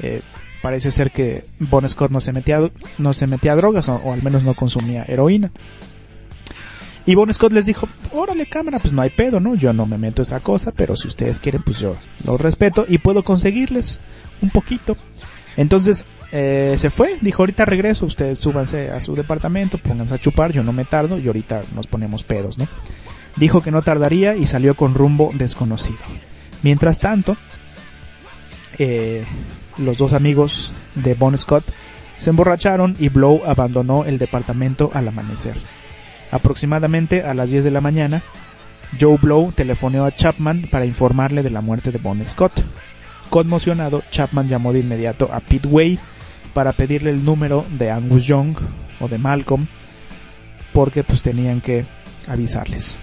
Eh, 0.00 0.22
parece 0.62 0.90
ser 0.90 1.10
que 1.10 1.44
Bon 1.58 1.86
Scott 1.86 2.10
no 2.10 2.22
se 2.22 2.32
metía, 2.32 2.58
no 2.96 3.12
se 3.12 3.26
metía 3.26 3.52
a 3.52 3.56
drogas 3.56 3.86
o, 3.90 4.10
al 4.10 4.22
menos 4.22 4.44
no 4.44 4.54
consumía 4.54 5.04
heroína. 5.06 5.50
Y 7.04 7.14
Bon 7.16 7.30
Scott 7.34 7.52
les 7.52 7.66
dijo, 7.66 7.86
órale 8.12 8.46
cámara, 8.46 8.78
pues 8.78 8.94
no 8.94 9.02
hay 9.02 9.10
pedo, 9.10 9.40
¿no? 9.40 9.56
Yo 9.56 9.74
no 9.74 9.84
me 9.84 9.98
meto 9.98 10.22
esa 10.22 10.40
cosa, 10.40 10.72
pero 10.74 10.96
si 10.96 11.06
ustedes 11.06 11.38
quieren, 11.38 11.62
pues 11.62 11.80
yo 11.80 11.96
los 12.24 12.40
respeto 12.40 12.86
y 12.88 12.96
puedo 12.96 13.24
conseguirles 13.24 14.00
un 14.40 14.48
poquito. 14.48 14.96
Entonces 15.58 16.06
eh, 16.32 16.76
se 16.78 16.88
fue, 16.88 17.18
dijo 17.20 17.42
ahorita 17.42 17.66
regreso, 17.66 18.06
ustedes 18.06 18.38
súbanse 18.38 18.90
a 18.90 19.02
su 19.02 19.14
departamento, 19.14 19.76
pónganse 19.76 20.14
a 20.14 20.18
chupar, 20.18 20.50
yo 20.50 20.62
no 20.62 20.72
me 20.72 20.86
tardo 20.86 21.18
y 21.18 21.26
ahorita 21.26 21.60
nos 21.74 21.86
ponemos 21.86 22.22
pedos, 22.22 22.56
¿no? 22.56 22.66
Dijo 23.36 23.62
que 23.62 23.70
no 23.70 23.82
tardaría 23.82 24.34
y 24.34 24.46
salió 24.46 24.74
con 24.74 24.94
rumbo 24.94 25.30
desconocido. 25.34 25.98
Mientras 26.62 26.98
tanto, 26.98 27.36
eh, 28.78 29.24
los 29.78 29.98
dos 29.98 30.12
amigos 30.12 30.72
de 30.94 31.14
Bon 31.14 31.36
Scott 31.36 31.64
se 32.18 32.30
emborracharon 32.30 32.96
y 32.98 33.08
Blow 33.08 33.42
abandonó 33.46 34.04
el 34.04 34.18
departamento 34.18 34.90
al 34.92 35.08
amanecer. 35.08 35.54
Aproximadamente 36.30 37.22
a 37.22 37.34
las 37.34 37.50
10 37.50 37.64
de 37.64 37.70
la 37.70 37.80
mañana, 37.80 38.22
Joe 39.00 39.16
Blow 39.16 39.52
telefoneó 39.52 40.04
a 40.04 40.14
Chapman 40.14 40.66
para 40.70 40.84
informarle 40.84 41.42
de 41.42 41.50
la 41.50 41.60
muerte 41.60 41.92
de 41.92 41.98
Bon 41.98 42.22
Scott. 42.24 42.52
Conmocionado, 43.30 44.02
Chapman 44.10 44.48
llamó 44.48 44.72
de 44.72 44.80
inmediato 44.80 45.30
a 45.32 45.40
Pete 45.40 45.68
Way 45.68 45.98
para 46.52 46.72
pedirle 46.72 47.10
el 47.10 47.24
número 47.24 47.64
de 47.70 47.90
Angus 47.90 48.24
Young 48.24 48.56
o 49.00 49.08
de 49.08 49.18
Malcolm 49.18 49.66
porque 50.72 51.04
pues 51.04 51.22
tenían 51.22 51.60
que 51.60 51.84
avisarles. 52.28 52.96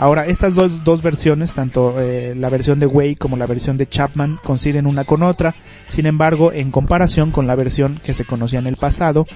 Ahora, 0.00 0.24
estas 0.24 0.54
dos, 0.54 0.82
dos 0.82 1.02
versiones, 1.02 1.52
tanto 1.52 2.00
eh, 2.00 2.32
la 2.34 2.48
versión 2.48 2.80
de 2.80 2.86
Way 2.86 3.16
como 3.16 3.36
la 3.36 3.44
versión 3.44 3.76
de 3.76 3.86
Chapman, 3.86 4.38
coinciden 4.42 4.86
una 4.86 5.04
con 5.04 5.22
otra. 5.22 5.54
Sin 5.90 6.06
embargo, 6.06 6.52
en 6.54 6.70
comparación 6.70 7.30
con 7.32 7.46
la 7.46 7.54
versión 7.54 8.00
que 8.02 8.14
se 8.14 8.24
conocía 8.24 8.60
en 8.60 8.66
el 8.66 8.76
pasado, 8.76 9.26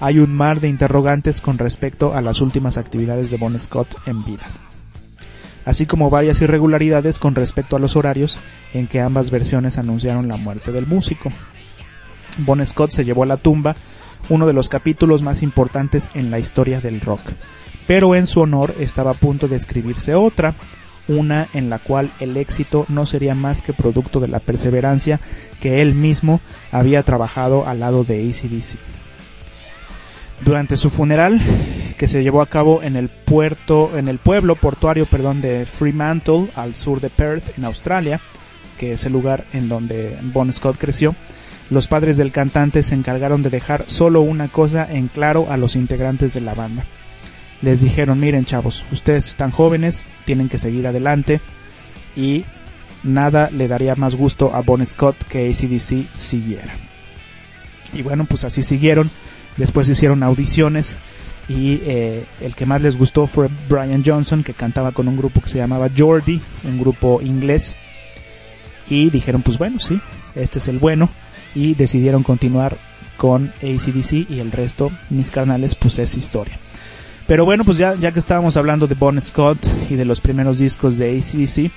hay 0.00 0.20
un 0.20 0.34
mar 0.34 0.60
de 0.60 0.70
interrogantes 0.70 1.42
con 1.42 1.58
respecto 1.58 2.14
a 2.14 2.22
las 2.22 2.40
últimas 2.40 2.78
actividades 2.78 3.30
de 3.30 3.36
Bon 3.36 3.58
Scott 3.58 3.96
en 4.06 4.24
vida. 4.24 4.44
Así 5.66 5.84
como 5.84 6.08
varias 6.08 6.40
irregularidades 6.40 7.18
con 7.18 7.34
respecto 7.34 7.76
a 7.76 7.78
los 7.78 7.94
horarios 7.94 8.38
en 8.72 8.86
que 8.86 9.02
ambas 9.02 9.30
versiones 9.30 9.76
anunciaron 9.76 10.26
la 10.26 10.38
muerte 10.38 10.72
del 10.72 10.86
músico. 10.86 11.30
Bon 12.38 12.64
Scott 12.64 12.88
se 12.88 13.04
llevó 13.04 13.24
a 13.24 13.26
la 13.26 13.36
tumba 13.36 13.76
uno 14.30 14.46
de 14.46 14.54
los 14.54 14.70
capítulos 14.70 15.20
más 15.20 15.42
importantes 15.42 16.10
en 16.14 16.30
la 16.30 16.38
historia 16.38 16.80
del 16.80 17.02
rock, 17.02 17.20
pero 17.86 18.14
en 18.14 18.26
su 18.26 18.40
honor 18.40 18.74
estaba 18.78 19.12
a 19.12 19.14
punto 19.14 19.48
de 19.48 19.56
escribirse 19.56 20.14
otra, 20.14 20.54
una 21.08 21.48
en 21.52 21.68
la 21.68 21.78
cual 21.78 22.10
el 22.20 22.36
éxito 22.36 22.86
no 22.88 23.06
sería 23.06 23.34
más 23.34 23.62
que 23.62 23.72
producto 23.72 24.20
de 24.20 24.28
la 24.28 24.40
perseverancia 24.40 25.20
que 25.60 25.82
él 25.82 25.94
mismo 25.94 26.40
había 26.72 27.02
trabajado 27.02 27.66
al 27.66 27.80
lado 27.80 28.04
de 28.04 28.28
ACDC. 28.28 28.78
Durante 30.40 30.76
su 30.76 30.90
funeral, 30.90 31.40
que 31.96 32.08
se 32.08 32.22
llevó 32.22 32.42
a 32.42 32.46
cabo 32.46 32.82
en 32.82 32.96
el 32.96 33.08
puerto, 33.08 33.96
en 33.96 34.08
el 34.08 34.18
pueblo 34.18 34.56
portuario, 34.56 35.06
perdón, 35.06 35.40
de 35.40 35.64
Fremantle, 35.66 36.50
al 36.54 36.74
sur 36.74 37.00
de 37.00 37.10
Perth, 37.10 37.56
en 37.56 37.64
Australia, 37.64 38.20
que 38.78 38.94
es 38.94 39.04
el 39.04 39.12
lugar 39.12 39.44
en 39.52 39.68
donde 39.68 40.18
Bon 40.22 40.52
Scott 40.52 40.76
creció, 40.78 41.14
los 41.70 41.88
padres 41.88 42.18
del 42.18 42.32
cantante 42.32 42.82
se 42.82 42.94
encargaron 42.94 43.42
de 43.42 43.50
dejar 43.50 43.84
solo 43.86 44.20
una 44.20 44.48
cosa 44.48 44.86
en 44.90 45.08
claro 45.08 45.46
a 45.50 45.56
los 45.56 45.76
integrantes 45.76 46.34
de 46.34 46.40
la 46.40 46.54
banda. 46.54 46.84
Les 47.62 47.80
dijeron, 47.80 48.20
miren 48.20 48.44
chavos, 48.44 48.84
ustedes 48.92 49.28
están 49.28 49.50
jóvenes, 49.50 50.06
tienen 50.24 50.48
que 50.48 50.58
seguir 50.58 50.86
adelante 50.86 51.40
y 52.16 52.44
nada 53.02 53.50
le 53.50 53.68
daría 53.68 53.94
más 53.94 54.14
gusto 54.14 54.54
a 54.54 54.60
Bon 54.60 54.84
Scott 54.84 55.16
que 55.28 55.48
ACDC 55.48 56.08
siguiera. 56.16 56.74
Y 57.92 58.02
bueno, 58.02 58.24
pues 58.24 58.44
así 58.44 58.62
siguieron, 58.62 59.10
después 59.56 59.88
hicieron 59.88 60.22
audiciones 60.22 60.98
y 61.48 61.80
eh, 61.84 62.24
el 62.40 62.54
que 62.54 62.66
más 62.66 62.82
les 62.82 62.96
gustó 62.96 63.26
fue 63.26 63.48
Brian 63.68 64.02
Johnson, 64.04 64.42
que 64.42 64.54
cantaba 64.54 64.92
con 64.92 65.08
un 65.08 65.16
grupo 65.16 65.40
que 65.40 65.48
se 65.48 65.58
llamaba 65.58 65.90
Jordi, 65.96 66.40
un 66.64 66.78
grupo 66.78 67.20
inglés, 67.22 67.76
y 68.88 69.10
dijeron, 69.10 69.42
pues 69.42 69.58
bueno, 69.58 69.78
sí, 69.78 70.00
este 70.34 70.58
es 70.58 70.68
el 70.68 70.78
bueno, 70.78 71.10
y 71.54 71.74
decidieron 71.74 72.22
continuar 72.22 72.76
con 73.16 73.52
ACDC 73.62 74.30
y 74.30 74.40
el 74.40 74.52
resto, 74.52 74.90
mis 75.10 75.30
carnales, 75.30 75.74
pues 75.74 75.98
es 75.98 76.16
historia. 76.16 76.58
Pero 77.26 77.44
bueno, 77.44 77.64
pues 77.64 77.78
ya, 77.78 77.94
ya 77.94 78.12
que 78.12 78.18
estábamos 78.18 78.56
hablando 78.56 78.86
de 78.86 78.94
Bon 78.94 79.18
Scott 79.20 79.58
y 79.88 79.94
de 79.94 80.04
los 80.04 80.20
primeros 80.20 80.58
discos 80.58 80.98
de 80.98 81.18
ACDC, 81.18 81.70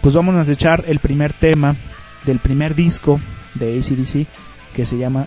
pues 0.00 0.14
vamos 0.14 0.48
a 0.48 0.50
echar 0.50 0.84
el 0.86 0.98
primer 0.98 1.32
tema 1.32 1.76
del 2.24 2.38
primer 2.38 2.74
disco 2.74 3.20
de 3.54 3.78
ACDC 3.78 4.26
que 4.74 4.86
se 4.86 4.96
llama 4.96 5.26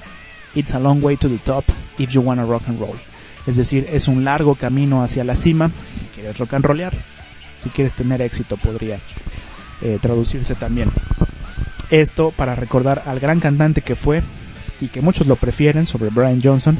It's 0.55 0.73
a 0.73 0.79
Long 0.79 1.03
Way 1.03 1.17
to 1.17 1.29
the 1.29 1.37
Top 1.37 1.63
If 1.97 2.11
You 2.11 2.21
Wanna 2.21 2.45
Rock 2.45 2.63
and 2.67 2.79
Roll. 2.79 2.97
Es 3.45 3.55
decir, 3.55 3.87
es 3.91 4.07
un 4.07 4.23
largo 4.23 4.55
camino 4.55 5.03
hacia 5.03 5.23
la 5.23 5.35
cima 5.35 5.71
si 5.95 6.05
quieres 6.05 6.37
rock 6.37 6.55
and 6.55 6.65
rollear, 6.65 6.93
si 7.57 7.69
quieres 7.69 7.95
tener 7.95 8.21
éxito 8.21 8.57
podría 8.57 8.99
eh, 9.81 9.99
traducirse 10.01 10.55
también. 10.55 10.91
Esto 11.89 12.31
para 12.35 12.55
recordar 12.55 13.03
al 13.05 13.19
gran 13.19 13.39
cantante 13.39 13.81
que 13.81 13.95
fue 13.95 14.21
y 14.81 14.87
que 14.87 15.01
muchos 15.01 15.27
lo 15.27 15.37
prefieren 15.37 15.85
sobre 15.85 16.09
Brian 16.09 16.41
Johnson. 16.43 16.77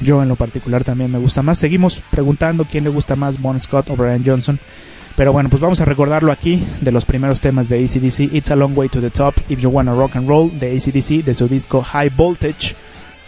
Yo 0.00 0.22
en 0.22 0.28
lo 0.28 0.36
particular 0.36 0.84
también 0.84 1.10
me 1.10 1.18
gusta 1.18 1.42
más. 1.42 1.58
Seguimos 1.58 2.02
preguntando 2.10 2.64
quién 2.64 2.84
le 2.84 2.90
gusta 2.90 3.16
más, 3.16 3.40
Bon 3.40 3.58
Scott 3.58 3.90
o 3.90 3.96
Brian 3.96 4.24
Johnson. 4.24 4.58
Pero 5.16 5.32
bueno, 5.32 5.50
pues 5.50 5.60
vamos 5.60 5.80
a 5.80 5.84
recordarlo 5.84 6.32
aquí 6.32 6.64
de 6.80 6.90
los 6.90 7.04
primeros 7.04 7.40
temas 7.40 7.68
de 7.68 7.84
ACDC. 7.84 8.34
It's 8.34 8.50
a 8.50 8.56
long 8.56 8.76
way 8.76 8.88
to 8.88 9.00
the 9.00 9.10
top 9.10 9.34
if 9.48 9.60
you 9.60 9.68
wanna 9.68 9.94
rock 9.94 10.16
and 10.16 10.28
roll 10.28 10.58
de 10.58 10.74
ACDC 10.76 11.24
de 11.24 11.34
su 11.34 11.48
disco 11.48 11.82
High 11.82 12.10
Voltage. 12.16 12.74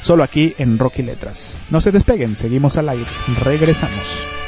Solo 0.01 0.23
aquí 0.23 0.55
en 0.59 0.79
Rocky 0.79 1.03
Letras. 1.03 1.57
No 1.71 1.81
se 1.81 1.93
despeguen, 1.93 2.35
seguimos 2.35 2.77
al 2.77 2.89
aire. 2.89 3.07
Regresamos. 3.43 4.44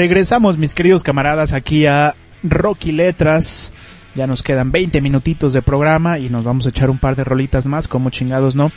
Regresamos, 0.00 0.56
mis 0.56 0.72
queridos 0.72 1.02
camaradas, 1.02 1.52
aquí 1.52 1.84
a 1.84 2.14
Rocky 2.42 2.90
Letras. 2.90 3.70
Ya 4.14 4.26
nos 4.26 4.42
quedan 4.42 4.72
20 4.72 5.02
minutitos 5.02 5.52
de 5.52 5.60
programa 5.60 6.18
y 6.18 6.30
nos 6.30 6.42
vamos 6.42 6.64
a 6.64 6.70
echar 6.70 6.88
un 6.88 6.96
par 6.96 7.16
de 7.16 7.22
rolitas 7.22 7.66
más, 7.66 7.86
como 7.86 8.08
chingados 8.08 8.56
no. 8.56 8.68
Eh, 8.68 8.72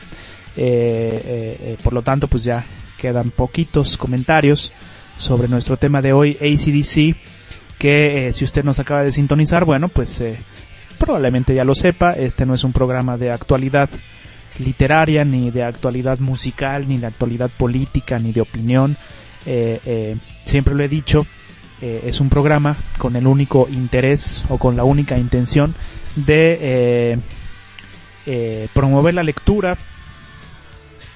eh, 0.58 1.58
eh, 1.62 1.78
por 1.82 1.94
lo 1.94 2.02
tanto, 2.02 2.28
pues 2.28 2.44
ya 2.44 2.66
quedan 2.98 3.32
poquitos 3.32 3.96
comentarios 3.96 4.74
sobre 5.18 5.48
nuestro 5.48 5.78
tema 5.78 6.02
de 6.02 6.12
hoy, 6.12 6.38
ACDC, 6.42 7.16
que 7.80 8.32
si 8.34 8.44
usted 8.44 8.66
nos 8.66 8.80
acaba 8.80 9.04
de 9.04 9.14
sintonizar, 9.14 9.64
bueno, 9.64 9.88
pues 9.88 10.22
probablemente 10.98 11.56
ya 11.56 11.64
lo 11.64 11.74
sepa, 11.74 12.12
este 12.12 12.46
no 12.46 12.54
es 12.54 12.66
un 12.66 12.74
programa 12.74 13.16
de 13.16 13.32
actualidad 13.32 13.90
literaria, 14.60 15.24
ni 15.24 15.52
de 15.52 15.64
actualidad 15.64 16.20
musical, 16.20 16.86
ni 16.86 16.98
de 16.98 17.08
actualidad 17.08 17.50
política, 17.50 18.20
ni 18.20 18.34
de 18.34 18.42
opinión. 18.42 18.98
Siempre 19.46 20.76
lo 20.76 20.84
he 20.84 20.88
dicho, 20.88 21.26
es 21.82 22.20
un 22.20 22.30
programa 22.30 22.78
con 22.98 23.16
el 23.16 23.28
único 23.28 23.68
interés 23.70 24.44
o 24.50 24.58
con 24.58 24.76
la 24.76 24.84
única 24.84 25.18
intención 25.18 25.76
de 26.16 27.20
promover 28.74 29.14
la 29.14 29.24
lectura, 29.24 29.78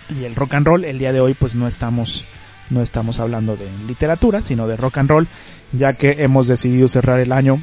y 0.10 0.24
el 0.24 0.36
rock 0.36 0.54
and 0.54 0.68
roll. 0.68 0.86
El 0.86 1.00
día 1.00 1.12
de 1.12 1.20
hoy 1.20 1.34
pues 1.34 1.54
no 1.56 1.68
estamos 1.68 2.24
no 2.70 2.82
estamos 2.82 3.20
hablando 3.20 3.56
de 3.56 3.68
literatura, 3.88 4.42
sino 4.42 4.68
de 4.68 4.78
rock 4.78 4.98
and 4.98 5.10
roll, 5.10 5.28
ya 5.72 5.94
que 5.94 6.24
hemos 6.24 6.48
decidido 6.48 6.88
cerrar 6.88 7.20
el 7.20 7.32
año 7.32 7.62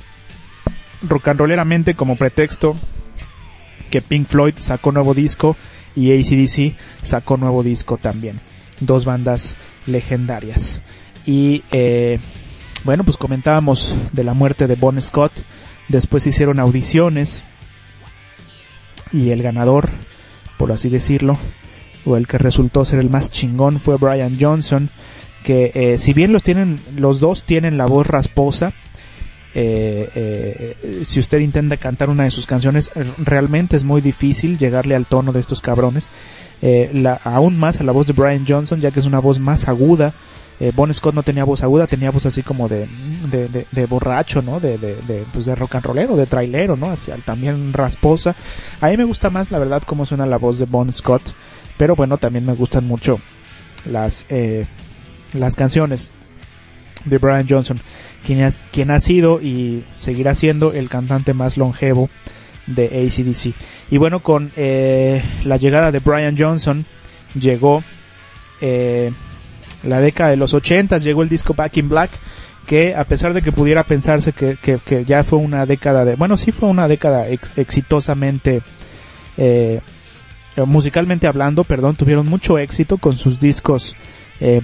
rock 1.06 1.28
and 1.28 1.40
rolleramente 1.40 1.94
como 1.94 2.16
pretexto 2.16 2.76
que 3.90 4.00
Pink 4.00 4.28
Floyd 4.28 4.54
sacó 4.58 4.92
nuevo 4.92 5.12
disco 5.14 5.56
y 5.94 6.12
ACDC 6.12 6.74
sacó 7.02 7.36
nuevo 7.36 7.62
disco 7.62 7.98
también. 7.98 8.40
Dos 8.80 9.04
bandas 9.04 9.56
legendarias. 9.86 10.80
Y 11.26 11.62
eh, 11.72 12.18
bueno, 12.84 13.04
pues 13.04 13.16
comentábamos 13.16 13.94
de 14.12 14.24
la 14.24 14.34
muerte 14.34 14.66
de 14.66 14.74
Bon 14.74 15.00
Scott. 15.00 15.32
Después 15.88 16.26
hicieron 16.26 16.58
audiciones 16.58 17.44
y 19.12 19.30
el 19.30 19.42
ganador, 19.42 19.90
por 20.58 20.72
así 20.72 20.88
decirlo, 20.88 21.38
o 22.04 22.16
el 22.16 22.26
que 22.26 22.38
resultó 22.38 22.84
ser 22.84 22.98
el 22.98 23.10
más 23.10 23.30
chingón 23.30 23.80
fue 23.80 23.96
Brian 23.96 24.36
Johnson, 24.40 24.90
que 25.44 25.72
eh, 25.74 25.98
si 25.98 26.12
bien 26.12 26.32
los 26.32 26.42
tienen, 26.42 26.80
los 26.96 27.20
dos 27.20 27.44
tienen 27.44 27.78
la 27.78 27.86
voz 27.86 28.06
rasposa, 28.06 28.72
eh, 29.54 30.10
eh, 30.16 31.02
si 31.04 31.20
usted 31.20 31.38
intenta 31.38 31.76
cantar 31.76 32.10
una 32.10 32.24
de 32.24 32.32
sus 32.32 32.46
canciones, 32.46 32.90
realmente 33.18 33.76
es 33.76 33.84
muy 33.84 34.00
difícil 34.00 34.58
llegarle 34.58 34.96
al 34.96 35.06
tono 35.06 35.32
de 35.32 35.40
estos 35.40 35.60
cabrones. 35.60 36.10
La, 36.92 37.20
aún 37.24 37.58
más 37.58 37.80
a 37.80 37.84
la 37.84 37.92
voz 37.92 38.06
de 38.06 38.14
Brian 38.14 38.46
Johnson, 38.48 38.80
ya 38.80 38.90
que 38.90 39.00
es 39.00 39.06
una 39.06 39.18
voz 39.18 39.38
más 39.38 39.68
aguda. 39.68 40.14
bon 40.74 40.94
Scott 40.94 41.14
no 41.14 41.22
tenía 41.22 41.44
voz 41.44 41.62
aguda, 41.62 41.86
tenía 41.86 42.10
voz 42.10 42.24
así 42.24 42.42
como 42.42 42.68
de, 42.68 42.88
de, 43.28 43.86
borracho, 43.86 44.40
¿no? 44.40 44.60
De, 44.60 44.78
de, 44.78 45.24
pues 45.32 45.44
de 45.44 45.54
rock 45.54 45.74
and 45.74 45.84
rollero, 45.84 46.16
de 46.16 46.24
trailero, 46.24 46.76
¿no? 46.76 46.90
Hacia, 46.90 47.16
también 47.16 47.74
rasposa. 47.74 48.34
A 48.80 48.88
mí 48.88 48.96
me 48.96 49.04
gusta 49.04 49.28
más, 49.28 49.50
la 49.50 49.58
verdad, 49.58 49.82
cómo 49.84 50.06
suena 50.06 50.24
la 50.24 50.38
voz 50.38 50.58
de 50.58 50.64
Bon 50.64 50.90
Scott. 50.90 51.22
Pero 51.76 51.96
bueno, 51.96 52.18
también 52.18 52.46
me 52.46 52.54
gustan 52.54 52.86
mucho 52.86 53.18
las, 53.84 54.26
eh, 54.30 54.66
las 55.32 55.56
canciones 55.56 56.10
de 57.04 57.18
Brian 57.18 57.46
Johnson, 57.48 57.80
quien, 58.24 58.48
quien 58.70 58.90
ha 58.90 59.00
sido 59.00 59.40
y 59.42 59.84
seguirá 59.98 60.34
siendo 60.34 60.72
el 60.72 60.88
cantante 60.88 61.34
más 61.34 61.56
longevo 61.56 62.08
de 62.66 62.86
ACDC. 62.86 63.54
Y 63.90 63.98
bueno, 63.98 64.20
con 64.20 64.50
eh, 64.56 65.22
la 65.44 65.56
llegada 65.56 65.92
de 65.92 65.98
Brian 65.98 66.36
Johnson 66.38 66.84
llegó 67.34 67.82
eh, 68.60 69.12
la 69.82 70.00
década 70.00 70.30
de 70.30 70.36
los 70.36 70.54
80, 70.54 70.98
llegó 70.98 71.22
el 71.22 71.28
disco 71.28 71.54
Back 71.54 71.76
in 71.76 71.88
Black, 71.88 72.10
que 72.66 72.94
a 72.94 73.04
pesar 73.04 73.34
de 73.34 73.42
que 73.42 73.52
pudiera 73.52 73.84
pensarse 73.84 74.32
que, 74.32 74.56
que, 74.56 75.04
ya 75.04 75.22
fue 75.22 75.38
una 75.38 75.66
década 75.66 76.04
de, 76.04 76.16
bueno, 76.16 76.38
sí 76.38 76.50
fue 76.50 76.68
una 76.68 76.88
década 76.88 77.28
exitosamente 77.28 78.62
eh, 79.36 79.80
musicalmente 80.64 81.26
hablando, 81.26 81.64
perdón, 81.64 81.96
tuvieron 81.96 82.26
mucho 82.26 82.58
éxito 82.58 82.96
con 82.96 83.18
sus 83.18 83.40
discos 83.40 83.94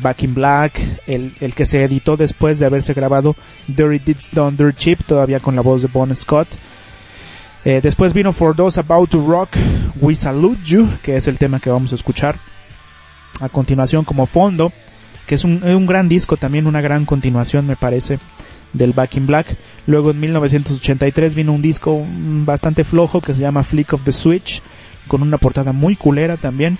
Back 0.01 0.25
in 0.25 0.35
Black, 0.35 0.79
el, 1.07 1.33
el, 1.41 1.55
que 1.55 1.65
se 1.65 1.83
editó 1.83 2.17
después 2.17 2.59
de 2.59 2.67
haberse 2.67 2.93
grabado 2.93 3.35
Dirty 3.67 3.99
Deeds 3.99 4.31
Done 4.33 4.57
Dirt 4.57 4.77
Cheap, 4.77 5.05
todavía 5.05 5.41
con 5.41 5.57
la 5.57 5.63
voz 5.63 5.81
de 5.81 5.89
Bon 5.89 6.15
Scott. 6.15 6.49
Eh, 7.65 7.81
después 7.83 8.15
vino 8.15 8.33
For 8.33 8.57
Those 8.57 8.81
About 8.81 9.11
to 9.11 9.27
Rock, 9.27 9.51
We 10.01 10.15
Salute 10.15 10.61
You, 10.65 10.89
que 11.03 11.17
es 11.17 11.29
el 11.29 11.37
tema 11.37 11.61
que 11.61 11.71
vamos 11.71 11.93
a 11.93 11.95
escuchar 11.95 12.37
a 13.41 13.49
continuación 13.49 14.05
como 14.05 14.27
fondo, 14.27 14.73
que 15.27 15.35
es 15.35 15.45
un, 15.45 15.63
un 15.63 15.87
gran 15.87 16.09
disco, 16.09 16.37
también 16.37 16.67
una 16.67 16.81
gran 16.81 17.05
continuación 17.05 17.67
me 17.67 17.77
parece 17.77 18.19
del 18.73 18.93
Back 18.93 19.17
in 19.17 19.27
Black. 19.27 19.57
Luego 19.87 20.11
en 20.11 20.21
1983 20.21 21.35
vino 21.35 21.53
un 21.53 21.63
disco 21.63 22.03
bastante 22.45 22.85
flojo 22.85 23.21
que 23.21 23.35
se 23.35 23.41
llama 23.41 23.63
Flick 23.63 23.93
of 23.93 24.05
the 24.05 24.13
Switch, 24.13 24.63
con 25.07 25.23
una 25.23 25.39
portada 25.39 25.73
muy 25.73 25.97
culera 25.97 26.37
también. 26.37 26.79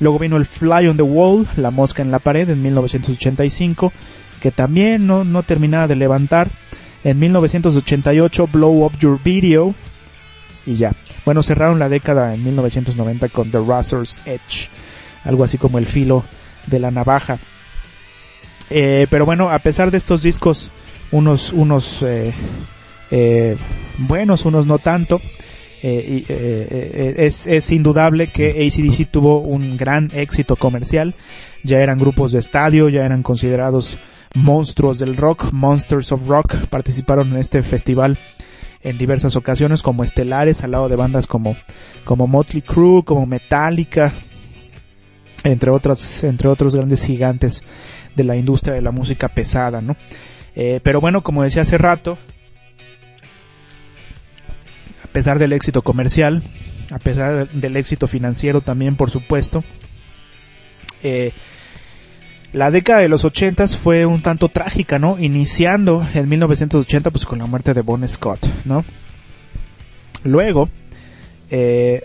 Luego 0.00 0.18
vino 0.18 0.36
el 0.36 0.46
Fly 0.46 0.88
on 0.88 0.96
the 0.96 1.02
Wall, 1.02 1.46
La 1.56 1.70
Mosca 1.70 2.02
en 2.02 2.10
la 2.10 2.18
Pared, 2.18 2.50
en 2.50 2.62
1985, 2.62 3.92
que 4.40 4.50
también 4.50 5.06
no, 5.06 5.24
no 5.24 5.42
terminaba 5.42 5.88
de 5.88 5.96
levantar. 5.96 6.48
En 7.04 7.18
1988, 7.18 8.48
Blow 8.52 8.84
Up 8.84 8.98
Your 8.98 9.20
Video, 9.22 9.74
y 10.68 10.76
ya. 10.76 10.92
Bueno, 11.24 11.42
cerraron 11.42 11.78
la 11.78 11.88
década 11.88 12.34
en 12.34 12.44
1990 12.44 13.28
con 13.30 13.50
The 13.50 13.58
Razor's 13.58 14.20
Edge, 14.26 14.68
algo 15.24 15.44
así 15.44 15.56
como 15.58 15.78
el 15.78 15.86
filo 15.86 16.24
de 16.66 16.78
la 16.78 16.90
navaja. 16.90 17.38
Eh, 18.70 19.06
pero 19.10 19.24
bueno, 19.24 19.48
a 19.48 19.58
pesar 19.60 19.90
de 19.90 19.98
estos 19.98 20.22
discos, 20.22 20.70
unos, 21.10 21.52
unos 21.54 22.02
eh, 22.02 22.34
eh, 23.10 23.56
buenos, 23.96 24.44
unos 24.44 24.66
no 24.66 24.78
tanto, 24.78 25.20
eh, 25.82 26.24
eh, 26.28 27.14
es, 27.18 27.46
es, 27.46 27.70
indudable 27.70 28.32
que 28.32 28.50
ACDC 28.50 29.10
tuvo 29.10 29.40
un 29.40 29.76
gran 29.76 30.10
éxito 30.12 30.56
comercial. 30.56 31.14
Ya 31.62 31.78
eran 31.78 31.98
grupos 31.98 32.32
de 32.32 32.40
estadio, 32.40 32.88
ya 32.88 33.04
eran 33.04 33.22
considerados 33.22 33.98
monstruos 34.34 34.98
del 34.98 35.16
rock, 35.16 35.52
Monsters 35.52 36.12
of 36.12 36.26
Rock. 36.28 36.56
Participaron 36.68 37.32
en 37.32 37.38
este 37.38 37.62
festival 37.62 38.18
en 38.82 38.98
diversas 38.98 39.36
ocasiones 39.36 39.82
como 39.82 40.04
estelares 40.04 40.62
al 40.62 40.72
lado 40.72 40.88
de 40.88 40.96
bandas 40.96 41.26
como, 41.26 41.56
como 42.04 42.26
Motley 42.26 42.62
Crue, 42.62 43.04
como 43.04 43.26
Metallica, 43.26 44.12
entre 45.44 45.70
otros, 45.70 46.24
entre 46.24 46.48
otros 46.48 46.74
grandes 46.74 47.04
gigantes 47.04 47.62
de 48.14 48.24
la 48.24 48.36
industria 48.36 48.74
de 48.74 48.82
la 48.82 48.90
música 48.90 49.28
pesada, 49.28 49.80
¿no? 49.80 49.96
pero 50.82 51.00
bueno, 51.00 51.22
como 51.22 51.44
decía 51.44 51.62
hace 51.62 51.78
rato, 51.78 52.18
a 55.04 55.06
pesar 55.12 55.38
del 55.38 55.52
éxito 55.52 55.82
comercial, 55.82 56.42
a 56.90 56.98
pesar 56.98 57.48
del 57.50 57.76
éxito 57.76 58.06
financiero 58.06 58.60
también, 58.60 58.96
por 58.96 59.10
supuesto, 59.10 59.62
eh, 61.02 61.32
la 62.52 62.70
década 62.70 63.00
de 63.00 63.08
los 63.08 63.24
80 63.24 63.68
fue 63.68 64.06
un 64.06 64.22
tanto 64.22 64.48
trágica, 64.48 64.98
¿no? 64.98 65.18
Iniciando 65.18 66.06
en 66.14 66.28
1980 66.28 67.10
pues 67.10 67.24
con 67.24 67.38
la 67.38 67.46
muerte 67.46 67.74
de 67.74 67.82
Bon 67.82 68.06
Scott, 68.08 68.46
¿no? 68.64 68.84
Luego, 70.24 70.68
eh, 71.50 72.02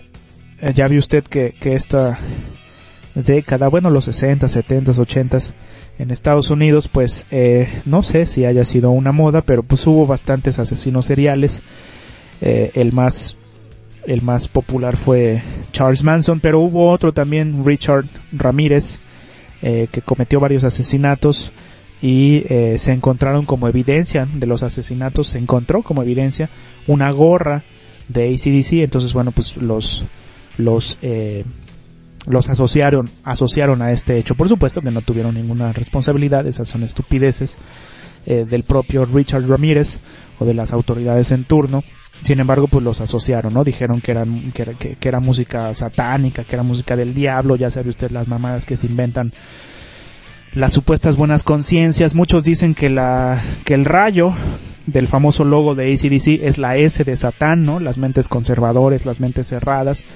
ya 0.74 0.88
vio 0.88 0.98
usted 0.98 1.24
que, 1.24 1.54
esta 1.62 2.18
década, 3.14 3.68
bueno, 3.68 3.90
los 3.90 4.04
60, 4.04 4.48
70, 4.48 4.92
80 4.92 5.38
en 5.98 6.10
Estados 6.10 6.50
Unidos, 6.50 6.88
pues 6.88 7.26
eh, 7.30 7.68
no 7.84 8.02
sé 8.02 8.26
si 8.26 8.44
haya 8.44 8.64
sido 8.64 8.90
una 8.90 9.12
moda, 9.12 9.42
pero 9.42 9.62
pues 9.62 9.86
hubo 9.86 10.06
bastantes 10.06 10.58
asesinos 10.58 11.06
seriales 11.06 11.62
eh, 12.40 12.72
el 12.74 12.92
más 12.92 13.36
el 14.06 14.20
más 14.20 14.48
popular 14.48 14.96
fue 14.98 15.42
Charles 15.72 16.02
Manson, 16.02 16.40
pero 16.40 16.60
hubo 16.60 16.90
otro 16.90 17.14
también, 17.14 17.64
Richard 17.64 18.04
Ramírez, 18.32 19.00
eh, 19.66 19.88
que 19.90 20.02
cometió 20.02 20.38
varios 20.38 20.62
asesinatos 20.62 21.50
y 22.00 22.44
eh, 22.48 22.76
se 22.78 22.92
encontraron 22.92 23.46
como 23.46 23.66
evidencia 23.66 24.28
de 24.32 24.46
los 24.46 24.62
asesinatos, 24.62 25.28
se 25.28 25.38
encontró 25.38 25.82
como 25.82 26.02
evidencia 26.02 26.50
una 26.86 27.10
gorra 27.10 27.64
de 28.08 28.28
ACDC, 28.28 28.84
entonces 28.84 29.12
bueno, 29.14 29.32
pues 29.32 29.56
los 29.56 30.04
los 30.58 30.98
los 32.26 32.48
asociaron 32.48 33.10
asociaron 33.24 33.82
a 33.82 33.92
este 33.92 34.18
hecho. 34.18 34.34
Por 34.34 34.48
supuesto 34.48 34.82
que 34.82 34.90
no 34.90 35.00
tuvieron 35.00 35.34
ninguna 35.34 35.72
responsabilidad, 35.72 36.46
esas 36.46 36.68
son 36.68 36.82
estupideces 36.82 37.56
del 38.26 38.62
propio 38.64 39.04
Richard 39.06 39.48
Ramírez 39.48 40.00
o 40.38 40.44
de 40.44 40.54
las 40.54 40.72
autoridades 40.72 41.30
en 41.32 41.44
turno 41.44 41.82
sin 42.24 42.40
embargo, 42.40 42.68
pues 42.68 42.82
los 42.82 43.02
asociaron, 43.02 43.52
¿no? 43.52 43.64
Dijeron 43.64 44.00
que, 44.00 44.12
eran, 44.12 44.50
que, 44.52 44.96
que, 44.98 45.08
era 45.08 45.20
música 45.20 45.74
satánica, 45.74 46.42
que 46.44 46.56
era 46.56 46.62
música 46.62 46.96
del 46.96 47.12
diablo, 47.12 47.54
ya 47.54 47.70
sabe 47.70 47.90
usted 47.90 48.10
las 48.10 48.28
mamadas 48.28 48.64
que 48.64 48.78
se 48.78 48.86
inventan 48.86 49.30
las 50.54 50.72
supuestas 50.72 51.16
buenas 51.16 51.42
conciencias. 51.42 52.14
Muchos 52.14 52.42
dicen 52.42 52.74
que 52.74 52.88
la 52.88 53.42
que 53.66 53.74
el 53.74 53.84
rayo 53.84 54.32
del 54.86 55.06
famoso 55.06 55.44
logo 55.44 55.74
de 55.74 55.92
ACDC 55.92 56.42
es 56.46 56.56
la 56.56 56.76
S 56.76 57.04
de 57.04 57.14
Satán, 57.14 57.66
¿no? 57.66 57.78
Las 57.78 57.98
mentes 57.98 58.28
conservadores, 58.28 59.04
las 59.04 59.20
mentes 59.20 59.48
cerradas. 59.48 60.06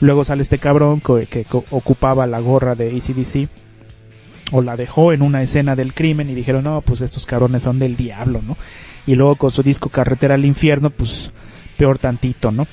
Luego 0.00 0.24
sale 0.24 0.42
este 0.42 0.58
cabrón 0.58 1.00
que, 1.00 1.26
que 1.26 1.46
ocupaba 1.70 2.26
la 2.26 2.40
gorra 2.40 2.74
de 2.74 2.88
ACDC 2.88 3.48
o 4.50 4.62
la 4.62 4.76
dejó 4.76 5.12
en 5.12 5.22
una 5.22 5.42
escena 5.42 5.76
del 5.76 5.94
crimen 5.94 6.28
y 6.28 6.34
dijeron, 6.34 6.64
no, 6.64 6.80
pues 6.80 7.02
estos 7.02 7.24
cabrones 7.24 7.62
son 7.62 7.78
del 7.78 7.96
diablo, 7.96 8.42
¿no? 8.44 8.56
Y 9.06 9.14
luego 9.14 9.36
con 9.36 9.52
su 9.52 9.62
disco 9.62 9.90
Carretera 9.90 10.34
al 10.34 10.44
Infierno, 10.44 10.90
pues 10.90 11.30
peor 11.82 11.98
tantito, 11.98 12.52
¿no? 12.52 12.68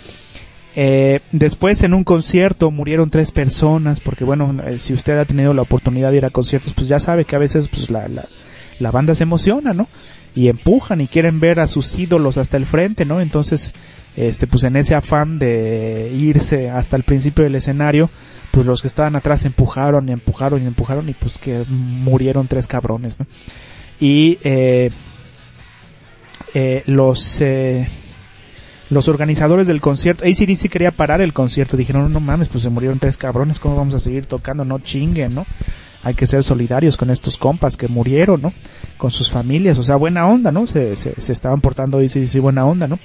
Eh, 0.76 1.20
después 1.32 1.82
en 1.82 1.96
un 1.96 2.04
concierto 2.04 2.70
murieron 2.70 3.10
tres 3.10 3.32
personas, 3.32 4.02
porque 4.02 4.24
bueno, 4.24 4.62
eh, 4.68 4.78
si 4.78 4.94
usted 4.94 5.18
ha 5.18 5.26
tenido 5.26 5.52
la 5.56 5.64
oportunidad 5.64 6.12
de 6.12 6.18
ir 6.18 6.26
a 6.26 6.30
conciertos, 6.30 6.74
pues 6.74 6.88
ya 6.88 7.00
sabe 7.00 7.26
que 7.26 7.36
a 7.36 7.40
veces 7.40 7.70
pues 7.70 7.90
la, 7.90 8.08
la, 8.80 8.92
banda 8.92 9.16
se 9.16 9.24
emociona, 9.24 9.74
¿no? 9.74 9.88
Y 10.36 10.48
empujan 10.48 11.02
y 11.02 11.08
quieren 11.08 11.40
ver 11.40 11.60
a 11.60 11.66
sus 11.66 11.98
ídolos 11.98 12.38
hasta 12.38 12.58
el 12.58 12.68
frente, 12.68 13.04
¿no? 13.04 13.20
Entonces, 13.20 13.72
este, 14.16 14.46
pues 14.46 14.64
en 14.64 14.76
ese 14.76 14.94
afán 14.94 15.40
de 15.40 16.12
irse 16.16 16.70
hasta 16.70 16.98
el 16.98 17.02
principio 17.02 17.46
del 17.46 17.56
escenario, 17.56 18.12
pues 18.52 18.68
los 18.68 18.84
que 18.84 18.90
estaban 18.90 19.16
atrás 19.16 19.44
empujaron 19.44 20.08
y 20.08 20.12
empujaron 20.12 20.62
y 20.62 20.68
empujaron 20.68 21.10
y 21.10 21.14
pues 21.14 21.40
que 21.40 21.64
murieron 21.68 22.48
tres 22.48 22.68
cabrones, 22.68 23.20
¿no? 23.20 23.26
Y 24.00 24.38
eh, 24.44 24.92
eh, 26.54 26.84
los 26.86 27.42
eh, 27.42 27.88
los 28.90 29.08
organizadores 29.08 29.68
del 29.68 29.82
concierto, 29.82 30.26
ACDC 30.26 30.70
quería 30.70 30.92
parar 30.92 31.22
el 31.22 31.34
concierto, 31.34 31.78
dijeron, 31.78 32.04
no, 32.04 32.10
no 32.10 32.20
mames, 32.20 32.50
pues 32.50 32.64
se 32.64 32.70
murieron 32.70 33.00
tres 33.00 33.18
cabrones, 33.18 33.60
¿cómo 33.60 33.76
vamos 33.76 33.94
a 33.94 34.00
seguir 34.00 34.26
tocando? 34.26 34.66
No 34.66 34.80
chinguen, 34.80 35.36
¿no? 35.36 35.46
Hay 36.04 36.14
que 36.14 36.26
ser 36.26 36.44
solidarios 36.44 36.98
con 36.98 37.10
estos 37.10 37.38
compas 37.38 37.78
que 37.78 37.88
murieron, 37.88 38.42
¿no? 38.42 38.54
Con 38.98 39.12
sus 39.12 39.30
familias, 39.30 39.78
o 39.78 39.84
sea, 39.84 39.96
buena 39.96 40.28
onda, 40.28 40.52
¿no? 40.52 40.66
Se, 40.66 40.96
se, 40.96 41.20
se 41.20 41.34
estaban 41.34 41.62
portando 41.62 42.00
ACDC 42.00 42.40
buena 42.40 42.66
onda, 42.66 42.88
¿no? 42.88 42.98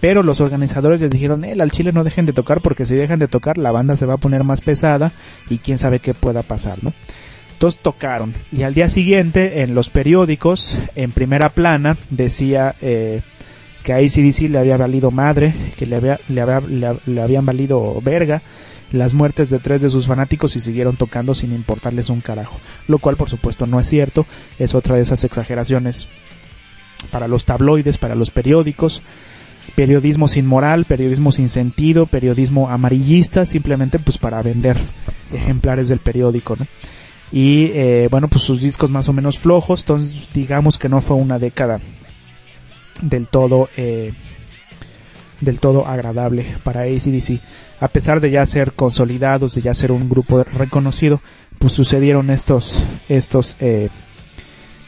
Pero 0.00 0.22
los 0.22 0.40
organizadores 0.40 1.00
les 1.00 1.10
dijeron, 1.10 1.44
eh, 1.44 1.56
al 1.60 1.70
Chile 1.72 1.92
no 1.92 2.04
dejen 2.04 2.26
de 2.26 2.32
tocar 2.32 2.60
porque 2.60 2.86
si 2.86 2.94
dejan 2.94 3.18
de 3.18 3.28
tocar 3.28 3.58
la 3.58 3.72
banda 3.72 3.96
se 3.96 4.06
va 4.06 4.14
a 4.14 4.18
poner 4.18 4.44
más 4.44 4.60
pesada 4.60 5.12
y 5.50 5.58
quién 5.58 5.78
sabe 5.78 5.98
qué 5.98 6.14
pueda 6.14 6.42
pasar, 6.42 6.78
¿no? 6.82 6.92
Entonces 7.54 7.80
tocaron 7.82 8.34
y 8.52 8.62
al 8.62 8.74
día 8.74 8.88
siguiente 8.88 9.62
en 9.62 9.74
los 9.74 9.90
periódicos, 9.90 10.78
en 10.94 11.10
primera 11.10 11.48
plana, 11.48 11.96
decía 12.08 12.76
eh, 12.80 13.22
que 13.88 13.94
a 13.94 13.96
ACDC 13.96 14.50
le 14.50 14.58
había 14.58 14.76
valido 14.76 15.10
madre, 15.10 15.54
que 15.78 15.86
le, 15.86 15.96
había, 15.96 16.20
le, 16.28 16.42
había, 16.42 16.60
le, 17.06 17.22
habían 17.22 17.46
valido 17.46 17.98
verga 18.02 18.42
las 18.92 19.14
muertes 19.14 19.48
de 19.48 19.60
tres 19.60 19.80
de 19.80 19.88
sus 19.88 20.06
fanáticos 20.06 20.54
y 20.56 20.60
siguieron 20.60 20.96
tocando 20.98 21.34
sin 21.34 21.54
importarles 21.54 22.10
un 22.10 22.20
carajo. 22.20 22.60
Lo 22.86 22.98
cual 22.98 23.16
por 23.16 23.30
supuesto 23.30 23.64
no 23.64 23.80
es 23.80 23.88
cierto, 23.88 24.26
es 24.58 24.74
otra 24.74 24.96
de 24.96 25.00
esas 25.00 25.24
exageraciones 25.24 26.06
para 27.10 27.28
los 27.28 27.46
tabloides, 27.46 27.96
para 27.96 28.14
los 28.14 28.30
periódicos, 28.30 29.00
periodismo 29.74 30.28
sin 30.28 30.44
moral, 30.44 30.84
periodismo 30.84 31.32
sin 31.32 31.48
sentido, 31.48 32.04
periodismo 32.04 32.68
amarillista, 32.68 33.46
simplemente 33.46 33.98
pues 33.98 34.18
para 34.18 34.42
vender 34.42 34.76
ejemplares 35.32 35.88
del 35.88 36.00
periódico. 36.00 36.58
Y 37.32 37.70
eh, 37.72 38.08
bueno, 38.10 38.28
pues 38.28 38.44
sus 38.44 38.60
discos 38.60 38.90
más 38.90 39.08
o 39.08 39.14
menos 39.14 39.38
flojos, 39.38 39.80
entonces 39.80 40.28
digamos 40.34 40.76
que 40.76 40.90
no 40.90 41.00
fue 41.00 41.16
una 41.16 41.38
década 41.38 41.80
del 43.02 43.28
todo 43.28 43.68
eh, 43.76 44.12
del 45.40 45.60
todo 45.60 45.86
agradable 45.86 46.44
para 46.64 46.82
ACDC. 46.82 47.40
A 47.80 47.88
pesar 47.88 48.20
de 48.20 48.30
ya 48.30 48.44
ser 48.44 48.72
consolidados, 48.72 49.54
de 49.54 49.62
ya 49.62 49.74
ser 49.74 49.92
un 49.92 50.08
grupo 50.08 50.42
reconocido, 50.42 51.20
pues 51.58 51.72
sucedieron 51.72 52.30
estos 52.30 52.78
estos 53.08 53.56
eh, 53.60 53.88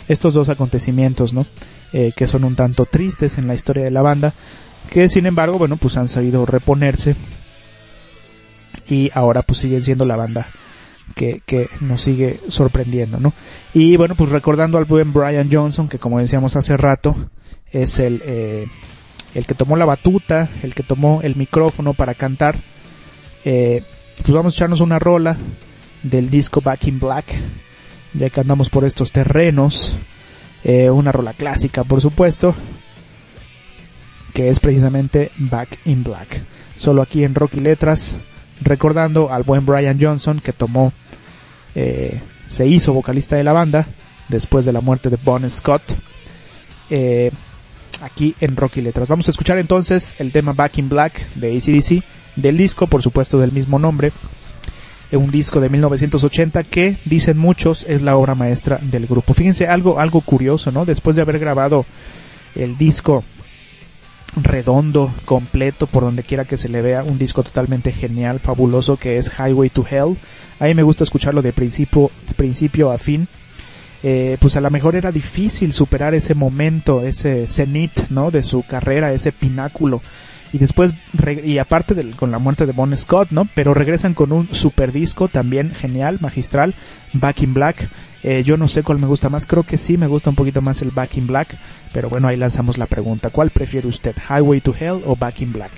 estos 0.08 0.34
dos 0.34 0.48
acontecimientos, 0.48 1.32
¿no? 1.32 1.46
Eh, 1.92 2.12
que 2.16 2.26
son 2.26 2.44
un 2.44 2.56
tanto 2.56 2.84
tristes 2.84 3.38
en 3.38 3.46
la 3.46 3.54
historia 3.54 3.84
de 3.84 3.90
la 3.90 4.02
banda, 4.02 4.32
que 4.90 5.08
sin 5.08 5.26
embargo, 5.26 5.58
bueno, 5.58 5.76
pues 5.76 5.96
han 5.96 6.08
sabido 6.08 6.46
reponerse 6.46 7.16
y 8.88 9.10
ahora 9.14 9.42
pues 9.42 9.60
siguen 9.60 9.82
siendo 9.82 10.04
la 10.04 10.16
banda 10.16 10.46
que, 11.14 11.42
que 11.46 11.68
nos 11.80 12.02
sigue 12.02 12.40
sorprendiendo, 12.48 13.18
¿no? 13.20 13.32
Y 13.74 13.96
bueno, 13.96 14.14
pues 14.14 14.30
recordando 14.30 14.78
al 14.78 14.84
buen 14.84 15.12
Brian 15.12 15.48
Johnson, 15.50 15.88
que 15.88 15.98
como 15.98 16.18
decíamos 16.18 16.56
hace 16.56 16.76
rato, 16.76 17.16
es 17.72 17.98
el, 17.98 18.22
eh, 18.24 18.66
el 19.34 19.46
que 19.46 19.54
tomó 19.54 19.76
la 19.76 19.84
batuta, 19.84 20.48
el 20.62 20.74
que 20.74 20.82
tomó 20.82 21.20
el 21.22 21.36
micrófono 21.36 21.94
para 21.94 22.14
cantar, 22.14 22.58
eh, 23.44 23.82
pues 24.18 24.32
vamos 24.32 24.54
a 24.54 24.56
echarnos 24.56 24.80
una 24.80 24.98
rola 24.98 25.36
del 26.02 26.30
disco 26.30 26.60
Back 26.60 26.86
in 26.86 26.98
Black, 26.98 27.26
ya 28.14 28.30
que 28.30 28.40
andamos 28.40 28.70
por 28.70 28.84
estos 28.84 29.12
terrenos, 29.12 29.96
eh, 30.64 30.90
una 30.90 31.12
rola 31.12 31.32
clásica 31.32 31.84
por 31.84 32.00
supuesto, 32.00 32.54
que 34.34 34.48
es 34.48 34.60
precisamente 34.60 35.30
Back 35.38 35.78
in 35.84 36.04
Black. 36.04 36.40
Solo 36.76 37.02
aquí 37.02 37.24
en 37.24 37.34
Rocky 37.34 37.60
Letras, 37.60 38.18
recordando 38.62 39.32
al 39.32 39.42
buen 39.42 39.66
Brian 39.66 39.98
Johnson 40.00 40.40
que 40.40 40.52
tomó, 40.52 40.92
eh, 41.74 42.20
se 42.46 42.66
hizo 42.66 42.92
vocalista 42.92 43.36
de 43.36 43.44
la 43.44 43.52
banda 43.52 43.86
después 44.28 44.64
de 44.64 44.72
la 44.72 44.80
muerte 44.80 45.10
de 45.10 45.18
Bon 45.22 45.48
Scott. 45.48 45.82
Eh, 46.88 47.30
aquí 48.02 48.34
en 48.40 48.56
Rocky 48.56 48.80
Letras. 48.80 49.08
Vamos 49.08 49.28
a 49.28 49.30
escuchar 49.30 49.58
entonces 49.58 50.14
el 50.18 50.32
tema 50.32 50.52
Back 50.52 50.78
in 50.78 50.88
Black 50.88 51.28
de 51.34 51.56
ACDC, 51.56 52.04
del 52.36 52.56
disco, 52.56 52.86
por 52.86 53.02
supuesto, 53.02 53.38
del 53.38 53.52
mismo 53.52 53.78
nombre. 53.78 54.12
Un 55.12 55.30
disco 55.30 55.60
de 55.60 55.68
1980 55.68 56.62
que, 56.64 56.96
dicen 57.04 57.36
muchos, 57.36 57.84
es 57.88 58.02
la 58.02 58.16
obra 58.16 58.34
maestra 58.34 58.78
del 58.80 59.06
grupo. 59.06 59.34
Fíjense 59.34 59.66
algo, 59.66 59.98
algo 59.98 60.20
curioso, 60.20 60.70
¿no? 60.70 60.84
Después 60.84 61.16
de 61.16 61.22
haber 61.22 61.40
grabado 61.40 61.84
el 62.54 62.78
disco 62.78 63.24
redondo, 64.36 65.12
completo, 65.24 65.86
por 65.88 66.04
donde 66.04 66.22
quiera 66.22 66.44
que 66.44 66.56
se 66.56 66.68
le 66.68 66.82
vea, 66.82 67.02
un 67.02 67.18
disco 67.18 67.42
totalmente 67.42 67.90
genial, 67.90 68.38
fabuloso 68.38 68.96
que 68.96 69.18
es 69.18 69.32
Highway 69.36 69.70
to 69.70 69.84
Hell. 69.88 70.16
A 70.60 70.66
mí 70.66 70.74
me 70.74 70.82
gusta 70.82 71.04
escucharlo 71.04 71.42
de 71.42 71.52
principio, 71.52 72.10
de 72.28 72.34
principio 72.34 72.92
a 72.92 72.98
fin. 72.98 73.26
Eh, 74.02 74.38
pues 74.40 74.56
a 74.56 74.60
lo 74.60 74.70
mejor 74.70 74.96
era 74.96 75.12
difícil 75.12 75.72
superar 75.72 76.14
ese 76.14 76.34
momento, 76.34 77.04
ese 77.04 77.46
cenit, 77.48 78.08
¿no? 78.08 78.30
De 78.30 78.42
su 78.42 78.62
carrera, 78.62 79.12
ese 79.12 79.32
pináculo. 79.32 80.00
Y 80.52 80.58
después, 80.58 80.94
y 81.44 81.58
aparte 81.58 81.94
del, 81.94 82.16
con 82.16 82.30
la 82.32 82.38
muerte 82.38 82.66
de 82.66 82.72
Bon 82.72 82.96
Scott, 82.96 83.28
¿no? 83.30 83.46
Pero 83.54 83.72
regresan 83.72 84.14
con 84.14 84.32
un 84.32 84.52
super 84.52 84.90
disco 84.90 85.28
también 85.28 85.72
genial, 85.74 86.18
magistral, 86.20 86.74
Back 87.12 87.42
in 87.42 87.54
Black. 87.54 87.88
Eh, 88.22 88.42
yo 88.42 88.56
no 88.56 88.68
sé 88.68 88.82
cuál 88.82 88.98
me 88.98 89.06
gusta 89.06 89.28
más, 89.28 89.46
creo 89.46 89.62
que 89.62 89.78
sí 89.78 89.96
me 89.96 90.06
gusta 90.06 90.28
un 90.28 90.36
poquito 90.36 90.60
más 90.60 90.82
el 90.82 90.90
Back 90.90 91.16
in 91.16 91.26
Black, 91.26 91.56
pero 91.92 92.10
bueno, 92.10 92.28
ahí 92.28 92.36
lanzamos 92.36 92.76
la 92.76 92.86
pregunta, 92.86 93.30
¿cuál 93.30 93.48
prefiere 93.48 93.88
usted, 93.88 94.14
Highway 94.28 94.60
to 94.60 94.74
Hell 94.78 95.00
o 95.06 95.16
Back 95.16 95.40
in 95.40 95.52
Black? 95.52 95.70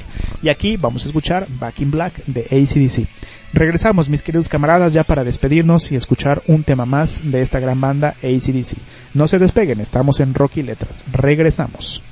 Y 0.42 0.48
aquí 0.48 0.76
vamos 0.76 1.04
a 1.04 1.08
escuchar 1.08 1.46
Back 1.60 1.80
in 1.80 1.92
Black 1.92 2.24
de 2.26 2.40
ACDC. 2.50 3.06
Regresamos, 3.52 4.08
mis 4.08 4.22
queridos 4.22 4.48
camaradas, 4.48 4.94
ya 4.94 5.04
para 5.04 5.24
despedirnos 5.24 5.92
y 5.92 5.96
escuchar 5.96 6.42
un 6.46 6.64
tema 6.64 6.86
más 6.86 7.20
de 7.22 7.42
esta 7.42 7.60
gran 7.60 7.80
banda 7.80 8.14
ACDC. 8.22 8.78
No 9.12 9.28
se 9.28 9.38
despeguen, 9.38 9.80
estamos 9.80 10.20
en 10.20 10.32
Rocky 10.32 10.62
Letras. 10.62 11.04
Regresamos. 11.12 12.02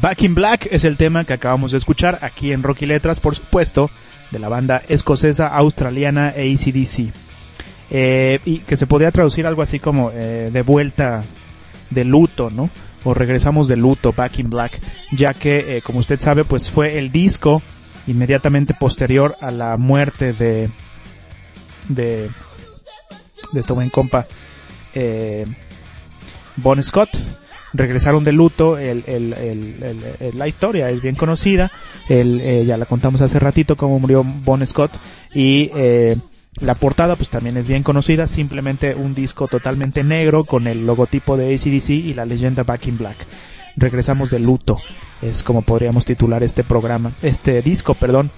Back 0.00 0.22
in 0.22 0.34
Black 0.34 0.68
es 0.70 0.84
el 0.84 0.96
tema 0.96 1.24
que 1.24 1.32
acabamos 1.32 1.72
de 1.72 1.78
escuchar 1.78 2.20
aquí 2.22 2.52
en 2.52 2.62
Rocky 2.62 2.86
Letras, 2.86 3.18
por 3.18 3.34
supuesto, 3.34 3.90
de 4.30 4.38
la 4.38 4.48
banda 4.48 4.80
escocesa 4.88 5.48
australiana 5.48 6.28
ACDC. 6.28 7.12
Eh, 7.90 8.38
y 8.44 8.58
que 8.58 8.76
se 8.76 8.86
podía 8.86 9.10
traducir 9.10 9.46
algo 9.46 9.62
así 9.62 9.80
como 9.80 10.10
eh, 10.12 10.50
de 10.52 10.62
vuelta 10.62 11.24
de 11.90 12.04
luto, 12.04 12.50
¿no? 12.50 12.70
O 13.02 13.14
regresamos 13.14 13.66
de 13.66 13.76
luto, 13.76 14.12
Back 14.12 14.38
in 14.38 14.50
Black, 14.50 14.78
ya 15.10 15.34
que, 15.34 15.78
eh, 15.78 15.82
como 15.82 15.98
usted 15.98 16.20
sabe, 16.20 16.44
pues 16.44 16.70
fue 16.70 16.98
el 16.98 17.10
disco 17.10 17.62
inmediatamente 18.06 18.74
posterior 18.74 19.36
a 19.40 19.50
la 19.50 19.76
muerte 19.76 20.32
de 20.32 20.70
de 21.88 22.30
de 23.52 23.60
este 23.60 23.72
buen 23.72 23.88
compa 23.88 24.26
Bon 26.56 26.82
Scott 26.82 27.18
regresaron 27.72 28.24
de 28.24 28.32
luto, 28.32 28.78
el, 28.78 29.04
el, 29.06 29.32
el, 29.34 30.38
la 30.38 30.48
historia 30.48 30.90
es 30.90 31.02
bien 31.02 31.14
conocida, 31.14 31.70
eh, 32.08 32.64
ya 32.66 32.76
la 32.76 32.86
contamos 32.86 33.20
hace 33.20 33.38
ratito 33.38 33.76
cómo 33.76 33.98
murió 33.98 34.24
Bon 34.24 34.64
Scott 34.64 34.92
y 35.34 35.70
eh, 35.74 36.16
la 36.60 36.74
portada 36.74 37.16
pues 37.16 37.28
también 37.28 37.56
es 37.56 37.68
bien 37.68 37.82
conocida, 37.82 38.26
simplemente 38.26 38.94
un 38.94 39.14
disco 39.14 39.48
totalmente 39.48 40.02
negro 40.02 40.44
con 40.44 40.66
el 40.66 40.86
logotipo 40.86 41.36
de 41.36 41.54
ACDC 41.54 41.90
y 41.90 42.14
la 42.14 42.24
leyenda 42.24 42.62
Back 42.62 42.86
in 42.86 42.98
Black. 42.98 43.16
Regresamos 43.76 44.30
de 44.30 44.40
luto, 44.40 44.78
es 45.22 45.42
como 45.42 45.62
podríamos 45.62 46.04
titular 46.04 46.42
este 46.42 46.64
programa, 46.64 47.12
este 47.22 47.62
disco, 47.62 47.94
perdón, 47.94 48.30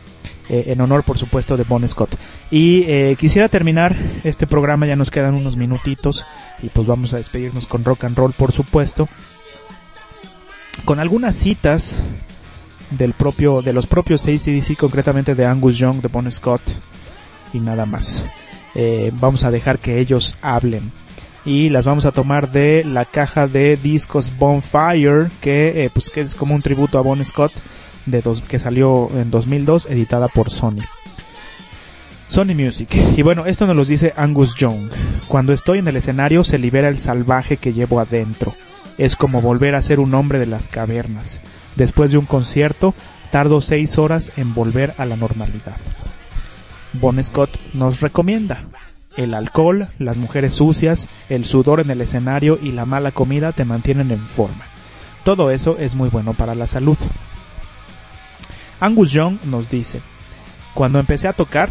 eh, 0.53 0.73
en 0.73 0.81
honor 0.81 1.05
por 1.05 1.17
supuesto 1.17 1.57
de 1.57 1.63
Bon 1.63 1.87
Scott. 1.87 2.17
Y 2.51 2.83
eh, 2.89 3.15
quisiera 3.17 3.49
terminar 3.49 3.95
este 4.25 4.49
programa, 4.49 4.85
ya 4.85 4.97
nos 4.97 5.13
quedan 5.13 5.35
unos 5.35 5.57
minutitos 5.57 6.27
y 6.61 6.69
pues 6.71 6.89
vamos 6.89 7.13
a 7.13 7.19
despedirnos 7.19 7.69
con 7.69 7.85
rock 7.85 8.03
and 8.03 8.19
roll 8.19 8.33
por 8.33 8.51
supuesto, 8.51 9.09
con 10.85 10.99
algunas 10.99 11.37
citas 11.37 12.01
del 12.91 13.13
propio, 13.13 13.63
de 13.63 13.73
los 13.73 13.87
propios 13.87 14.27
ACDC, 14.27 14.77
concretamente 14.77 15.37
de 15.37 15.47
Angus 15.47 15.79
Young, 15.79 16.01
de 16.01 16.09
Bon 16.09 16.29
Scott 16.33 16.63
y 17.53 17.61
nada 17.61 17.87
más. 17.87 18.25
Eh, 18.75 19.13
vamos 19.21 19.45
a 19.45 19.53
dejar 19.53 19.79
que 19.79 20.01
ellos 20.01 20.37
hablen 20.43 20.91
y 21.45 21.69
las 21.69 21.87
vamos 21.87 22.07
a 22.07 22.13
tomar 22.13 22.51
de 22.51 22.83
la 22.83 23.05
caja 23.05 23.47
de 23.47 23.77
discos 23.77 24.33
Bonfire 24.37 25.29
que 25.41 25.89
pues 25.95 26.11
que 26.11 26.23
es 26.23 26.35
como 26.35 26.57
un 26.57 26.63
tributo 26.63 26.99
a 26.99 27.03
Bon 27.03 27.25
Scott 27.25 27.53
de 28.11 28.23
dos, 28.23 28.43
que 28.43 28.59
salió 28.59 29.11
en 29.15 29.31
2002 29.31 29.87
editada 29.91 30.29
por 30.29 30.51
Sony. 30.51 30.83
Sony 32.29 32.55
Music. 32.55 32.89
Y 33.17 33.23
bueno, 33.23 33.47
esto 33.47 33.67
nos 33.67 33.75
lo 33.75 33.85
dice 33.85 34.15
Angus 34.17 34.55
Young. 34.55 34.89
Cuando 35.27 35.53
estoy 35.53 35.79
en 35.79 35.89
el 35.89 35.97
escenario 35.97 36.45
se 36.45 36.59
libera 36.59 36.89
el 36.89 36.99
salvaje 36.99 37.57
que 37.57 37.73
llevo 37.73 37.99
adentro. 37.99 38.55
Es 38.99 39.17
como 39.17 39.41
volver 39.41 39.75
a 39.75 39.83
ser 39.83 39.99
un 39.99 40.15
hombre 40.15 40.39
de 40.39 40.47
las 40.47 40.69
cavernas. 40.69 41.41
Después 41.75 42.13
de 42.13 42.19
un 42.19 42.27
concierto, 42.27 42.95
tardo 43.33 43.61
seis 43.61 43.99
horas 43.99 44.33
en 44.37 44.55
volver 44.55 44.95
a 44.97 45.07
la 45.07 45.17
normalidad. 45.17 45.77
Bon 46.93 47.21
Scott 47.23 47.51
nos 47.75 48.01
recomienda. 48.01 48.65
El 49.17 49.35
alcohol, 49.35 49.89
las 49.99 50.17
mujeres 50.17 50.55
sucias, 50.55 51.09
el 51.29 51.45
sudor 51.45 51.81
en 51.81 51.91
el 51.91 52.01
escenario 52.01 52.61
y 52.63 52.71
la 52.73 52.87
mala 52.87 53.11
comida 53.11 53.53
te 53.53 53.65
mantienen 53.65 54.13
en 54.13 54.21
forma. 54.21 54.65
Todo 55.25 55.51
eso 55.51 55.77
es 55.79 55.97
muy 55.97 56.09
bueno 56.11 56.33
para 56.33 56.55
la 56.55 56.67
salud. 56.67 56.97
Angus 58.81 59.13
Young 59.13 59.39
nos 59.45 59.69
dice, 59.69 60.01
cuando 60.75 60.99
empecé 60.99 61.29
a 61.29 61.35
tocar, 61.35 61.71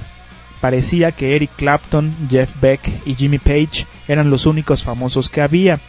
parecía 0.61 1.11
que 1.11 1.36
Eric 1.36 1.52
Clapton, 1.56 2.15
Jeff 2.30 2.56
Beck 2.61 2.81
y 3.06 3.15
Jimmy 3.15 3.40
Page 3.40 3.88
eran 4.07 4.30
los 4.30 4.45
únicos 4.45 4.84
famosos 4.84 5.30
que 5.30 5.41
había. 5.41 5.80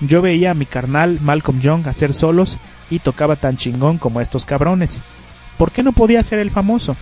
Yo 0.00 0.22
veía 0.22 0.52
a 0.52 0.54
mi 0.54 0.66
carnal 0.66 1.18
Malcolm 1.20 1.60
Young 1.60 1.86
hacer 1.86 2.14
solos 2.14 2.58
y 2.90 2.98
tocaba 2.98 3.36
tan 3.36 3.56
chingón 3.56 3.98
como 3.98 4.20
estos 4.20 4.44
cabrones. 4.44 5.00
¿Por 5.58 5.70
qué 5.70 5.82
no 5.82 5.92
podía 5.92 6.22
ser 6.22 6.38
el 6.38 6.50
famoso? 6.50 6.96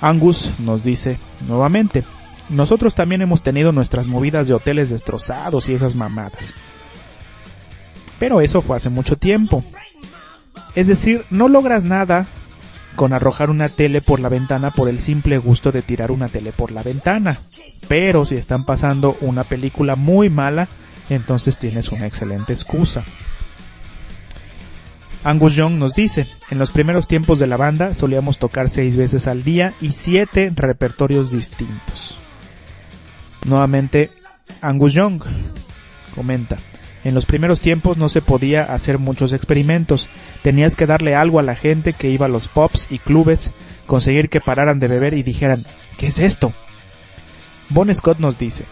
Angus 0.00 0.52
nos 0.58 0.84
dice 0.84 1.18
nuevamente, 1.46 2.04
nosotros 2.48 2.94
también 2.94 3.22
hemos 3.22 3.42
tenido 3.42 3.72
nuestras 3.72 4.06
movidas 4.06 4.48
de 4.48 4.54
hoteles 4.54 4.90
destrozados 4.90 5.68
y 5.68 5.74
esas 5.74 5.94
mamadas. 5.94 6.54
Pero 8.18 8.40
eso 8.40 8.60
fue 8.60 8.76
hace 8.76 8.90
mucho 8.90 9.16
tiempo. 9.16 9.64
Es 10.74 10.86
decir, 10.86 11.24
no 11.30 11.48
logras 11.48 11.84
nada 11.84 12.26
con 12.96 13.12
arrojar 13.12 13.50
una 13.50 13.68
tele 13.68 14.00
por 14.00 14.20
la 14.20 14.28
ventana 14.28 14.70
por 14.70 14.88
el 14.88 15.00
simple 15.00 15.38
gusto 15.38 15.72
de 15.72 15.82
tirar 15.82 16.10
una 16.10 16.28
tele 16.28 16.52
por 16.52 16.70
la 16.70 16.82
ventana. 16.82 17.38
Pero 17.88 18.24
si 18.24 18.36
están 18.36 18.64
pasando 18.64 19.16
una 19.20 19.44
película 19.44 19.96
muy 19.96 20.30
mala, 20.30 20.68
entonces 21.10 21.58
tienes 21.58 21.90
una 21.90 22.06
excelente 22.06 22.52
excusa. 22.52 23.04
Angus 25.24 25.54
Young 25.54 25.78
nos 25.78 25.94
dice, 25.94 26.26
en 26.50 26.58
los 26.58 26.70
primeros 26.70 27.08
tiempos 27.08 27.38
de 27.38 27.46
la 27.46 27.56
banda 27.56 27.94
solíamos 27.94 28.38
tocar 28.38 28.68
seis 28.68 28.96
veces 28.96 29.26
al 29.26 29.42
día 29.42 29.72
y 29.80 29.92
siete 29.92 30.52
repertorios 30.54 31.30
distintos. 31.30 32.18
Nuevamente, 33.46 34.10
Angus 34.60 34.92
Young 34.92 35.22
comenta, 36.14 36.58
en 37.04 37.14
los 37.14 37.26
primeros 37.26 37.60
tiempos 37.60 37.98
no 37.98 38.08
se 38.08 38.22
podía 38.22 38.64
hacer 38.64 38.98
muchos 38.98 39.34
experimentos. 39.34 40.08
Tenías 40.42 40.74
que 40.74 40.86
darle 40.86 41.14
algo 41.14 41.38
a 41.38 41.42
la 41.42 41.54
gente 41.54 41.92
que 41.92 42.08
iba 42.08 42.26
a 42.26 42.30
los 42.30 42.48
pubs 42.48 42.88
y 42.90 42.98
clubes, 42.98 43.50
conseguir 43.86 44.30
que 44.30 44.40
pararan 44.40 44.78
de 44.78 44.88
beber 44.88 45.12
y 45.12 45.22
dijeran, 45.22 45.64
¿qué 45.98 46.06
es 46.06 46.18
esto? 46.18 46.54
Bon 47.68 47.94
Scott 47.94 48.18
nos 48.18 48.38
dice, 48.38 48.64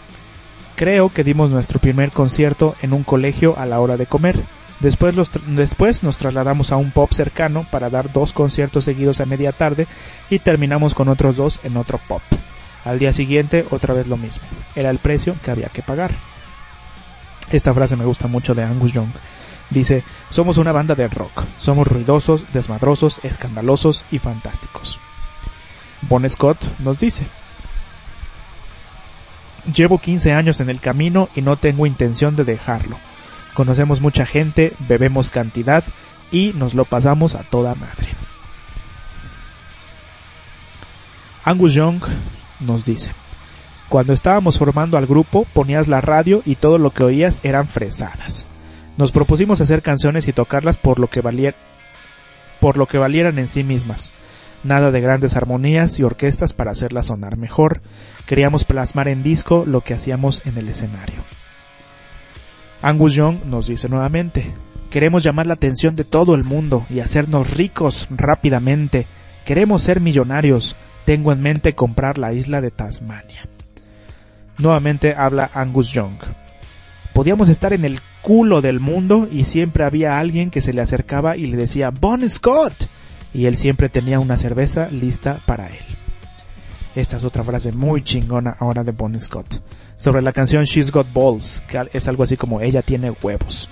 creo 0.77 1.11
que 1.11 1.25
dimos 1.25 1.51
nuestro 1.51 1.79
primer 1.79 2.11
concierto 2.11 2.75
en 2.81 2.95
un 2.95 3.03
colegio 3.03 3.59
a 3.59 3.67
la 3.67 3.81
hora 3.81 3.99
de 3.99 4.07
comer. 4.07 4.43
Después, 4.81 5.15
después 5.47 6.03
nos 6.03 6.19
trasladamos 6.19 6.73
a 6.73 6.77
un 6.77 6.91
pub 6.91 7.13
cercano 7.13 7.67
para 7.71 7.91
dar 7.91 8.13
dos 8.13 8.33
conciertos 8.33 8.85
seguidos 8.85 9.21
a 9.21 9.27
media 9.27 9.53
tarde 9.53 9.87
y 10.31 10.39
terminamos 10.39 10.95
con 10.95 11.09
otros 11.09 11.37
dos 11.37 11.61
en 11.65 11.77
otro 11.77 12.01
pub. 12.09 12.23
Al 12.85 12.99
día 12.99 13.13
siguiente 13.13 13.65
otra 13.71 13.95
vez 13.95 14.09
lo 14.09 14.17
mismo. 14.17 14.43
Era 14.75 14.91
el 14.91 14.99
precio 14.99 15.37
que 15.45 15.51
había 15.51 15.69
que 15.69 15.83
pagar. 15.83 16.13
Esta 17.51 17.75
frase 17.75 17.97
me 17.97 18.05
gusta 18.05 18.29
mucho 18.29 18.55
de 18.55 18.63
Angus 18.63 18.93
Young. 18.93 19.11
Dice, 19.71 20.05
somos 20.31 20.59
una 20.59 20.73
banda 20.73 20.95
de 20.95 21.09
rock, 21.09 21.45
somos 21.59 21.87
ruidosos, 21.87 22.45
desmadrosos, 22.53 23.21
escandalosos 23.23 24.05
y 24.11 24.19
fantásticos. 24.19 24.99
Bon 26.03 26.29
Scott 26.29 26.59
nos 26.81 26.99
dice, 26.99 27.27
llevo 29.75 29.99
15 29.99 30.33
años 30.33 30.61
en 30.61 30.69
el 30.69 30.81
camino 30.81 31.29
y 31.35 31.43
no 31.43 31.57
tengo 31.57 31.87
intención 31.87 32.37
de 32.37 32.45
dejarlo. 32.45 32.99
Conocemos 33.55 34.01
mucha 34.01 34.27
gente, 34.27 34.73
bebemos 34.81 35.31
cantidad 35.31 35.85
y 36.31 36.53
nos 36.55 36.75
lo 36.75 36.85
pasamos 36.85 37.35
a 37.35 37.43
toda 37.43 37.75
madre. 37.75 38.09
Angus 41.45 41.75
Young 41.75 42.03
nos 42.61 42.85
dice, 42.85 43.13
cuando 43.93 44.15
estábamos 44.15 44.57
formando 44.57 44.97
al 44.97 45.05
grupo, 45.05 45.47
ponías 45.53 45.87
la 45.87 46.01
radio 46.01 46.41
y 46.47 46.55
todo 46.55 46.79
lo 46.79 46.93
que 46.93 47.05
oías 47.05 47.41
eran 47.45 47.69
fresadas. 47.69 48.47
Nos 48.97 49.13
propusimos 49.13 49.61
hacer 49.61 49.83
canciones 49.83 50.29
y 50.29 50.33
tocarlas 50.33 50.79
por 50.79 50.99
lo 50.99 51.09
que 51.09 51.21
por 52.59 52.79
lo 52.79 52.87
que 52.87 52.97
valieran 52.97 53.39
en 53.39 53.49
sí 53.49 53.63
mismas. 53.65 54.11
Nada 54.65 54.93
de 54.93 55.03
grandes 55.03 55.37
armonías 55.37 55.99
y 55.99 56.05
orquestas 56.05 56.55
para 56.55 56.71
hacerlas 56.71 57.09
sonar 57.09 57.37
mejor. 57.37 57.83
Queríamos 58.25 58.65
plasmar 58.65 59.09
en 59.09 59.23
disco 59.23 59.65
lo 59.67 59.83
que 59.83 59.93
hacíamos 59.93 60.41
en 60.47 60.57
el 60.57 60.71
escenario. 60.71 61.21
Angus 62.81 63.13
Young 63.13 63.45
nos 63.45 63.67
dice 63.67 63.91
nuevamente, 63.91 64.55
queremos 64.89 65.23
llamar 65.23 65.47
la 65.47 65.53
atención 65.53 65.97
de 65.97 66.05
todo 66.05 66.35
el 66.35 66.45
mundo 66.45 66.87
y 66.89 67.01
hacernos 67.01 67.59
ricos 67.59 68.09
rápidamente. 68.09 69.07
Queremos 69.45 69.83
ser 69.83 70.01
millonarios. 70.01 70.77
Tengo 71.05 71.31
en 71.31 71.43
mente 71.43 71.75
comprar 71.75 72.17
la 72.17 72.33
isla 72.33 72.63
de 72.63 72.71
Tasmania. 72.71 73.49
Nuevamente 74.63 75.17
habla 75.17 75.51
Angus 75.55 75.91
Young. 75.91 76.15
Podíamos 77.13 77.49
estar 77.49 77.73
en 77.73 77.85
el 77.85 78.01
culo 78.21 78.61
del 78.61 78.79
mundo 78.79 79.27
y 79.29 79.45
siempre 79.45 79.83
había 79.83 80.21
alguien 80.21 80.53
que 80.53 80.61
se 80.61 80.73
le 80.73 80.81
acercaba 80.81 81.37
y 81.37 81.47
le 81.47 81.57
decía 81.57 81.91
Bon 81.91 82.27
Scott 82.29 82.73
y 83.35 83.47
él 83.47 83.57
siempre 83.57 83.89
tenía 83.89 84.21
una 84.21 84.37
cerveza 84.37 84.89
lista 84.89 85.41
para 85.47 85.67
él. 85.67 85.85
Esta 86.95 87.17
es 87.17 87.25
otra 87.25 87.43
frase 87.43 87.73
muy 87.73 88.05
chingona 88.05 88.57
ahora 88.61 88.85
de 88.85 88.93
Bon 88.93 89.19
Scott. 89.19 89.61
Sobre 89.99 90.23
la 90.23 90.33
canción 90.33 90.63
She's 90.63 90.93
Got 90.93 91.13
Balls, 91.13 91.61
que 91.67 91.83
es 91.93 92.07
algo 92.07 92.23
así 92.23 92.37
como 92.37 92.61
ella 92.61 92.83
tiene 92.83 93.11
huevos. 93.11 93.69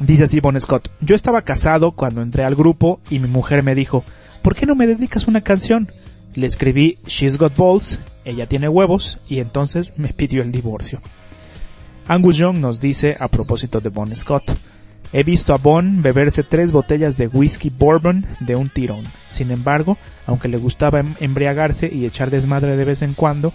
Dice 0.00 0.24
así 0.24 0.38
Bon 0.38 0.58
Scott, 0.60 0.92
yo 1.00 1.16
estaba 1.16 1.42
casado 1.42 1.90
cuando 1.90 2.22
entré 2.22 2.44
al 2.44 2.54
grupo 2.54 3.00
y 3.10 3.18
mi 3.18 3.26
mujer 3.26 3.64
me 3.64 3.74
dijo, 3.74 4.04
¿por 4.42 4.54
qué 4.54 4.64
no 4.64 4.76
me 4.76 4.86
dedicas 4.86 5.26
una 5.26 5.40
canción? 5.40 5.88
Le 6.34 6.46
escribí 6.46 6.98
She's 7.06 7.36
Got 7.36 7.56
Balls, 7.56 8.00
ella 8.24 8.46
tiene 8.46 8.68
huevos, 8.68 9.18
y 9.28 9.40
entonces 9.40 9.92
me 9.98 10.08
pidió 10.08 10.42
el 10.42 10.52
divorcio. 10.52 11.00
Angus 12.08 12.36
Young 12.36 12.58
nos 12.58 12.80
dice 12.80 13.16
a 13.20 13.28
propósito 13.28 13.80
de 13.80 13.90
Bon 13.90 14.14
Scott, 14.14 14.44
he 15.12 15.22
visto 15.22 15.52
a 15.54 15.58
Bon 15.58 16.02
beberse 16.02 16.42
tres 16.42 16.72
botellas 16.72 17.16
de 17.16 17.26
whisky 17.26 17.70
bourbon 17.70 18.26
de 18.40 18.56
un 18.56 18.70
tirón. 18.70 19.06
Sin 19.28 19.50
embargo, 19.50 19.98
aunque 20.26 20.48
le 20.48 20.56
gustaba 20.56 21.00
em-, 21.00 21.14
embriagarse 21.20 21.90
y 21.92 22.06
echar 22.06 22.30
desmadre 22.30 22.76
de 22.76 22.84
vez 22.84 23.02
en 23.02 23.14
cuando, 23.14 23.52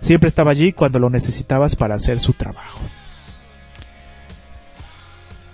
siempre 0.00 0.28
estaba 0.28 0.50
allí 0.50 0.72
cuando 0.72 0.98
lo 0.98 1.10
necesitabas 1.10 1.76
para 1.76 1.96
hacer 1.96 2.18
su 2.18 2.32
trabajo. 2.32 2.80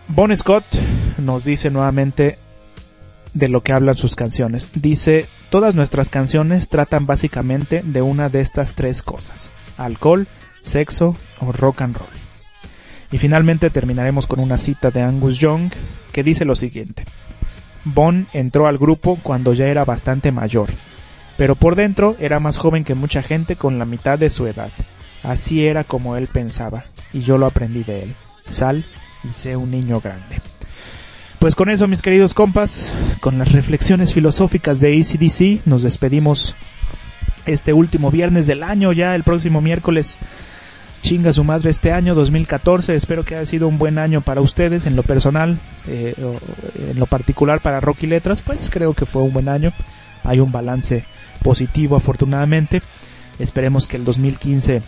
Bon 0.08 0.34
Scott 0.36 0.64
nos 1.18 1.44
dice 1.44 1.70
nuevamente 1.70 2.38
de 3.36 3.48
lo 3.48 3.62
que 3.62 3.72
hablan 3.72 3.94
sus 3.94 4.16
canciones. 4.16 4.70
Dice, 4.74 5.26
todas 5.50 5.74
nuestras 5.74 6.08
canciones 6.08 6.70
tratan 6.70 7.04
básicamente 7.04 7.82
de 7.84 8.00
una 8.00 8.30
de 8.30 8.40
estas 8.40 8.74
tres 8.74 9.02
cosas. 9.02 9.52
Alcohol, 9.76 10.26
sexo 10.62 11.16
o 11.40 11.52
rock 11.52 11.82
and 11.82 11.96
roll. 11.96 12.08
Y 13.12 13.18
finalmente 13.18 13.68
terminaremos 13.68 14.26
con 14.26 14.40
una 14.40 14.56
cita 14.56 14.90
de 14.90 15.02
Angus 15.02 15.38
Young 15.38 15.70
que 16.12 16.24
dice 16.24 16.46
lo 16.46 16.56
siguiente. 16.56 17.04
Bon 17.84 18.26
entró 18.32 18.66
al 18.66 18.78
grupo 18.78 19.18
cuando 19.22 19.52
ya 19.52 19.66
era 19.66 19.84
bastante 19.84 20.32
mayor, 20.32 20.70
pero 21.36 21.54
por 21.54 21.76
dentro 21.76 22.16
era 22.18 22.40
más 22.40 22.56
joven 22.56 22.84
que 22.84 22.94
mucha 22.94 23.22
gente 23.22 23.54
con 23.54 23.78
la 23.78 23.84
mitad 23.84 24.18
de 24.18 24.30
su 24.30 24.46
edad. 24.46 24.70
Así 25.22 25.66
era 25.66 25.84
como 25.84 26.16
él 26.16 26.26
pensaba, 26.26 26.86
y 27.12 27.20
yo 27.20 27.36
lo 27.36 27.46
aprendí 27.46 27.84
de 27.84 28.04
él. 28.04 28.14
Sal 28.46 28.86
y 29.24 29.34
sé 29.34 29.56
un 29.56 29.70
niño 29.70 30.00
grande. 30.00 30.40
Pues 31.38 31.54
con 31.54 31.68
eso, 31.68 31.86
mis 31.86 32.02
queridos 32.02 32.34
compas, 32.34 32.92
con 33.20 33.38
las 33.38 33.52
reflexiones 33.52 34.14
filosóficas 34.14 34.80
de 34.80 34.98
ACDC, 34.98 35.66
nos 35.66 35.82
despedimos 35.82 36.56
este 37.44 37.72
último 37.72 38.10
viernes 38.10 38.46
del 38.46 38.62
año, 38.62 38.92
ya 38.92 39.14
el 39.14 39.22
próximo 39.22 39.60
miércoles 39.60 40.18
chinga 41.02 41.32
su 41.32 41.44
madre 41.44 41.70
este 41.70 41.92
año 41.92 42.14
2014. 42.14 42.96
Espero 42.96 43.24
que 43.24 43.36
haya 43.36 43.46
sido 43.46 43.68
un 43.68 43.78
buen 43.78 43.98
año 43.98 44.22
para 44.22 44.40
ustedes 44.40 44.86
en 44.86 44.96
lo 44.96 45.04
personal, 45.04 45.58
eh, 45.86 46.14
en 46.90 46.98
lo 46.98 47.06
particular 47.06 47.60
para 47.60 47.80
Rocky 47.80 48.06
Letras, 48.08 48.42
pues 48.42 48.70
creo 48.70 48.94
que 48.94 49.06
fue 49.06 49.22
un 49.22 49.32
buen 49.32 49.48
año. 49.48 49.72
Hay 50.24 50.40
un 50.40 50.50
balance 50.50 51.04
positivo 51.42 51.96
afortunadamente. 51.96 52.82
Esperemos 53.38 53.86
que 53.86 53.98
el 53.98 54.04
2015 54.04 54.82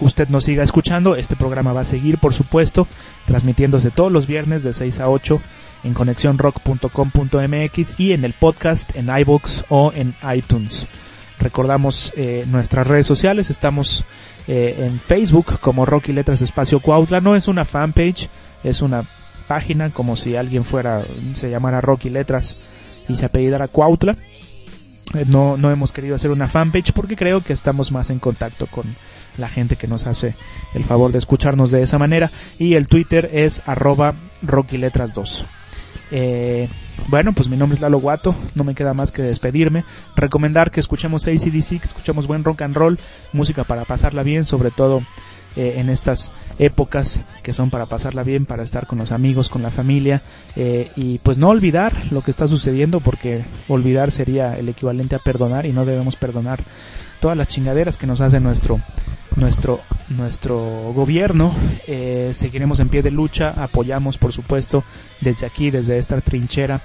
usted 0.00 0.28
nos 0.28 0.44
siga 0.44 0.62
escuchando. 0.62 1.16
Este 1.16 1.36
programa 1.36 1.72
va 1.72 1.82
a 1.82 1.84
seguir, 1.84 2.16
por 2.16 2.32
supuesto, 2.32 2.86
transmitiéndose 3.26 3.90
todos 3.90 4.12
los 4.12 4.26
viernes 4.26 4.62
de 4.62 4.72
6 4.72 5.00
a 5.00 5.08
8 5.08 5.40
en 5.84 5.94
conexiónrock.com.mx 5.94 8.00
y 8.00 8.12
en 8.12 8.24
el 8.24 8.34
podcast 8.34 8.94
en 8.96 9.08
iBox 9.08 9.64
o 9.68 9.92
en 9.94 10.14
iTunes. 10.34 10.86
Recordamos 11.38 12.12
eh, 12.16 12.44
nuestras 12.48 12.86
redes 12.86 13.06
sociales, 13.06 13.50
estamos 13.50 14.04
eh, 14.46 14.76
en 14.78 15.00
Facebook 15.00 15.58
como 15.60 15.84
Rocky 15.84 16.12
Letras 16.12 16.40
Espacio 16.40 16.80
Cuautla. 16.80 17.20
No 17.20 17.34
es 17.34 17.48
una 17.48 17.64
fanpage, 17.64 18.28
es 18.62 18.80
una 18.80 19.04
página 19.48 19.90
como 19.90 20.14
si 20.14 20.36
alguien 20.36 20.64
fuera, 20.64 21.02
se 21.34 21.50
llamara 21.50 21.80
Rocky 21.80 22.10
Letras 22.10 22.58
y 23.08 23.16
se 23.16 23.26
apellidara 23.26 23.68
Cuautla. 23.68 24.16
Eh, 25.14 25.24
no, 25.26 25.56
no 25.56 25.70
hemos 25.70 25.92
querido 25.92 26.14
hacer 26.14 26.30
una 26.30 26.48
fanpage 26.48 26.92
porque 26.92 27.16
creo 27.16 27.42
que 27.42 27.52
estamos 27.52 27.90
más 27.90 28.10
en 28.10 28.20
contacto 28.20 28.66
con 28.66 28.84
la 29.38 29.48
gente 29.48 29.76
que 29.76 29.86
nos 29.86 30.06
hace 30.06 30.34
el 30.74 30.84
favor 30.84 31.12
de 31.12 31.18
escucharnos 31.18 31.70
de 31.70 31.82
esa 31.82 31.98
manera. 31.98 32.30
Y 32.58 32.74
el 32.74 32.88
Twitter 32.88 33.30
es 33.32 33.62
arroba 33.66 34.14
Rocky 34.42 34.78
Letras 34.78 35.14
2. 35.14 35.44
Eh, 36.10 36.68
bueno, 37.08 37.32
pues 37.32 37.48
mi 37.48 37.56
nombre 37.56 37.76
es 37.76 37.80
Lalo 37.80 37.98
Guato, 37.98 38.34
no 38.54 38.64
me 38.64 38.74
queda 38.74 38.92
más 38.92 39.12
que 39.12 39.22
despedirme, 39.22 39.84
recomendar 40.14 40.70
que 40.70 40.80
escuchemos 40.80 41.26
ACDC, 41.26 41.80
que 41.80 41.86
escuchemos 41.86 42.26
buen 42.26 42.44
rock 42.44 42.62
and 42.62 42.76
roll, 42.76 42.98
música 43.32 43.64
para 43.64 43.86
pasarla 43.86 44.22
bien, 44.22 44.44
sobre 44.44 44.70
todo 44.70 45.02
eh, 45.56 45.74
en 45.76 45.90
estas 45.90 46.32
épocas 46.58 47.24
que 47.42 47.52
son 47.52 47.70
para 47.70 47.86
pasarla 47.86 48.22
bien, 48.22 48.46
para 48.46 48.62
estar 48.62 48.86
con 48.86 48.98
los 48.98 49.12
amigos, 49.12 49.48
con 49.48 49.62
la 49.62 49.70
familia 49.70 50.22
eh, 50.56 50.90
y 50.96 51.18
pues 51.18 51.36
no 51.36 51.48
olvidar 51.48 51.92
lo 52.10 52.22
que 52.22 52.30
está 52.30 52.46
sucediendo 52.46 53.00
porque 53.00 53.44
olvidar 53.68 54.10
sería 54.10 54.58
el 54.58 54.68
equivalente 54.70 55.14
a 55.14 55.18
perdonar 55.18 55.66
y 55.66 55.72
no 55.72 55.84
debemos 55.84 56.16
perdonar 56.16 56.60
todas 57.20 57.36
las 57.36 57.48
chingaderas 57.48 57.98
que 57.98 58.06
nos 58.06 58.20
hace 58.22 58.40
nuestro 58.40 58.80
nuestro 59.36 59.80
nuestro 60.08 60.92
gobierno. 60.94 61.54
Eh, 61.86 62.32
seguiremos 62.34 62.80
en 62.80 62.88
pie 62.88 63.02
de 63.02 63.10
lucha 63.10 63.50
apoyamos 63.56 64.18
por 64.18 64.32
supuesto 64.32 64.84
desde 65.20 65.46
aquí 65.46 65.70
desde 65.70 65.98
esta 65.98 66.20
trinchera 66.20 66.80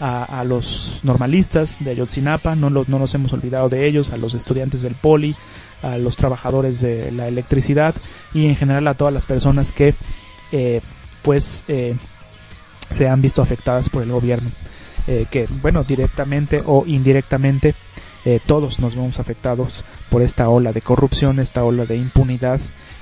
a, 0.00 0.44
los 0.44 1.00
normalistas 1.02 1.78
de 1.80 1.90
Ayotzinapa. 1.90 2.54
No, 2.54 2.70
no 2.70 2.84
nos 2.86 3.14
hemos 3.14 3.32
olvidado 3.32 3.68
de 3.68 3.86
ellos 3.86 4.10
a 4.12 4.16
los 4.16 4.34
estudiantes 4.34 4.82
del 4.82 4.94
poli 4.94 5.34
a 5.82 5.96
los 5.96 6.16
trabajadores 6.16 6.80
de 6.80 7.12
la 7.12 7.28
electricidad 7.28 7.94
y 8.34 8.46
en 8.46 8.56
general 8.56 8.86
a 8.88 8.94
todas 8.94 9.14
las 9.14 9.26
personas 9.26 9.72
que 9.72 9.94
eh, 10.50 10.80
pues 11.22 11.64
eh, 11.68 11.96
se 12.90 13.08
han 13.08 13.22
visto 13.22 13.42
afectadas 13.42 13.88
por 13.88 14.02
el 14.02 14.12
gobierno. 14.12 14.50
Que 15.30 15.48
bueno 15.62 15.84
directamente 15.84 16.62
o 16.66 16.84
indirectamente 16.86 17.74
eh, 18.24 18.40
todos 18.44 18.78
nos 18.78 18.94
vemos 18.94 19.20
afectados 19.20 19.84
por 20.10 20.22
esta 20.22 20.48
ola 20.48 20.72
de 20.72 20.82
corrupción, 20.82 21.38
esta 21.38 21.64
ola 21.64 21.84
de 21.84 21.96
impunidad 21.96 22.60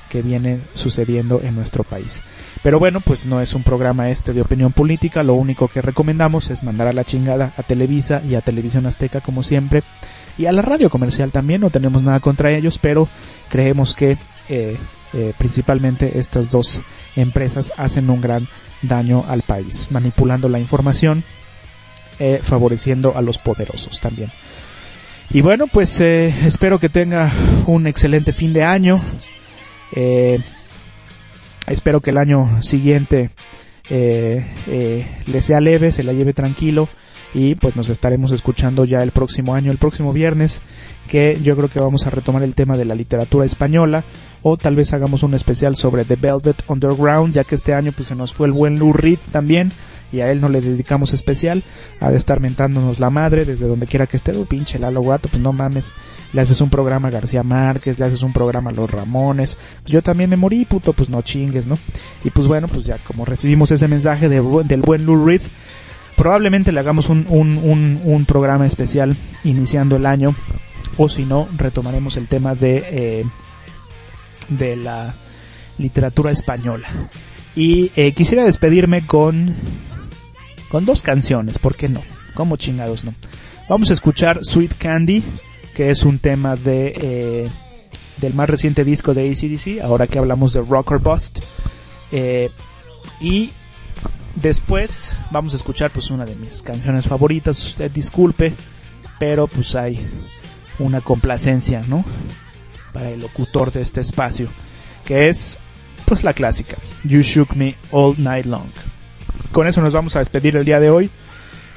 que 0.08 0.22
viene 0.22 0.60
sucediendo 0.74 1.40
en 1.42 1.54
nuestro 1.54 1.84
país. 1.84 2.22
Pero 2.62 2.78
bueno, 2.78 3.00
pues 3.00 3.26
no 3.26 3.40
es 3.40 3.54
un 3.54 3.62
programa 3.62 4.10
este 4.10 4.32
de 4.32 4.42
opinión 4.42 4.72
política, 4.72 5.22
lo 5.22 5.34
único 5.34 5.68
que 5.68 5.82
recomendamos 5.82 6.50
es 6.50 6.62
mandar 6.62 6.86
a 6.88 6.92
la 6.92 7.04
chingada 7.04 7.52
a 7.56 7.62
Televisa 7.62 8.22
y 8.28 8.34
a 8.34 8.40
Televisión 8.40 8.86
Azteca 8.86 9.20
como 9.20 9.42
siempre 9.42 9.82
y 10.38 10.46
a 10.46 10.52
la 10.52 10.62
radio 10.62 10.90
comercial 10.90 11.32
también, 11.32 11.62
no 11.62 11.70
tenemos 11.70 12.02
nada 12.02 12.20
contra 12.20 12.52
ellos, 12.52 12.78
pero 12.78 13.08
creemos 13.48 13.94
que 13.94 14.18
eh, 14.48 14.76
eh, 15.12 15.32
principalmente 15.38 16.18
estas 16.18 16.50
dos 16.50 16.82
empresas 17.16 17.72
hacen 17.76 18.10
un 18.10 18.20
gran 18.20 18.46
daño 18.82 19.24
al 19.26 19.42
país, 19.42 19.88
manipulando 19.90 20.48
la 20.48 20.60
información, 20.60 21.24
favoreciendo 22.42 23.14
a 23.14 23.20
los 23.20 23.36
poderosos 23.36 24.00
también. 24.00 24.30
Y 25.30 25.40
bueno, 25.40 25.66
pues 25.66 26.00
eh, 26.00 26.32
espero 26.46 26.78
que 26.78 26.88
tenga 26.88 27.32
un 27.66 27.86
excelente 27.86 28.32
fin 28.32 28.52
de 28.52 28.64
año. 28.64 29.00
Eh, 29.92 30.38
espero 31.66 32.00
que 32.00 32.10
el 32.10 32.18
año 32.18 32.62
siguiente 32.62 33.30
eh, 33.90 35.06
le 35.26 35.42
sea 35.42 35.60
leve, 35.60 35.92
se 35.92 36.04
la 36.04 36.12
lleve 36.12 36.32
tranquilo 36.32 36.88
y 37.36 37.54
pues 37.54 37.76
nos 37.76 37.90
estaremos 37.90 38.32
escuchando 38.32 38.86
ya 38.86 39.02
el 39.02 39.10
próximo 39.10 39.54
año, 39.54 39.70
el 39.70 39.76
próximo 39.76 40.14
viernes, 40.14 40.62
que 41.06 41.38
yo 41.42 41.54
creo 41.54 41.68
que 41.68 41.78
vamos 41.78 42.06
a 42.06 42.10
retomar 42.10 42.42
el 42.42 42.54
tema 42.54 42.78
de 42.78 42.86
la 42.86 42.94
literatura 42.94 43.44
española 43.44 44.04
o 44.42 44.56
tal 44.56 44.74
vez 44.74 44.94
hagamos 44.94 45.22
un 45.22 45.34
especial 45.34 45.76
sobre 45.76 46.06
The 46.06 46.16
Velvet 46.16 46.62
Underground, 46.66 47.34
ya 47.34 47.44
que 47.44 47.54
este 47.54 47.74
año 47.74 47.92
pues 47.92 48.08
se 48.08 48.14
nos 48.14 48.32
fue 48.32 48.46
el 48.46 48.54
buen 48.54 48.78
Lou 48.78 48.94
Reed 48.94 49.18
también 49.32 49.70
y 50.10 50.20
a 50.20 50.30
él 50.32 50.40
no 50.40 50.48
le 50.48 50.62
dedicamos 50.62 51.12
especial, 51.12 51.62
ha 52.00 52.10
de 52.10 52.16
estar 52.16 52.40
mentándonos 52.40 53.00
la 53.00 53.10
madre 53.10 53.44
desde 53.44 53.66
donde 53.66 53.86
quiera 53.86 54.06
que 54.06 54.16
esté, 54.16 54.34
oh, 54.34 54.46
pinche 54.46 54.78
Lalo 54.78 55.02
Guato, 55.02 55.28
pues 55.28 55.42
no 55.42 55.52
mames, 55.52 55.92
le 56.32 56.40
haces 56.40 56.62
un 56.62 56.70
programa 56.70 57.08
a 57.08 57.10
García 57.10 57.42
Márquez, 57.42 57.98
le 57.98 58.06
haces 58.06 58.22
un 58.22 58.32
programa 58.32 58.70
a 58.70 58.72
Los 58.72 58.90
Ramones, 58.90 59.58
yo 59.84 60.00
también 60.00 60.30
me 60.30 60.38
morí, 60.38 60.64
puto, 60.64 60.94
pues 60.94 61.10
no 61.10 61.20
chingues, 61.20 61.66
¿no? 61.66 61.76
Y 62.24 62.30
pues 62.30 62.46
bueno, 62.46 62.66
pues 62.66 62.86
ya 62.86 62.96
como 62.98 63.26
recibimos 63.26 63.70
ese 63.72 63.88
mensaje 63.88 64.30
de, 64.30 64.40
del 64.64 64.80
buen 64.80 65.04
Lou 65.04 65.26
Reed, 65.26 65.42
probablemente 66.16 66.72
le 66.72 66.80
hagamos 66.80 67.08
un, 67.08 67.26
un, 67.28 68.00
un, 68.02 68.24
programa 68.24 68.66
especial 68.66 69.14
iniciando 69.44 69.96
el 69.96 70.06
año, 70.06 70.34
o 70.96 71.08
si 71.08 71.24
no, 71.24 71.48
retomaremos 71.56 72.16
el 72.16 72.26
tema 72.26 72.54
de, 72.54 72.84
eh, 72.90 73.24
de 74.48 74.76
la 74.76 75.14
literatura 75.78 76.30
española. 76.30 76.88
Y 77.54 77.90
eh, 77.96 78.12
quisiera 78.12 78.44
despedirme 78.44 79.06
con 79.06 79.54
con 80.68 80.84
dos 80.84 81.00
canciones, 81.00 81.60
¿por 81.60 81.76
qué 81.76 81.88
no? 81.88 82.02
Como 82.34 82.56
chingados 82.56 83.04
no. 83.04 83.14
Vamos 83.68 83.90
a 83.90 83.92
escuchar 83.92 84.40
Sweet 84.42 84.74
Candy, 84.76 85.22
que 85.74 85.90
es 85.90 86.02
un 86.02 86.18
tema 86.18 86.56
de 86.56 86.92
eh, 86.96 87.48
del 88.16 88.34
más 88.34 88.50
reciente 88.50 88.84
disco 88.84 89.14
de 89.14 89.30
ACDC, 89.30 89.84
ahora 89.84 90.06
que 90.06 90.18
hablamos 90.18 90.52
de 90.54 90.60
Rocker 90.62 90.98
Bust. 90.98 91.40
Y 93.20 93.52
después 94.36 95.16
vamos 95.30 95.52
a 95.52 95.56
escuchar 95.56 95.90
pues 95.90 96.10
una 96.10 96.24
de 96.24 96.36
mis 96.36 96.62
canciones 96.62 97.06
favoritas, 97.06 97.62
usted 97.62 97.90
disculpe, 97.90 98.54
pero 99.18 99.46
pues 99.48 99.74
hay 99.74 100.00
una 100.78 101.00
complacencia, 101.00 101.82
¿no? 101.86 102.04
Para 102.92 103.10
el 103.10 103.20
locutor 103.20 103.72
de 103.72 103.82
este 103.82 104.00
espacio, 104.00 104.48
que 105.04 105.28
es 105.28 105.58
pues 106.04 106.22
la 106.22 106.34
clásica, 106.34 106.76
You 107.04 107.22
Shook 107.22 107.56
Me 107.56 107.74
All 107.90 108.14
Night 108.18 108.46
Long 108.46 108.70
con 109.56 109.66
eso 109.66 109.80
nos 109.80 109.94
vamos 109.94 110.14
a 110.16 110.18
despedir 110.18 110.54
el 110.56 110.66
día 110.66 110.80
de 110.80 110.90
hoy. 110.90 111.10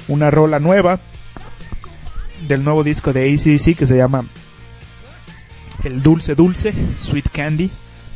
Una 0.06 0.30
rola 0.30 0.58
nueva 0.58 1.00
del 2.46 2.62
nuevo 2.62 2.84
disco 2.84 3.14
de 3.14 3.32
ACDC 3.32 3.74
que 3.74 3.86
se 3.86 3.96
llama 3.96 4.24
El 5.82 6.02
Dulce 6.02 6.34
Dulce, 6.34 6.74
Sweet 6.98 7.30
Candy, 7.30 7.70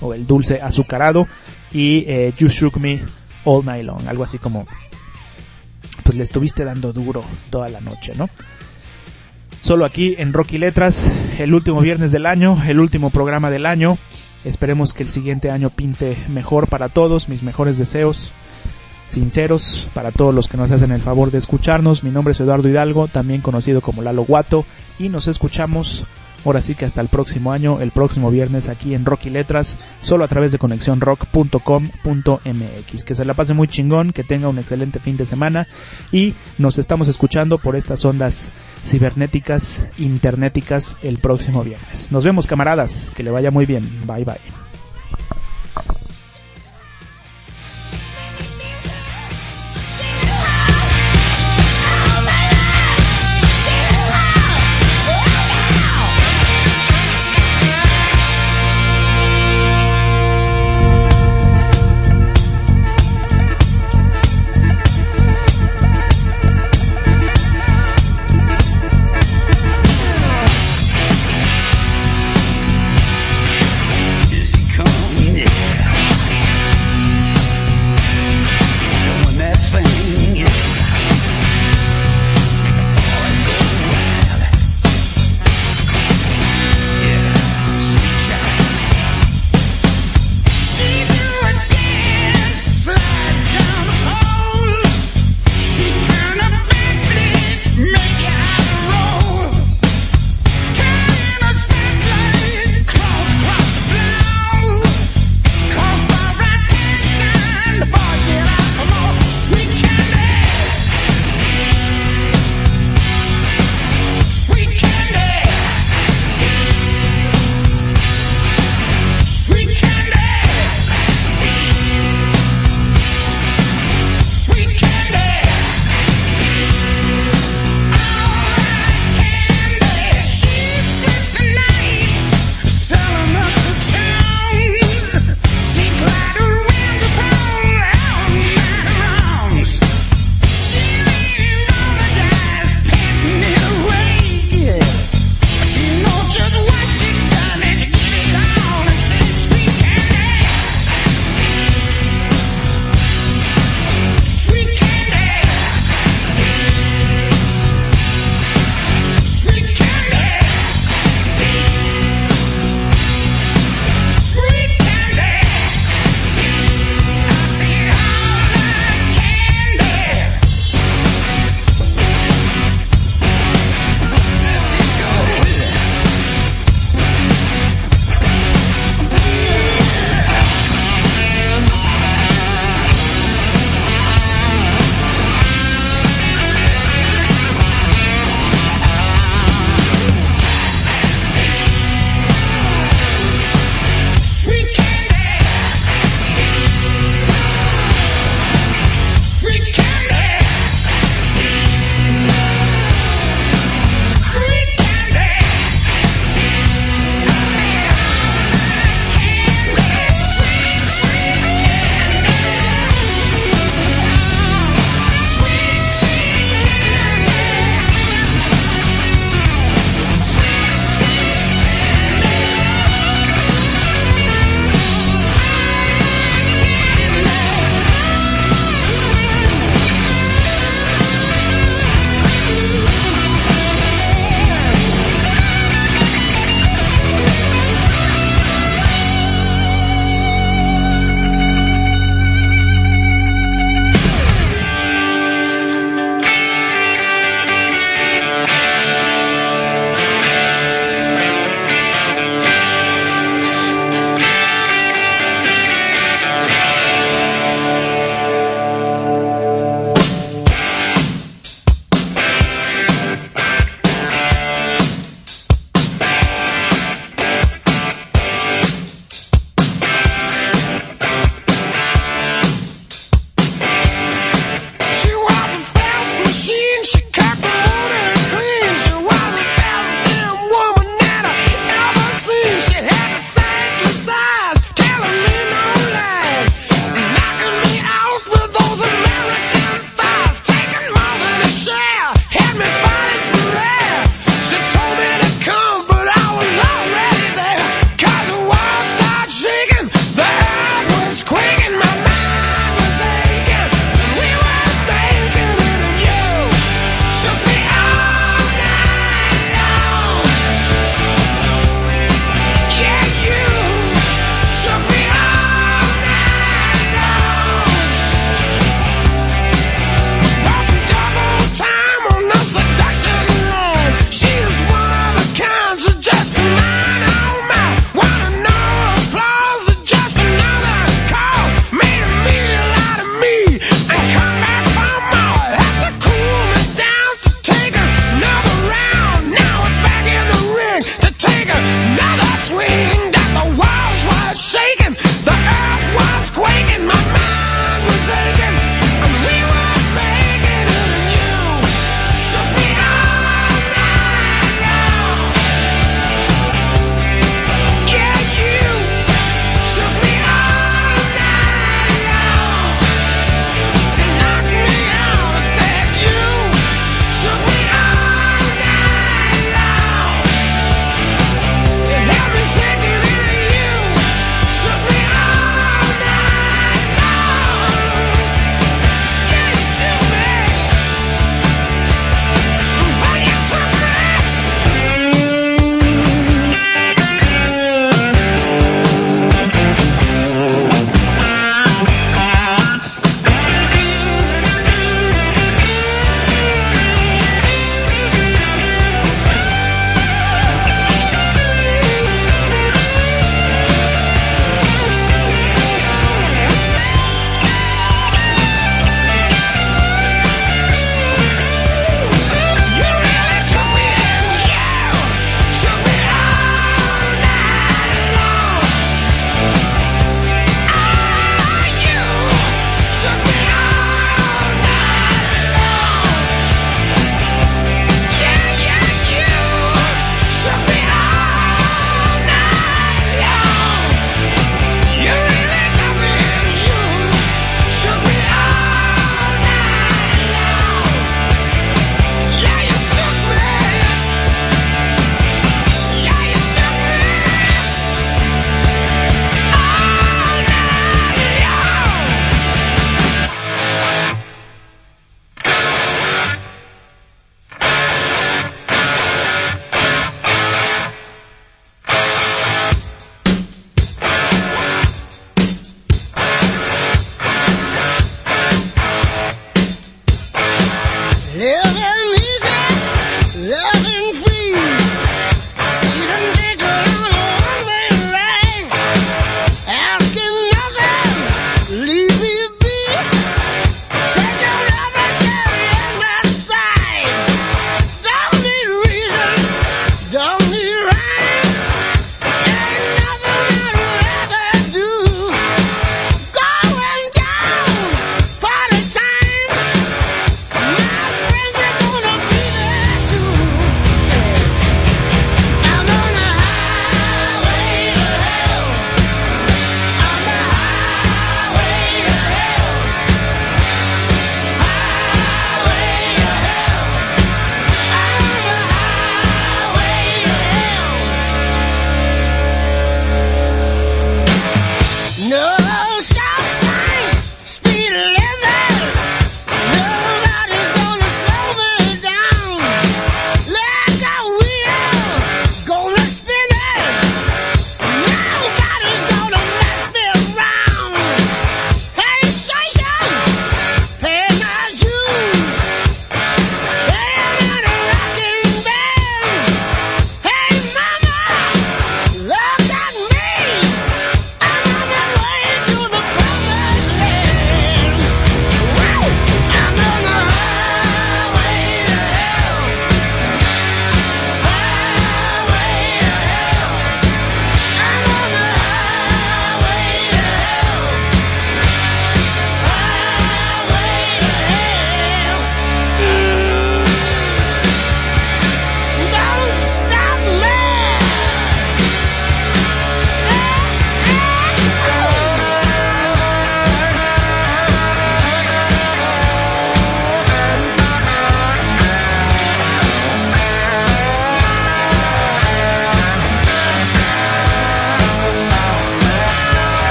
o 0.00 0.14
El 0.14 0.26
Dulce 0.26 0.62
Azucarado, 0.62 1.28
y 1.72 2.04
eh, 2.08 2.32
You 2.38 2.48
Shook 2.48 2.78
Me 2.78 3.02
All 3.44 3.64
Night 3.64 3.84
Long, 3.84 4.06
algo 4.08 4.24
así 4.24 4.38
como, 4.38 4.66
pues 6.02 6.16
le 6.16 6.24
estuviste 6.24 6.64
dando 6.64 6.92
duro 6.92 7.22
toda 7.50 7.68
la 7.68 7.80
noche, 7.80 8.12
¿no? 8.16 8.28
Solo 9.60 9.84
aquí 9.84 10.14
en 10.18 10.32
Rocky 10.32 10.58
Letras, 10.58 11.10
el 11.38 11.54
último 11.54 11.80
viernes 11.80 12.12
del 12.12 12.26
año, 12.26 12.62
el 12.66 12.80
último 12.80 13.10
programa 13.10 13.50
del 13.50 13.66
año. 13.66 13.98
Esperemos 14.44 14.94
que 14.94 15.02
el 15.02 15.10
siguiente 15.10 15.50
año 15.50 15.68
pinte 15.68 16.16
mejor 16.28 16.66
para 16.66 16.88
todos, 16.88 17.28
mis 17.28 17.42
mejores 17.42 17.76
deseos 17.76 18.32
sinceros 19.10 19.88
para 19.92 20.12
todos 20.12 20.34
los 20.34 20.48
que 20.48 20.56
nos 20.56 20.70
hacen 20.70 20.92
el 20.92 21.02
favor 21.02 21.30
de 21.30 21.38
escucharnos. 21.38 22.04
Mi 22.04 22.10
nombre 22.10 22.32
es 22.32 22.40
Eduardo 22.40 22.68
Hidalgo, 22.68 23.08
también 23.08 23.40
conocido 23.40 23.80
como 23.80 24.02
Lalo 24.02 24.22
Guato, 24.22 24.64
y 24.98 25.08
nos 25.08 25.26
escuchamos 25.26 26.06
Ahora 26.44 26.62
sí 26.62 26.74
que 26.74 26.84
hasta 26.84 27.00
el 27.00 27.08
próximo 27.08 27.52
año, 27.52 27.80
el 27.80 27.90
próximo 27.90 28.30
viernes 28.30 28.68
aquí 28.68 28.94
en 28.94 29.04
Rock 29.04 29.26
y 29.26 29.30
Letras, 29.30 29.78
solo 30.02 30.24
a 30.24 30.28
través 30.28 30.52
de 30.52 30.58
conexiónrock.com.mx. 30.58 33.04
Que 33.04 33.14
se 33.14 33.24
la 33.24 33.34
pase 33.34 33.54
muy 33.54 33.68
chingón, 33.68 34.12
que 34.12 34.24
tenga 34.24 34.48
un 34.48 34.58
excelente 34.58 35.00
fin 35.00 35.16
de 35.16 35.26
semana 35.26 35.66
y 36.12 36.34
nos 36.58 36.78
estamos 36.78 37.08
escuchando 37.08 37.58
por 37.58 37.76
estas 37.76 38.04
ondas 38.04 38.52
cibernéticas, 38.82 39.84
internéticas 39.98 40.98
el 41.02 41.18
próximo 41.18 41.62
viernes. 41.62 42.12
Nos 42.12 42.24
vemos 42.24 42.46
camaradas, 42.46 43.12
que 43.14 43.22
le 43.22 43.30
vaya 43.30 43.50
muy 43.50 43.66
bien. 43.66 43.88
Bye 44.06 44.24
bye. 44.24 44.59